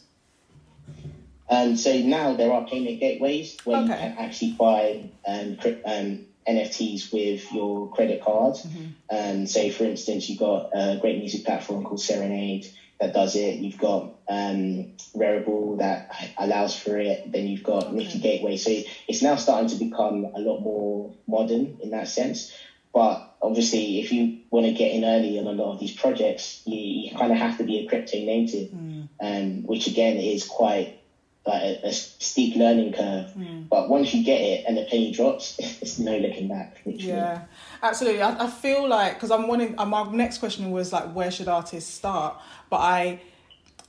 Um, 1.49 1.77
so 1.77 1.97
now 1.99 2.35
there 2.35 2.53
are 2.53 2.67
payment 2.67 3.01
gateways 3.01 3.57
where 3.65 3.83
okay. 3.83 3.87
you 3.87 3.95
can 3.95 4.19
actually 4.19 4.53
buy 4.53 5.11
um, 5.27 5.59
um, 5.87 6.27
NFTs 6.47 7.13
with 7.13 7.51
your 7.53 7.89
credit 7.89 8.23
card. 8.23 8.55
Mm-hmm. 8.57 8.87
Um, 9.11 9.47
say, 9.47 9.71
for 9.71 9.85
instance, 9.85 10.29
you've 10.29 10.39
got 10.39 10.71
a 10.75 10.99
great 11.01 11.19
music 11.19 11.47
platform 11.47 11.85
called 11.85 12.01
Serenade 12.01 12.69
that 13.03 13.13
does 13.13 13.35
it. 13.35 13.57
You've 13.57 13.79
got 13.79 14.15
um, 14.29 14.93
Rarible 15.17 15.79
that 15.79 16.15
allows 16.39 16.75
for 16.75 16.97
it. 16.97 17.33
Then 17.33 17.49
you've 17.49 17.65
got. 17.65 17.93
Nifty 17.93 18.21
Gateway. 18.21 18.57
So 18.57 18.71
it's 19.09 19.23
now 19.23 19.35
starting 19.35 19.69
to 19.71 19.85
become 19.85 20.25
a 20.35 20.41
lot 20.41 20.61
more 20.61 21.13
modern 21.27 21.79
in 21.81 21.91
that 21.91 22.07
sense. 22.07 22.53
But 22.95 23.35
obviously, 23.43 23.99
if 23.99 24.13
you 24.13 24.43
want 24.51 24.67
to 24.67 24.73
get 24.73 24.93
in 24.93 25.05
early 25.05 25.37
on 25.41 25.49
a 25.49 25.53
lot 25.53 25.73
of 25.73 25.81
these 25.81 25.93
projects, 25.93 26.63
you, 26.65 26.79
you 26.79 27.17
kind 27.17 27.33
of 27.33 27.39
have 27.39 27.59
to 27.59 27.65
be 27.65 27.81
a 27.81 27.89
crypto 27.89 28.19
native, 28.19 28.71
mm. 28.71 29.09
um, 29.21 29.65
which 29.65 29.89
again 29.89 30.19
is 30.19 30.45
quite 30.45 31.02
like 31.47 31.63
a, 31.63 31.89
a 31.89 31.93
steep 31.93 32.57
learning 32.57 32.93
curve. 32.93 33.31
Mm. 33.37 33.69
But 33.69 33.89
once 33.89 34.15
you 34.15 34.25
get 34.25 34.41
it 34.41 34.65
and 34.67 34.77
the 34.77 34.85
penny 34.85 35.13
drops, 35.13 35.57
it's 35.59 35.99
no 35.99 36.17
looking 36.17 36.49
back. 36.49 36.81
Literally. 36.85 37.09
Yeah, 37.09 37.43
absolutely. 37.83 38.23
I, 38.23 38.45
I 38.45 38.47
feel 38.49 38.89
like 38.89 39.15
because 39.15 39.31
I'm 39.31 39.49
wanting. 39.49 39.75
Uh, 39.79 39.87
my 39.87 40.11
next 40.13 40.39
question 40.39 40.71
was 40.71 40.93
like, 40.93 41.13
where 41.13 41.31
should 41.31 41.49
artists 41.49 41.93
start? 41.93 42.37
But 42.71 42.79
I, 42.79 43.21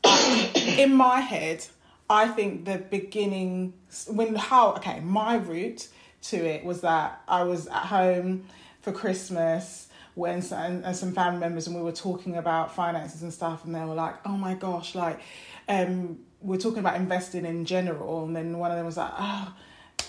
I 0.04 0.76
in 0.80 0.95
my 0.95 1.20
head, 1.20 1.66
I 2.10 2.28
think 2.28 2.66
the 2.66 2.78
beginning 2.78 3.74
when 4.08 4.36
how 4.36 4.74
okay 4.74 4.99
my 5.01 5.36
route 5.36 5.88
to 6.24 6.38
it 6.38 6.64
was 6.64 6.82
that 6.82 7.22
I 7.28 7.43
was 7.43 7.68
at 7.68 7.86
home 7.86 8.45
for 8.82 8.91
Christmas 8.91 9.88
when 10.16 10.41
some, 10.41 10.84
and 10.84 10.95
some 10.95 11.12
family 11.12 11.39
members 11.39 11.68
and 11.68 11.76
we 11.76 11.82
were 11.82 11.91
talking 11.91 12.38
about 12.38 12.74
finances 12.76 13.24
and 13.24 13.34
stuff 13.34 13.66
and 13.66 13.74
they 13.74 13.84
were 13.84 13.95
like 13.95 14.16
oh 14.26 14.38
my 14.38 14.54
gosh 14.54 14.93
like 14.95 15.20
um 15.68 16.20
we're 16.44 16.60
talking 16.60 16.80
about 16.80 16.96
investing 16.96 17.46
in 17.46 17.66
general, 17.66 18.26
and 18.26 18.36
then 18.36 18.58
one 18.58 18.72
of 18.72 18.78
them 18.78 18.86
was 18.86 18.98
like, 18.98 19.12
oh, 19.18 19.54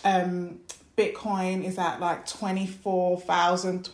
um, 0.04 0.60
Bitcoin 0.96 1.64
is 1.64 1.78
at 1.78 2.00
like 2.00 2.26
24,000. 2.26 3.88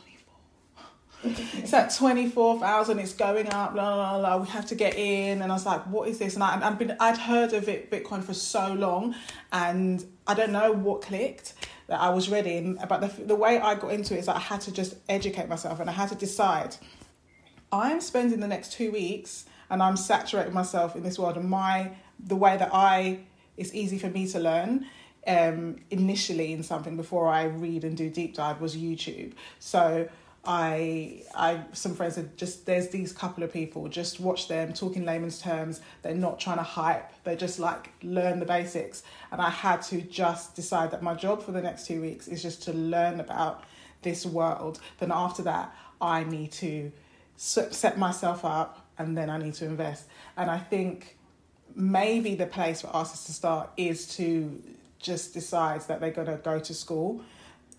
it's 1.22 1.72
at 1.74 1.95
24,000, 1.95 2.99
it's 2.99 3.12
going 3.12 3.47
up, 3.49 3.74
blah, 3.74 3.95
blah, 3.95 4.18
blah, 4.18 4.36
we 4.38 4.49
have 4.49 4.66
to 4.66 4.74
get 4.74 4.97
in. 4.97 5.43
And 5.43 5.53
I 5.53 5.55
was 5.55 5.66
like, 5.66 5.82
what 5.86 6.09
is 6.09 6.18
this? 6.18 6.34
And 6.34 6.43
I, 6.43 6.66
I'd, 6.66 6.78
been, 6.78 6.97
I'd 6.99 7.18
heard 7.18 7.53
of 7.53 7.68
it, 7.68 7.91
Bitcoin 7.91 8.24
for 8.24 8.34
so 8.34 8.72
long, 8.72 9.14
and 9.53 10.05
I 10.26 10.34
don't 10.34 10.53
know 10.53 10.72
what 10.72 11.03
clicked 11.03 11.55
that 11.88 12.01
I 12.01 12.09
was 12.11 12.30
ready. 12.30 12.76
But 12.88 13.01
the, 13.01 13.24
the 13.24 13.36
way 13.36 13.59
I 13.59 13.74
got 13.74 13.93
into 13.93 14.14
it 14.14 14.20
is 14.20 14.26
that 14.26 14.36
I 14.36 14.41
had 14.41 14.62
to 14.62 14.72
just 14.72 14.95
educate 15.09 15.49
myself 15.49 15.80
and 15.80 15.91
I 15.91 15.93
had 15.93 16.09
to 16.09 16.14
decide 16.14 16.76
I'm 17.72 18.01
spending 18.01 18.41
the 18.41 18.49
next 18.49 18.72
two 18.72 18.91
weeks 18.91 19.45
and 19.70 19.82
I'm 19.82 19.97
saturating 19.97 20.53
myself 20.53 20.97
in 20.97 21.05
this 21.05 21.18
world, 21.18 21.36
and 21.36 21.49
my 21.49 21.93
the 22.26 22.36
way 22.36 22.56
that 22.56 22.70
I 22.72 23.20
it's 23.56 23.74
easy 23.74 23.98
for 23.98 24.08
me 24.08 24.26
to 24.28 24.38
learn 24.38 24.86
um, 25.26 25.76
initially 25.90 26.52
in 26.52 26.62
something 26.62 26.96
before 26.96 27.28
I 27.28 27.44
read 27.44 27.84
and 27.84 27.96
do 27.96 28.08
deep 28.08 28.34
dive 28.34 28.60
was 28.60 28.76
YouTube. 28.76 29.32
So 29.58 30.08
I 30.44 31.24
I 31.34 31.64
some 31.72 31.94
friends 31.94 32.14
said 32.14 32.36
just 32.38 32.64
there's 32.64 32.88
these 32.88 33.12
couple 33.12 33.44
of 33.44 33.52
people 33.52 33.88
just 33.88 34.20
watch 34.20 34.48
them 34.48 34.72
talking 34.72 35.04
layman's 35.04 35.40
terms. 35.40 35.80
They're 36.02 36.14
not 36.14 36.40
trying 36.40 36.56
to 36.56 36.62
hype. 36.62 37.12
They 37.24 37.36
just 37.36 37.58
like 37.58 37.92
learn 38.02 38.40
the 38.40 38.46
basics. 38.46 39.02
And 39.30 39.40
I 39.40 39.50
had 39.50 39.82
to 39.82 40.00
just 40.00 40.56
decide 40.56 40.90
that 40.92 41.02
my 41.02 41.14
job 41.14 41.42
for 41.42 41.52
the 41.52 41.60
next 41.60 41.86
two 41.86 42.00
weeks 42.00 42.26
is 42.28 42.42
just 42.42 42.62
to 42.64 42.72
learn 42.72 43.20
about 43.20 43.64
this 44.02 44.24
world. 44.24 44.80
Then 44.98 45.12
after 45.12 45.42
that, 45.42 45.74
I 46.00 46.24
need 46.24 46.52
to 46.52 46.90
set 47.36 47.98
myself 47.98 48.44
up 48.44 48.86
and 48.98 49.16
then 49.16 49.28
I 49.28 49.38
need 49.38 49.54
to 49.54 49.66
invest. 49.66 50.06
And 50.36 50.50
I 50.50 50.58
think 50.58 51.18
maybe 51.81 52.35
the 52.35 52.47
place 52.47 52.83
for 52.83 52.89
artists 52.89 53.26
to 53.26 53.33
start 53.33 53.70
is 53.76 54.16
to 54.16 54.62
just 54.99 55.33
decide 55.33 55.81
that 55.83 56.01
they're 56.01 56.11
going 56.11 56.28
to 56.28 56.37
go 56.37 56.59
to 56.59 56.74
school 56.74 57.22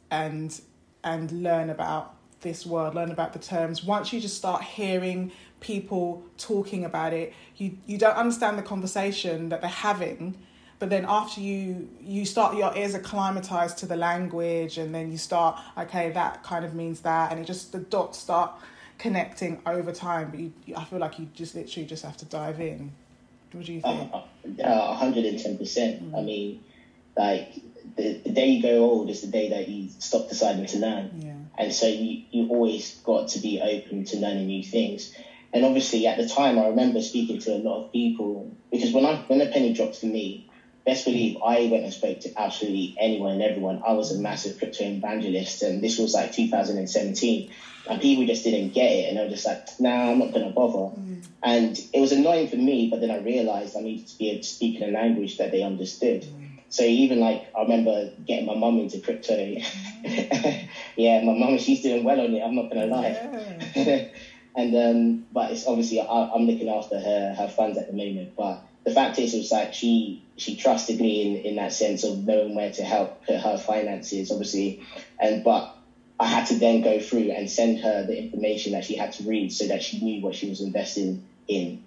and 0.10 0.60
and 1.04 1.32
learn 1.32 1.70
about 1.70 2.16
this 2.42 2.66
world 2.66 2.96
learn 2.96 3.12
about 3.12 3.34
the 3.34 3.40
terms. 3.40 3.84
Once 3.84 4.12
you 4.12 4.20
just 4.20 4.38
start 4.38 4.64
hearing 4.64 5.32
people 5.60 6.24
talking 6.38 6.84
about 6.84 7.14
it 7.14 7.34
you 7.58 7.78
you 7.86 7.98
don't 7.98 8.18
understand 8.18 8.58
the 8.58 8.64
conversation 8.64 9.50
that 9.50 9.62
they're 9.62 9.70
having 9.70 10.36
but 10.80 10.90
then 10.90 11.06
after 11.08 11.40
you 11.40 11.88
you 12.02 12.26
start 12.26 12.58
your 12.58 12.76
ears 12.76 12.96
acclimatized 12.96 13.78
to 13.78 13.86
the 13.86 13.96
language 13.96 14.80
and 14.80 14.94
then 14.94 15.12
you 15.12 15.18
start 15.18 15.58
okay 15.78 16.10
that 16.10 16.42
kind 16.42 16.66
of 16.66 16.74
means 16.74 17.02
that 17.02 17.32
and 17.32 17.40
it 17.40 17.46
just 17.46 17.72
the 17.72 17.78
dots 17.78 18.18
start 18.18 18.52
connecting 18.98 19.62
over 19.68 19.92
time 19.92 20.32
but 20.32 20.40
you, 20.40 20.52
i 20.76 20.84
feel 20.84 20.98
like 20.98 21.20
you 21.20 21.28
just 21.34 21.54
literally 21.54 21.86
just 21.86 22.04
have 22.04 22.18
to 22.18 22.26
dive 22.26 22.60
in 22.60 22.92
what 23.54 23.66
do 23.66 23.74
you 23.74 23.82
think? 23.82 24.12
Uh, 24.14 24.98
110%. 24.98 25.60
Mm. 25.60 26.18
I 26.18 26.22
mean, 26.22 26.64
like, 27.16 27.62
the, 27.96 28.14
the 28.24 28.32
day 28.32 28.48
you 28.48 28.62
go 28.62 28.84
old 28.84 29.10
is 29.10 29.22
the 29.22 29.28
day 29.28 29.50
that 29.50 29.68
you 29.68 29.90
stop 30.00 30.30
deciding 30.30 30.66
to 30.68 30.78
learn. 30.78 31.22
Yeah. 31.22 31.34
And 31.58 31.74
so 31.74 31.88
you, 31.88 32.22
you 32.32 32.48
always 32.48 32.96
got 33.04 33.30
to 33.30 33.40
be 33.40 33.60
open 33.60 34.06
to 34.06 34.18
learning 34.18 34.48
new 34.48 34.64
things. 34.64 35.12
And 35.54 35.66
obviously, 35.66 36.08
at 36.08 36.18
the 36.18 36.28
time, 36.28 36.58
I 36.58 36.68
remember 36.68 37.02
speaking 37.02 37.40
to 37.40 37.54
a 37.56 37.58
lot 37.60 37.84
of 37.84 37.92
people 37.92 38.56
because 38.72 38.94
when 38.94 39.06
I 39.06 39.16
when 39.28 39.40
the 39.40 39.48
penny 39.48 39.74
dropped 39.74 39.98
for 39.98 40.06
me, 40.06 40.48
best 40.86 41.06
believe 41.06 41.38
I 41.46 41.68
went 41.72 41.84
and 41.84 41.94
spoke 41.94 42.22
to 42.22 42.40
absolutely 42.40 42.96
anyone 43.00 43.34
and 43.34 43.42
everyone. 43.42 43.84
I 43.86 43.94
was 43.94 44.12
a 44.12 44.20
massive 44.20 44.58
crypto 44.58 44.84
evangelist, 44.84 45.62
and 45.64 45.84
this 45.84 45.98
was 45.98 46.14
like 46.14 46.32
2017 46.34 47.52
and 47.90 48.02
people 48.02 48.26
just 48.26 48.44
didn't 48.44 48.74
get 48.74 48.92
it, 48.92 49.10
and 49.10 49.18
they 49.18 49.24
were 49.24 49.30
just 49.30 49.46
like, 49.46 49.68
"Nah, 49.80 50.12
I'm 50.12 50.20
not 50.20 50.34
gonna 50.34 50.52
bother." 50.52 50.96
Mm. 50.96 51.26
And 51.44 51.80
it 51.94 52.00
was 52.00 52.12
annoying 52.12 52.48
for 52.48 52.56
me, 52.56 52.90
but 52.90 53.02
then 53.02 53.12
I 53.12 53.18
realized 53.18 53.76
I 53.76 53.82
needed 53.82 54.08
to 54.08 54.18
be 54.18 54.30
able 54.30 54.42
to 54.42 54.48
speak 54.48 54.80
in 54.80 54.90
a 54.90 54.92
language 54.92 55.38
that 55.38 55.52
they 55.52 55.64
understood. 55.64 56.22
Mm. 56.24 56.60
So 56.70 56.84
even 56.84 57.20
like 57.20 57.52
I 57.58 57.64
remember 57.64 58.12
getting 58.26 58.46
my 58.46 58.56
mum 58.56 58.80
into 58.80 59.00
crypto. 59.00 59.36
yeah, 60.96 61.24
my 61.24 61.34
mum 61.34 61.58
she's 61.58 61.82
doing 61.82 62.04
well 62.04 62.20
on 62.20 62.34
it. 62.34 62.42
I'm 62.42 62.56
not 62.56 62.70
gonna 62.70 62.88
lie. 62.88 63.70
Yeah. 63.76 64.06
And 64.54 64.76
um, 64.76 65.26
but 65.32 65.52
it's 65.52 65.66
obviously 65.66 66.02
I, 66.02 66.30
I'm 66.36 66.42
looking 66.42 66.68
after 66.68 67.00
her 67.00 67.34
her 67.38 67.48
funds 67.48 67.78
at 67.78 67.88
the 67.88 67.94
moment. 67.94 68.36
But 68.36 68.62
the 68.84 68.92
fact 68.92 69.20
is, 69.20 69.34
was 69.34 69.52
like 69.52 69.74
she 69.74 70.20
she 70.38 70.54
trusted 70.56 71.00
me 71.00 71.22
in 71.22 71.36
in 71.38 71.56
that 71.56 71.72
sense 71.72 72.04
of 72.04 72.18
knowing 72.18 72.56
where 72.56 72.70
to 72.72 72.84
help 72.84 73.12
her 73.28 73.58
finances, 73.58 74.32
obviously. 74.32 74.78
And 75.20 75.44
but 75.44 75.68
I 76.20 76.26
had 76.26 76.46
to 76.46 76.56
then 76.56 76.80
go 76.82 77.00
through 77.00 77.32
and 77.32 77.50
send 77.50 77.80
her 77.80 78.04
the 78.04 78.18
information 78.18 78.74
that 78.74 78.84
she 78.84 78.96
had 78.96 79.12
to 79.14 79.24
read 79.24 79.52
so 79.52 79.68
that 79.68 79.82
she 79.82 80.00
knew 80.00 80.22
what 80.22 80.36
she 80.36 80.48
was 80.48 80.60
investing 80.60 81.18
in. 81.48 81.78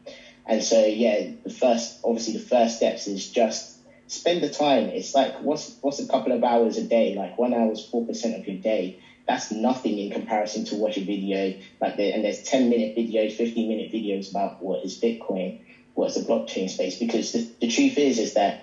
And 0.46 0.62
so 0.62 0.82
yeah, 0.84 1.22
the 1.42 1.50
first 1.50 1.96
obviously 2.04 2.34
the 2.34 2.38
first 2.38 2.76
steps 2.76 3.06
is 3.06 3.26
just 3.26 3.70
spend 4.06 4.42
the 4.42 4.48
time. 4.48 4.88
It's 4.88 5.14
like 5.14 5.40
what's 5.40 5.70
what's 5.80 5.98
a 5.98 6.06
couple 6.06 6.32
of 6.32 6.44
hours 6.44 6.76
a 6.76 6.82
day? 6.82 7.14
Like 7.14 7.38
one 7.38 7.52
hour 7.52 7.70
is 7.72 7.80
four 7.80 8.04
percent 8.04 8.34
of 8.34 8.46
your 8.46 8.56
day 8.56 8.94
that's 9.26 9.50
nothing 9.50 9.98
in 9.98 10.10
comparison 10.10 10.64
to 10.64 10.74
watch 10.74 10.96
a 10.96 11.02
video 11.02 11.54
like 11.80 11.96
the, 11.96 12.12
and 12.12 12.24
there's 12.24 12.38
10 12.40 12.68
minute 12.68 12.92
videos 12.96 13.32
15 13.32 13.66
minute 13.66 13.90
videos 13.90 14.30
about 14.30 14.54
what 14.58 14.84
is 14.84 14.96
bitcoin 14.98 15.54
what's 15.94 16.14
the 16.14 16.20
blockchain 16.20 16.68
space 16.70 16.96
because 16.96 17.32
the, 17.32 17.44
the 17.60 17.68
truth 17.68 17.98
is 17.98 18.18
is 18.18 18.34
that 18.34 18.58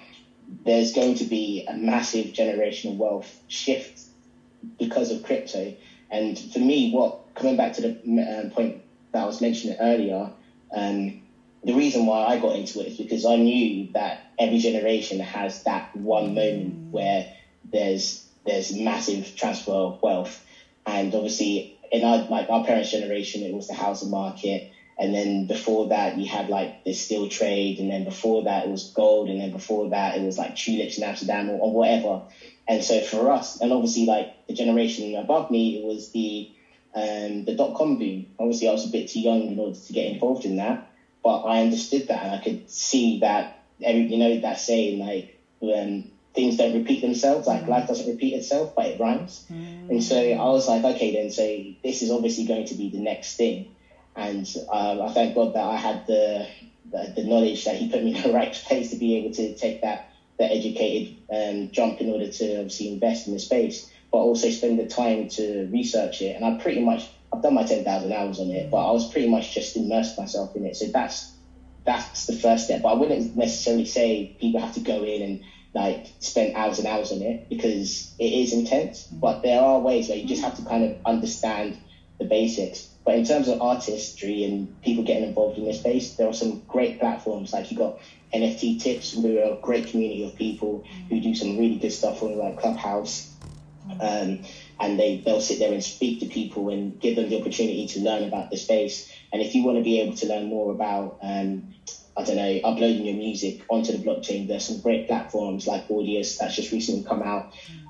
there's 0.65 0.91
going 0.91 1.15
to 1.15 1.25
be 1.25 1.63
a 1.67 1.73
massive 1.75 2.27
generational 2.27 2.95
wealth 2.97 3.39
shift 3.47 4.05
because 4.79 5.11
of 5.11 5.21
crypto 5.23 5.71
and 6.11 6.37
for 6.51 6.59
me 6.59 6.89
what 6.91 7.15
coming 7.35 7.57
back 7.57 7.73
to 7.73 7.81
the 7.81 8.21
uh, 8.21 8.47
point 8.53 8.75
that 9.13 9.23
i 9.23 9.25
was 9.25 9.41
mentioning 9.41 9.75
earlier 9.79 10.29
um, 10.75 11.09
the 11.63 11.73
reason 11.73 12.05
why 12.05 12.23
i 12.23 12.37
got 12.37 12.55
into 12.55 12.79
it 12.81 12.87
is 12.87 12.97
because 12.97 13.25
i 13.25 13.37
knew 13.37 13.87
that 13.93 14.19
every 14.39 14.57
generation 14.57 15.19
has 15.19 15.59
that 15.61 15.85
one 15.93 16.33
moment 16.33 16.75
where 16.91 17.25
there's 17.71 18.21
there's 18.45 18.71
massive 18.73 19.33
transfer 19.35 19.71
of 19.71 19.97
wealth 20.03 20.33
and 20.87 21.15
obviously, 21.15 21.69
in 21.91 22.03
our 22.05 22.25
like 22.29 22.47
our 22.49 22.61
parents' 22.61 22.91
generation, 22.91 23.43
it 23.43 23.53
was 23.53 23.67
the 23.67 23.75
housing 23.75 24.11
market. 24.11 24.65
And 25.01 25.15
then 25.15 25.45
before 25.45 25.87
that, 25.87 26.15
you 26.15 26.27
had 26.27 26.47
like 26.47 26.83
the 26.85 26.93
steel 26.93 27.25
trade, 27.27 27.79
and 27.79 27.89
then 27.89 28.03
before 28.03 28.43
that, 28.43 28.65
it 28.65 28.69
was 28.69 28.91
gold, 28.93 29.29
and 29.29 29.41
then 29.41 29.49
before 29.49 29.87
that, 29.87 30.15
it 30.15 30.21
was 30.21 30.37
like 30.37 30.53
tulips 30.55 30.95
in 30.97 31.03
Amsterdam 31.03 31.49
or, 31.49 31.57
or 31.57 31.71
whatever. 31.71 32.21
And 32.67 32.83
so 32.83 33.01
for 33.01 33.31
us, 33.31 33.59
and 33.59 33.73
obviously 33.73 34.05
like 34.05 34.29
the 34.47 34.53
generation 34.53 35.15
above 35.15 35.49
me, 35.49 35.75
it 35.77 35.83
was 35.83 36.09
the 36.09 36.47
um, 36.93 37.43
the 37.45 37.53
dot 37.53 37.73
com 37.73 37.97
boom. 37.97 38.27
Obviously, 38.37 38.67
I 38.67 38.71
was 38.71 38.85
a 38.85 38.89
bit 38.89 39.07
too 39.07 39.21
young 39.21 39.49
in 39.49 39.57
order 39.57 39.75
to 39.75 39.91
get 39.91 40.05
involved 40.05 40.45
in 40.45 40.57
that, 40.57 40.85
but 41.23 41.39
I 41.39 41.61
understood 41.61 42.05
that, 42.09 42.21
and 42.23 42.31
I 42.35 42.37
could 42.37 42.59
see 42.69 43.17
that 43.21 43.49
every 43.81 44.03
you 44.03 44.19
know 44.19 44.37
that 44.37 44.59
saying 44.59 44.99
like 44.99 45.35
when 45.57 46.05
things 46.35 46.57
don't 46.57 46.73
repeat 46.73 47.01
themselves. 47.01 47.47
Like 47.47 47.67
life 47.67 47.87
doesn't 47.87 48.05
repeat 48.05 48.35
itself, 48.35 48.73
but 48.75 48.85
it 48.85 48.99
rhymes. 48.99 49.43
Mm. 49.49 49.89
And 49.89 50.03
so 50.03 50.15
I 50.15 50.49
was 50.51 50.67
like, 50.67 50.83
okay, 50.83 51.11
then 51.11 51.31
so 51.31 51.43
this 51.83 52.03
is 52.03 52.11
obviously 52.11 52.45
going 52.45 52.65
to 52.65 52.75
be 52.75 52.89
the 52.89 52.99
next 52.99 53.35
thing. 53.35 53.65
And 54.15 54.47
um, 54.71 55.01
I 55.01 55.09
thank 55.09 55.35
God 55.35 55.53
that 55.53 55.63
I 55.65 55.77
had 55.77 56.01
the, 56.07 56.47
the, 56.91 57.11
the 57.15 57.23
knowledge 57.23 57.65
that 57.65 57.75
He 57.75 57.87
put 57.87 58.03
me 58.03 58.15
in 58.15 58.21
the 58.23 58.31
right 58.33 58.51
place 58.51 58.89
to 58.89 58.97
be 58.97 59.17
able 59.17 59.31
to 59.31 59.51
take 59.51 59.81
that 59.81 60.03
that 60.39 60.51
educated 60.51 61.13
um, 61.31 61.69
jump 61.71 62.01
in 62.01 62.09
order 62.09 62.27
to 62.27 62.55
obviously 62.57 62.89
invest 62.89 63.27
in 63.27 63.33
the 63.33 63.39
space, 63.39 63.85
but 64.11 64.19
also 64.19 64.49
spend 64.49 64.79
the 64.79 64.85
time 64.85 65.27
to 65.27 65.67
research 65.71 66.21
it. 66.21 66.35
And 66.35 66.45
I 66.45 66.51
pretty 66.51 66.81
much 66.81 67.11
I've 67.33 67.41
done 67.41 67.53
my 67.55 67.63
ten 67.63 67.83
thousand 67.83 68.11
hours 68.13 68.39
on 68.39 68.49
it, 68.51 68.69
but 68.69 68.85
I 68.87 68.91
was 68.91 69.05
pretty 69.05 69.27
much 69.27 69.53
just 69.53 69.75
immersed 69.77 70.17
myself 70.17 70.55
in 70.55 70.65
it. 70.65 70.75
So 70.75 70.87
that's 70.93 71.25
that's 71.85 72.25
the 72.25 72.33
first 72.33 72.65
step. 72.65 72.81
But 72.83 72.89
I 72.89 72.93
wouldn't 72.95 73.35
necessarily 73.35 73.85
say 73.85 74.29
people 74.39 74.61
have 74.61 74.73
to 74.73 74.81
go 74.81 75.03
in 75.03 75.23
and 75.23 75.39
like 75.73 76.13
spend 76.19 76.53
hours 76.55 76.79
and 76.79 76.87
hours 76.87 77.11
on 77.11 77.21
it 77.21 77.41
because 77.49 78.09
it 78.19 78.33
is 78.33 78.53
intense. 78.53 79.07
Mm. 79.13 79.21
But 79.21 79.41
there 79.43 79.61
are 79.61 79.79
ways 79.79 80.09
where 80.09 80.17
you 80.17 80.25
just 80.25 80.43
have 80.43 80.55
to 80.55 80.63
kind 80.63 80.83
of 80.83 80.95
understand 81.05 81.77
the 82.19 82.25
basics. 82.25 82.87
But 83.05 83.15
in 83.15 83.23
terms 83.25 83.47
of 83.49 83.61
artistry 83.61 84.43
and 84.43 84.69
people 84.83 85.03
getting 85.03 85.23
involved 85.23 85.57
in 85.57 85.65
this 85.65 85.77
space, 85.79 86.13
there 86.15 86.27
are 86.27 86.33
some 86.33 86.61
great 86.67 86.99
platforms. 86.99 87.53
Like 87.53 87.71
you 87.71 87.77
got 87.77 87.95
NFT 88.33 88.79
Tips, 88.79 89.15
we're 89.15 89.43
a 89.43 89.55
great 89.61 89.87
community 89.87 90.23
of 90.23 90.35
people 90.35 90.83
who 91.09 91.19
do 91.19 91.33
some 91.33 91.57
really 91.57 91.77
good 91.77 91.93
stuff 91.93 92.23
on 92.23 92.37
like 92.37 92.57
Clubhouse. 92.57 93.27
Um, 93.99 94.41
and 94.79 94.99
they, 94.99 95.21
they'll 95.25 95.39
sit 95.41 95.59
there 95.59 95.71
and 95.73 95.83
speak 95.83 96.19
to 96.19 96.27
people 96.27 96.69
and 96.69 96.99
give 96.99 97.15
them 97.15 97.29
the 97.29 97.37
opportunity 97.37 97.85
to 97.87 97.99
learn 98.01 98.23
about 98.23 98.49
the 98.49 98.57
space. 98.57 99.05
And 99.33 99.41
if 99.41 99.55
you 99.55 99.63
want 99.63 99.77
to 99.77 99.83
be 99.83 99.99
able 99.99 100.13
to 100.15 100.27
learn 100.27 100.45
more 100.49 100.71
about 100.71 101.15
um, 101.21 101.59
I 102.15 102.23
don't 102.23 102.37
know, 102.37 102.59
uploading 102.63 103.05
your 103.05 103.15
music 103.15 103.57
onto 103.71 103.91
the 103.91 103.99
blockchain. 103.99 104.47
There's 104.47 104.65
some 104.65 104.77
great 104.77 105.07
platforms 105.07 105.67
like 105.67 105.87
Audius 105.89 106.37
that's 106.37 106.55
just 106.55 106.71
recently 106.71 107.01
come 107.01 107.23
out. 107.23 107.47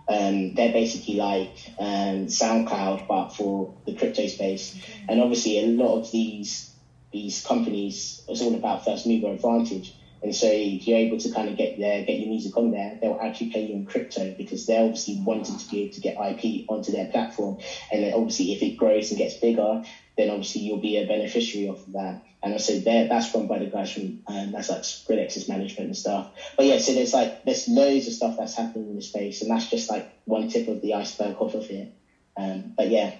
Um, 0.07 0.53
they're 0.53 0.71
basically 0.71 1.15
like 1.15 1.51
um, 1.79 2.27
SoundCloud, 2.27 3.07
but 3.07 3.31
for 3.31 3.69
the 3.85 3.93
crypto 3.93 4.27
space. 4.27 4.73
And 5.07 5.19
obviously, 5.19 5.59
a 5.59 5.63
lot 5.63 5.95
of 5.97 6.11
these 6.11 6.67
these 7.11 7.41
companies, 7.41 8.21
it's 8.27 8.41
all 8.41 8.55
about 8.55 8.83
first 8.83 9.05
mover 9.05 9.27
advantage. 9.27 9.93
And 10.23 10.35
so 10.35 10.47
if 10.47 10.87
you're 10.87 10.99
able 10.99 11.17
to 11.17 11.31
kind 11.31 11.49
of 11.49 11.57
get 11.57 11.79
there, 11.79 12.03
get 12.05 12.19
your 12.19 12.29
music 12.29 12.55
on 12.55 12.71
there, 12.71 12.97
they'll 13.01 13.19
actually 13.21 13.49
pay 13.49 13.65
you 13.65 13.73
in 13.73 13.85
crypto 13.85 14.35
because 14.37 14.65
they're 14.67 14.83
obviously 14.83 15.19
wanting 15.23 15.57
to 15.57 15.69
be 15.69 15.83
able 15.83 15.93
to 15.95 16.01
get 16.01 16.13
IP 16.13 16.69
onto 16.69 16.91
their 16.91 17.07
platform. 17.07 17.57
And 17.91 18.03
then 18.03 18.13
obviously 18.13 18.53
if 18.53 18.61
it 18.61 18.77
grows 18.77 19.09
and 19.09 19.17
gets 19.17 19.35
bigger, 19.35 19.83
then 20.17 20.29
obviously 20.29 20.61
you'll 20.61 20.77
be 20.77 20.97
a 20.97 21.07
beneficiary 21.07 21.69
of 21.69 21.91
that. 21.93 22.23
And 22.43 22.59
said 22.59 22.83
there, 22.83 23.07
that's 23.07 23.33
run 23.35 23.47
by 23.47 23.59
the 23.59 23.67
guys 23.67 23.91
from, 23.91 24.21
um, 24.27 24.51
that's 24.51 24.69
like 24.69 24.81
Skrillex's 24.81 25.47
management 25.47 25.87
and 25.87 25.97
stuff. 25.97 26.31
But 26.57 26.65
yeah, 26.65 26.79
so 26.79 26.93
there's 26.93 27.13
like, 27.13 27.43
there's 27.45 27.67
loads 27.67 28.07
of 28.07 28.13
stuff 28.13 28.35
that's 28.37 28.55
happening 28.55 28.89
in 28.89 28.95
the 28.95 29.01
space, 29.03 29.43
and 29.43 29.51
that's 29.51 29.69
just 29.69 29.91
like 29.91 30.11
one 30.25 30.49
tip 30.49 30.67
of 30.67 30.81
the 30.81 30.95
iceberg 30.95 31.35
off 31.39 31.53
of 31.53 31.69
it. 31.69 31.93
Um, 32.35 32.73
but 32.75 32.89
yeah, 32.89 33.13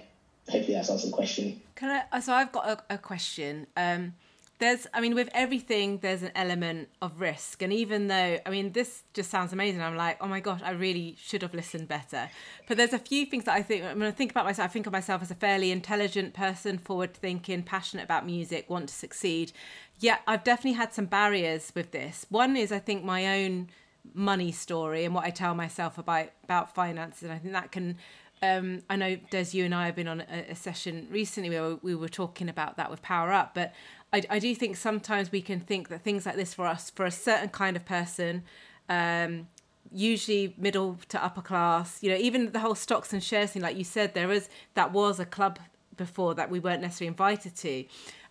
hopefully 0.48 0.74
that's 0.74 0.90
answered 0.90 1.08
the 1.08 1.12
question. 1.12 1.60
Can 1.76 2.02
I, 2.12 2.18
so 2.18 2.32
I've 2.32 2.50
got 2.50 2.68
a, 2.68 2.94
a 2.94 2.98
question. 2.98 3.68
Um, 3.76 4.14
there's 4.62 4.86
i 4.94 5.00
mean 5.00 5.12
with 5.12 5.28
everything 5.34 5.98
there's 6.02 6.22
an 6.22 6.30
element 6.36 6.88
of 7.02 7.20
risk. 7.20 7.62
And 7.62 7.72
even 7.72 8.06
though 8.06 8.38
i 8.46 8.48
mean 8.48 8.72
this 8.72 9.02
just 9.12 9.28
sounds 9.28 9.52
amazing 9.52 9.82
i'm 9.82 9.96
like 9.96 10.18
oh 10.20 10.28
my 10.28 10.38
gosh 10.38 10.60
i 10.64 10.70
really 10.70 11.16
should 11.20 11.42
have 11.42 11.52
listened 11.52 11.88
better. 11.88 12.30
But 12.68 12.76
there's 12.76 12.92
a 12.92 12.98
few 12.98 13.26
things 13.26 13.44
that 13.44 13.56
i 13.56 13.62
think 13.62 13.82
when 13.82 14.02
i 14.02 14.12
think 14.12 14.30
about 14.30 14.44
myself 14.44 14.70
i 14.70 14.72
think 14.72 14.86
of 14.86 14.92
myself 14.92 15.20
as 15.20 15.32
a 15.32 15.34
fairly 15.34 15.72
intelligent 15.72 16.32
person 16.32 16.78
forward 16.78 17.12
thinking 17.12 17.64
passionate 17.64 18.04
about 18.04 18.24
music 18.24 18.70
want 18.70 18.88
to 18.88 18.94
succeed. 18.94 19.50
Yeah 19.98 20.18
i've 20.28 20.44
definitely 20.44 20.78
had 20.78 20.94
some 20.94 21.06
barriers 21.06 21.72
with 21.74 21.90
this. 21.90 22.24
One 22.28 22.56
is 22.56 22.70
i 22.70 22.78
think 22.78 23.04
my 23.04 23.42
own 23.42 23.68
money 24.14 24.52
story 24.52 25.04
and 25.04 25.14
what 25.14 25.24
i 25.24 25.30
tell 25.30 25.54
myself 25.54 25.98
about 25.98 26.28
about 26.44 26.72
finances. 26.72 27.24
And 27.24 27.32
i 27.32 27.38
think 27.38 27.52
that 27.52 27.72
can 27.72 27.96
um, 28.42 28.82
I 28.90 28.96
know 28.96 29.16
Des, 29.30 29.46
you 29.52 29.64
and 29.64 29.74
I 29.74 29.86
have 29.86 29.94
been 29.94 30.08
on 30.08 30.22
a, 30.22 30.50
a, 30.50 30.54
session 30.56 31.06
recently 31.10 31.48
where 31.48 31.76
we 31.76 31.94
were 31.94 32.08
talking 32.08 32.48
about 32.48 32.76
that 32.76 32.90
with 32.90 33.00
Power 33.00 33.32
Up, 33.32 33.54
but 33.54 33.72
I, 34.12 34.22
I 34.30 34.38
do 34.38 34.54
think 34.54 34.76
sometimes 34.76 35.32
we 35.32 35.40
can 35.40 35.60
think 35.60 35.88
that 35.88 36.02
things 36.02 36.26
like 36.26 36.36
this 36.36 36.54
for 36.54 36.66
us, 36.66 36.90
for 36.90 37.06
a 37.06 37.10
certain 37.10 37.48
kind 37.48 37.76
of 37.76 37.84
person, 37.84 38.42
um, 38.88 39.48
usually 39.90 40.54
middle 40.58 40.98
to 41.08 41.22
upper 41.22 41.42
class, 41.42 42.02
you 42.02 42.10
know, 42.10 42.16
even 42.16 42.52
the 42.52 42.60
whole 42.60 42.74
stocks 42.74 43.12
and 43.12 43.22
shares 43.22 43.52
thing, 43.52 43.62
like 43.62 43.76
you 43.76 43.84
said, 43.84 44.14
there 44.14 44.30
is 44.30 44.48
that 44.74 44.92
was 44.92 45.18
a 45.18 45.26
club 45.26 45.58
before 45.96 46.34
that 46.34 46.50
we 46.50 46.58
weren't 46.58 46.82
necessarily 46.82 47.08
invited 47.08 47.54
to. 47.56 47.84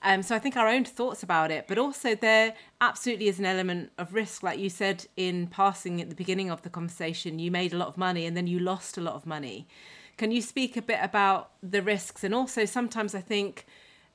Um, 0.04 0.24
so 0.24 0.36
I 0.36 0.40
think 0.40 0.58
our 0.58 0.68
own 0.68 0.84
thoughts 0.84 1.22
about 1.22 1.52
it, 1.52 1.66
but 1.68 1.78
also 1.78 2.16
there 2.16 2.56
absolutely 2.80 3.28
is 3.28 3.38
an 3.38 3.46
element 3.46 3.92
of 4.00 4.14
risk. 4.14 4.42
Like 4.42 4.58
you 4.58 4.70
said 4.70 5.06
in 5.16 5.48
passing 5.48 6.02
at 6.02 6.10
the 6.10 6.16
beginning 6.16 6.50
of 6.50 6.64
the 6.64 6.70
conversation, 6.70 7.38
you 7.38 7.52
made 7.52 7.74
a 7.74 7.78
lot 7.78 7.88
of 7.88 7.98
money 7.98 8.26
and 8.26 8.36
then 8.36 8.48
you 8.48 8.58
lost 8.58 8.98
a 8.98 9.02
lot 9.02 9.14
of 9.14 9.28
money. 9.28 9.68
Can 10.18 10.32
you 10.32 10.42
speak 10.42 10.76
a 10.76 10.82
bit 10.82 11.00
about 11.02 11.52
the 11.62 11.84
risks? 11.84 12.24
And 12.24 12.34
also 12.34 12.66
sometimes 12.66 13.14
I 13.14 13.22
think 13.22 13.66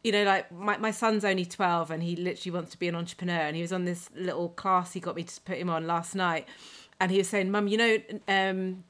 you 0.06 0.12
know, 0.12 0.22
like 0.22 0.52
my, 0.52 0.76
my 0.76 0.92
son's 0.92 1.24
only 1.24 1.44
12 1.44 1.90
and 1.90 2.00
he 2.00 2.14
literally 2.14 2.54
wants 2.54 2.70
to 2.70 2.78
be 2.78 2.86
an 2.86 2.94
entrepreneur. 2.94 3.40
And 3.40 3.56
he 3.56 3.62
was 3.62 3.72
on 3.72 3.86
this 3.86 4.08
little 4.14 4.50
class 4.50 4.92
he 4.92 5.00
got 5.00 5.16
me 5.16 5.24
to 5.24 5.40
put 5.40 5.58
him 5.58 5.68
on 5.68 5.88
last 5.88 6.14
night. 6.14 6.46
And 7.00 7.10
he 7.10 7.18
was 7.18 7.28
saying, 7.28 7.50
Mum, 7.50 7.66
you 7.66 7.76
know, 7.76 7.98
um, 8.28 8.84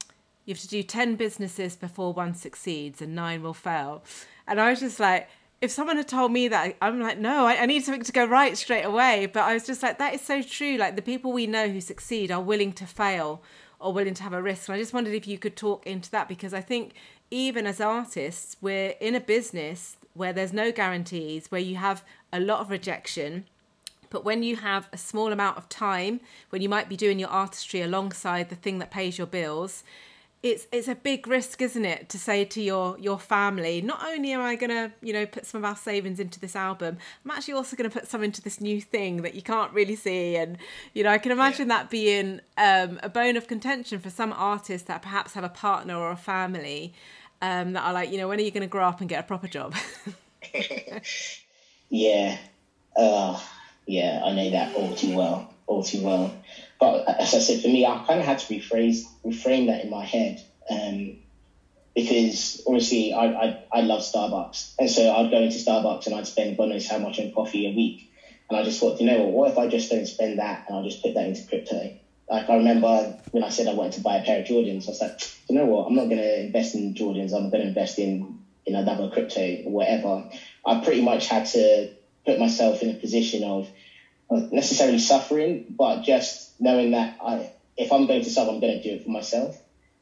you 0.45 0.53
have 0.53 0.61
to 0.61 0.67
do 0.67 0.83
10 0.83 1.15
businesses 1.15 1.75
before 1.75 2.13
one 2.13 2.35
succeeds 2.35 3.01
and 3.01 3.15
nine 3.15 3.41
will 3.41 3.55
fail. 3.55 4.03
And 4.47 4.61
I 4.61 4.69
was 4.69 4.79
just 4.79 4.99
like, 4.99 5.27
if 5.59 5.71
someone 5.71 5.97
had 5.97 6.07
told 6.07 6.31
me 6.31 6.49
that, 6.49 6.77
I'm 6.83 7.01
like, 7.01 7.17
no, 7.17 7.47
I, 7.47 7.63
I 7.63 7.65
need 7.65 7.83
something 7.83 8.03
to 8.03 8.11
go 8.11 8.23
right 8.23 8.55
straight 8.55 8.83
away. 8.83 9.25
But 9.25 9.41
I 9.41 9.55
was 9.55 9.65
just 9.65 9.81
like, 9.81 9.97
that 9.97 10.13
is 10.13 10.21
so 10.21 10.43
true. 10.43 10.77
Like 10.77 10.97
the 10.97 11.01
people 11.01 11.33
we 11.33 11.47
know 11.47 11.67
who 11.67 11.81
succeed 11.81 12.29
are 12.29 12.39
willing 12.39 12.73
to 12.73 12.85
fail 12.85 13.41
or 13.79 13.91
willing 13.91 14.13
to 14.13 14.23
have 14.23 14.33
a 14.33 14.41
risk. 14.41 14.69
And 14.69 14.75
I 14.75 14.79
just 14.79 14.93
wondered 14.93 15.15
if 15.15 15.27
you 15.27 15.39
could 15.39 15.55
talk 15.55 15.87
into 15.87 16.11
that 16.11 16.27
because 16.27 16.53
I 16.53 16.61
think 16.61 16.93
even 17.31 17.65
as 17.65 17.81
artists, 17.81 18.55
we're 18.61 18.93
in 19.01 19.15
a 19.15 19.19
business 19.19 19.97
where 20.17 20.33
there's 20.33 20.53
no 20.53 20.71
guarantees, 20.71 21.51
where 21.51 21.61
you 21.61 21.75
have 21.75 22.03
a 22.33 22.39
lot 22.39 22.59
of 22.59 22.69
rejection. 22.69 23.45
But 24.09 24.23
when 24.23 24.43
you 24.43 24.55
have 24.57 24.89
a 24.91 24.97
small 24.97 25.31
amount 25.31 25.57
of 25.57 25.69
time, 25.69 26.21
when 26.49 26.61
you 26.61 26.69
might 26.69 26.89
be 26.89 26.95
doing 26.95 27.19
your 27.19 27.29
artistry 27.29 27.81
alongside 27.81 28.49
the 28.49 28.55
thing 28.55 28.79
that 28.79 28.91
pays 28.91 29.17
your 29.17 29.27
bills, 29.27 29.83
it's 30.43 30.67
it's 30.71 30.87
a 30.87 30.95
big 30.95 31.27
risk, 31.27 31.61
isn't 31.61 31.83
it, 31.83 32.09
to 32.09 32.19
say 32.19 32.45
to 32.45 32.61
your 32.61 32.97
your 32.99 33.19
family, 33.19 33.81
not 33.81 34.05
only 34.05 34.31
am 34.31 34.41
I 34.41 34.55
gonna, 34.55 34.91
you 35.01 35.11
know, 35.11 35.25
put 35.25 35.45
some 35.45 35.59
of 35.59 35.65
our 35.65 35.75
savings 35.75 36.19
into 36.19 36.39
this 36.39 36.55
album, 36.55 36.97
I'm 37.25 37.31
actually 37.31 37.55
also 37.55 37.75
gonna 37.75 37.89
put 37.89 38.07
some 38.07 38.23
into 38.23 38.41
this 38.41 38.61
new 38.61 38.79
thing 38.79 39.23
that 39.23 39.33
you 39.33 39.41
can't 39.41 39.73
really 39.73 39.95
see. 39.95 40.35
And, 40.35 40.57
you 40.93 41.03
know, 41.03 41.09
I 41.09 41.17
can 41.17 41.31
imagine 41.31 41.69
yeah. 41.69 41.77
that 41.77 41.89
being 41.89 42.39
um, 42.57 42.99
a 43.01 43.09
bone 43.09 43.35
of 43.35 43.47
contention 43.47 43.99
for 43.99 44.11
some 44.11 44.31
artists 44.31 44.87
that 44.87 45.01
perhaps 45.01 45.33
have 45.33 45.43
a 45.43 45.49
partner 45.49 45.97
or 45.97 46.11
a 46.11 46.17
family 46.17 46.93
um, 47.41 47.73
that 47.73 47.83
are 47.83 47.93
like, 47.93 48.11
you 48.11 48.17
know, 48.17 48.27
when 48.27 48.39
are 48.39 48.43
you 48.43 48.51
going 48.51 48.61
to 48.61 48.67
grow 48.67 48.85
up 48.85 48.99
and 48.99 49.09
get 49.09 49.19
a 49.19 49.27
proper 49.27 49.47
job? 49.47 49.75
Yeah. 51.89 52.37
Uh, 52.95 53.39
yeah, 53.85 54.21
I 54.25 54.33
know 54.33 54.49
that 54.51 54.75
all 54.75 54.95
too 54.95 55.15
well. 55.15 55.53
All 55.67 55.83
too 55.83 56.01
well. 56.03 56.33
But 56.79 57.07
as 57.07 57.33
I 57.33 57.39
said, 57.39 57.61
for 57.61 57.67
me, 57.67 57.85
I 57.85 58.03
kind 58.05 58.19
of 58.19 58.25
had 58.25 58.39
to 58.39 58.53
rephrase, 58.53 59.03
reframe 59.25 59.67
that 59.67 59.83
in 59.83 59.89
my 59.89 60.05
head. 60.05 60.43
Um, 60.69 61.17
because 61.95 62.61
obviously 62.67 63.13
I, 63.13 63.25
I, 63.25 63.63
I 63.71 63.81
love 63.81 64.01
Starbucks. 64.01 64.75
And 64.77 64.89
so 64.89 65.11
I'd 65.11 65.31
go 65.31 65.37
into 65.41 65.57
Starbucks 65.57 66.05
and 66.05 66.15
I'd 66.15 66.27
spend 66.27 66.57
God 66.57 66.69
knows 66.69 66.87
how 66.87 66.99
much 66.99 67.19
on 67.19 67.31
coffee 67.31 67.67
a 67.67 67.75
week. 67.75 68.11
And 68.49 68.57
I 68.57 68.63
just 68.63 68.79
thought, 68.79 68.99
you 68.99 69.07
know 69.07 69.23
what, 69.23 69.31
what 69.31 69.51
if 69.51 69.57
I 69.57 69.67
just 69.67 69.89
don't 69.89 70.05
spend 70.05 70.39
that 70.39 70.65
and 70.67 70.77
I'll 70.77 70.83
just 70.83 71.01
put 71.01 71.15
that 71.15 71.25
into 71.25 71.45
crypto? 71.47 71.97
Like 72.29 72.49
I 72.49 72.55
remember 72.55 73.15
when 73.31 73.43
I 73.43 73.49
said 73.49 73.67
I 73.67 73.73
wanted 73.73 73.93
to 73.93 74.01
buy 74.01 74.17
a 74.17 74.23
pair 74.23 74.39
of 74.39 74.45
Jordans, 74.45 74.87
I 74.87 74.91
was 74.91 75.01
like, 75.01 75.19
you 75.49 75.55
know 75.55 75.65
what, 75.65 75.85
I'm 75.87 75.95
not 75.95 76.09
going 76.09 76.21
to 76.21 76.39
invest 76.41 76.75
in 76.75 76.93
Jordans. 76.93 77.33
I'm 77.33 77.49
going 77.49 77.61
to 77.61 77.67
invest 77.67 77.99
in, 77.99 78.39
in 78.65 78.75
another 78.75 79.09
crypto 79.09 79.61
or 79.65 79.71
whatever. 79.71 80.27
I 80.65 80.75
pretty 80.79 81.01
much 81.01 81.27
had 81.27 81.45
to 81.45 81.89
put 82.25 82.39
myself 82.39 82.81
in 82.81 82.89
a 82.89 82.93
position 82.93 83.43
of 83.43 83.71
necessarily 84.51 84.97
suffering, 84.97 85.63
but 85.69 86.01
just 86.03 86.51
knowing 86.59 86.91
that 86.91 87.15
I, 87.21 87.49
if 87.77 87.91
I'm 87.91 88.07
going 88.07 88.23
to 88.23 88.29
suffer, 88.29 88.49
I'm 88.49 88.59
going 88.59 88.77
to 88.77 88.81
do 88.81 88.95
it 88.95 89.03
for 89.03 89.09
myself 89.09 89.57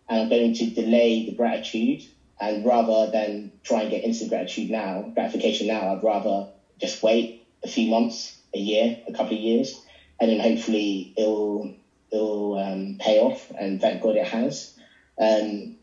and 0.09 0.19
I'm 0.19 0.29
going 0.29 0.53
to 0.53 0.71
delay 0.71 1.25
the 1.25 1.33
gratitude. 1.33 2.01
And 2.39 2.65
rather 2.65 3.09
than 3.11 3.51
try 3.63 3.81
and 3.81 3.89
get 3.89 4.03
instant 4.03 4.29
gratitude 4.29 4.69
now, 4.69 5.11
gratification 5.13 5.67
now, 5.67 5.89
I'd 5.93 6.03
rather 6.03 6.47
just 6.79 7.01
wait 7.01 7.39
a 7.63 7.67
few 7.67 7.87
months, 7.87 8.33
a 8.53 8.57
year, 8.57 8.97
a 9.07 9.11
couple 9.13 9.35
of 9.37 9.41
years, 9.41 9.73
and 10.19 10.29
then 10.29 10.39
hopefully 10.39 11.13
it'll 11.15 11.71
it'll 12.11 12.57
um, 12.57 12.97
pay 12.99 13.19
off. 13.19 13.51
And 13.57 13.81
thank 13.81 14.01
God 14.01 14.15
it 14.15 14.27
has. 14.27 14.73
Um, 15.19 15.77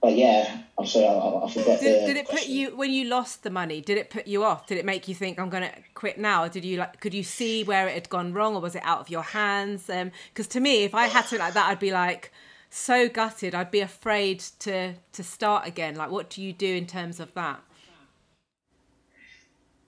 but 0.00 0.16
yeah, 0.16 0.62
I'm 0.78 0.86
sorry, 0.86 1.06
I, 1.06 1.44
I 1.44 1.50
forgot. 1.50 1.80
Did, 1.80 2.06
did 2.06 2.16
it 2.16 2.28
put 2.28 2.46
you 2.46 2.76
when 2.76 2.92
you 2.92 3.06
lost 3.06 3.42
the 3.42 3.50
money? 3.50 3.80
Did 3.80 3.98
it 3.98 4.10
put 4.10 4.28
you 4.28 4.44
off? 4.44 4.66
Did 4.66 4.78
it 4.78 4.84
make 4.84 5.08
you 5.08 5.14
think 5.14 5.38
I'm 5.38 5.50
going 5.50 5.64
to 5.64 5.72
quit 5.94 6.18
now? 6.18 6.46
Did 6.46 6.64
you 6.64 6.78
like? 6.78 7.00
Could 7.00 7.14
you 7.14 7.24
see 7.24 7.64
where 7.64 7.88
it 7.88 7.94
had 7.94 8.08
gone 8.08 8.32
wrong, 8.32 8.54
or 8.54 8.60
was 8.60 8.76
it 8.76 8.82
out 8.84 9.00
of 9.00 9.10
your 9.10 9.22
hands? 9.22 9.86
Because 9.86 10.46
um, 10.46 10.50
to 10.50 10.60
me, 10.60 10.84
if 10.84 10.94
I 10.94 11.06
had 11.06 11.22
something 11.22 11.40
like 11.40 11.54
that, 11.54 11.68
I'd 11.68 11.80
be 11.80 11.90
like 11.90 12.32
so 12.70 13.08
gutted. 13.08 13.56
I'd 13.56 13.72
be 13.72 13.80
afraid 13.80 14.38
to 14.60 14.94
to 15.12 15.22
start 15.24 15.66
again. 15.66 15.96
Like, 15.96 16.12
what 16.12 16.30
do 16.30 16.42
you 16.42 16.52
do 16.52 16.76
in 16.76 16.86
terms 16.86 17.18
of 17.18 17.34
that? 17.34 17.60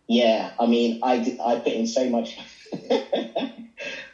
Yeah, 0.08 0.50
I 0.58 0.66
mean, 0.66 0.98
I 1.04 1.38
I 1.40 1.60
put 1.60 1.72
in 1.72 1.86
so 1.86 2.10
much. 2.10 2.36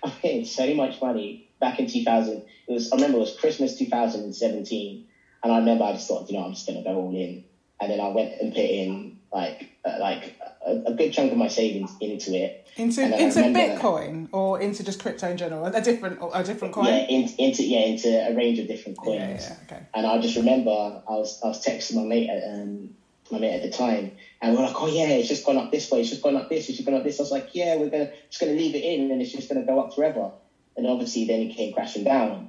I 0.02 0.12
in 0.22 0.44
so 0.44 0.74
much 0.74 1.00
money 1.00 1.48
back 1.60 1.78
in 1.78 1.86
2000. 1.86 2.44
It 2.68 2.72
was 2.72 2.92
I 2.92 2.96
remember 2.96 3.18
it 3.18 3.20
was 3.20 3.36
Christmas 3.36 3.76
2017, 3.76 5.04
and 5.42 5.52
I 5.52 5.58
remember 5.58 5.84
I 5.84 5.92
just 5.92 6.08
thought, 6.08 6.28
you 6.28 6.38
know, 6.38 6.44
I'm 6.44 6.52
just 6.52 6.66
gonna 6.66 6.82
go 6.82 6.96
all 6.96 7.14
in, 7.14 7.44
and 7.80 7.90
then 7.90 8.00
I 8.00 8.08
went 8.08 8.32
and 8.40 8.52
put 8.52 8.64
in 8.64 9.18
like 9.32 9.68
uh, 9.84 9.96
like 10.00 10.38
a, 10.66 10.82
a, 10.86 10.94
good 10.94 11.12
chunk 11.12 11.32
of 11.32 11.38
my 11.38 11.48
savings 11.48 11.94
into 12.00 12.34
it. 12.34 12.66
Into 12.76 13.02
into 13.02 13.40
Bitcoin 13.40 14.28
or 14.32 14.60
into 14.60 14.82
just 14.82 15.00
crypto 15.00 15.28
in 15.28 15.36
general, 15.36 15.64
a 15.64 15.80
different 15.80 16.18
a 16.32 16.42
different 16.42 16.74
coin. 16.74 16.86
Yeah, 16.86 17.06
in, 17.08 17.28
into 17.38 17.64
yeah 17.64 17.80
into 17.80 18.08
a 18.08 18.34
range 18.34 18.58
of 18.58 18.66
different 18.66 18.98
coins. 18.98 19.20
Yeah, 19.20 19.30
yeah, 19.30 19.56
okay. 19.64 19.86
And 19.94 20.06
I 20.06 20.18
just 20.20 20.36
remember 20.36 20.70
I 20.70 21.12
was 21.12 21.40
I 21.42 21.48
was 21.48 21.64
texting 21.64 21.96
my 21.96 22.02
mate 22.02 22.30
at 22.30 22.42
um, 22.54 22.94
my 23.30 23.38
mate 23.38 23.54
at 23.54 23.62
the 23.62 23.68
time, 23.68 24.12
and 24.40 24.52
we 24.52 24.58
are 24.58 24.64
like, 24.64 24.80
oh 24.80 24.86
yeah, 24.86 25.08
it's 25.08 25.28
just 25.28 25.44
gone 25.44 25.56
up 25.58 25.70
this 25.70 25.90
way, 25.90 26.00
it's 26.00 26.08
just 26.08 26.22
gone 26.22 26.36
up 26.36 26.48
this, 26.48 26.68
it's 26.68 26.76
just 26.76 26.86
gone 26.86 26.94
up 26.94 27.02
this. 27.02 27.18
I 27.18 27.22
was 27.22 27.30
like, 27.30 27.54
yeah, 27.54 27.76
we're 27.76 27.88
gonna 27.88 28.08
just 28.30 28.40
gonna 28.40 28.52
leave 28.52 28.74
it 28.74 28.82
in, 28.82 29.10
and 29.10 29.20
it's 29.20 29.30
just 29.30 29.48
gonna 29.48 29.64
go 29.64 29.78
up 29.78 29.92
forever. 29.92 30.30
And 30.76 30.86
obviously, 30.86 31.24
then 31.24 31.40
it 31.40 31.50
came 31.50 31.70
crashing 31.70 32.04
down. 32.04 32.46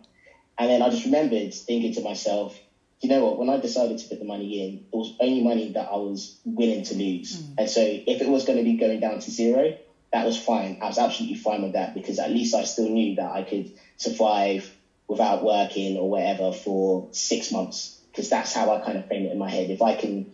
And 0.58 0.70
then 0.70 0.82
I 0.82 0.90
just 0.90 1.06
remembered 1.06 1.54
thinking 1.54 1.94
to 1.94 2.02
myself, 2.02 2.60
you 3.00 3.10
know 3.10 3.24
what? 3.24 3.38
When 3.38 3.50
I 3.50 3.58
decided 3.58 4.00
to 4.00 4.08
put 4.08 4.20
the 4.20 4.26
money 4.26 4.64
in, 4.64 4.82
it 4.92 4.96
was 4.96 5.14
only 5.20 5.42
money 5.42 5.70
that 5.70 5.88
I 5.90 5.96
was 5.96 6.36
willing 6.44 6.82
to 6.84 6.96
lose. 6.96 7.38
Mm. 7.38 7.54
And 7.60 7.70
so 7.70 7.82
if 7.82 8.22
it 8.22 8.28
was 8.28 8.44
going 8.44 8.58
to 8.58 8.64
be 8.64 8.74
going 8.74 9.00
down 9.00 9.20
to 9.20 9.32
zero, 9.32 9.72
that 10.12 10.26
was 10.26 10.36
fine. 10.36 10.78
I 10.82 10.88
was 10.88 10.98
absolutely 10.98 11.36
fine 11.36 11.62
with 11.62 11.74
that 11.74 11.94
because 11.94 12.18
at 12.18 12.32
least 12.32 12.56
I 12.56 12.64
still 12.64 12.88
knew 12.90 13.16
that 13.16 13.30
I 13.30 13.44
could 13.44 13.70
survive 13.98 14.74
without 15.08 15.44
working 15.44 15.96
or 15.96 16.10
whatever 16.10 16.52
for 16.52 17.06
six 17.12 17.52
months. 17.52 17.96
Because 18.12 18.30
that's 18.30 18.52
how 18.52 18.72
I 18.72 18.78
kind 18.78 18.98
of 18.98 19.06
frame 19.06 19.26
it 19.26 19.32
in 19.32 19.38
my 19.38 19.50
head. 19.50 19.70
If 19.70 19.84
I 19.84 19.94
can, 19.94 20.26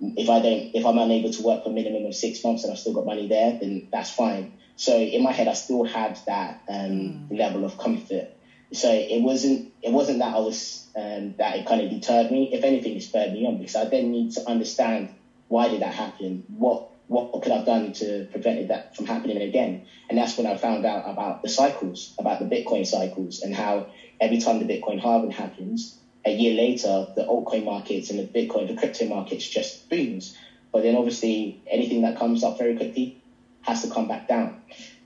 if 0.00 0.28
I 0.28 0.40
don't, 0.40 0.66
if 0.74 0.84
I'm 0.84 0.98
unable 0.98 1.30
to 1.30 1.42
work 1.42 1.62
for 1.62 1.70
a 1.70 1.72
minimum 1.72 2.04
of 2.04 2.14
six 2.14 2.42
months 2.44 2.64
and 2.64 2.70
I've 2.70 2.78
still 2.78 2.92
got 2.92 3.04
money 3.04 3.26
there, 3.26 3.56
then 3.58 3.82
that's 3.92 4.10
fine. 4.10 4.48
So 4.76 4.96
in 4.96 5.22
my 5.22 5.32
head, 5.32 5.48
I 5.48 5.52
still 5.52 5.84
had 5.84 6.18
that 6.26 6.58
um, 6.68 7.28
mm. 7.30 7.38
level 7.38 7.64
of 7.64 7.76
comfort. 7.76 8.26
So 8.72 8.90
it 8.90 9.22
wasn't, 9.22 9.64
it 9.82 9.92
wasn't 9.92 10.18
that 10.18 10.34
I 10.34 10.38
was 10.38 10.86
um, 10.96 11.34
that 11.38 11.56
it 11.56 11.64
kind 11.64 11.80
of 11.80 11.88
deterred 11.88 12.30
me. 12.30 12.48
If 12.52 12.64
anything, 12.64 12.94
it 12.94 13.02
spurred 13.02 13.32
me 13.32 13.46
on 13.46 13.56
because 13.56 13.76
I 13.76 13.84
then 13.84 14.10
need 14.10 14.32
to 14.32 14.42
understand 14.46 15.08
why 15.48 15.68
did 15.68 15.80
that 15.80 15.92
happen? 15.94 16.42
What 16.48 16.82
what 17.08 17.28
could 17.40 17.52
I've 17.52 17.64
done 17.64 17.92
to 17.92 18.26
prevent 18.30 18.66
that 18.68 18.94
from 18.94 19.06
happening 19.06 19.36
again? 19.36 19.78
And 20.08 20.18
that's 20.18 20.36
when 20.36 20.46
I 20.46 20.54
found 20.54 20.84
out 20.84 21.02
about 21.06 21.40
the 21.40 21.48
cycles, 21.48 22.12
about 22.18 22.40
the 22.40 22.46
Bitcoin 22.46 22.84
cycles, 22.84 23.38
and 23.42 23.54
how 23.54 23.86
every 24.20 24.38
time 24.38 24.58
the 24.58 24.64
Bitcoin 24.64 24.98
halving 24.98 25.30
happens, 25.30 25.94
a 26.26 26.30
year 26.30 26.54
later, 26.54 27.06
the 27.14 27.24
altcoin 27.24 27.64
markets 27.64 28.10
and 28.10 28.18
the 28.18 28.24
Bitcoin, 28.24 28.66
the 28.66 28.74
crypto 28.74 29.06
markets 29.06 29.48
just 29.48 29.88
booms. 29.88 30.36
But 30.72 30.82
then 30.82 30.96
obviously 30.96 31.62
anything 31.66 32.02
that 32.02 32.16
comes 32.16 32.42
up 32.42 32.58
very 32.58 32.76
quickly 32.76 33.22
has 33.62 33.82
to 33.82 33.88
come 33.88 34.08
back 34.08 34.26
down. 34.26 34.60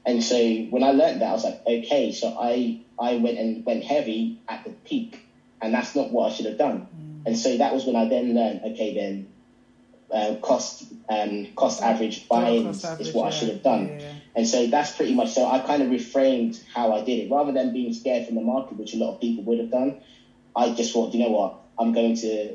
And 0.06 0.24
so 0.24 0.36
when 0.70 0.82
I 0.82 0.92
learned 0.92 1.20
that, 1.20 1.28
I 1.28 1.32
was 1.32 1.44
like, 1.44 1.60
okay, 1.66 2.10
so 2.10 2.34
I, 2.38 2.80
I 2.98 3.16
went 3.16 3.38
and 3.38 3.64
went 3.64 3.84
heavy 3.84 4.40
at 4.48 4.64
the 4.64 4.70
peak 4.70 5.26
and 5.60 5.74
that's 5.74 5.94
not 5.94 6.10
what 6.10 6.30
I 6.30 6.34
should 6.34 6.46
have 6.46 6.56
done. 6.56 6.88
Mm. 6.96 7.26
And 7.26 7.38
so 7.38 7.58
that 7.58 7.74
was 7.74 7.84
when 7.84 7.96
I 7.96 8.06
then 8.06 8.34
learned, 8.34 8.62
okay, 8.72 8.94
then 8.94 9.28
uh, 10.10 10.34
cost 10.40 10.84
um, 11.08 11.48
cost 11.54 11.82
average 11.82 12.28
buying 12.28 12.66
is 12.68 13.12
what 13.12 13.14
yeah. 13.14 13.22
I 13.22 13.30
should 13.30 13.48
have 13.48 13.62
done. 13.62 13.88
Yeah, 13.88 13.98
yeah. 13.98 14.12
And 14.34 14.48
so 14.48 14.66
that's 14.66 14.96
pretty 14.96 15.14
much 15.14 15.32
so 15.32 15.46
I 15.46 15.58
kind 15.60 15.82
of 15.82 15.88
reframed 15.88 16.60
how 16.72 16.92
I 16.92 17.02
did 17.02 17.18
it 17.18 17.30
rather 17.30 17.52
than 17.52 17.72
being 17.72 17.92
scared 17.92 18.26
from 18.26 18.36
the 18.36 18.40
market, 18.40 18.78
which 18.78 18.94
a 18.94 18.96
lot 18.96 19.14
of 19.14 19.20
people 19.20 19.44
would 19.44 19.58
have 19.58 19.70
done. 19.70 20.00
I 20.56 20.70
just 20.70 20.92
thought, 20.92 21.12
you 21.14 21.20
know 21.20 21.30
what, 21.30 21.52
I'm 21.78 21.92
going 21.92 22.14
to 22.14 22.54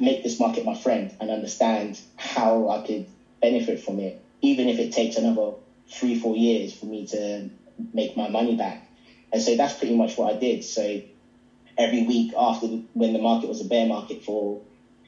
make 0.00 0.22
this 0.22 0.38
market 0.38 0.64
my 0.64 0.74
friend 0.74 1.12
and 1.20 1.30
understand 1.30 2.00
how 2.16 2.68
I 2.68 2.78
could 2.78 3.04
benefit 3.40 3.80
from 3.80 4.00
it, 4.00 4.16
even 4.42 4.68
if 4.68 4.80
it 4.80 4.90
takes 4.92 5.16
another 5.16 5.52
three, 5.90 6.14
four 6.14 6.36
years 6.36 6.72
for 6.72 6.86
me 6.86 7.04
to 7.04 7.48
make 7.92 8.16
my 8.16 8.28
money 8.28 8.54
back. 8.54 8.80
And 9.32 9.42
so 9.42 9.54
that's 9.56 9.74
pretty 9.74 9.94
much 9.96 10.16
what 10.16 10.28
I 10.28 10.34
did. 10.34 10.62
So 10.64 10.98
every 11.78 12.02
week 12.02 12.32
after 12.38 12.68
when 12.94 13.12
the 13.12 13.18
market 13.18 13.48
was 13.48 13.60
a 13.60 13.64
bear 13.66 13.86
market 13.86 14.22
for 14.22 14.58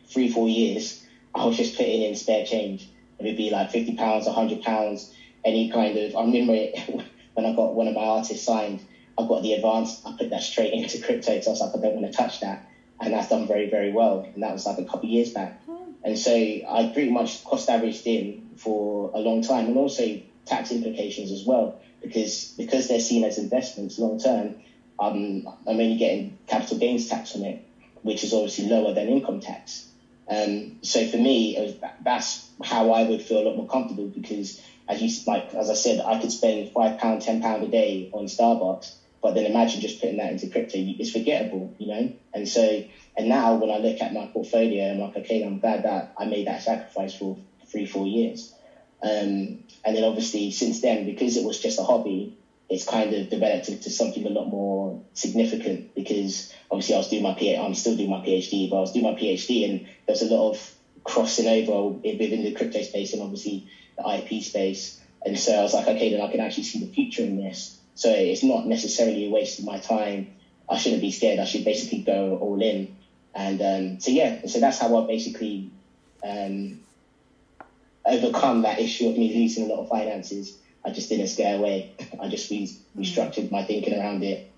three, 0.08 0.28
four 0.28 0.48
years, 0.48 0.96
I 1.34 1.44
was 1.44 1.56
just 1.56 1.76
putting 1.76 2.02
in 2.02 2.14
spare 2.14 2.42
change. 2.42 2.88
It 3.18 3.24
would 3.24 3.36
be 3.36 3.50
like 3.50 3.70
fifty 3.70 3.92
pounds, 3.92 4.26
hundred 4.26 4.60
pounds, 4.60 5.08
any 5.44 5.66
kind 5.66 5.96
of. 5.96 6.14
I 6.16 6.22
remember 6.22 6.54
it 6.54 6.70
when 7.34 7.46
I 7.46 7.52
got 7.52 7.74
one 7.74 7.88
of 7.88 7.94
my 7.94 8.04
artists 8.04 8.44
signed. 8.44 8.82
I 9.18 9.24
got 9.24 9.42
the 9.42 9.52
advance. 9.52 10.00
I 10.04 10.12
put 10.12 10.30
that 10.30 10.42
straight 10.42 10.72
into 10.72 10.98
crypto. 10.98 11.38
So 11.40 11.50
I 11.50 11.52
was 11.52 11.60
like, 11.60 11.70
I 11.74 11.78
don't 11.78 11.94
want 11.94 12.06
to 12.06 12.12
touch 12.12 12.40
that, 12.40 12.62
and 13.00 13.12
that's 13.12 13.28
done 13.28 13.46
very, 13.46 13.68
very 13.68 13.90
well. 13.90 14.24
And 14.34 14.42
that 14.42 14.52
was 14.52 14.66
like 14.66 14.78
a 14.78 14.84
couple 14.84 15.08
of 15.08 15.10
years 15.10 15.30
back. 15.30 15.54
And 16.04 16.18
so 16.18 16.32
I 16.32 16.90
pretty 16.92 17.10
much 17.10 17.44
cost 17.44 17.68
averaged 17.68 18.06
in 18.06 18.40
for 18.56 19.10
a 19.14 19.20
long 19.20 19.40
time, 19.42 19.68
and 19.68 19.76
also 19.76 20.18
tax 20.44 20.70
implications 20.72 21.30
as 21.30 21.44
well, 21.44 21.74
because 22.00 22.52
because 22.56 22.88
they're 22.88 22.98
seen 22.98 23.24
as 23.24 23.38
investments 23.38 23.98
long 23.98 24.18
term 24.18 24.54
I'm, 24.98 25.46
I'm 25.66 25.80
only 25.80 25.96
getting 25.96 26.32
capital 26.46 26.76
gains 26.76 27.06
tax 27.06 27.34
on 27.34 27.42
it, 27.42 27.58
which 28.02 28.24
is 28.24 28.32
obviously 28.32 28.68
lower 28.68 28.92
than 28.92 29.08
income 29.08 29.40
tax. 29.40 29.84
Um, 30.28 30.72
so 30.82 31.04
for 31.04 31.16
me, 31.16 31.56
was, 31.58 31.74
that's 32.00 32.40
how 32.62 32.90
I 32.90 33.02
would 33.02 33.20
feel 33.20 33.40
a 33.40 33.42
lot 33.42 33.56
more 33.56 33.66
comfortable 33.66 34.06
because, 34.06 34.58
as 34.88 35.00
you 35.00 35.08
like, 35.26 35.52
as 35.54 35.68
I 35.68 35.74
said, 35.74 36.00
I 36.04 36.16
could 36.16 36.30
spend 36.30 36.68
five 36.68 36.96
pound, 36.96 37.20
ten 37.20 37.40
pound 37.40 37.62
a 37.64 37.68
day 37.68 38.08
on 38.12 38.26
Starbucks, 38.26 38.92
but 39.22 39.34
then 39.34 39.46
imagine 39.46 39.80
just 39.80 40.00
putting 40.00 40.16
that 40.16 40.30
into 40.30 40.48
crypto, 40.48 40.78
it's 40.98 41.10
forgettable, 41.10 41.72
you 41.78 41.86
know. 41.86 42.10
And 42.34 42.48
so, 42.48 42.82
and 43.16 43.28
now 43.28 43.54
when 43.54 43.70
I 43.70 43.78
look 43.78 44.00
at 44.00 44.12
my 44.12 44.26
portfolio, 44.26 44.90
I'm 44.90 44.98
like, 44.98 45.16
okay, 45.16 45.42
I'm 45.42 45.58
glad 45.58 45.84
that 45.84 46.10
I 46.18 46.24
made 46.24 46.46
that 46.46 46.62
sacrifice 46.62 47.14
for 47.14 47.36
three, 47.70 47.84
four 47.84 48.06
years. 48.06 48.52
Um, 49.02 49.58
and 49.84 49.96
then 49.96 50.04
obviously 50.04 50.50
since 50.50 50.80
then, 50.80 51.04
because 51.04 51.36
it 51.36 51.44
was 51.44 51.58
just 51.58 51.78
a 51.78 51.82
hobby, 51.82 52.32
it's 52.68 52.84
kind 52.84 53.12
of 53.12 53.28
developed 53.28 53.68
into 53.68 53.90
something 53.90 54.24
a 54.26 54.30
lot 54.30 54.46
more 54.46 54.98
significant 55.12 55.84
because 55.94 56.50
obviously 56.70 56.94
I 56.94 56.98
was 56.98 57.08
doing 57.08 57.22
my 57.22 57.32
PhD, 57.32 57.60
I'm 57.60 57.74
still 57.74 57.94
doing 57.94 58.10
my 58.10 58.20
PhD, 58.20 58.68
but 58.70 58.76
I 58.76 58.80
was 58.80 58.92
doing 58.92 59.04
my 59.04 59.12
PhD 59.12 59.64
and 59.68 59.82
there's 60.06 60.22
a 60.22 60.26
lot 60.26 60.48
of 60.48 60.74
crossing 61.04 61.46
over 61.46 61.98
within 62.02 62.42
the 62.42 62.52
crypto 62.52 62.80
space 62.80 63.12
and 63.12 63.22
obviously 63.22 63.64
the 63.98 64.16
IP 64.16 64.42
space. 64.42 64.98
And 65.24 65.38
so 65.38 65.54
I 65.54 65.62
was 65.62 65.74
like, 65.74 65.86
okay, 65.86 66.10
then 66.10 66.20
I 66.20 66.28
can 66.28 66.40
actually 66.40 66.64
see 66.64 66.78
the 66.78 66.86
future 66.86 67.22
in 67.22 67.36
this. 67.36 67.76
So 67.94 68.10
it's 68.10 68.42
not 68.42 68.66
necessarily 68.66 69.26
a 69.26 69.30
waste 69.30 69.58
of 69.58 69.64
my 69.64 69.78
time. 69.78 70.34
I 70.68 70.78
shouldn't 70.78 71.02
be 71.02 71.10
scared. 71.10 71.38
I 71.38 71.44
should 71.44 71.64
basically 71.64 72.02
go 72.02 72.38
all 72.38 72.60
in. 72.62 72.96
And 73.34 73.60
um, 73.60 74.00
so 74.00 74.10
yeah, 74.10 74.46
so 74.46 74.60
that's 74.60 74.78
how 74.78 75.02
I 75.02 75.06
basically 75.06 75.70
um, 76.24 76.80
overcome 78.04 78.62
that 78.62 78.78
issue 78.78 79.08
of 79.08 79.16
me 79.16 79.34
losing 79.34 79.70
a 79.70 79.74
lot 79.74 79.82
of 79.82 79.88
finances 79.88 80.58
I 80.84 80.90
just 80.90 81.08
didn't 81.08 81.28
scare 81.28 81.56
away. 81.56 81.92
I 82.20 82.28
just 82.28 82.50
re- 82.50 82.76
restructured 82.96 83.50
my 83.50 83.64
thinking 83.64 83.98
around 83.98 84.22
it. 84.24 84.50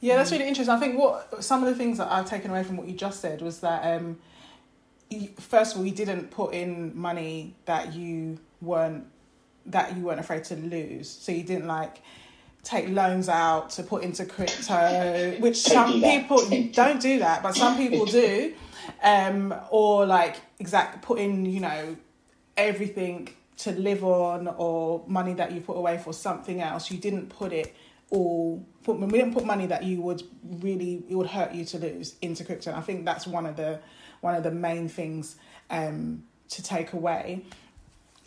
Yeah, 0.00 0.16
that's 0.16 0.30
really 0.30 0.46
interesting. 0.46 0.74
I 0.74 0.78
think 0.78 0.98
what 0.98 1.42
some 1.42 1.62
of 1.64 1.68
the 1.68 1.74
things 1.74 1.98
that 1.98 2.12
I've 2.12 2.26
taken 2.26 2.50
away 2.50 2.62
from 2.62 2.76
what 2.76 2.86
you 2.86 2.94
just 2.94 3.20
said 3.20 3.42
was 3.42 3.60
that 3.60 3.96
um, 3.96 4.18
first 5.38 5.74
of 5.74 5.80
all, 5.80 5.86
you 5.86 5.92
didn't 5.92 6.30
put 6.30 6.54
in 6.54 6.96
money 6.96 7.54
that 7.64 7.94
you 7.94 8.38
weren't 8.60 9.06
that 9.64 9.96
you 9.96 10.04
weren't 10.04 10.20
afraid 10.20 10.44
to 10.44 10.56
lose. 10.56 11.08
So 11.08 11.32
you 11.32 11.42
didn't 11.42 11.66
like 11.66 12.02
take 12.66 12.88
loans 12.88 13.28
out 13.28 13.70
to 13.70 13.82
put 13.84 14.02
into 14.02 14.26
crypto, 14.26 15.36
which 15.38 15.56
some 15.56 16.02
people 16.02 16.42
don't 16.72 17.00
do 17.00 17.20
that, 17.20 17.42
but 17.42 17.54
some 17.54 17.76
people 17.76 18.04
do. 18.22 18.52
Um, 19.02 19.54
or 19.70 20.06
like 20.06 20.36
exact 20.58 21.02
put 21.02 21.18
in, 21.18 21.44
you 21.44 21.60
know, 21.60 21.96
everything 22.56 23.28
to 23.58 23.72
live 23.72 24.04
on 24.04 24.48
or 24.48 25.04
money 25.06 25.34
that 25.34 25.52
you 25.52 25.60
put 25.60 25.76
away 25.76 25.98
for 25.98 26.12
something 26.12 26.60
else. 26.60 26.90
You 26.90 26.98
didn't 26.98 27.28
put 27.28 27.52
it 27.52 27.74
all 28.10 28.64
put 28.84 28.98
we 28.98 29.18
didn't 29.18 29.34
put 29.34 29.44
money 29.44 29.66
that 29.66 29.82
you 29.82 30.00
would 30.00 30.22
really 30.44 31.04
it 31.08 31.16
would 31.16 31.26
hurt 31.26 31.52
you 31.52 31.64
to 31.66 31.78
lose 31.78 32.16
into 32.20 32.44
crypto. 32.44 32.70
And 32.70 32.78
I 32.78 32.82
think 32.82 33.04
that's 33.04 33.26
one 33.26 33.46
of 33.46 33.56
the 33.56 33.80
one 34.20 34.34
of 34.34 34.42
the 34.42 34.50
main 34.50 34.88
things 34.88 35.36
um, 35.70 36.24
to 36.48 36.62
take 36.62 36.92
away 36.92 37.44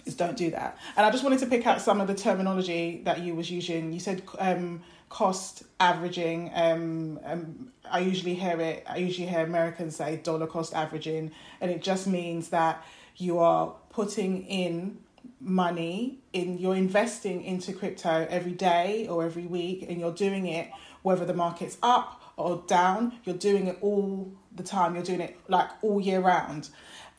is 0.09 0.15
don't 0.15 0.35
do 0.35 0.51
that. 0.51 0.77
And 0.97 1.05
I 1.05 1.11
just 1.11 1.23
wanted 1.23 1.39
to 1.39 1.45
pick 1.45 1.65
out 1.65 1.81
some 1.81 2.01
of 2.01 2.07
the 2.07 2.15
terminology 2.15 3.01
that 3.05 3.21
you 3.21 3.35
was 3.35 3.49
using. 3.49 3.93
You 3.93 3.99
said 4.01 4.23
um, 4.39 4.81
cost 5.07 5.63
averaging. 5.79 6.51
Um, 6.53 7.19
um, 7.23 7.71
I 7.89 7.99
usually 7.99 8.35
hear 8.35 8.59
it. 8.59 8.83
I 8.87 8.97
usually 8.97 9.27
hear 9.27 9.43
Americans 9.43 9.95
say 9.95 10.17
dollar 10.17 10.47
cost 10.47 10.73
averaging, 10.73 11.31
and 11.61 11.71
it 11.71 11.81
just 11.81 12.07
means 12.07 12.49
that 12.49 12.83
you 13.15 13.39
are 13.39 13.73
putting 13.91 14.45
in 14.45 14.97
money 15.41 16.19
in 16.33 16.57
you're 16.57 16.75
investing 16.75 17.43
into 17.43 17.71
crypto 17.71 18.27
every 18.29 18.51
day 18.51 19.07
or 19.07 19.23
every 19.23 19.45
week 19.45 19.85
and 19.87 19.99
you're 19.99 20.13
doing 20.13 20.47
it 20.47 20.69
whether 21.01 21.25
the 21.25 21.33
market's 21.33 21.77
up 21.81 22.21
or 22.35 22.61
down 22.67 23.13
you're 23.23 23.37
doing 23.37 23.67
it 23.67 23.77
all 23.81 24.29
the 24.55 24.63
time 24.63 24.95
you're 24.95 25.03
doing 25.03 25.21
it 25.21 25.37
like 25.47 25.69
all 25.81 26.01
year 26.01 26.19
round 26.19 26.69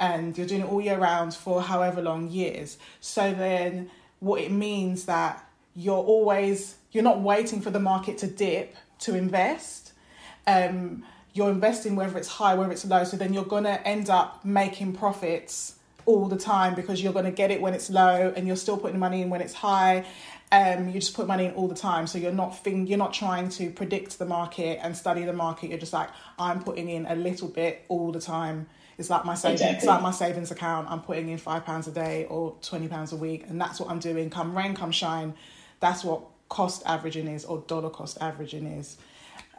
and 0.00 0.36
you're 0.36 0.46
doing 0.46 0.62
it 0.62 0.72
all 0.72 0.80
year 0.80 0.98
round 0.98 1.34
for 1.34 1.62
however 1.62 2.00
long 2.00 2.30
years. 2.30 2.78
So 3.00 3.32
then 3.32 3.90
what 4.18 4.40
it 4.40 4.50
means 4.50 5.04
that 5.04 5.46
you're 5.76 5.96
always 5.96 6.76
you're 6.90 7.04
not 7.04 7.20
waiting 7.20 7.60
for 7.60 7.70
the 7.70 7.78
market 7.78 8.18
to 8.18 8.26
dip 8.26 8.74
to 9.00 9.14
invest. 9.14 9.92
Um 10.46 11.04
you're 11.32 11.50
investing 11.50 11.94
whether 11.94 12.18
it's 12.18 12.28
high 12.28 12.54
whether 12.54 12.72
it's 12.72 12.84
low. 12.84 13.04
So 13.04 13.16
then 13.16 13.34
you're 13.34 13.44
to 13.64 13.86
end 13.86 14.10
up 14.10 14.44
making 14.44 14.94
profits 14.94 15.76
all 16.06 16.26
the 16.26 16.38
time 16.38 16.74
because 16.74 17.02
you're 17.02 17.12
to 17.26 17.30
get 17.30 17.50
it 17.50 17.60
when 17.60 17.74
it's 17.74 17.90
low 17.90 18.32
and 18.34 18.46
you're 18.46 18.56
still 18.56 18.78
putting 18.78 18.98
money 18.98 19.20
in 19.20 19.30
when 19.30 19.42
it's 19.42 19.54
high. 19.54 20.06
Um, 20.50 20.88
you 20.88 20.94
just 20.94 21.14
put 21.14 21.28
money 21.28 21.44
in 21.44 21.52
all 21.52 21.68
the 21.68 21.76
time. 21.76 22.08
So 22.08 22.18
you're 22.18 22.32
not 22.32 22.58
think, 22.64 22.88
you're 22.88 22.98
not 22.98 23.12
trying 23.12 23.50
to 23.50 23.70
predict 23.70 24.18
the 24.18 24.24
market 24.24 24.80
and 24.82 24.96
study 24.96 25.24
the 25.24 25.32
market. 25.32 25.70
You're 25.70 25.78
just 25.78 25.92
like 25.92 26.08
i'm 26.38 26.64
putting 26.64 26.88
in 26.88 27.06
a 27.06 27.14
little 27.14 27.48
bit 27.48 27.84
all 27.88 28.10
the 28.10 28.20
time 28.20 28.66
it's 29.00 29.10
like 29.10 29.24
my 29.24 29.34
savings 29.34 29.60
exactly. 29.60 29.76
it's 29.78 29.86
like 29.86 30.02
my 30.02 30.10
savings 30.10 30.50
account 30.50 30.88
i'm 30.90 31.00
putting 31.00 31.28
in 31.28 31.38
five 31.38 31.64
pounds 31.64 31.88
a 31.88 31.90
day 31.90 32.26
or 32.30 32.54
20 32.62 32.88
pounds 32.88 33.12
a 33.12 33.16
week 33.16 33.44
and 33.48 33.60
that's 33.60 33.80
what 33.80 33.90
i'm 33.90 33.98
doing 33.98 34.30
come 34.30 34.56
rain 34.56 34.74
come 34.74 34.92
shine 34.92 35.34
that's 35.80 36.04
what 36.04 36.22
cost 36.48 36.82
averaging 36.86 37.26
is 37.26 37.44
or 37.44 37.64
dollar 37.66 37.90
cost 37.90 38.18
averaging 38.20 38.66
is 38.66 38.96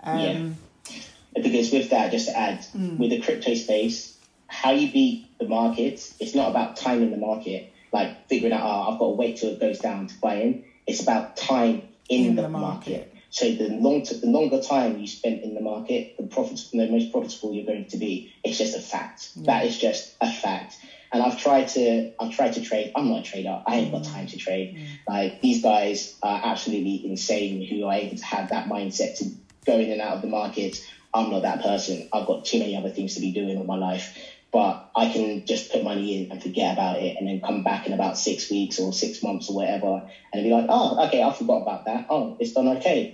um, 0.03 0.19
yeah 0.19 1.41
because 1.41 1.71
with 1.71 1.89
that 1.89 2.11
just 2.11 2.27
to 2.27 2.37
add 2.37 2.59
mm. 2.75 2.97
with 2.97 3.09
the 3.09 3.21
crypto 3.21 3.53
space 3.55 4.17
how 4.51 4.71
you 4.71 4.91
beat 4.91 5.39
the 5.39 5.47
market, 5.47 6.13
it's 6.19 6.35
not 6.35 6.49
about 6.49 6.75
timing 6.75 7.09
the 7.09 7.17
market, 7.17 7.71
like 7.93 8.27
figuring 8.27 8.53
out, 8.53 8.61
oh, 8.63 8.91
I've 8.91 8.99
got 8.99 9.05
to 9.05 9.11
wait 9.13 9.37
till 9.37 9.51
it 9.51 9.61
goes 9.61 9.79
down 9.79 10.07
to 10.07 10.19
buy 10.19 10.35
in. 10.35 10.65
It's 10.85 11.01
about 11.01 11.37
time 11.37 11.83
in, 12.09 12.25
in 12.27 12.35
the, 12.35 12.41
the 12.43 12.49
market. 12.49 12.91
market. 12.91 13.15
So 13.31 13.49
the 13.49 13.69
long 13.69 14.03
the 14.03 14.27
longer 14.27 14.59
time 14.59 14.97
you 14.97 15.07
spend 15.07 15.39
in 15.41 15.53
the 15.53 15.61
market, 15.61 16.09
the 16.17 16.25
profits 16.27 16.69
the 16.71 16.85
most 16.87 17.11
profitable 17.11 17.53
you're 17.53 17.65
going 17.65 17.87
to 17.89 17.97
be. 17.97 18.27
It's 18.43 18.57
just 18.57 18.75
a 18.75 18.79
fact. 18.79 19.31
Yeah. 19.35 19.43
That 19.45 19.65
is 19.65 19.77
just 19.77 20.13
a 20.19 20.27
fact. 20.27 20.75
And 21.13 21.23
I've 21.23 21.37
tried 21.37 21.69
to 21.69 22.09
I've 22.19 22.29
tried 22.31 22.53
to 22.53 22.61
trade. 22.61 22.91
I'm 22.93 23.07
not 23.07 23.19
a 23.19 23.23
trader. 23.23 23.61
I 23.65 23.77
ain't 23.77 23.91
got 23.91 24.03
time 24.03 24.27
to 24.27 24.37
trade. 24.37 24.75
Mm. 24.75 24.87
Like 25.07 25.39
these 25.41 25.61
guys 25.61 26.13
are 26.21 26.39
absolutely 26.43 27.01
insane 27.05 27.65
who 27.65 27.85
are 27.85 27.93
able 27.93 28.17
to 28.17 28.25
have 28.25 28.49
that 28.49 28.67
mindset 28.67 29.15
to 29.15 29.31
go 29.65 29.77
in 29.79 29.91
and 29.91 30.01
out 30.01 30.15
of 30.15 30.21
the 30.21 30.27
market. 30.27 30.77
I'm 31.13 31.29
not 31.29 31.43
that 31.43 31.61
person. 31.61 32.07
I've 32.11 32.25
got 32.25 32.45
too 32.45 32.59
many 32.59 32.75
other 32.75 32.89
things 32.89 33.15
to 33.15 33.21
be 33.21 33.31
doing 33.31 33.57
with 33.57 33.67
my 33.67 33.75
life 33.77 34.13
but 34.51 34.81
I 34.93 35.07
can 35.07 35.43
just 35.45 35.71
put 35.71 35.83
money 35.83 36.17
in 36.17 36.27
and 36.29 36.41
forget 36.41 36.73
about 36.73 36.97
it 36.99 37.15
and 37.17 37.27
then 37.27 37.39
come 37.39 37.63
back 37.63 37.87
in 37.87 37.93
about 37.93 38.17
six 38.17 38.49
weeks 38.49 38.79
or 38.79 38.91
six 38.91 39.23
months 39.23 39.49
or 39.49 39.55
whatever 39.55 40.03
and 40.33 40.43
be 40.43 40.49
like, 40.49 40.65
oh, 40.67 41.05
okay, 41.07 41.23
I 41.23 41.31
forgot 41.31 41.61
about 41.61 41.85
that. 41.85 42.05
Oh, 42.09 42.35
it's 42.37 42.51
done 42.51 42.67
okay. 42.67 43.13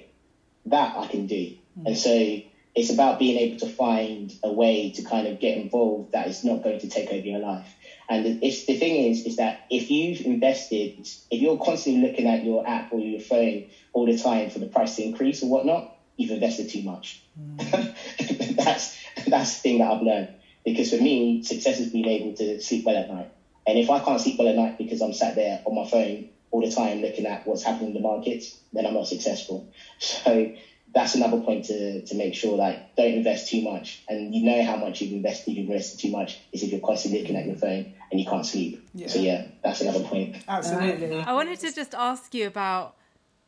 That 0.70 0.98
I 0.98 1.08
can 1.08 1.28
do. 1.28 1.36
Mm-hmm. 1.36 1.88
And 1.88 1.98
so 1.98 2.40
it's 2.78 2.92
about 2.92 3.18
being 3.18 3.38
able 3.38 3.60
to 3.60 3.68
find 3.68 4.32
a 4.44 4.52
way 4.52 4.92
to 4.92 5.02
kind 5.02 5.26
of 5.26 5.40
get 5.40 5.58
involved 5.58 6.12
that 6.12 6.28
is 6.28 6.44
not 6.44 6.62
going 6.62 6.80
to 6.80 6.88
take 6.88 7.12
over 7.12 7.26
your 7.26 7.40
life. 7.40 7.74
And 8.08 8.44
it's, 8.44 8.66
the 8.66 8.76
thing 8.76 9.10
is, 9.10 9.26
is 9.26 9.38
that 9.38 9.66
if 9.72 9.90
you've 9.90 10.22
invested, 10.22 11.08
if 11.32 11.42
you're 11.42 11.58
constantly 11.58 12.08
looking 12.08 12.28
at 12.28 12.44
your 12.44 12.68
app 12.68 12.94
or 12.94 13.00
your 13.00 13.20
phone 13.20 13.66
all 13.94 14.06
the 14.06 14.18
time 14.18 14.50
for 14.50 14.60
the 14.60 14.68
price 14.68 14.96
to 14.98 15.04
increase 15.04 15.42
or 15.42 15.50
whatnot, 15.50 15.98
you've 16.18 16.30
invested 16.30 16.70
too 16.70 16.84
much. 16.84 17.22
Mm. 17.40 18.56
that's 18.64 18.96
that's 19.28 19.56
the 19.56 19.62
thing 19.62 19.80
that 19.80 19.90
I've 19.90 20.02
learned. 20.02 20.30
Because 20.64 20.92
for 20.92 20.98
me, 20.98 21.44
success 21.44 21.80
is 21.80 21.92
being 21.92 22.08
able 22.08 22.34
to 22.34 22.62
sleep 22.62 22.86
well 22.86 22.98
at 22.98 23.10
night. 23.10 23.32
And 23.66 23.78
if 23.78 23.90
I 23.90 24.00
can't 24.00 24.22
sleep 24.22 24.38
well 24.38 24.48
at 24.48 24.56
night 24.56 24.78
because 24.78 25.02
I'm 25.02 25.14
sat 25.14 25.36
there 25.36 25.62
on 25.66 25.76
my 25.76 25.88
phone 25.88 26.30
all 26.52 26.62
the 26.62 26.74
time 26.74 27.02
looking 27.02 27.26
at 27.26 27.46
what's 27.46 27.64
happening 27.64 27.90
in 27.90 27.94
the 27.94 28.00
market, 28.00 28.44
then 28.74 28.86
I'm 28.86 28.94
not 28.94 29.08
successful. 29.08 29.72
So 30.00 30.54
that's 30.94 31.16
another 31.16 31.40
point 31.42 31.66
to, 31.66 32.06
to 32.06 32.16
make 32.16 32.34
sure 32.34 32.58
like 32.58 32.96
don't 32.96 33.14
invest 33.14 33.50
too 33.50 33.62
much. 33.62 34.04
And 34.08 34.34
you 34.34 34.44
know 34.44 34.64
how 34.64 34.78
much 34.78 35.02
you've 35.02 35.14
invested, 35.14 35.52
you've 35.52 35.70
invested 35.70 36.00
too 36.00 36.12
much 36.12 36.40
is 36.54 36.64
if 36.64 36.72
you're 36.72 36.82
constantly 36.82 37.22
looking 37.22 37.36
at 37.36 37.46
your 37.46 37.56
phone 37.56 37.94
and 38.12 38.20
you 38.20 38.26
can't 38.26 38.46
sleep. 38.46 38.88
Yeah. 38.94 39.08
So 39.08 39.20
yeah, 39.20 39.48
that's 39.64 39.82
another 39.82 40.04
point. 40.04 40.38
Absolutely. 40.48 41.20
I 41.20 41.34
wanted 41.34 41.60
to 41.60 41.74
just 41.74 41.94
ask 41.94 42.34
you 42.34 42.48
about 42.48 42.96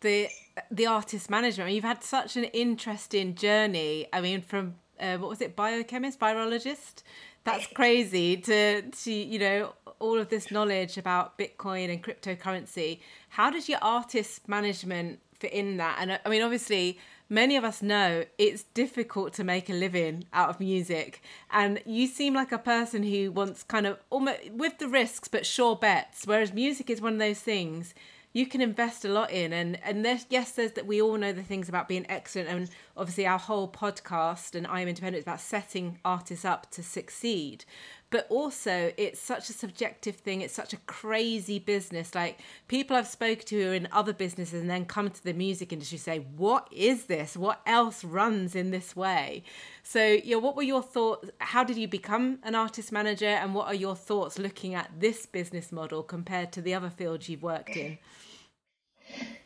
the 0.02 0.28
the 0.70 0.86
artist 0.86 1.30
management. 1.30 1.72
You've 1.72 1.84
had 1.84 2.04
such 2.04 2.36
an 2.36 2.46
interesting 2.46 3.36
journey. 3.36 4.08
I 4.12 4.22
mean, 4.22 4.42
from 4.42 4.76
uh, 5.00 5.18
what 5.18 5.30
was 5.30 5.42
it, 5.42 5.56
biochemist, 5.56 6.20
virologist. 6.20 7.04
That's 7.52 7.68
crazy 7.68 8.38
to 8.38 8.82
to 8.82 9.12
you 9.12 9.40
know 9.40 9.74
all 10.00 10.18
of 10.18 10.30
this 10.30 10.52
knowledge 10.52 10.98
about 10.98 11.38
Bitcoin 11.38 11.92
and 11.92 12.04
cryptocurrency. 12.04 13.00
How 13.30 13.50
does 13.50 13.68
your 13.68 13.80
artist 13.82 14.48
management 14.48 15.20
fit 15.34 15.52
in 15.52 15.78
that? 15.78 15.98
And 16.00 16.12
uh, 16.12 16.18
I 16.26 16.30
mean, 16.30 16.42
obviously, 16.42 17.00
many 17.28 17.56
of 17.56 17.64
us 17.64 17.82
know 17.82 18.26
it's 18.38 18.64
difficult 18.64 19.34
to 19.34 19.44
make 19.44 19.70
a 19.70 19.74
living 19.74 20.26
out 20.32 20.50
of 20.50 20.60
music, 20.60 21.22
and 21.52 21.82
you 21.86 22.08
seem 22.08 22.34
like 22.34 22.52
a 22.52 22.60
person 22.60 23.04
who 23.04 23.32
wants 23.32 23.64
kind 23.64 23.88
of 23.88 23.98
almost 24.10 24.52
with 24.52 24.78
the 24.78 24.88
risks 24.88 25.28
but 25.28 25.46
sure 25.46 25.76
bets. 25.76 26.28
Whereas 26.28 26.54
music 26.54 26.90
is 26.90 27.02
one 27.02 27.14
of 27.14 27.20
those 27.20 27.40
things 27.40 27.94
you 28.32 28.46
can 28.46 28.62
invest 28.62 29.06
a 29.06 29.10
lot 29.10 29.32
in. 29.32 29.54
And 29.54 29.80
and 29.84 30.06
there's 30.06 30.26
yes 30.30 30.52
there's 30.52 30.74
that 30.74 30.86
we 30.86 31.02
all 31.02 31.18
know 31.18 31.34
the 31.34 31.44
things 31.44 31.70
about 31.70 31.88
being 31.88 32.06
excellent. 32.10 32.50
And 32.50 32.70
obviously 32.96 33.26
our 33.26 33.40
whole 33.40 33.68
podcast 33.68 34.56
and 34.56 34.68
I 34.68 34.82
am 34.82 34.88
independent 34.88 35.20
is 35.20 35.26
about 35.26 35.42
setting 35.42 36.00
artists 36.06 36.46
up 36.46 36.70
to 36.72 36.84
succeed 36.84 37.66
but 38.12 38.26
also 38.30 38.92
it's 38.98 39.20
such 39.20 39.50
a 39.50 39.54
subjective 39.54 40.16
thing 40.16 40.42
it's 40.42 40.54
such 40.54 40.74
a 40.74 40.78
crazy 40.88 41.60
business. 41.60 42.16
Like 42.16 42.40
people 42.68 42.96
I've 42.96 43.08
spoken 43.08 43.46
to 43.48 43.62
who 43.62 43.72
are 43.72 43.74
in 43.74 43.88
other 43.92 44.14
businesses 44.14 44.62
and 44.62 44.70
then 44.70 44.86
come 44.86 45.10
to 45.10 45.24
the 45.24 45.34
music 45.34 45.72
industry 45.72 45.98
say 45.98 46.20
what 46.20 46.68
is 46.72 47.06
this? 47.06 47.38
What 47.38 47.62
else 47.66 48.04
runs 48.04 48.56
in 48.56 48.72
this 48.72 48.96
way? 48.96 49.44
So 49.84 50.20
yeah 50.24 50.38
what 50.38 50.56
were 50.56 50.64
your 50.64 50.84
thoughts? 50.84 51.30
How 51.40 51.64
did 51.64 51.78
you 51.78 51.88
become 51.88 52.40
an 52.44 52.56
artist 52.56 52.92
manager 52.92 53.28
and 53.28 53.54
what 53.54 53.68
are 53.68 53.76
your 53.76 53.96
thoughts 53.96 54.40
looking 54.40 54.74
at 54.74 54.90
this 55.00 55.26
business 55.26 55.72
model 55.72 56.04
compared 56.04 56.52
to 56.54 56.62
the 56.62 56.74
other 56.74 56.90
fields 56.90 57.30
you've 57.30 57.44
worked 57.44 57.76
in? 57.76 57.98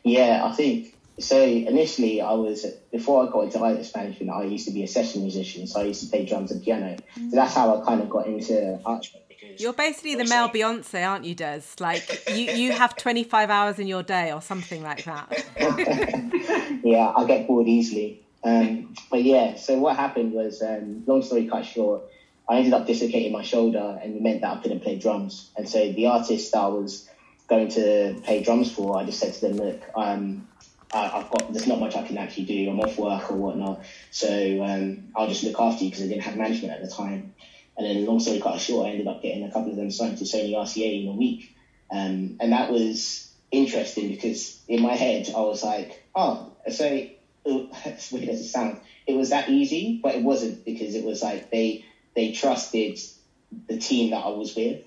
Yeah, 0.02 0.42
I 0.44 0.52
think 0.52 0.94
so. 1.18 1.42
Initially, 1.42 2.20
I 2.20 2.32
was 2.32 2.66
before 2.92 3.26
I 3.26 3.30
got 3.30 3.44
into 3.44 3.58
artist 3.60 3.96
management. 3.96 4.30
I 4.30 4.44
used 4.44 4.66
to 4.66 4.72
be 4.72 4.82
a 4.82 4.88
session 4.88 5.22
musician, 5.22 5.66
so 5.66 5.80
I 5.80 5.84
used 5.84 6.02
to 6.04 6.08
play 6.10 6.24
drums 6.24 6.50
and 6.50 6.62
piano. 6.62 6.96
So 7.14 7.36
that's 7.36 7.54
how 7.54 7.80
I 7.80 7.84
kind 7.84 8.00
of 8.00 8.10
got 8.10 8.26
into 8.26 8.78
art. 8.84 9.06
You're 9.58 9.72
basically 9.72 10.14
the 10.16 10.24
male 10.24 10.48
Beyonce, 10.48 11.06
aren't 11.06 11.24
you, 11.24 11.34
Des? 11.34 11.62
Like 11.78 12.28
you, 12.28 12.52
you 12.52 12.72
have 12.72 12.96
25 12.96 13.50
hours 13.50 13.78
in 13.78 13.86
your 13.86 14.02
day 14.02 14.32
or 14.32 14.40
something 14.42 14.82
like 14.82 15.04
that. 15.04 15.44
yeah, 16.82 17.12
I 17.16 17.24
get 17.26 17.46
bored 17.46 17.68
easily. 17.68 18.24
Um, 18.42 18.94
but 19.10 19.22
yeah, 19.22 19.56
so 19.56 19.78
what 19.78 19.96
happened 19.96 20.32
was, 20.32 20.62
um, 20.62 21.04
long 21.06 21.22
story 21.22 21.46
cut 21.46 21.64
short, 21.64 22.02
I 22.48 22.58
ended 22.58 22.74
up 22.74 22.86
dislocating 22.86 23.32
my 23.32 23.42
shoulder, 23.42 23.98
and 24.02 24.16
it 24.16 24.22
meant 24.22 24.42
that 24.42 24.58
I 24.58 24.60
couldn't 24.60 24.80
play 24.80 24.98
drums. 24.98 25.50
And 25.56 25.66
so 25.68 25.92
the 25.92 26.06
artist 26.08 26.54
I 26.54 26.66
was 26.66 27.08
going 27.48 27.68
to 27.70 28.20
play 28.22 28.42
drums 28.42 28.70
for, 28.70 28.98
I 28.98 29.04
just 29.04 29.18
said 29.18 29.32
to 29.34 29.40
them, 29.48 29.56
look, 29.56 29.82
um, 29.96 30.46
I, 30.94 31.08
have 31.08 31.30
got 31.30 31.52
there's 31.52 31.66
not 31.66 31.80
much 31.80 31.96
I 31.96 32.06
can 32.06 32.18
actually 32.18 32.44
do. 32.44 32.70
I'm 32.70 32.80
off 32.80 32.98
work 32.98 33.30
or 33.30 33.36
whatnot, 33.36 33.84
so 34.10 34.62
um, 34.62 35.08
I'll 35.16 35.28
just 35.28 35.42
look 35.42 35.58
after 35.58 35.84
you 35.84 35.90
because 35.90 36.04
I 36.04 36.08
didn't 36.08 36.22
have 36.22 36.36
management 36.36 36.72
at 36.72 36.82
the 36.82 36.94
time. 36.94 37.34
And 37.76 37.86
then, 37.86 38.06
long 38.06 38.20
story 38.20 38.38
quite 38.38 38.60
short, 38.60 38.86
I 38.86 38.90
ended 38.90 39.08
up 39.08 39.20
getting 39.20 39.44
a 39.44 39.50
couple 39.50 39.70
of 39.70 39.76
them 39.76 39.90
signed 39.90 40.18
to 40.18 40.24
Sony 40.24 40.52
RCA 40.52 41.02
in 41.02 41.08
a 41.08 41.12
week, 41.12 41.54
um, 41.90 42.36
and 42.40 42.52
that 42.52 42.70
was 42.70 43.32
interesting 43.50 44.08
because 44.08 44.62
in 44.68 44.82
my 44.82 44.94
head 44.94 45.30
I 45.34 45.40
was 45.40 45.62
like, 45.62 46.04
oh, 46.14 46.52
so 46.70 46.84
as 47.84 48.10
weird 48.12 48.28
as 48.28 48.40
it 48.40 48.48
sounds, 48.48 48.78
it 49.06 49.14
was 49.16 49.30
that 49.30 49.48
easy, 49.48 50.00
but 50.02 50.14
it 50.14 50.22
wasn't 50.22 50.64
because 50.64 50.94
it 50.94 51.04
was 51.04 51.22
like 51.22 51.50
they 51.50 51.84
they 52.14 52.32
trusted 52.32 52.98
the 53.68 53.78
team 53.78 54.10
that 54.10 54.24
I 54.24 54.30
was 54.30 54.54
with, 54.54 54.82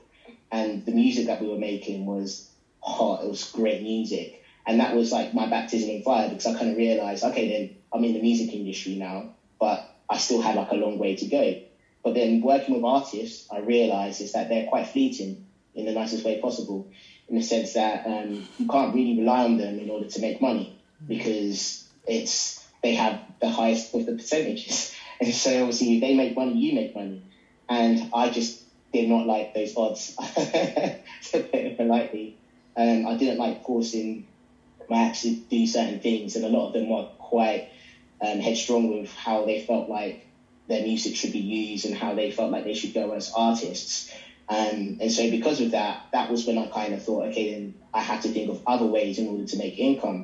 and 0.52 0.86
the 0.86 0.94
music 0.94 1.28
that 1.28 1.42
we 1.42 1.50
were 1.50 1.58
making 1.58 2.06
was 2.06 2.50
hot. 2.82 3.24
It 3.24 3.28
was 3.28 3.52
great 3.52 3.82
music, 3.82 4.42
and 4.68 4.82
that 4.82 4.94
was 4.94 5.12
like 5.12 5.34
my 5.34 5.48
baptism 5.48 5.90
in 5.90 6.02
fire 6.02 6.28
because 6.28 6.46
I 6.46 6.52
kind 6.52 6.70
of 6.70 6.76
realized, 6.76 7.24
okay, 7.24 7.48
then 7.48 7.70
I'm 7.94 8.04
in 8.04 8.12
the 8.12 8.20
music 8.20 8.54
industry 8.54 8.96
now, 8.96 9.28
but 9.60 9.82
I 10.10 10.18
still 10.18 10.40
had 10.40 10.56
like 10.56 10.72
a 10.72 10.76
long 10.76 10.98
way 10.98 11.14
to 11.16 11.26
go. 11.26 11.56
But 12.04 12.14
then 12.14 12.42
working 12.42 12.74
with 12.74 12.84
artists, 12.84 13.48
I 13.50 13.60
realized 13.60 14.20
is 14.20 14.34
that 14.34 14.50
they're 14.50 14.64
quite 14.64 14.86
fleeting 14.86 15.38
in 15.74 15.86
the 15.86 15.94
nicest 15.94 16.26
way 16.26 16.36
possible, 16.36 16.86
in 17.30 17.36
the 17.36 17.42
sense 17.42 17.74
that 17.74 18.06
um, 18.06 18.44
you 18.58 18.66
can't 18.66 18.94
really 18.94 19.16
rely 19.16 19.44
on 19.44 19.56
them 19.56 19.80
in 19.80 19.90
order 19.90 20.06
to 20.06 20.20
make 20.20 20.42
money 20.42 20.74
because 21.08 21.82
it's 22.06 22.60
they 22.84 22.94
have 22.94 23.18
the 23.40 23.48
highest 23.48 23.94
of 23.94 24.06
the 24.06 24.14
percentages. 24.14 24.92
And 25.20 25.34
so 25.34 25.62
obviously 25.62 25.94
if 25.94 26.02
they 26.02 26.14
make 26.14 26.36
money, 26.36 26.52
you 26.52 26.74
make 26.74 26.94
money. 26.94 27.22
And 27.68 28.00
I 28.14 28.28
just 28.28 28.56
did 28.94 29.08
not 29.08 29.26
like 29.26 29.52
those 29.54 29.74
odds, 29.76 30.14
to 30.36 30.92
put 31.32 31.48
it 31.54 31.76
politely. 31.76 32.34
Um, 32.76 33.06
I 33.08 33.16
didn't 33.16 33.38
like 33.38 33.64
forcing 33.64 34.24
my 34.90 35.00
actually 35.00 35.38
do 35.50 35.66
certain 35.66 35.98
things, 35.98 36.36
and 36.36 36.46
a 36.46 36.50
lot 36.50 36.66
of 36.66 36.72
them 36.72 36.90
were 36.90 37.06
quite 37.18 37.64
um, 38.22 38.40
headstrong 38.40 38.88
with 38.88 39.08
how 39.08 39.44
they 39.44 39.58
felt 39.58 39.88
like 39.88 40.18
their 40.68 40.82
music 40.82 41.16
should 41.16 41.32
be 41.32 41.40
used 41.40 41.86
and 41.86 41.94
how 41.94 42.14
they 42.14 42.30
felt 42.30 42.52
like 42.52 42.64
they 42.64 42.74
should 42.74 42.94
go 42.94 43.12
as 43.12 43.30
artists. 43.34 44.06
Um, 44.50 44.96
and 45.00 45.12
so 45.12 45.28
because 45.30 45.60
of 45.60 45.72
that, 45.72 46.00
that 46.12 46.30
was 46.30 46.46
when 46.46 46.58
I 46.58 46.66
kind 46.66 46.94
of 46.94 47.02
thought, 47.02 47.26
okay, 47.28 47.52
then 47.52 47.74
I 47.94 48.02
had 48.02 48.22
to 48.22 48.30
think 48.30 48.50
of 48.50 48.60
other 48.66 48.86
ways 48.86 49.18
in 49.18 49.28
order 49.28 49.44
to 49.44 49.58
make 49.58 49.78
income. 49.78 50.24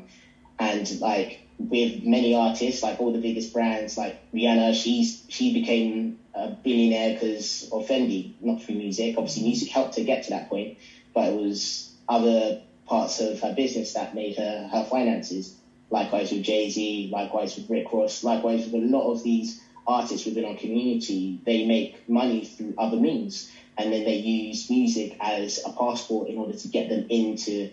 And 0.59 0.89
like 0.99 1.39
with 1.57 2.03
many 2.03 2.33
artists, 2.33 2.83
like 2.83 2.99
all 2.99 3.11
the 3.11 3.19
biggest 3.19 3.51
brands, 3.51 3.97
like 3.97 4.15
Rihanna, 4.33 4.73
she's 4.73 5.17
she 5.27 5.51
became 5.51 6.13
a 6.33 6.47
billionaire 6.47 7.11
because 7.11 7.67
of 7.71 7.85
Fenty, 7.85 8.29
not 8.39 8.59
through 8.59 8.75
music. 8.75 9.15
Obviously, 9.17 9.43
music 9.43 9.69
helped 9.69 9.95
her 9.95 10.01
get 10.01 10.23
to 10.23 10.31
that 10.31 10.47
point, 10.47 10.71
but 11.13 11.27
it 11.27 11.33
was 11.33 11.89
other 12.07 12.55
parts 12.85 13.19
of 13.19 13.39
her 13.41 13.53
business 13.53 13.93
that 13.93 14.13
made 14.13 14.37
her 14.37 14.67
her 14.71 14.83
finances. 14.83 15.53
Likewise 15.89 16.31
with 16.31 16.43
Jay 16.43 16.69
Z, 16.69 17.09
likewise 17.11 17.55
with 17.55 17.69
Rick 17.69 17.91
Ross, 17.91 18.23
likewise 18.23 18.65
with 18.65 18.73
a 18.73 18.85
lot 18.85 19.11
of 19.11 19.21
these 19.21 19.59
artists 19.85 20.25
within 20.25 20.45
our 20.45 20.55
community. 20.55 21.39
They 21.45 21.65
make 21.65 22.07
money 22.09 22.45
through 22.45 22.73
other 22.77 22.97
means, 22.97 23.49
and 23.77 23.91
then 23.91 24.03
they 24.03 24.15
use 24.15 24.69
music 24.69 25.15
as 25.19 25.59
a 25.65 25.71
passport 25.71 26.29
in 26.29 26.37
order 26.37 26.53
to 26.53 26.67
get 26.67 26.89
them 26.89 27.05
into 27.09 27.69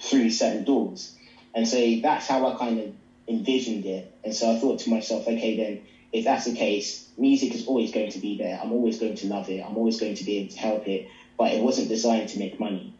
through 0.00 0.30
certain 0.30 0.64
doors. 0.64 1.12
And 1.54 1.66
so 1.66 1.76
that's 2.02 2.26
how 2.26 2.44
I 2.46 2.56
kind 2.56 2.78
of 2.78 2.90
envisioned 3.28 3.84
it. 3.84 4.10
And 4.24 4.34
so 4.34 4.50
I 4.50 4.56
thought 4.56 4.80
to 4.80 4.90
myself, 4.90 5.26
okay, 5.26 5.56
then 5.56 5.80
if 6.12 6.24
that's 6.24 6.44
the 6.44 6.52
case, 6.52 7.04
music 7.16 7.54
is 7.54 7.66
always 7.66 7.90
going 7.90 8.10
to 8.10 8.18
be 8.18 8.36
there. 8.36 8.58
I'm 8.60 8.72
always 8.72 8.98
going 8.98 9.14
to 9.16 9.26
love 9.26 9.48
it. 9.48 9.62
I'm 9.66 9.76
always 9.76 9.98
going 9.98 10.14
to 10.14 10.24
be 10.24 10.38
able 10.38 10.50
to 10.50 10.58
help 10.58 10.86
it. 10.86 11.06
But 11.38 11.52
it 11.52 11.60
wasn't 11.60 11.88
designed 11.88 12.28
to 12.28 12.38
make 12.38 12.60
money. 12.60 12.92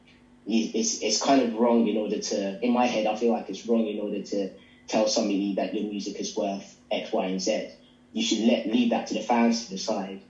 It's, 0.46 1.02
it's 1.02 1.18
kind 1.22 1.42
of 1.42 1.54
wrong 1.54 1.86
in 1.86 1.96
order 1.96 2.18
to, 2.18 2.58
in 2.64 2.72
my 2.72 2.86
head, 2.86 3.06
I 3.06 3.14
feel 3.14 3.32
like 3.32 3.48
it's 3.48 3.66
wrong 3.66 3.86
in 3.86 3.98
order 4.00 4.20
to 4.20 4.50
tell 4.88 5.06
somebody 5.08 5.54
that 5.54 5.74
your 5.74 5.84
music 5.84 6.20
is 6.20 6.36
worth 6.36 6.76
X, 6.90 7.12
Y, 7.12 7.26
and 7.26 7.40
Z. 7.40 7.68
You 8.12 8.22
should 8.22 8.40
let 8.40 8.66
leave 8.66 8.90
that 8.90 9.06
to 9.08 9.14
the 9.14 9.20
fans 9.20 9.64
to 9.64 9.70
decide. 9.70 10.20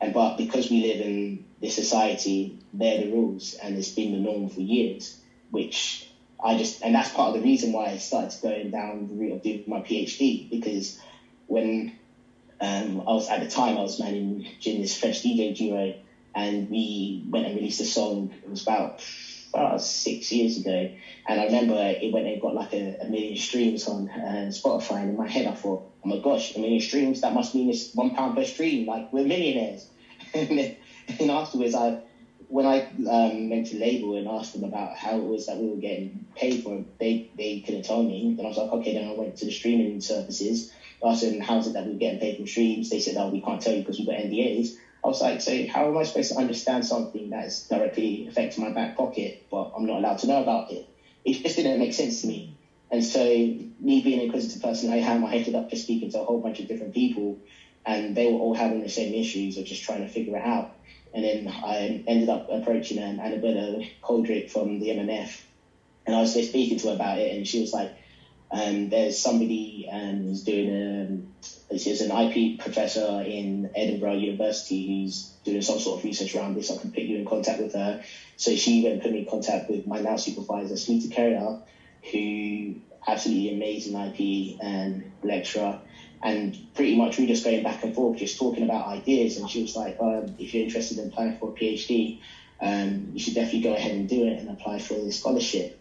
And 0.00 0.12
but 0.12 0.36
because 0.36 0.70
we 0.70 0.82
live 0.82 1.00
in 1.00 1.42
this 1.60 1.74
society, 1.74 2.54
they're 2.72 2.96
the 2.98 3.10
rules, 3.10 3.54
and 3.62 3.76
it's 3.76 3.90
been 3.90 4.12
the 4.12 4.18
norm 4.18 4.48
for 4.48 4.60
years, 4.60 5.16
which 5.50 6.06
I 6.42 6.56
just, 6.56 6.82
and 6.82 6.94
that's 6.94 7.10
part 7.10 7.28
of 7.28 7.34
the 7.34 7.40
reason 7.40 7.72
why 7.72 7.88
I 7.88 7.96
started 7.96 8.34
going 8.42 8.70
down 8.70 9.06
the 9.08 9.14
route 9.14 9.32
of 9.32 9.42
doing 9.42 9.62
my 9.66 9.80
PhD 9.80 10.48
because 10.50 10.96
when 11.46 11.90
um, 12.60 13.02
I 13.06 13.12
was 13.12 13.28
at 13.28 13.40
the 13.40 13.46
time 13.46 13.78
I 13.78 13.82
was 13.82 13.98
managing 13.98 14.42
this 14.80 14.94
French 14.94 15.22
DJ 15.22 15.54
duo, 15.54 15.94
and 16.34 16.68
we 16.68 17.22
went 17.28 17.46
and 17.46 17.54
released 17.54 17.80
a 17.80 17.84
song. 17.84 18.30
It 18.42 18.50
was 18.50 18.62
about 18.62 18.94
about 19.54 19.80
six 19.80 20.32
years 20.32 20.56
ago, 20.56 20.88
and 21.26 21.40
I 21.40 21.44
remember 21.44 21.94
it 22.00 22.12
went 22.12 22.26
and 22.26 22.40
got 22.40 22.54
like 22.54 22.72
a, 22.74 22.96
a 23.00 23.06
million 23.06 23.36
streams 23.36 23.86
on 23.86 24.08
uh, 24.08 24.48
Spotify. 24.50 25.00
And 25.00 25.10
in 25.10 25.16
my 25.16 25.26
head, 25.28 25.46
I 25.46 25.52
thought, 25.52 25.82
oh 26.04 26.08
my 26.08 26.18
gosh, 26.18 26.52
a 26.54 26.58
million 26.58 26.80
streams. 26.80 27.20
That 27.20 27.32
must 27.32 27.54
mean 27.54 27.68
it's 27.70 27.88
one 27.92 28.10
pound 28.10 28.34
per 28.34 28.44
stream. 28.44 28.86
Like 28.86 29.04
we're 29.10 29.24
millionaires. 29.24 29.86
and, 30.34 30.58
then, 30.58 30.70
and 31.20 31.30
afterwards, 31.30 31.74
I 31.74 31.94
when 32.48 32.66
I 32.66 32.84
um, 33.08 33.48
went 33.48 33.66
to 33.66 33.76
label 33.76 34.14
and 34.14 34.28
asked 34.28 34.52
them 34.52 34.64
about 34.64 34.94
how 34.94 35.16
it 35.18 35.24
was 35.24 35.46
that 35.46 35.58
we 35.58 35.68
were 35.68 35.76
getting 35.78 36.24
paid 36.36 36.60
for 36.60 36.74
it, 36.74 36.84
they, 36.98 37.22
they 37.36 37.58
couldn't 37.58 37.84
tell 37.84 38.02
me. 38.02 38.34
Then 38.36 38.44
I 38.44 38.48
was 38.48 38.56
like, 38.56 38.72
okay, 38.72 38.92
then 38.92 39.04
I 39.08 39.12
went 39.12 39.36
to 39.36 39.44
the 39.44 39.50
streaming 39.50 40.00
services, 40.00 40.66
asked 41.04 41.22
them 41.22 41.40
how 41.40 41.58
is 41.58 41.66
it 41.66 41.74
that 41.74 41.84
we're 41.84 41.96
getting 41.96 42.18
paid 42.18 42.36
from 42.36 42.46
streams. 42.46 42.88
They 42.88 42.98
said, 42.98 43.16
oh, 43.16 43.28
we 43.28 43.40
can't 43.40 43.60
tell 43.60 43.72
you 43.72 43.80
because 43.80 43.98
we've 43.98 44.06
got 44.06 44.16
NDAs. 44.16 44.72
I 45.04 45.08
was 45.08 45.22
like, 45.22 45.40
so 45.42 45.64
how 45.68 45.88
am 45.88 45.98
I 45.98 46.04
supposed 46.04 46.30
to 46.30 46.38
understand 46.38 46.86
something 46.86 47.30
that's 47.30 47.62
directly 47.70 48.26
affecting 48.28 48.62
my 48.62 48.70
back 48.70 48.96
pocket, 48.96 49.36
but 49.50 49.70
I'm 49.76 49.86
not 49.86 49.98
allowed 49.98 50.18
to 50.20 50.26
know 50.28 50.40
about 50.40 50.64
it? 50.70 50.84
It 51.24 51.42
just 51.42 51.56
didn't 51.56 51.78
make 51.78 51.94
sense 51.94 52.22
to 52.22 52.28
me. 52.28 52.50
And 52.90 53.04
so, 53.04 53.20
me 53.24 54.00
being 54.00 54.18
an 54.18 54.24
inquisitive 54.24 54.60
person 54.60 54.90
I 54.90 54.96
am, 54.98 55.24
I 55.24 55.34
ended 55.34 55.56
up 55.56 55.68
just 55.68 55.82
speaking 55.82 56.10
to 56.10 56.20
a 56.20 56.24
whole 56.24 56.38
bunch 56.40 56.60
of 56.60 56.66
different 56.66 56.94
people, 56.94 57.38
and 57.86 58.14
they 58.16 58.26
were 58.26 58.34
all 58.36 58.54
having 58.54 58.80
the 58.80 58.88
same 58.88 59.14
issues 59.14 59.58
of 59.58 59.64
just 59.64 59.82
trying 59.82 60.00
to 60.00 60.08
figure 60.08 60.36
it 60.36 60.44
out. 60.44 60.70
And 61.14 61.24
then 61.24 61.48
I 61.48 62.02
ended 62.06 62.30
up 62.30 62.44
approaching 62.48 62.98
um, 63.02 63.20
Annabella 63.20 63.80
Coldrick 64.02 64.48
from 64.50 64.78
the 64.80 64.88
MMF. 64.88 65.42
And 66.06 66.16
I 66.16 66.20
was 66.20 66.32
just 66.32 66.48
speaking 66.48 66.78
to 66.78 66.88
her 66.88 66.94
about 66.94 67.18
it, 67.18 67.34
and 67.34 67.46
she 67.46 67.60
was 67.60 67.72
like, 67.72 67.90
um, 68.54 68.88
there's 68.88 69.18
somebody 69.18 69.88
um, 69.90 70.22
who's 70.22 70.42
doing 70.42 70.68
um, 70.70 71.76
she's 71.76 72.00
an 72.00 72.12
IP 72.12 72.58
professor 72.58 73.20
in 73.24 73.68
Edinburgh 73.74 74.14
University 74.14 75.02
who's 75.02 75.28
doing 75.42 75.60
some 75.60 75.78
sort 75.78 75.98
of 75.98 76.04
research 76.04 76.34
around 76.34 76.54
this. 76.54 76.70
I 76.70 76.76
can 76.76 76.90
put 76.90 77.02
you 77.02 77.18
in 77.18 77.24
contact 77.24 77.58
with 77.58 77.72
her. 77.72 77.98
So 78.36 78.54
she 78.54 78.86
and 78.86 79.00
put 79.00 79.10
me 79.10 79.20
in 79.20 79.26
contact 79.26 79.68
with 79.68 79.86
my 79.86 79.98
now 79.98 80.16
supervisor, 80.16 80.74
Smita 80.74 81.08
Kheria, 81.08 81.58
who 82.12 82.76
absolutely 83.06 83.50
amazing 83.50 83.94
IP 83.96 84.56
and 84.60 85.04
lecturer 85.22 85.78
and 86.22 86.56
pretty 86.74 86.96
much 86.96 87.18
we 87.18 87.26
just 87.26 87.44
going 87.44 87.62
back 87.62 87.82
and 87.82 87.92
forth, 87.92 88.16
just 88.16 88.38
talking 88.38 88.62
about 88.62 88.86
ideas. 88.86 89.36
And 89.36 89.48
she 89.48 89.60
was 89.60 89.74
like, 89.76 89.96
um, 90.00 90.26
if 90.38 90.54
you're 90.54 90.62
interested 90.62 90.98
in 90.98 91.06
applying 91.06 91.32
for 91.32 91.50
a 91.50 91.52
PhD, 91.52 92.16
um, 92.60 93.10
you 93.12 93.18
should 93.18 93.34
definitely 93.34 93.60
go 93.60 93.74
ahead 93.74 93.92
and 93.92 94.06
do 94.08 94.24
it 94.24 94.38
and 94.38 94.48
apply 94.48 94.78
for 94.78 94.94
the 94.94 95.10
scholarship. 95.10 95.74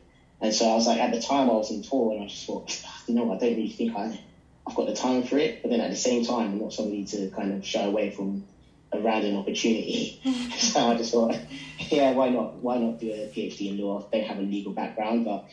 And 0.44 0.54
so 0.54 0.68
I 0.68 0.74
was 0.74 0.86
like, 0.86 1.00
at 1.00 1.14
the 1.14 1.22
time 1.22 1.50
I 1.50 1.54
was 1.54 1.72
in 1.72 1.82
tour 1.82 2.12
and 2.12 2.22
I 2.22 2.26
just 2.26 2.46
thought, 2.46 2.78
you 3.08 3.16
know, 3.16 3.32
I 3.32 3.38
don't 3.38 3.56
really 3.56 3.70
think 3.70 3.96
I, 3.96 4.20
I've 4.68 4.76
got 4.76 4.88
the 4.88 4.94
time 4.94 5.24
for 5.24 5.38
it. 5.38 5.62
But 5.62 5.70
then 5.70 5.80
at 5.80 5.90
the 5.90 5.96
same 5.96 6.26
time, 6.26 6.52
I'm 6.52 6.60
not 6.60 6.74
somebody 6.74 7.06
to 7.06 7.30
kind 7.30 7.54
of 7.54 7.66
shy 7.66 7.84
away 7.84 8.10
from 8.10 8.44
a 8.92 9.00
random 9.00 9.38
opportunity. 9.38 10.20
so 10.58 10.86
I 10.86 10.96
just 10.96 11.12
thought, 11.12 11.40
yeah, 11.90 12.12
why 12.12 12.28
not? 12.28 12.56
Why 12.56 12.78
not 12.78 13.00
do 13.00 13.10
a 13.10 13.26
PhD 13.26 13.70
in 13.70 13.78
law? 13.78 14.02
I 14.02 14.18
don't 14.18 14.28
have 14.28 14.38
a 14.38 14.42
legal 14.42 14.74
background, 14.74 15.24
but 15.24 15.46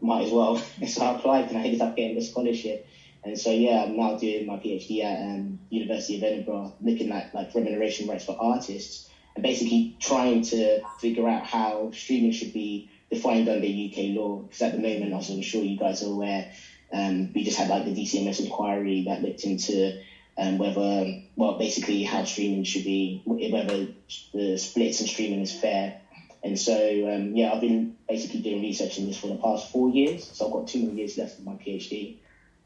might 0.00 0.24
as 0.24 0.30
well. 0.30 0.56
so 0.86 1.02
I 1.02 1.10
applied 1.10 1.48
and 1.48 1.58
I 1.58 1.64
ended 1.64 1.82
up 1.82 1.94
getting 1.94 2.14
the 2.14 2.22
scholarship. 2.22 2.82
And 3.22 3.38
so 3.38 3.50
yeah, 3.50 3.82
I'm 3.82 3.96
now 3.96 4.14
doing 4.14 4.46
my 4.46 4.56
PhD 4.56 5.02
at 5.02 5.34
um, 5.34 5.58
University 5.68 6.16
of 6.16 6.22
Edinburgh, 6.22 6.72
looking 6.80 7.12
at 7.12 7.34
like 7.34 7.54
remuneration 7.54 8.06
rights 8.06 8.24
for 8.24 8.34
artists, 8.38 9.10
and 9.34 9.42
basically 9.42 9.92
trying 10.00 10.40
to 10.40 10.80
figure 11.00 11.28
out 11.28 11.44
how 11.44 11.90
streaming 11.92 12.30
should 12.30 12.54
be 12.54 12.86
defined 13.10 13.48
under 13.48 13.66
UK 13.66 14.14
law. 14.14 14.38
Because 14.38 14.62
at 14.62 14.72
the 14.72 14.78
moment, 14.78 15.12
as 15.12 15.28
I'm 15.30 15.40
sure 15.40 15.62
you 15.62 15.76
guys 15.76 16.02
are 16.02 16.10
aware, 16.10 16.46
um, 16.92 17.30
we 17.34 17.44
just 17.44 17.56
had 17.58 17.68
like 17.68 17.84
the 17.84 17.92
DCMS 17.92 18.40
inquiry 18.40 19.04
that 19.06 19.22
looked 19.22 19.44
into 19.44 19.92
um, 20.38 20.58
whether, 20.58 21.04
well, 21.36 21.58
basically 21.58 22.02
how 22.02 22.24
streaming 22.24 22.64
should 22.64 22.84
be, 22.84 23.20
whether 23.24 23.88
the 24.32 24.56
splits 24.56 25.00
and 25.00 25.08
streaming 25.08 25.40
is 25.40 25.52
fair. 25.52 25.94
And 26.42 26.58
so, 26.58 26.74
um, 26.74 27.34
yeah, 27.34 27.52
I've 27.52 27.60
been 27.60 27.90
basically 28.08 28.40
doing 28.40 28.62
research 28.62 28.96
in 28.98 29.06
this 29.06 29.16
for 29.16 29.26
the 29.26 29.36
past 29.36 29.70
four 29.70 29.88
years. 29.88 30.28
So 30.32 30.46
I've 30.46 30.52
got 30.52 30.66
two 30.66 30.78
more 30.78 30.90
years 30.90 31.16
left 31.16 31.38
of 31.38 31.44
my 31.44 31.54
PhD. 31.54 32.14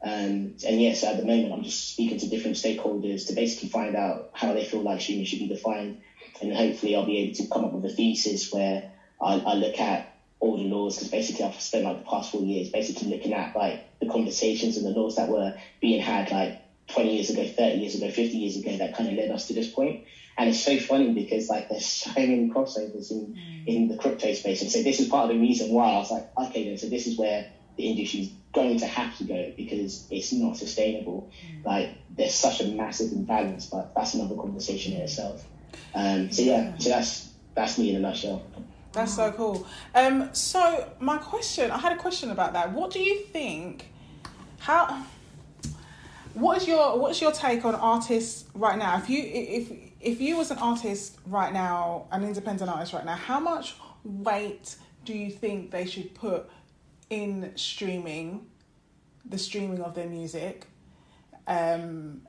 Um, 0.03 0.53
and 0.67 0.81
yes, 0.81 1.03
at 1.03 1.17
the 1.17 1.23
moment, 1.23 1.53
I'm 1.53 1.63
just 1.63 1.89
speaking 1.89 2.17
to 2.19 2.27
different 2.27 2.57
stakeholders 2.57 3.25
to 3.27 3.33
basically 3.33 3.69
find 3.69 3.95
out 3.95 4.27
how 4.33 4.53
they 4.53 4.63
feel 4.63 4.81
like 4.81 5.01
streaming 5.01 5.25
should 5.25 5.39
be 5.39 5.47
defined. 5.47 5.95
And 6.41 6.53
hopefully, 6.53 6.95
I'll 6.95 7.05
be 7.05 7.19
able 7.19 7.33
to 7.35 7.47
come 7.47 7.63
up 7.63 7.71
with 7.71 7.85
a 7.85 7.89
thesis 7.89 8.51
where 8.51 8.83
I, 9.19 9.41
I 9.45 9.53
look 9.55 9.79
at 9.79 10.12
all 10.43 10.57
the 10.57 10.63
laws, 10.63 10.95
because 10.95 11.09
basically, 11.09 11.45
I've 11.45 11.59
spent 11.59 11.85
like 11.85 12.03
the 12.03 12.09
past 12.09 12.31
four 12.31 12.41
years 12.41 12.67
basically 12.67 13.15
looking 13.15 13.33
at 13.33 13.55
like 13.55 13.99
the 13.99 14.07
conversations 14.07 14.75
and 14.75 14.85
the 14.85 14.89
laws 14.89 15.15
that 15.15 15.29
were 15.29 15.57
being 15.79 16.01
had 16.01 16.31
like 16.31 16.61
20 16.87 17.15
years 17.15 17.29
ago, 17.29 17.47
30 17.47 17.77
years 17.77 17.95
ago, 17.95 18.09
50 18.09 18.37
years 18.37 18.57
ago 18.57 18.77
that 18.77 18.93
kind 18.93 19.09
of 19.09 19.15
led 19.15 19.31
us 19.31 19.47
to 19.47 19.53
this 19.53 19.69
point. 19.69 20.03
And 20.37 20.49
it's 20.49 20.59
so 20.59 20.77
funny 20.79 21.13
because 21.13 21.47
like 21.47 21.69
there's 21.69 21.85
so 21.85 22.11
many 22.17 22.49
crossovers 22.49 23.09
in, 23.09 23.35
mm. 23.37 23.67
in 23.67 23.87
the 23.87 23.95
crypto 23.95 24.33
space. 24.33 24.61
And 24.61 24.69
so 24.69 24.83
this 24.83 24.99
is 24.99 25.07
part 25.07 25.29
of 25.29 25.35
the 25.35 25.39
reason 25.39 25.71
why 25.71 25.93
I 25.93 25.97
was 25.97 26.11
like, 26.11 26.29
okay, 26.37 26.67
then 26.67 26.77
so 26.77 26.89
this 26.89 27.07
is 27.07 27.17
where 27.17 27.49
the 27.77 27.87
industry's 27.89 28.29
going 28.53 28.79
to 28.79 28.85
have 28.85 29.17
to 29.19 29.23
go 29.23 29.53
because 29.55 30.05
it's 30.11 30.33
not 30.33 30.57
sustainable. 30.57 31.31
Mm. 31.47 31.65
Like 31.65 31.89
there's 32.17 32.35
such 32.35 32.59
a 32.59 32.65
massive 32.65 33.13
imbalance, 33.13 33.67
but 33.67 33.95
that's 33.95 34.13
another 34.13 34.35
conversation 34.35 34.91
in 34.93 35.01
itself. 35.01 35.41
Um, 35.95 36.33
so 36.33 36.41
yeah, 36.41 36.77
so 36.79 36.89
that's 36.89 37.29
that's 37.55 37.77
me 37.77 37.91
in 37.91 37.95
a 37.95 37.99
nutshell. 37.99 38.43
That's 38.93 39.15
so 39.15 39.31
cool. 39.31 39.67
Um, 39.95 40.29
so 40.33 40.87
my 40.99 41.17
question, 41.17 41.71
I 41.71 41.79
had 41.79 41.93
a 41.93 41.97
question 41.97 42.29
about 42.29 42.53
that. 42.53 42.71
What 42.71 42.91
do 42.91 42.99
you 42.99 43.21
think? 43.25 43.89
How 44.59 45.03
what 46.33 46.57
is 46.57 46.67
your 46.67 46.97
what's 46.97 47.21
your 47.21 47.31
take 47.31 47.65
on 47.65 47.75
artists 47.75 48.45
right 48.53 48.77
now? 48.77 48.97
If 48.97 49.09
you 49.09 49.23
if 49.23 49.71
if 49.99 50.21
you 50.21 50.37
was 50.37 50.51
an 50.51 50.59
artist 50.59 51.17
right 51.27 51.51
now, 51.51 52.07
an 52.11 52.23
independent 52.23 52.69
artist 52.69 52.93
right 52.93 53.05
now, 53.05 53.15
how 53.15 53.39
much 53.39 53.75
weight 54.03 54.75
do 55.05 55.13
you 55.13 55.31
think 55.31 55.71
they 55.71 55.85
should 55.85 56.13
put 56.13 56.49
in 57.09 57.51
streaming, 57.55 58.45
the 59.25 59.37
streaming 59.37 59.81
of 59.81 59.95
their 59.95 60.07
music? 60.07 60.67
Um, 61.47 62.21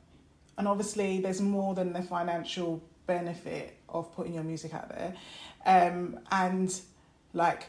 and 0.57 0.69
obviously, 0.69 1.21
there's 1.21 1.41
more 1.41 1.75
than 1.75 1.93
the 1.93 2.03
financial 2.03 2.83
benefit 3.07 3.77
of 3.89 4.15
putting 4.15 4.35
your 4.35 4.45
music 4.45 4.75
out 4.75 4.89
there. 4.89 5.15
Um, 5.67 6.21
and 6.31 6.75
like, 7.33 7.67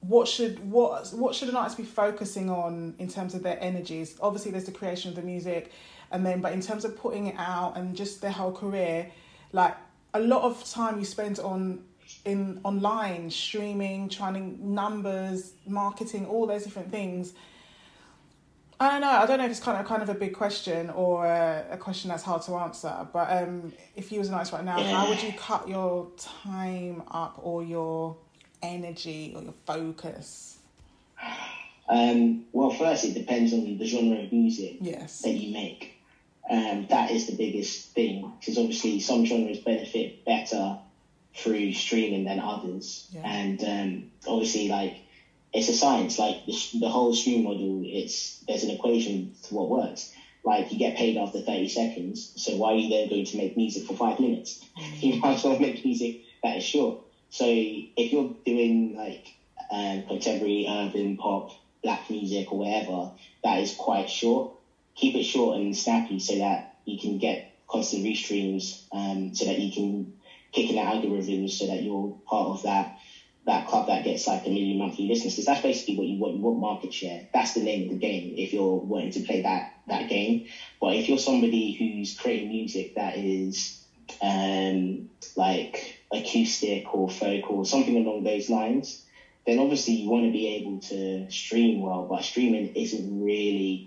what 0.00 0.28
should 0.28 0.58
what 0.70 1.08
what 1.12 1.34
should 1.34 1.48
an 1.48 1.56
artist 1.56 1.76
be 1.76 1.84
focusing 1.84 2.50
on 2.50 2.94
in 2.98 3.08
terms 3.08 3.34
of 3.34 3.42
their 3.42 3.62
energies? 3.62 4.16
Obviously, 4.20 4.50
there's 4.50 4.64
the 4.64 4.72
creation 4.72 5.10
of 5.10 5.16
the 5.16 5.22
music, 5.22 5.72
and 6.10 6.24
then 6.24 6.40
but 6.40 6.52
in 6.52 6.60
terms 6.60 6.84
of 6.84 6.96
putting 6.96 7.26
it 7.28 7.34
out 7.38 7.76
and 7.76 7.96
just 7.96 8.20
their 8.20 8.30
whole 8.30 8.52
career, 8.52 9.10
like 9.52 9.74
a 10.14 10.20
lot 10.20 10.42
of 10.42 10.68
time 10.68 10.98
you 10.98 11.04
spend 11.04 11.38
on 11.40 11.82
in 12.24 12.60
online 12.64 13.30
streaming, 13.30 14.08
trying 14.08 14.74
numbers, 14.74 15.54
marketing, 15.66 16.26
all 16.26 16.46
those 16.46 16.64
different 16.64 16.90
things. 16.90 17.32
I 18.78 18.90
don't 18.90 19.00
know. 19.00 19.08
I 19.08 19.26
don't 19.26 19.38
know 19.38 19.44
if 19.46 19.50
it's 19.50 19.60
kind 19.60 19.78
of 19.80 19.86
kind 19.86 20.02
of 20.02 20.08
a 20.10 20.14
big 20.14 20.34
question 20.34 20.90
or 20.90 21.24
a, 21.24 21.64
a 21.72 21.76
question 21.78 22.10
that's 22.10 22.22
hard 22.22 22.42
to 22.42 22.56
answer. 22.56 23.06
But 23.12 23.30
um, 23.30 23.72
if 23.94 24.12
you 24.12 24.18
was 24.18 24.28
an 24.28 24.34
artist 24.34 24.52
right 24.52 24.64
now, 24.64 24.82
how 24.82 25.08
would 25.08 25.22
you 25.22 25.32
cut 25.32 25.66
your 25.68 26.10
time 26.18 27.02
up 27.10 27.40
or 27.42 27.62
your 27.64 28.16
energy 28.62 29.32
or 29.34 29.42
your 29.42 29.54
focus? 29.66 30.58
Um, 31.88 32.44
well, 32.52 32.70
first, 32.70 33.04
it 33.04 33.14
depends 33.14 33.52
on 33.52 33.78
the 33.78 33.86
genre 33.86 34.18
of 34.18 34.32
music 34.32 34.76
yes. 34.80 35.20
that 35.22 35.30
you 35.30 35.54
make. 35.54 35.94
Um, 36.50 36.86
that 36.90 37.10
is 37.10 37.26
the 37.26 37.36
biggest 37.36 37.92
thing 37.92 38.30
because 38.38 38.58
obviously 38.58 39.00
some 39.00 39.24
genres 39.24 39.58
benefit 39.58 40.24
better 40.24 40.78
through 41.34 41.72
streaming 41.72 42.24
than 42.24 42.40
others, 42.40 43.08
Yeah. 43.10 43.22
and 43.24 43.64
um, 43.64 44.10
obviously 44.26 44.68
like 44.68 44.96
it's 45.52 45.68
a 45.68 45.72
science. 45.74 46.18
Like 46.18 46.38
the, 46.46 46.54
the 46.80 46.88
whole 46.88 47.12
stream 47.12 47.44
model, 47.44 47.82
it's 47.84 48.36
there's 48.46 48.62
an 48.62 48.70
equation 48.70 49.30
to 49.44 49.54
what 49.54 49.68
works. 49.68 50.08
Like 50.44 50.70
you 50.70 50.78
get 50.78 50.94
paid 50.94 51.16
after 51.16 51.40
thirty 51.40 51.68
seconds, 51.68 52.30
so 52.36 52.56
why 52.56 52.72
are 52.72 52.74
you 52.74 52.88
then 52.88 53.06
going 53.06 53.24
to 53.24 53.36
make 53.36 53.56
music 53.56 53.84
for 53.84 53.94
five 53.94 54.18
minutes? 54.18 54.58
You 55.00 55.18
might 55.22 55.34
as 55.34 55.44
well 55.44 55.56
make 55.58 55.84
music 55.84 56.16
that 56.42 56.56
is 56.56 56.62
short. 56.62 56.96
So 57.30 57.46
if 57.46 58.12
you're 58.12 58.30
doing 58.44 58.94
like 58.96 59.34
um, 59.70 60.02
contemporary, 60.02 60.64
urban, 60.68 61.16
pop, 61.16 61.48
black 61.82 62.08
music 62.08 62.52
or 62.52 62.58
whatever, 62.58 63.10
that 63.42 63.60
is 63.60 63.72
quite 63.72 64.08
short. 64.08 64.48
Keep 64.94 65.16
it 65.16 65.24
short 65.24 65.56
and 65.56 65.76
snappy 65.76 66.18
so 66.18 66.36
that 66.38 66.64
you 66.84 66.96
can 66.96 67.18
get 67.18 67.42
constant 67.68 68.04
restreams, 68.04 68.76
um, 68.92 69.32
so 69.34 69.44
that 69.44 69.58
you 69.58 69.70
can 69.70 70.08
kick 70.52 70.70
in 70.70 70.76
the 70.76 70.82
algorithms, 70.82 71.50
so 71.50 71.66
that 71.66 71.82
you're 71.82 72.12
part 72.26 72.46
of 72.48 72.62
that 72.62 72.90
that 73.46 73.64
club 73.64 73.86
that 73.86 74.02
gets 74.02 74.26
like 74.26 74.44
a 74.46 74.50
million 74.50 74.78
monthly 74.78 75.06
listeners. 75.06 75.34
Because 75.34 75.46
that's 75.46 75.60
basically 75.60 75.94
what 75.94 76.06
you 76.06 76.16
want. 76.16 76.34
You 76.34 76.40
want 76.40 76.58
market 76.58 76.92
share. 76.92 77.22
That's 77.32 77.52
the 77.52 77.60
name 77.60 77.82
of 77.82 77.88
the 77.88 77.96
game. 77.96 78.34
If 78.36 78.52
you're 78.52 78.76
wanting 78.76 79.10
to 79.10 79.20
play 79.20 79.40
that 79.40 79.64
that 79.86 80.08
game, 80.08 80.40
but 80.80 80.94
if 80.94 81.08
you're 81.08 81.18
somebody 81.18 81.70
who's 81.78 82.12
creating 82.12 82.48
music 82.48 82.92
that 82.94 83.16
is 83.16 83.72
um, 84.20 85.02
like 85.36 85.96
acoustic 86.12 86.92
or 86.94 87.08
folk 87.08 87.50
or 87.50 87.64
something 87.64 87.96
along 87.96 88.22
those 88.22 88.48
lines, 88.48 88.98
then 89.46 89.58
obviously 89.60 89.94
you 89.94 90.08
want 90.08 90.24
to 90.24 90.30
be 90.30 90.48
able 90.48 90.78
to 90.78 91.28
stream 91.30 91.80
well. 91.80 92.04
But 92.04 92.24
streaming 92.24 92.70
isn't 92.74 93.22
really, 93.22 93.84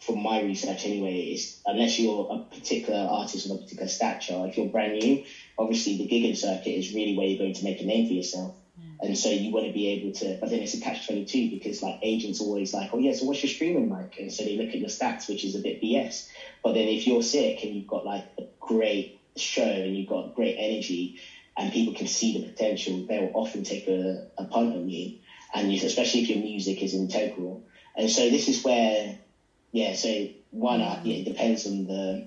from 0.00 0.22
my 0.22 0.40
research 0.40 0.84
anyway, 0.84 1.32
is 1.32 1.60
unless 1.66 1.98
you're 1.98 2.26
a 2.30 2.38
particular 2.54 3.00
artist 3.00 3.48
with 3.48 3.58
a 3.58 3.62
particular 3.62 3.88
stature. 3.88 4.44
If 4.46 4.56
you're 4.56 4.66
brand 4.66 4.92
new, 4.92 5.22
obviously 5.58 5.96
the 5.96 6.08
gigging 6.08 6.36
circuit 6.36 6.70
is 6.70 6.92
really 6.92 7.16
where 7.16 7.26
you're 7.26 7.38
going 7.38 7.54
to 7.54 7.64
make 7.64 7.80
a 7.80 7.84
name 7.84 8.06
for 8.06 8.14
yourself. 8.14 8.54
And 9.02 9.16
so 9.16 9.30
you 9.30 9.50
want 9.50 9.66
to 9.66 9.72
be 9.72 9.88
able 9.88 10.12
to, 10.12 10.36
but 10.40 10.50
then 10.50 10.60
it's 10.60 10.74
a 10.74 10.80
catch 10.80 11.06
22 11.06 11.48
because 11.48 11.82
like 11.82 11.98
agents 12.02 12.40
always 12.40 12.74
like, 12.74 12.90
oh 12.92 12.98
yeah, 12.98 13.12
so 13.12 13.24
what's 13.24 13.42
your 13.42 13.48
streaming 13.48 13.88
like? 13.88 14.16
And 14.18 14.30
so 14.30 14.44
they 14.44 14.56
look 14.56 14.68
at 14.68 14.78
your 14.78 14.88
stats, 14.88 15.26
which 15.26 15.42
is 15.42 15.54
a 15.54 15.58
bit 15.58 15.80
BS. 15.80 16.26
But 16.62 16.74
then 16.74 16.86
if 16.86 17.06
you're 17.06 17.22
sick 17.22 17.62
and 17.62 17.74
you've 17.74 17.86
got 17.86 18.04
like 18.04 18.24
a 18.38 18.42
great 18.60 19.18
show 19.36 19.62
and 19.62 19.96
you've 19.96 20.08
got 20.08 20.34
great 20.34 20.54
energy 20.58 21.14
and 21.56 21.72
people 21.72 21.94
can 21.94 22.06
see 22.06 22.38
the 22.38 22.46
potential, 22.46 23.04
they'll 23.08 23.30
often 23.32 23.62
take 23.62 23.86
a, 23.86 24.22
a 24.36 24.44
punt 24.44 24.74
on 24.74 24.88
you. 24.88 25.14
And 25.54 25.72
you, 25.72 25.84
especially 25.84 26.20
if 26.20 26.28
your 26.28 26.38
music 26.38 26.82
is 26.82 26.94
integral. 26.94 27.62
And 27.96 28.10
so 28.10 28.28
this 28.28 28.48
is 28.48 28.62
where, 28.62 29.16
yeah, 29.72 29.92
so 29.92 30.26
one, 30.50 30.80
uh, 30.80 31.00
yeah, 31.02 31.16
it 31.16 31.24
depends 31.24 31.66
on 31.66 31.84
the, 31.84 32.24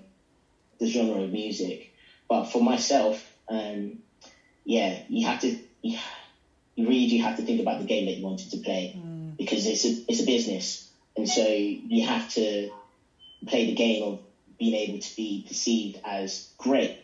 the 0.79 0.85
genre 0.87 1.21
of 1.21 1.31
music. 1.31 1.89
But 2.29 2.47
for 2.47 2.61
myself, 2.61 3.21
um, 3.49 3.97
yeah, 4.63 4.99
you 5.07 5.25
have 5.27 5.39
to, 5.39 5.55
you, 5.81 5.95
really 6.77 7.05
do 7.05 7.17
have 7.19 7.35
to 7.35 7.43
think 7.43 7.59
about 7.59 7.77
the 7.77 7.85
game 7.85 8.05
that 8.05 8.15
you 8.15 8.23
wanted 8.23 8.49
to 8.51 8.57
play 8.57 8.91
because 9.37 9.65
it's 9.65 9.85
a, 9.85 9.93
it's 10.07 10.19
a 10.19 10.23
business. 10.23 10.83
And 11.15 11.27
so 11.27 11.45
you 11.45 12.03
have 12.03 12.27
to 12.29 12.67
play 13.45 13.65
the 13.65 13.73
game 13.73 14.01
of 14.01 14.19
being 14.57 14.73
able 14.73 14.97
to 14.97 15.15
be 15.15 15.43
perceived 15.45 15.99
as 16.03 16.47
great 16.57 16.95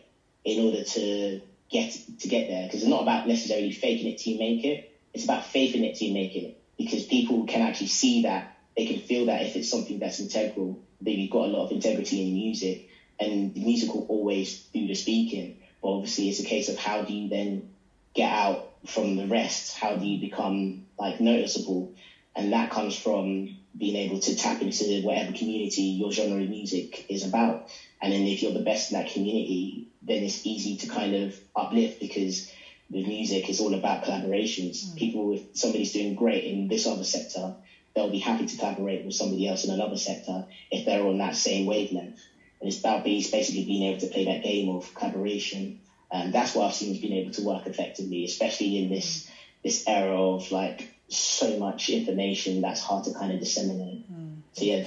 in 0.44 0.58
order 0.58 0.82
to 0.82 1.38
get 1.70 1.96
to 2.18 2.28
get 2.28 2.46
there. 2.48 2.62
Because 2.62 2.82
it's 2.82 2.88
not 2.90 3.02
about 3.02 3.26
necessarily 3.26 3.70
faking 3.70 4.08
it 4.08 4.16
till 4.16 4.32
you 4.32 4.38
make 4.38 4.64
it. 4.64 4.82
It's 5.12 5.24
about 5.24 5.44
faithing 5.44 5.84
it 5.84 5.94
till 5.94 6.08
you 6.08 6.14
make 6.14 6.34
it. 6.34 6.54
Because 6.78 7.04
people 7.04 7.44
can 7.44 7.60
actually 7.62 7.86
see 7.86 8.22
that. 8.22 8.48
They 8.80 8.86
can 8.86 8.96
feel 8.96 9.26
that 9.26 9.42
if 9.42 9.56
it's 9.56 9.68
something 9.68 9.98
that's 9.98 10.20
integral, 10.20 10.80
that 11.02 11.10
you've 11.10 11.28
got 11.28 11.44
a 11.44 11.50
lot 11.50 11.64
of 11.64 11.70
integrity 11.70 12.26
in 12.26 12.32
music. 12.32 12.86
And 13.18 13.52
the 13.52 13.60
music 13.60 13.92
will 13.92 14.06
always 14.08 14.62
do 14.72 14.86
the 14.86 14.94
speaking. 14.94 15.52
But 15.82 15.88
obviously 15.88 16.30
it's 16.30 16.38
a 16.38 16.44
case 16.44 16.68
of 16.70 16.78
how 16.78 17.02
do 17.02 17.12
you 17.12 17.28
then 17.28 17.66
get 18.14 18.32
out 18.32 18.64
from 18.86 19.16
the 19.16 19.26
rest? 19.26 19.74
How 19.76 19.96
do 19.96 20.06
you 20.06 20.18
become 20.18 20.80
like 20.98 21.20
noticeable? 21.20 21.90
And 22.34 22.54
that 22.54 22.70
comes 22.70 22.94
from 22.94 23.54
being 23.76 23.96
able 23.96 24.16
to 24.16 24.34
tap 24.34 24.62
into 24.62 25.02
whatever 25.02 25.32
community 25.32 25.82
your 25.82 26.10
genre 26.10 26.40
of 26.40 26.48
music 26.48 27.04
is 27.10 27.22
about. 27.22 27.60
And 28.00 28.10
then 28.10 28.22
if 28.22 28.40
you're 28.40 28.50
the 28.50 28.60
best 28.60 28.90
in 28.90 28.96
that 28.96 29.12
community, 29.12 29.84
then 30.00 30.22
it's 30.22 30.40
easy 30.42 30.76
to 30.76 30.86
kind 30.86 31.12
of 31.12 31.38
uplift 31.54 32.00
because 32.00 32.46
with 32.88 33.06
music 33.06 33.50
it's 33.50 33.60
all 33.60 33.74
about 33.74 34.00
collaborations. 34.00 34.86
Mm. 34.86 34.96
People 34.96 35.32
if 35.32 35.42
somebody's 35.52 35.92
doing 35.92 36.14
great 36.14 36.44
in 36.44 36.66
this 36.66 36.86
other 36.86 37.04
sector, 37.04 37.52
they'll 37.94 38.10
be 38.10 38.18
happy 38.18 38.46
to 38.46 38.56
collaborate 38.56 39.04
with 39.04 39.14
somebody 39.14 39.48
else 39.48 39.64
in 39.64 39.72
another 39.72 39.96
sector 39.96 40.46
if 40.70 40.86
they're 40.86 41.06
on 41.06 41.18
that 41.18 41.36
same 41.36 41.66
wavelength. 41.66 42.20
And 42.60 42.68
it's 42.68 42.78
about 42.78 43.04
being, 43.04 43.22
basically 43.30 43.64
being 43.64 43.84
able 43.84 44.00
to 44.00 44.08
play 44.08 44.26
that 44.26 44.42
game 44.42 44.68
of 44.74 44.94
collaboration. 44.94 45.80
And 46.12 46.32
that's 46.32 46.54
what 46.54 46.66
I've 46.66 46.74
seen 46.74 46.92
has 46.92 47.00
been 47.00 47.12
able 47.12 47.32
to 47.32 47.42
work 47.42 47.66
effectively, 47.66 48.24
especially 48.24 48.82
in 48.82 48.90
this 48.90 49.30
this 49.62 49.84
era 49.86 50.18
of 50.18 50.50
like 50.50 50.88
so 51.08 51.58
much 51.58 51.90
information 51.90 52.62
that's 52.62 52.80
hard 52.80 53.04
to 53.04 53.12
kind 53.12 53.32
of 53.32 53.40
disseminate. 53.40 54.04
Hmm. 54.06 54.34
So 54.52 54.64
yeah, 54.64 54.84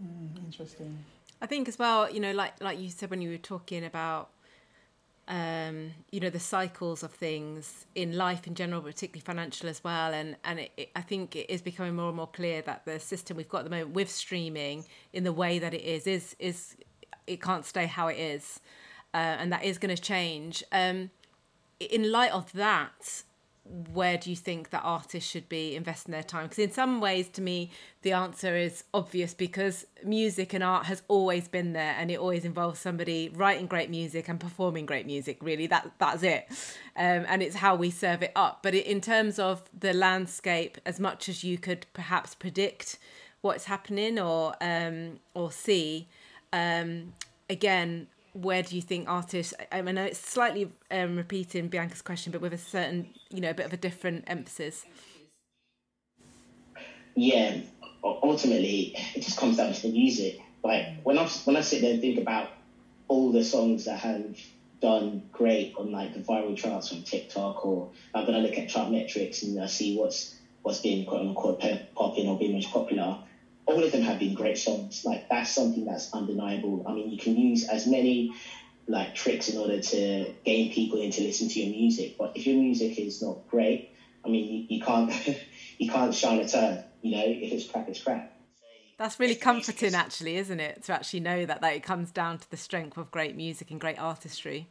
hmm, 0.00 0.44
Interesting. 0.44 0.98
I 1.40 1.46
think 1.46 1.68
as 1.68 1.78
well, 1.78 2.10
you 2.10 2.20
know, 2.20 2.32
like 2.32 2.62
like 2.62 2.80
you 2.80 2.88
said 2.88 3.10
when 3.10 3.20
you 3.20 3.30
were 3.30 3.38
talking 3.38 3.84
about, 3.84 4.30
um, 5.28 5.92
you 6.12 6.20
know, 6.20 6.30
the 6.30 6.40
cycles 6.40 7.02
of 7.02 7.10
things 7.10 7.86
in 7.94 8.16
life 8.16 8.46
in 8.46 8.54
general, 8.54 8.80
particularly 8.80 9.22
financial 9.22 9.68
as 9.68 9.82
well, 9.82 10.14
and 10.14 10.36
and 10.44 10.60
it, 10.60 10.72
it, 10.76 10.90
I 10.94 11.00
think 11.00 11.34
it 11.34 11.50
is 11.50 11.62
becoming 11.62 11.96
more 11.96 12.08
and 12.08 12.16
more 12.16 12.28
clear 12.28 12.62
that 12.62 12.84
the 12.84 13.00
system 13.00 13.36
we've 13.36 13.48
got 13.48 13.58
at 13.58 13.64
the 13.64 13.70
moment 13.70 13.90
with 13.90 14.10
streaming 14.10 14.84
in 15.12 15.24
the 15.24 15.32
way 15.32 15.58
that 15.58 15.74
it 15.74 15.82
is 15.82 16.06
is 16.06 16.36
is 16.38 16.76
it 17.26 17.42
can't 17.42 17.64
stay 17.64 17.86
how 17.86 18.06
it 18.06 18.18
is, 18.18 18.60
uh, 19.14 19.16
and 19.16 19.52
that 19.52 19.64
is 19.64 19.78
going 19.78 19.94
to 19.94 20.00
change. 20.00 20.62
Um, 20.70 21.10
in 21.80 22.10
light 22.10 22.32
of 22.32 22.52
that, 22.52 23.24
where 23.92 24.16
do 24.16 24.30
you 24.30 24.36
think 24.36 24.70
that 24.70 24.82
artists 24.84 25.28
should 25.30 25.48
be 25.48 25.74
investing 25.74 26.12
their 26.12 26.22
time? 26.22 26.44
Because 26.44 26.58
in 26.58 26.70
some 26.70 27.00
ways, 27.00 27.28
to 27.30 27.42
me, 27.42 27.70
the 28.02 28.12
answer 28.12 28.56
is 28.56 28.84
obvious 28.94 29.34
because 29.34 29.86
music 30.04 30.52
and 30.52 30.62
art 30.62 30.86
has 30.86 31.02
always 31.08 31.48
been 31.48 31.72
there, 31.72 31.94
and 31.98 32.10
it 32.10 32.18
always 32.18 32.44
involves 32.44 32.78
somebody 32.78 33.30
writing 33.34 33.66
great 33.66 33.90
music 33.90 34.28
and 34.28 34.38
performing 34.38 34.86
great 34.86 35.06
music. 35.06 35.38
Really, 35.42 35.66
that 35.66 35.90
that's 35.98 36.22
it, 36.22 36.46
um, 36.96 37.24
and 37.28 37.42
it's 37.42 37.56
how 37.56 37.74
we 37.74 37.90
serve 37.90 38.22
it 38.22 38.32
up. 38.36 38.62
But 38.62 38.74
in 38.74 39.00
terms 39.00 39.38
of 39.38 39.62
the 39.78 39.92
landscape, 39.92 40.78
as 40.86 41.00
much 41.00 41.28
as 41.28 41.42
you 41.44 41.58
could 41.58 41.86
perhaps 41.92 42.34
predict 42.34 42.98
what's 43.40 43.64
happening 43.64 44.18
or 44.18 44.54
um, 44.60 45.20
or 45.34 45.50
see, 45.50 46.08
um, 46.52 47.14
again, 47.48 48.08
where 48.36 48.62
do 48.62 48.76
you 48.76 48.82
think 48.82 49.08
artists 49.08 49.54
I 49.72 49.82
mean, 49.82 49.94
know 49.94 50.04
it's 50.04 50.18
slightly 50.18 50.70
um, 50.90 51.16
repeating 51.16 51.68
Bianca's 51.68 52.02
question 52.02 52.32
but 52.32 52.40
with 52.40 52.52
a 52.52 52.58
certain 52.58 53.08
you 53.30 53.40
know 53.40 53.50
a 53.50 53.54
bit 53.54 53.66
of 53.66 53.72
a 53.72 53.76
different 53.76 54.24
emphasis 54.26 54.84
yeah. 57.16 57.60
Ultimately, 58.04 58.94
it 59.14 59.22
just 59.22 59.36
comes 59.38 59.56
down 59.56 59.72
to 59.72 59.82
the 59.82 59.90
music. 59.90 60.38
Like 60.62 61.02
when 61.02 61.18
I 61.18 61.26
when 61.44 61.56
I 61.56 61.62
sit 61.62 61.80
there 61.80 61.92
and 61.92 62.00
think 62.00 62.20
about 62.20 62.50
all 63.08 63.32
the 63.32 63.42
songs 63.42 63.86
that 63.86 63.98
have 63.98 64.38
done 64.80 65.22
great 65.32 65.74
on 65.76 65.90
like 65.90 66.12
the 66.12 66.20
viral 66.20 66.56
charts 66.56 66.92
on 66.92 67.02
TikTok, 67.02 67.64
or 67.64 67.90
i'm 68.14 68.26
gonna 68.26 68.38
look 68.40 68.58
at 68.58 68.68
chart 68.68 68.92
metrics 68.92 69.42
and 69.42 69.60
I 69.60 69.66
see 69.66 69.96
what's 69.96 70.36
what's 70.62 70.80
been 70.80 71.06
quote 71.06 71.22
unquote 71.22 71.60
popping 71.94 72.28
or 72.28 72.38
being 72.38 72.52
most 72.52 72.70
popular, 72.70 73.18
all 73.66 73.82
of 73.82 73.92
them 73.92 74.02
have 74.02 74.18
been 74.18 74.34
great 74.34 74.58
songs. 74.58 75.04
Like 75.04 75.28
that's 75.28 75.50
something 75.50 75.84
that's 75.84 76.12
undeniable. 76.12 76.84
I 76.86 76.92
mean, 76.92 77.10
you 77.10 77.18
can 77.18 77.36
use 77.36 77.68
as 77.68 77.86
many 77.86 78.34
like 78.88 79.14
tricks 79.14 79.48
in 79.48 79.58
order 79.58 79.80
to 79.80 80.32
gain 80.44 80.72
people 80.72 81.00
in 81.00 81.10
to 81.10 81.22
listen 81.22 81.48
to 81.48 81.60
your 81.60 81.76
music, 81.76 82.16
but 82.18 82.32
if 82.36 82.46
your 82.46 82.56
music 82.56 82.98
is 82.98 83.20
not 83.20 83.48
great, 83.48 83.90
I 84.24 84.28
mean, 84.28 84.66
you, 84.68 84.76
you 84.76 84.82
can't 84.82 85.12
you 85.78 85.90
can't 85.90 86.14
shine 86.14 86.40
a 86.40 86.48
turn. 86.48 86.84
You 87.02 87.16
know, 87.16 87.24
if 87.26 87.52
it's 87.52 87.68
crap, 87.68 87.88
it's 87.88 88.02
crap. 88.02 88.32
That's 88.98 89.20
really 89.20 89.34
comforting, 89.34 89.94
actually, 89.94 90.36
isn't 90.36 90.58
it? 90.58 90.84
To 90.84 90.94
actually 90.94 91.20
know 91.20 91.44
that 91.44 91.60
that 91.60 91.74
it 91.74 91.82
comes 91.82 92.10
down 92.10 92.38
to 92.38 92.50
the 92.50 92.56
strength 92.56 92.96
of 92.96 93.10
great 93.10 93.36
music 93.36 93.70
and 93.70 93.78
great 93.78 93.98
artistry. 93.98 94.68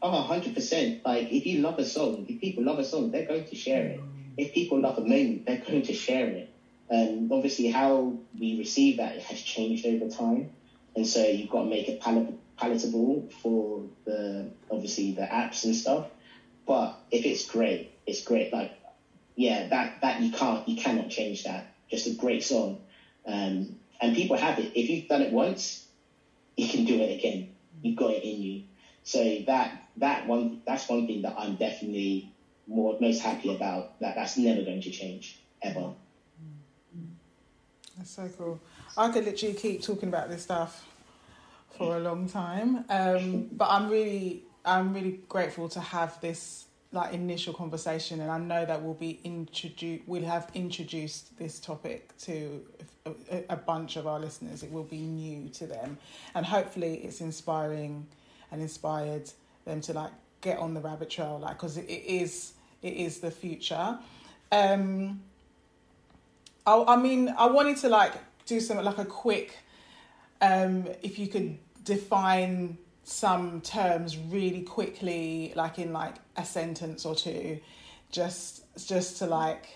Oh, 0.00 0.26
100%. 0.30 1.04
Like, 1.04 1.30
if 1.30 1.44
you 1.44 1.60
love 1.60 1.78
a 1.78 1.84
song, 1.84 2.24
if 2.28 2.40
people 2.40 2.64
love 2.64 2.78
a 2.78 2.84
song, 2.84 3.10
they're 3.10 3.26
going 3.26 3.44
to 3.44 3.56
share 3.56 3.84
it. 3.84 4.00
If 4.36 4.54
people 4.54 4.80
love 4.80 4.96
a 4.96 5.02
moment, 5.02 5.44
they're 5.44 5.58
going 5.58 5.82
to 5.82 5.92
share 5.92 6.28
it. 6.28 6.54
And 6.90 7.30
obviously, 7.30 7.66
how 7.68 8.14
we 8.38 8.56
receive 8.56 8.96
that 8.98 9.18
has 9.20 9.40
changed 9.40 9.86
over 9.86 10.06
time. 10.06 10.48
And 10.96 11.06
so 11.06 11.22
you've 11.24 11.48
got 11.48 11.62
to 11.62 11.66
make 11.66 11.88
it 11.88 12.00
palatable 12.00 13.24
for 13.42 13.82
the, 14.04 14.48
obviously, 14.70 15.12
the 15.12 15.22
apps 15.22 15.64
and 15.64 15.74
stuff. 15.74 16.06
But 16.66 16.94
if 17.10 17.26
it's 17.26 17.44
great, 17.44 17.86
it's 18.06 18.22
great. 18.22 18.52
Like, 18.52 18.70
yeah, 19.36 19.64
that, 19.64 19.90
that 20.02 20.20
you 20.20 20.30
can't, 20.30 20.62
you 20.66 20.74
cannot 20.74 21.08
change 21.08 21.44
that. 21.44 21.64
Just 21.90 22.06
a 22.06 22.10
great 22.10 22.42
song 22.42 22.76
um, 23.26 23.72
and 24.00 24.14
people 24.14 24.36
have 24.36 24.58
it. 24.58 24.70
If 24.74 24.88
you've 24.88 25.06
done 25.06 25.22
it 25.22 25.30
once, 25.30 25.80
you 26.56 26.66
can 26.66 26.84
do 26.84 27.00
it 27.00 27.10
again. 27.10 27.44
You've 27.82 27.96
got 27.96 28.12
it 28.12 28.22
in 28.22 28.40
you. 28.40 28.60
So 29.04 29.40
that 29.46 29.70
that 29.96 30.26
one 30.26 30.58
that's 30.66 30.88
one 30.88 31.04
thing 31.04 31.22
that 31.22 31.34
I'm 31.36 31.54
definitely 31.54 32.26
more 32.66 32.94
most 33.00 33.20
happy 33.20 33.50
about. 33.52 33.86
That 34.00 34.14
that's 34.16 34.36
never 34.36 34.62
going 34.62 34.80
to 34.82 34.90
change 34.90 35.36
ever. 35.62 35.90
That's 37.98 38.10
so 38.10 38.30
cool. 38.38 38.60
I 38.96 39.10
could 39.10 39.24
literally 39.24 39.54
keep 39.54 39.82
talking 39.82 40.08
about 40.08 40.30
this 40.30 40.42
stuff 40.42 40.86
for 41.76 41.96
a 41.96 42.00
long 42.00 42.28
time, 42.28 42.84
um, 42.88 43.48
but 43.52 43.68
I'm 43.68 43.90
really 43.90 44.44
I'm 44.64 44.94
really 44.94 45.20
grateful 45.28 45.68
to 45.70 45.80
have 45.80 46.20
this 46.20 46.66
like 46.92 47.12
initial 47.12 47.52
conversation 47.52 48.20
and 48.20 48.30
I 48.30 48.38
know 48.38 48.64
that 48.64 48.82
we'll 48.82 48.94
be 48.94 49.20
introduced 49.22 50.04
we'll 50.06 50.24
have 50.24 50.50
introduced 50.54 51.38
this 51.38 51.60
topic 51.60 52.16
to 52.20 52.64
a, 53.04 53.44
a, 53.50 53.56
bunch 53.56 53.96
of 53.96 54.06
our 54.06 54.18
listeners 54.18 54.62
it 54.62 54.72
will 54.72 54.84
be 54.84 55.00
new 55.00 55.50
to 55.50 55.66
them 55.66 55.98
and 56.34 56.46
hopefully 56.46 56.94
it's 57.04 57.20
inspiring 57.20 58.06
and 58.50 58.62
inspired 58.62 59.30
them 59.66 59.82
to 59.82 59.92
like 59.92 60.12
get 60.40 60.56
on 60.58 60.72
the 60.72 60.80
rabbit 60.80 61.10
trail 61.10 61.38
like 61.38 61.58
because 61.58 61.76
it, 61.76 61.84
it 61.84 62.04
is 62.06 62.54
it 62.80 62.94
is 62.94 63.20
the 63.20 63.30
future 63.30 63.98
um 64.50 65.20
I, 66.68 66.94
I 66.94 66.96
mean 66.96 67.34
I 67.36 67.46
wanted 67.46 67.76
to 67.78 67.88
like 67.88 68.14
do 68.46 68.60
something 68.60 68.84
like 68.84 68.98
a 68.98 69.04
quick 69.04 69.58
um 70.40 70.88
if 71.02 71.18
you 71.18 71.28
could 71.28 71.58
define 71.84 72.78
some 73.08 73.62
terms 73.62 74.18
really 74.18 74.60
quickly, 74.60 75.52
like 75.56 75.78
in 75.78 75.92
like 75.94 76.16
a 76.36 76.44
sentence 76.44 77.06
or 77.06 77.14
two, 77.14 77.58
just 78.10 78.64
just 78.86 79.18
to 79.18 79.26
like 79.26 79.66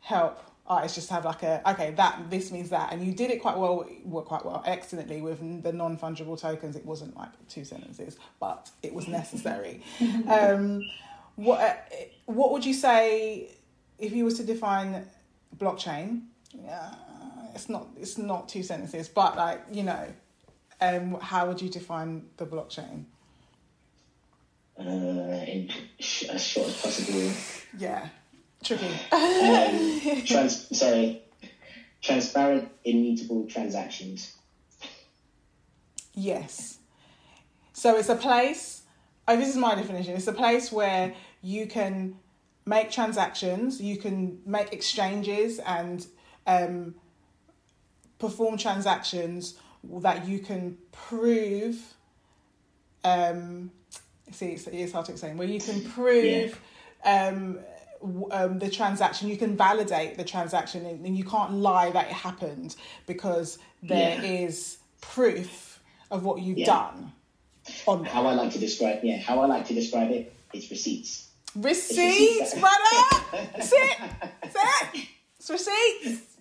help 0.00 0.40
artists 0.66 0.96
just 0.96 1.10
have 1.10 1.24
like 1.24 1.42
a 1.42 1.62
okay 1.70 1.92
that 1.92 2.18
this 2.30 2.50
means 2.50 2.70
that 2.70 2.90
and 2.92 3.04
you 3.06 3.12
did 3.12 3.30
it 3.30 3.40
quite 3.40 3.56
well 3.56 3.86
well 4.04 4.22
quite 4.22 4.44
well 4.44 4.62
excellently 4.66 5.20
with 5.20 5.62
the 5.62 5.72
non-fungible 5.72 6.38
tokens. 6.40 6.74
It 6.74 6.84
wasn't 6.84 7.16
like 7.16 7.30
two 7.48 7.64
sentences 7.64 8.18
but 8.40 8.70
it 8.82 8.92
was 8.92 9.06
necessary. 9.06 9.82
Um 10.28 10.82
what 11.36 11.60
uh, 11.60 11.74
what 12.26 12.52
would 12.52 12.64
you 12.64 12.74
say 12.74 13.50
if 13.98 14.12
you 14.12 14.24
was 14.24 14.36
to 14.38 14.44
define 14.44 15.06
blockchain 15.56 16.22
uh, 16.68 16.90
it's 17.54 17.68
not 17.68 17.86
it's 17.96 18.18
not 18.18 18.48
two 18.48 18.62
sentences 18.62 19.08
but 19.08 19.36
like 19.36 19.60
you 19.70 19.82
know 19.82 20.06
um, 20.80 21.18
how 21.20 21.46
would 21.46 21.60
you 21.60 21.68
define 21.68 22.26
the 22.36 22.46
blockchain? 22.46 23.04
Uh, 24.78 24.82
in 24.82 25.70
as 26.30 26.42
short 26.42 26.68
as 26.68 26.82
possible. 26.82 27.30
Yeah, 27.78 28.08
tricky. 28.62 28.86
um, 29.12 30.22
trans- 30.26 30.76
sorry, 30.76 31.22
transparent, 32.02 32.68
immutable 32.84 33.46
transactions. 33.46 34.34
Yes. 36.14 36.78
So 37.72 37.96
it's 37.96 38.08
a 38.08 38.16
place. 38.16 38.82
Oh, 39.26 39.36
this 39.36 39.48
is 39.48 39.56
my 39.56 39.74
definition. 39.74 40.14
It's 40.14 40.26
a 40.26 40.32
place 40.32 40.70
where 40.70 41.14
you 41.42 41.66
can 41.66 42.16
make 42.66 42.90
transactions, 42.90 43.80
you 43.80 43.96
can 43.96 44.40
make 44.46 44.72
exchanges, 44.72 45.58
and 45.58 46.06
um, 46.46 46.94
perform 48.18 48.56
transactions 48.56 49.54
that 50.00 50.26
you 50.26 50.38
can 50.38 50.78
prove 50.92 51.94
um 53.04 53.70
see 54.30 54.46
it's, 54.46 54.66
it's 54.68 54.92
hard 54.92 55.04
to 55.04 55.12
explain 55.12 55.36
where 55.36 55.46
you 55.46 55.60
can 55.60 55.82
prove 55.90 56.58
yeah. 57.04 57.28
um, 57.28 57.58
um, 58.30 58.58
the 58.58 58.70
transaction 58.70 59.28
you 59.28 59.36
can 59.36 59.56
validate 59.56 60.16
the 60.16 60.24
transaction 60.24 60.86
and, 60.86 61.04
and, 61.04 61.16
you 61.16 61.24
can't 61.24 61.52
lie 61.52 61.90
that 61.90 62.06
it 62.06 62.12
happened 62.12 62.76
because 63.06 63.58
there 63.82 64.22
yeah. 64.22 64.44
is 64.44 64.78
proof 65.00 65.80
of 66.10 66.24
what 66.24 66.40
you've 66.40 66.58
yeah. 66.58 66.66
done 66.66 67.12
on 67.86 68.04
how 68.04 68.26
i 68.26 68.34
like 68.34 68.50
to 68.52 68.58
describe 68.58 69.00
yeah 69.02 69.18
how 69.18 69.40
i 69.40 69.46
like 69.46 69.66
to 69.66 69.74
describe 69.74 70.10
it 70.10 70.34
is 70.52 70.70
receipts 70.70 71.28
receipts, 71.56 72.54
brother 72.58 73.60
sit 73.60 73.98
sit 74.50 75.08
it's 75.38 75.50
receipts 75.50 76.34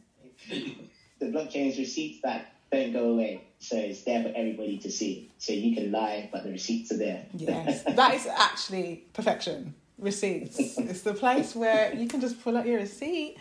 the 1.23 1.37
blockchain 1.37 1.69
is 1.69 1.77
receipts 1.77 2.21
that 2.23 2.53
don't 2.71 2.93
go 2.93 3.11
away. 3.11 3.41
So 3.59 3.77
it's 3.77 4.03
there 4.03 4.23
for 4.23 4.31
everybody 4.35 4.77
to 4.79 4.91
see. 4.91 5.31
So 5.37 5.53
you 5.53 5.75
can 5.75 5.91
lie, 5.91 6.29
but 6.31 6.43
the 6.43 6.51
receipts 6.51 6.91
are 6.91 6.97
there. 6.97 7.25
Yes, 7.33 7.83
that 7.87 8.13
is 8.13 8.27
actually 8.27 9.05
perfection. 9.13 9.75
Receipts. 9.97 10.77
it's 10.77 11.01
the 11.01 11.13
place 11.13 11.55
where 11.55 11.93
you 11.93 12.07
can 12.07 12.19
just 12.19 12.41
pull 12.43 12.57
out 12.57 12.65
your 12.65 12.79
receipt. 12.79 13.37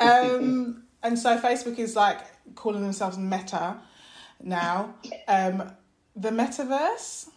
Um, 0.00 0.84
and 1.02 1.18
so 1.18 1.38
Facebook 1.38 1.78
is 1.78 1.94
like 1.94 2.20
calling 2.54 2.80
themselves 2.80 3.18
Meta 3.18 3.76
now. 4.42 4.94
Um, 5.28 5.72
the 6.14 6.30
metaverse. 6.30 7.28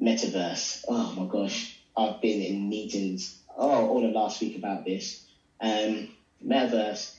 Metaverse. 0.00 0.84
Oh 0.88 1.14
my 1.16 1.26
gosh, 1.26 1.78
I've 1.96 2.20
been 2.20 2.40
in 2.40 2.68
meetings 2.68 3.38
oh 3.56 3.86
all 3.86 4.04
of 4.04 4.12
last 4.12 4.40
week 4.40 4.56
about 4.56 4.84
this. 4.84 5.24
Um, 5.60 6.08
metaverse 6.44 7.12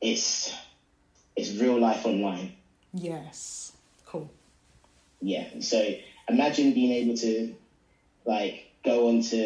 it's 0.00 0.52
it's 1.34 1.50
real 1.50 1.78
life 1.78 2.06
online. 2.06 2.52
Yes. 2.92 3.72
Cool. 4.06 4.28
Yeah. 5.20 5.46
So 5.60 5.92
imagine 6.28 6.72
being 6.72 6.92
able 6.92 7.16
to 7.18 7.54
like 8.24 8.70
go 8.84 9.08
onto 9.08 9.36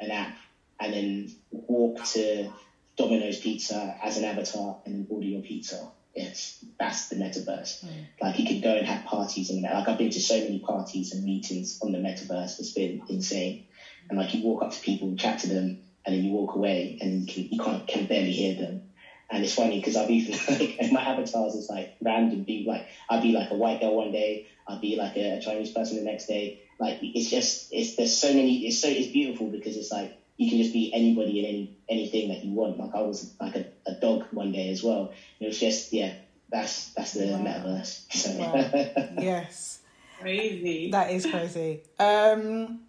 an 0.00 0.10
app 0.10 0.34
and 0.80 0.92
then 0.92 1.30
walk 1.50 2.04
to 2.04 2.48
Domino's 2.96 3.38
Pizza 3.38 3.96
as 4.02 4.16
an 4.16 4.24
avatar 4.24 4.78
and 4.84 5.06
order 5.08 5.26
your 5.26 5.40
pizza. 5.40 5.88
Yes, 6.16 6.54
that's 6.78 7.08
the 7.08 7.14
metaverse. 7.14 7.78
Mm. 7.84 8.06
Like 8.22 8.38
you 8.38 8.44
could 8.44 8.62
go 8.62 8.74
and 8.74 8.86
have 8.86 9.04
parties 9.04 9.50
and 9.50 9.60
like 9.60 9.86
I've 9.86 9.98
been 9.98 10.08
to 10.10 10.20
so 10.20 10.40
many 10.40 10.58
parties 10.58 11.12
and 11.12 11.22
meetings 11.22 11.76
on 11.82 11.92
the 11.92 11.98
metaverse. 11.98 12.58
It's 12.58 12.72
been 12.72 12.98
insane. 13.06 13.60
And 14.08 14.18
like 14.18 14.32
you 14.32 14.40
walk 14.40 14.62
up 14.62 14.70
to 14.70 14.80
people, 14.80 15.14
chat 15.14 15.38
to 15.38 15.46
them, 15.46 15.76
and 16.06 16.14
then 16.14 16.22
you 16.22 16.30
walk 16.30 16.54
away 16.54 16.96
and 17.02 17.20
you, 17.20 17.26
can, 17.26 17.46
you 17.50 17.58
can't 17.58 17.86
can 17.86 18.04
barely 18.06 18.32
hear 18.32 18.54
them. 18.54 18.80
And 19.28 19.42
it's 19.44 19.52
funny 19.52 19.76
because 19.76 19.94
I've 19.94 20.06
be 20.06 20.24
like, 20.48 20.90
my 20.90 21.02
avatars 21.02 21.52
is 21.52 21.68
like 21.68 21.90
random. 22.00 22.44
Be 22.46 22.64
like, 22.66 22.84
I'll 23.10 23.20
be 23.20 23.32
like 23.32 23.50
a 23.50 23.54
white 23.54 23.80
girl 23.80 23.94
one 23.94 24.10
day. 24.10 24.40
I'll 24.66 24.78
be 24.78 24.96
like 24.96 25.16
a, 25.16 25.34
a 25.34 25.38
Chinese 25.38 25.70
person 25.70 25.98
the 25.98 26.02
next 26.02 26.26
day. 26.26 26.54
Like 26.78 26.96
it's 27.02 27.28
just, 27.28 27.66
it's 27.68 27.94
there's 27.94 28.12
so 28.12 28.32
many. 28.32 28.54
It's 28.64 28.78
so 28.78 28.88
it's 28.88 29.08
beautiful 29.08 29.48
because 29.48 29.76
it's 29.76 29.90
like 29.90 30.12
you 30.36 30.50
can 30.50 30.58
just 30.58 30.72
be 30.72 30.92
anybody 30.92 31.38
and 31.40 31.48
any 31.48 31.78
anything 31.88 32.28
that 32.28 32.44
you 32.44 32.52
want. 32.52 32.78
Like 32.78 32.94
I 32.94 33.02
was 33.02 33.34
like 33.40 33.56
a, 33.56 33.66
a 33.86 33.94
dog 33.94 34.26
one 34.30 34.52
day 34.52 34.70
as 34.70 34.82
well. 34.82 35.12
It 35.40 35.46
was 35.46 35.58
just 35.58 35.92
yeah. 35.92 36.14
That's 36.48 36.92
that's 36.94 37.12
the 37.12 37.26
wow. 37.26 37.38
metaverse. 37.38 38.12
So. 38.12 38.30
Wow. 38.38 39.22
yes. 39.22 39.80
Crazy. 40.20 40.90
That 40.92 41.10
is 41.10 41.26
crazy. 41.26 41.80
Um, 41.98 42.80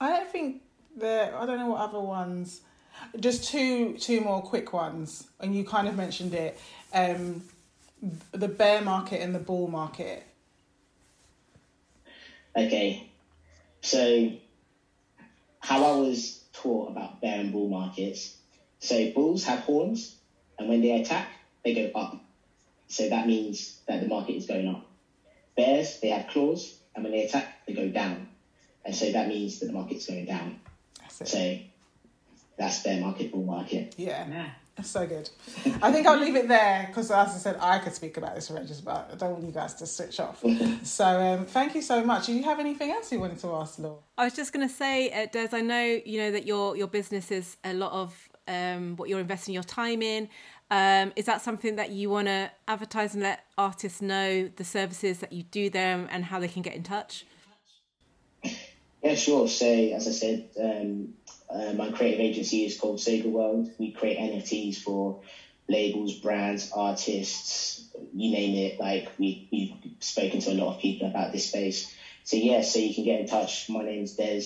I 0.00 0.08
don't 0.10 0.28
think 0.30 0.62
there. 0.96 1.36
I 1.36 1.44
don't 1.44 1.58
know 1.58 1.68
what 1.68 1.80
other 1.80 2.00
ones 2.00 2.62
just 3.20 3.48
two 3.50 3.94
two 3.98 4.20
more 4.20 4.42
quick 4.42 4.72
ones, 4.72 5.28
and 5.40 5.54
you 5.54 5.64
kind 5.64 5.88
of 5.88 5.96
mentioned 5.96 6.34
it. 6.34 6.58
Um, 6.92 7.42
the 8.32 8.48
bear 8.48 8.82
market 8.82 9.20
and 9.22 9.34
the 9.34 9.38
bull 9.38 9.68
market. 9.68 10.26
Okay, 12.56 13.10
so 13.80 14.30
how 15.60 15.84
I 15.84 15.96
was 15.96 16.43
taught 16.54 16.88
about 16.88 17.20
bear 17.20 17.40
and 17.40 17.52
bull 17.52 17.68
markets. 17.68 18.36
So 18.78 19.06
bulls 19.12 19.44
have 19.44 19.60
horns, 19.60 20.16
and 20.58 20.68
when 20.68 20.80
they 20.80 20.92
attack, 20.92 21.28
they 21.64 21.74
go 21.74 21.90
up. 21.98 22.18
So 22.88 23.08
that 23.08 23.26
means 23.26 23.80
that 23.86 24.00
the 24.00 24.06
market 24.06 24.36
is 24.36 24.46
going 24.46 24.68
up. 24.68 24.84
Bears, 25.56 25.98
they 26.00 26.08
have 26.08 26.26
claws, 26.26 26.78
and 26.94 27.04
when 27.04 27.12
they 27.12 27.24
attack, 27.24 27.46
they 27.66 27.72
go 27.72 27.88
down. 27.88 28.28
And 28.84 28.94
so 28.94 29.10
that 29.10 29.28
means 29.28 29.58
that 29.60 29.66
the 29.66 29.72
market's 29.72 30.06
going 30.06 30.26
down. 30.26 30.56
So 31.24 31.56
that's 32.56 32.82
bear 32.82 32.98
market, 33.00 33.32
bull 33.32 33.44
market. 33.44 33.94
Yeah. 33.96 34.26
yeah. 34.28 34.50
So 34.82 35.06
good. 35.06 35.30
I 35.82 35.92
think 35.92 36.06
I'll 36.06 36.18
leave 36.18 36.34
it 36.34 36.48
there 36.48 36.86
because, 36.88 37.10
as 37.10 37.28
I 37.28 37.38
said, 37.38 37.56
I 37.60 37.78
could 37.78 37.94
speak 37.94 38.16
about 38.16 38.34
this 38.34 38.48
for 38.48 38.58
ages, 38.58 38.80
but 38.80 39.08
I 39.12 39.16
don't 39.16 39.32
want 39.32 39.44
you 39.44 39.52
guys 39.52 39.74
to 39.74 39.86
switch 39.86 40.18
off. 40.18 40.42
so, 40.82 41.04
um, 41.04 41.46
thank 41.46 41.76
you 41.76 41.82
so 41.82 42.04
much. 42.04 42.26
Do 42.26 42.32
you 42.32 42.42
have 42.42 42.58
anything 42.58 42.90
else 42.90 43.12
you 43.12 43.20
wanted 43.20 43.38
to 43.38 43.54
ask, 43.54 43.78
Law? 43.78 43.98
I 44.18 44.24
was 44.24 44.34
just 44.34 44.52
going 44.52 44.66
to 44.66 44.74
say, 44.74 45.10
uh, 45.10 45.26
Des, 45.30 45.50
I 45.52 45.60
know 45.60 46.00
you 46.04 46.18
know 46.18 46.32
that 46.32 46.44
your 46.44 46.76
your 46.76 46.88
business 46.88 47.30
is 47.30 47.56
a 47.62 47.72
lot 47.72 47.92
of 47.92 48.28
um, 48.48 48.96
what 48.96 49.08
you're 49.08 49.20
investing 49.20 49.54
your 49.54 49.62
time 49.62 50.02
in. 50.02 50.28
Um, 50.70 51.12
is 51.14 51.26
that 51.26 51.40
something 51.40 51.76
that 51.76 51.90
you 51.90 52.10
want 52.10 52.26
to 52.26 52.50
advertise 52.66 53.14
and 53.14 53.22
let 53.22 53.44
artists 53.56 54.02
know 54.02 54.48
the 54.56 54.64
services 54.64 55.18
that 55.18 55.32
you 55.32 55.44
do 55.44 55.70
them 55.70 56.08
and 56.10 56.24
how 56.24 56.40
they 56.40 56.48
can 56.48 56.62
get 56.62 56.74
in 56.74 56.82
touch? 56.82 57.26
Yeah, 59.02 59.14
sure. 59.14 59.46
Say, 59.48 59.92
as 59.92 60.08
I 60.08 60.12
said, 60.12 60.48
um, 60.58 61.14
uh, 61.50 61.72
my 61.72 61.90
creative 61.90 62.20
agency 62.20 62.64
is 62.64 62.74
called 62.76 63.00
Soga 63.00 63.28
World. 63.28 63.68
We 63.78 63.90
create 63.90 64.18
NFTs 64.18 64.76
for 64.76 65.16
labels, 65.68 66.14
brands, 66.14 66.68
artists, 66.72 67.80
you 68.12 68.30
name 68.30 68.54
it. 68.54 68.74
Like 68.78 69.08
we, 69.18 69.40
we've 69.52 69.70
spoken 70.00 70.40
to 70.40 70.52
a 70.52 70.54
lot 70.54 70.68
of 70.68 70.78
people 70.78 71.06
about 71.06 71.30
this 71.30 71.44
space. 71.44 71.84
So 72.24 72.36
yeah, 72.36 72.60
so 72.60 72.78
you 72.78 72.92
can 72.92 73.04
get 73.04 73.18
in 73.18 73.24
touch. 73.26 73.66
My 73.68 73.82
name's 73.82 74.12
Des, 74.12 74.42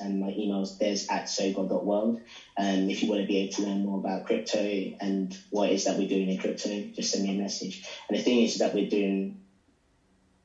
and 0.00 0.20
my 0.20 0.32
email 0.36 0.62
is 0.62 0.72
des 0.72 0.98
at 1.08 1.28
soga.world. 1.28 2.16
Um, 2.58 2.88
if 2.90 3.02
you 3.02 3.08
want 3.08 3.20
to 3.20 3.26
be 3.26 3.38
able 3.38 3.50
to 3.50 3.62
learn 3.62 3.82
more 3.82 3.96
about 3.98 4.22
crypto 4.24 4.90
and 5.00 5.36
what 5.50 5.70
it 5.70 5.74
is 5.74 5.84
that 5.84 5.96
we're 5.96 6.06
doing 6.06 6.28
in 6.28 6.36
crypto, 6.36 6.82
just 6.94 7.10
send 7.10 7.22
me 7.22 7.30
a 7.30 7.34
message. 7.34 7.80
And 8.08 8.16
the 8.18 8.22
thing 8.22 8.40
is 8.42 8.54
that 8.56 8.72
we're 8.72 8.84
doing 8.86 9.34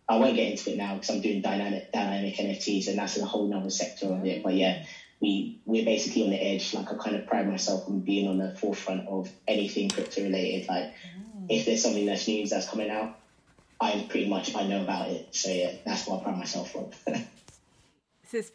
I 0.08 0.16
won't 0.18 0.36
get 0.36 0.48
into 0.48 0.70
it 0.72 0.78
now 0.78 0.94
because 0.94 1.10
I'm 1.10 1.20
doing 1.20 1.42
dynamic 1.42 1.84
dynamic 1.92 2.36
NFTs 2.36 2.88
and 2.88 2.98
that's 2.98 3.18
a 3.18 3.26
whole 3.26 3.48
nother 3.48 3.70
sector 3.70 4.12
of 4.12 4.24
it. 4.26 4.42
But 4.44 4.54
yeah, 4.54 4.76
we 5.22 5.60
we're 5.66 5.86
basically 5.86 6.24
on 6.24 6.32
the 6.32 6.42
edge. 6.42 6.74
Like 6.74 6.92
I 6.92 6.96
kind 6.96 7.16
of 7.16 7.28
pride 7.28 7.48
myself 7.48 7.88
on 7.88 8.00
being 8.00 8.28
on 8.28 8.38
the 8.38 8.54
forefront 8.56 9.08
of 9.08 9.32
anything 9.48 9.90
crypto 9.90 10.24
related. 10.24 10.68
Like 10.68 10.86
mm. 10.86 11.46
if 11.48 11.66
there's 11.66 11.82
something 11.82 12.06
that's 12.06 12.28
news 12.28 12.50
that's 12.50 12.68
coming 12.68 12.90
out, 12.90 13.18
I 13.80 14.06
pretty 14.10 14.28
much 14.28 14.56
I 14.56 14.64
know 14.66 14.82
about 14.82 15.10
it. 15.10 15.34
So 15.34 15.50
yeah, 15.50 15.74
that's 15.86 16.08
what 16.08 16.22
I 16.22 16.24
pride 16.24 16.38
myself 16.38 16.76
on. 16.76 16.92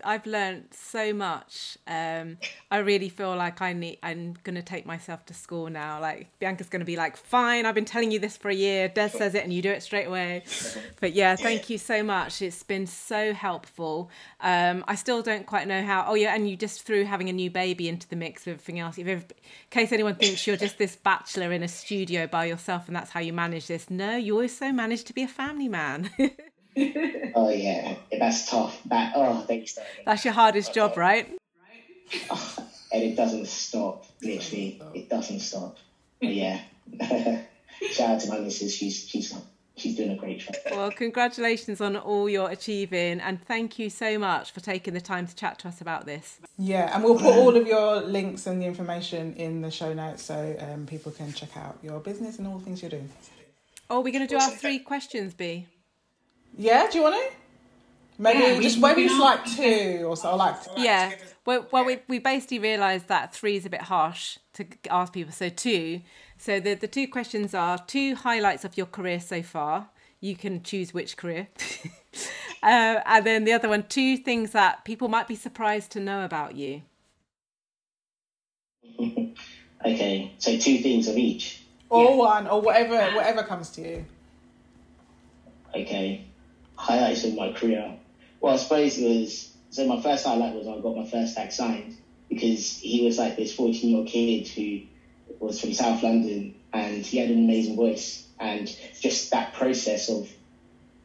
I've 0.04 0.26
learned 0.26 0.68
so 0.72 1.12
much. 1.12 1.78
Um, 1.86 2.38
I 2.70 2.78
really 2.78 3.08
feel 3.08 3.34
like 3.36 3.60
I 3.60 3.72
need. 3.72 3.98
I'm 4.02 4.34
gonna 4.44 4.62
take 4.62 4.86
myself 4.86 5.24
to 5.26 5.34
school 5.34 5.68
now. 5.70 6.00
Like 6.00 6.28
Bianca's 6.38 6.68
gonna 6.68 6.84
be 6.84 6.96
like, 6.96 7.16
"Fine, 7.16 7.66
I've 7.66 7.74
been 7.74 7.84
telling 7.84 8.10
you 8.10 8.18
this 8.18 8.36
for 8.36 8.48
a 8.48 8.54
year." 8.54 8.88
Des 8.88 9.10
says 9.10 9.34
it, 9.34 9.44
and 9.44 9.52
you 9.52 9.62
do 9.62 9.70
it 9.70 9.82
straight 9.82 10.06
away. 10.06 10.44
But 11.00 11.12
yeah, 11.12 11.36
thank 11.36 11.68
you 11.68 11.78
so 11.78 12.02
much. 12.02 12.40
It's 12.40 12.62
been 12.62 12.86
so 12.86 13.32
helpful. 13.34 14.10
Um, 14.40 14.84
I 14.88 14.94
still 14.94 15.22
don't 15.22 15.46
quite 15.46 15.68
know 15.68 15.82
how. 15.82 16.06
Oh 16.08 16.14
yeah, 16.14 16.34
and 16.34 16.48
you 16.48 16.56
just 16.56 16.82
threw 16.82 17.04
having 17.04 17.28
a 17.28 17.32
new 17.32 17.50
baby 17.50 17.88
into 17.88 18.08
the 18.08 18.16
mix 18.16 18.46
with 18.46 18.54
everything 18.54 18.80
else. 18.80 18.98
If, 18.98 19.06
in 19.06 19.24
case 19.70 19.92
anyone 19.92 20.14
thinks 20.14 20.46
you're 20.46 20.56
just 20.56 20.78
this 20.78 20.96
bachelor 20.96 21.52
in 21.52 21.62
a 21.62 21.68
studio 21.68 22.26
by 22.26 22.46
yourself 22.46 22.86
and 22.86 22.96
that's 22.96 23.10
how 23.10 23.20
you 23.20 23.32
manage 23.32 23.66
this, 23.66 23.90
no, 23.90 24.16
you 24.16 24.40
also 24.40 24.72
managed 24.72 25.06
to 25.08 25.12
be 25.12 25.22
a 25.22 25.28
family 25.28 25.68
man. 25.68 26.10
oh 27.34 27.48
yeah, 27.48 27.96
that's 28.18 28.50
tough. 28.50 28.80
That 28.86 29.12
oh, 29.16 29.44
thanks. 29.46 29.78
That's 30.04 30.24
your 30.24 30.34
hardest 30.34 30.74
job, 30.74 30.96
right? 30.96 31.32
Oh, 32.30 32.68
and 32.92 33.02
it 33.02 33.16
doesn't 33.16 33.46
stop. 33.46 34.04
Literally, 34.22 34.82
it 34.94 35.08
doesn't 35.08 35.40
stop. 35.40 35.78
But 36.20 36.34
yeah, 36.34 36.60
shout 37.90 38.10
out 38.10 38.20
to 38.20 38.28
my 38.28 38.40
missus. 38.40 38.74
She's 38.74 39.08
she's 39.08 39.34
she's 39.76 39.96
doing 39.96 40.10
a 40.10 40.16
great 40.16 40.40
job. 40.40 40.54
Well, 40.70 40.90
congratulations 40.90 41.80
on 41.80 41.96
all 41.96 42.28
you're 42.28 42.50
achieving, 42.50 43.20
and 43.20 43.42
thank 43.42 43.78
you 43.78 43.88
so 43.88 44.18
much 44.18 44.52
for 44.52 44.60
taking 44.60 44.92
the 44.92 45.00
time 45.00 45.26
to 45.26 45.34
chat 45.34 45.58
to 45.60 45.68
us 45.68 45.80
about 45.80 46.04
this. 46.04 46.40
Yeah, 46.58 46.94
and 46.94 47.02
we'll 47.02 47.18
put 47.18 47.36
all 47.36 47.56
of 47.56 47.66
your 47.66 48.02
links 48.02 48.46
and 48.46 48.60
the 48.60 48.66
information 48.66 49.34
in 49.34 49.62
the 49.62 49.70
show 49.70 49.94
notes 49.94 50.22
so 50.22 50.56
um, 50.60 50.86
people 50.86 51.12
can 51.12 51.32
check 51.32 51.56
out 51.56 51.78
your 51.82 52.00
business 52.00 52.38
and 52.38 52.46
all 52.46 52.58
the 52.58 52.64
things 52.64 52.82
you're 52.82 52.90
doing. 52.90 53.08
Oh, 53.88 54.00
we're 54.00 54.12
going 54.12 54.26
to 54.26 54.34
do 54.34 54.40
our 54.40 54.50
three 54.50 54.80
questions, 54.80 55.32
B. 55.32 55.66
Yeah, 56.56 56.88
do 56.90 56.98
you 56.98 57.04
want 57.04 57.16
to? 57.16 57.36
Maybe 58.18 58.38
yeah, 58.38 58.60
just 58.60 58.78
maybe 58.78 59.04
it's 59.04 59.18
like 59.18 59.44
two 59.44 60.06
or 60.06 60.16
so. 60.16 60.34
Like 60.36 60.56
yeah. 60.76 61.12
Well, 61.44 61.66
well, 61.70 61.84
we 61.84 61.98
we 62.08 62.18
basically 62.18 62.58
realised 62.58 63.08
that 63.08 63.34
three 63.34 63.56
is 63.56 63.66
a 63.66 63.70
bit 63.70 63.82
harsh 63.82 64.38
to 64.54 64.64
ask 64.90 65.12
people. 65.12 65.32
So 65.32 65.50
two. 65.50 66.00
So 66.38 66.58
the 66.58 66.74
the 66.74 66.88
two 66.88 67.08
questions 67.08 67.52
are 67.52 67.78
two 67.78 68.14
highlights 68.14 68.64
of 68.64 68.76
your 68.76 68.86
career 68.86 69.20
so 69.20 69.42
far. 69.42 69.90
You 70.20 70.34
can 70.34 70.62
choose 70.62 70.94
which 70.94 71.18
career. 71.18 71.48
uh, 72.62 73.00
and 73.04 73.26
then 73.26 73.44
the 73.44 73.52
other 73.52 73.68
one, 73.68 73.82
two 73.86 74.16
things 74.16 74.52
that 74.52 74.86
people 74.86 75.08
might 75.08 75.28
be 75.28 75.36
surprised 75.36 75.90
to 75.92 76.00
know 76.00 76.24
about 76.24 76.56
you. 76.56 76.82
okay, 79.84 80.32
so 80.38 80.56
two 80.56 80.78
things 80.78 81.06
of 81.06 81.18
each. 81.18 81.62
Or 81.90 82.04
yeah. 82.04 82.16
one, 82.16 82.46
or 82.46 82.62
whatever, 82.62 83.14
whatever 83.14 83.42
comes 83.42 83.68
to 83.72 83.82
you. 83.82 84.04
Okay 85.74 86.24
highlights 86.76 87.24
of 87.24 87.34
my 87.34 87.50
career. 87.50 87.94
Well, 88.40 88.54
I 88.54 88.56
suppose 88.56 88.98
it 88.98 89.20
was 89.20 89.48
so. 89.70 89.86
My 89.86 90.00
first 90.00 90.24
highlight 90.24 90.54
was 90.54 90.66
I 90.66 90.78
got 90.78 90.96
my 90.96 91.04
first 91.04 91.36
act 91.38 91.52
signed 91.52 91.94
because 92.28 92.76
he 92.76 93.04
was 93.04 93.18
like 93.18 93.36
this 93.36 93.52
14 93.52 93.88
year 93.88 93.98
old 93.98 94.06
kid 94.06 94.46
who 94.48 94.80
was 95.38 95.60
from 95.60 95.72
South 95.72 96.02
London 96.02 96.54
and 96.72 97.04
he 97.04 97.18
had 97.18 97.30
an 97.30 97.44
amazing 97.44 97.76
voice. 97.76 98.24
And 98.38 98.66
just 99.00 99.30
that 99.30 99.52
process 99.52 100.08
of 100.08 100.28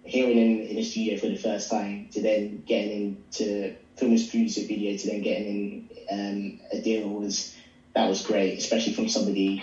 hearing 0.03 0.38
him 0.38 0.61
in 0.61 0.76
the 0.76 0.84
studio 0.84 1.15
for 1.18 1.27
the 1.27 1.35
first 1.35 1.69
time 1.69 2.07
to 2.11 2.22
then 2.22 2.61
getting 2.65 3.15
into 3.27 3.73
film 3.95 4.11
his 4.11 4.23
producer 4.23 4.61
video 4.61 4.95
to 4.98 5.07
then 5.07 5.22
getting 5.22 5.85
in 6.10 6.19
um, 6.19 6.60
a 6.72 6.81
deal 6.81 7.07
was 7.07 7.53
that 7.93 8.07
was 8.07 8.22
great, 8.22 8.57
especially 8.57 8.93
from 8.93 9.07
somebody 9.07 9.61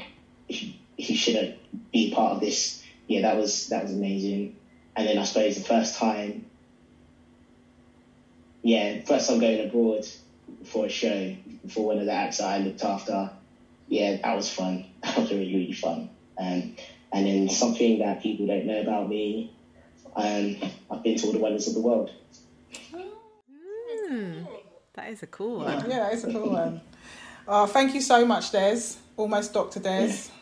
who 0.49 1.15
shouldn't 1.15 1.57
be 1.93 2.11
part 2.11 2.33
of 2.33 2.41
this. 2.41 2.83
Yeah, 3.07 3.23
that 3.23 3.37
was 3.37 3.69
that 3.69 3.83
was 3.83 3.93
amazing. 3.93 4.55
And 4.99 5.07
then 5.07 5.16
I 5.16 5.23
suppose 5.23 5.55
the 5.55 5.62
first 5.62 5.97
time, 5.97 6.45
yeah, 8.62 9.01
first 9.05 9.29
time 9.29 9.39
going 9.39 9.69
abroad 9.69 10.05
for 10.65 10.87
a 10.87 10.89
show, 10.89 11.37
for 11.69 11.87
one 11.87 12.01
of 12.01 12.07
the 12.07 12.12
acts 12.12 12.39
that 12.39 12.49
I 12.49 12.59
looked 12.59 12.83
after, 12.83 13.31
yeah, 13.87 14.16
that 14.20 14.35
was 14.35 14.51
fun. 14.51 14.87
That 15.05 15.16
was 15.16 15.31
really, 15.31 15.55
really 15.55 15.73
fun. 15.73 16.11
Um, 16.37 16.75
and 17.12 17.27
then 17.27 17.49
something 17.49 18.01
that 18.01 18.20
people 18.25 18.49
don't 18.49 18.66
know 18.66 18.81
about 18.81 19.09
me, 19.09 19.55
um, 20.16 20.57
I've 20.91 21.05
been 21.05 21.16
to 21.16 21.27
all 21.27 21.33
the 21.33 21.39
wonders 21.39 21.69
of 21.69 21.75
the 21.75 21.81
world. 21.81 22.11
Mm, 24.11 24.49
that 24.95 25.11
is 25.11 25.23
a 25.23 25.29
cool 25.29 25.59
one. 25.59 25.89
Yeah, 25.89 25.99
that 25.99 26.15
is 26.15 26.25
a 26.25 26.33
cool 26.33 26.51
one. 26.51 26.81
Oh, 27.47 27.66
thank 27.66 27.95
you 27.95 28.01
so 28.01 28.27
much, 28.27 28.51
Des. 28.51 28.97
Almost 29.16 29.53
Dr. 29.55 29.79
Des. 29.79 30.29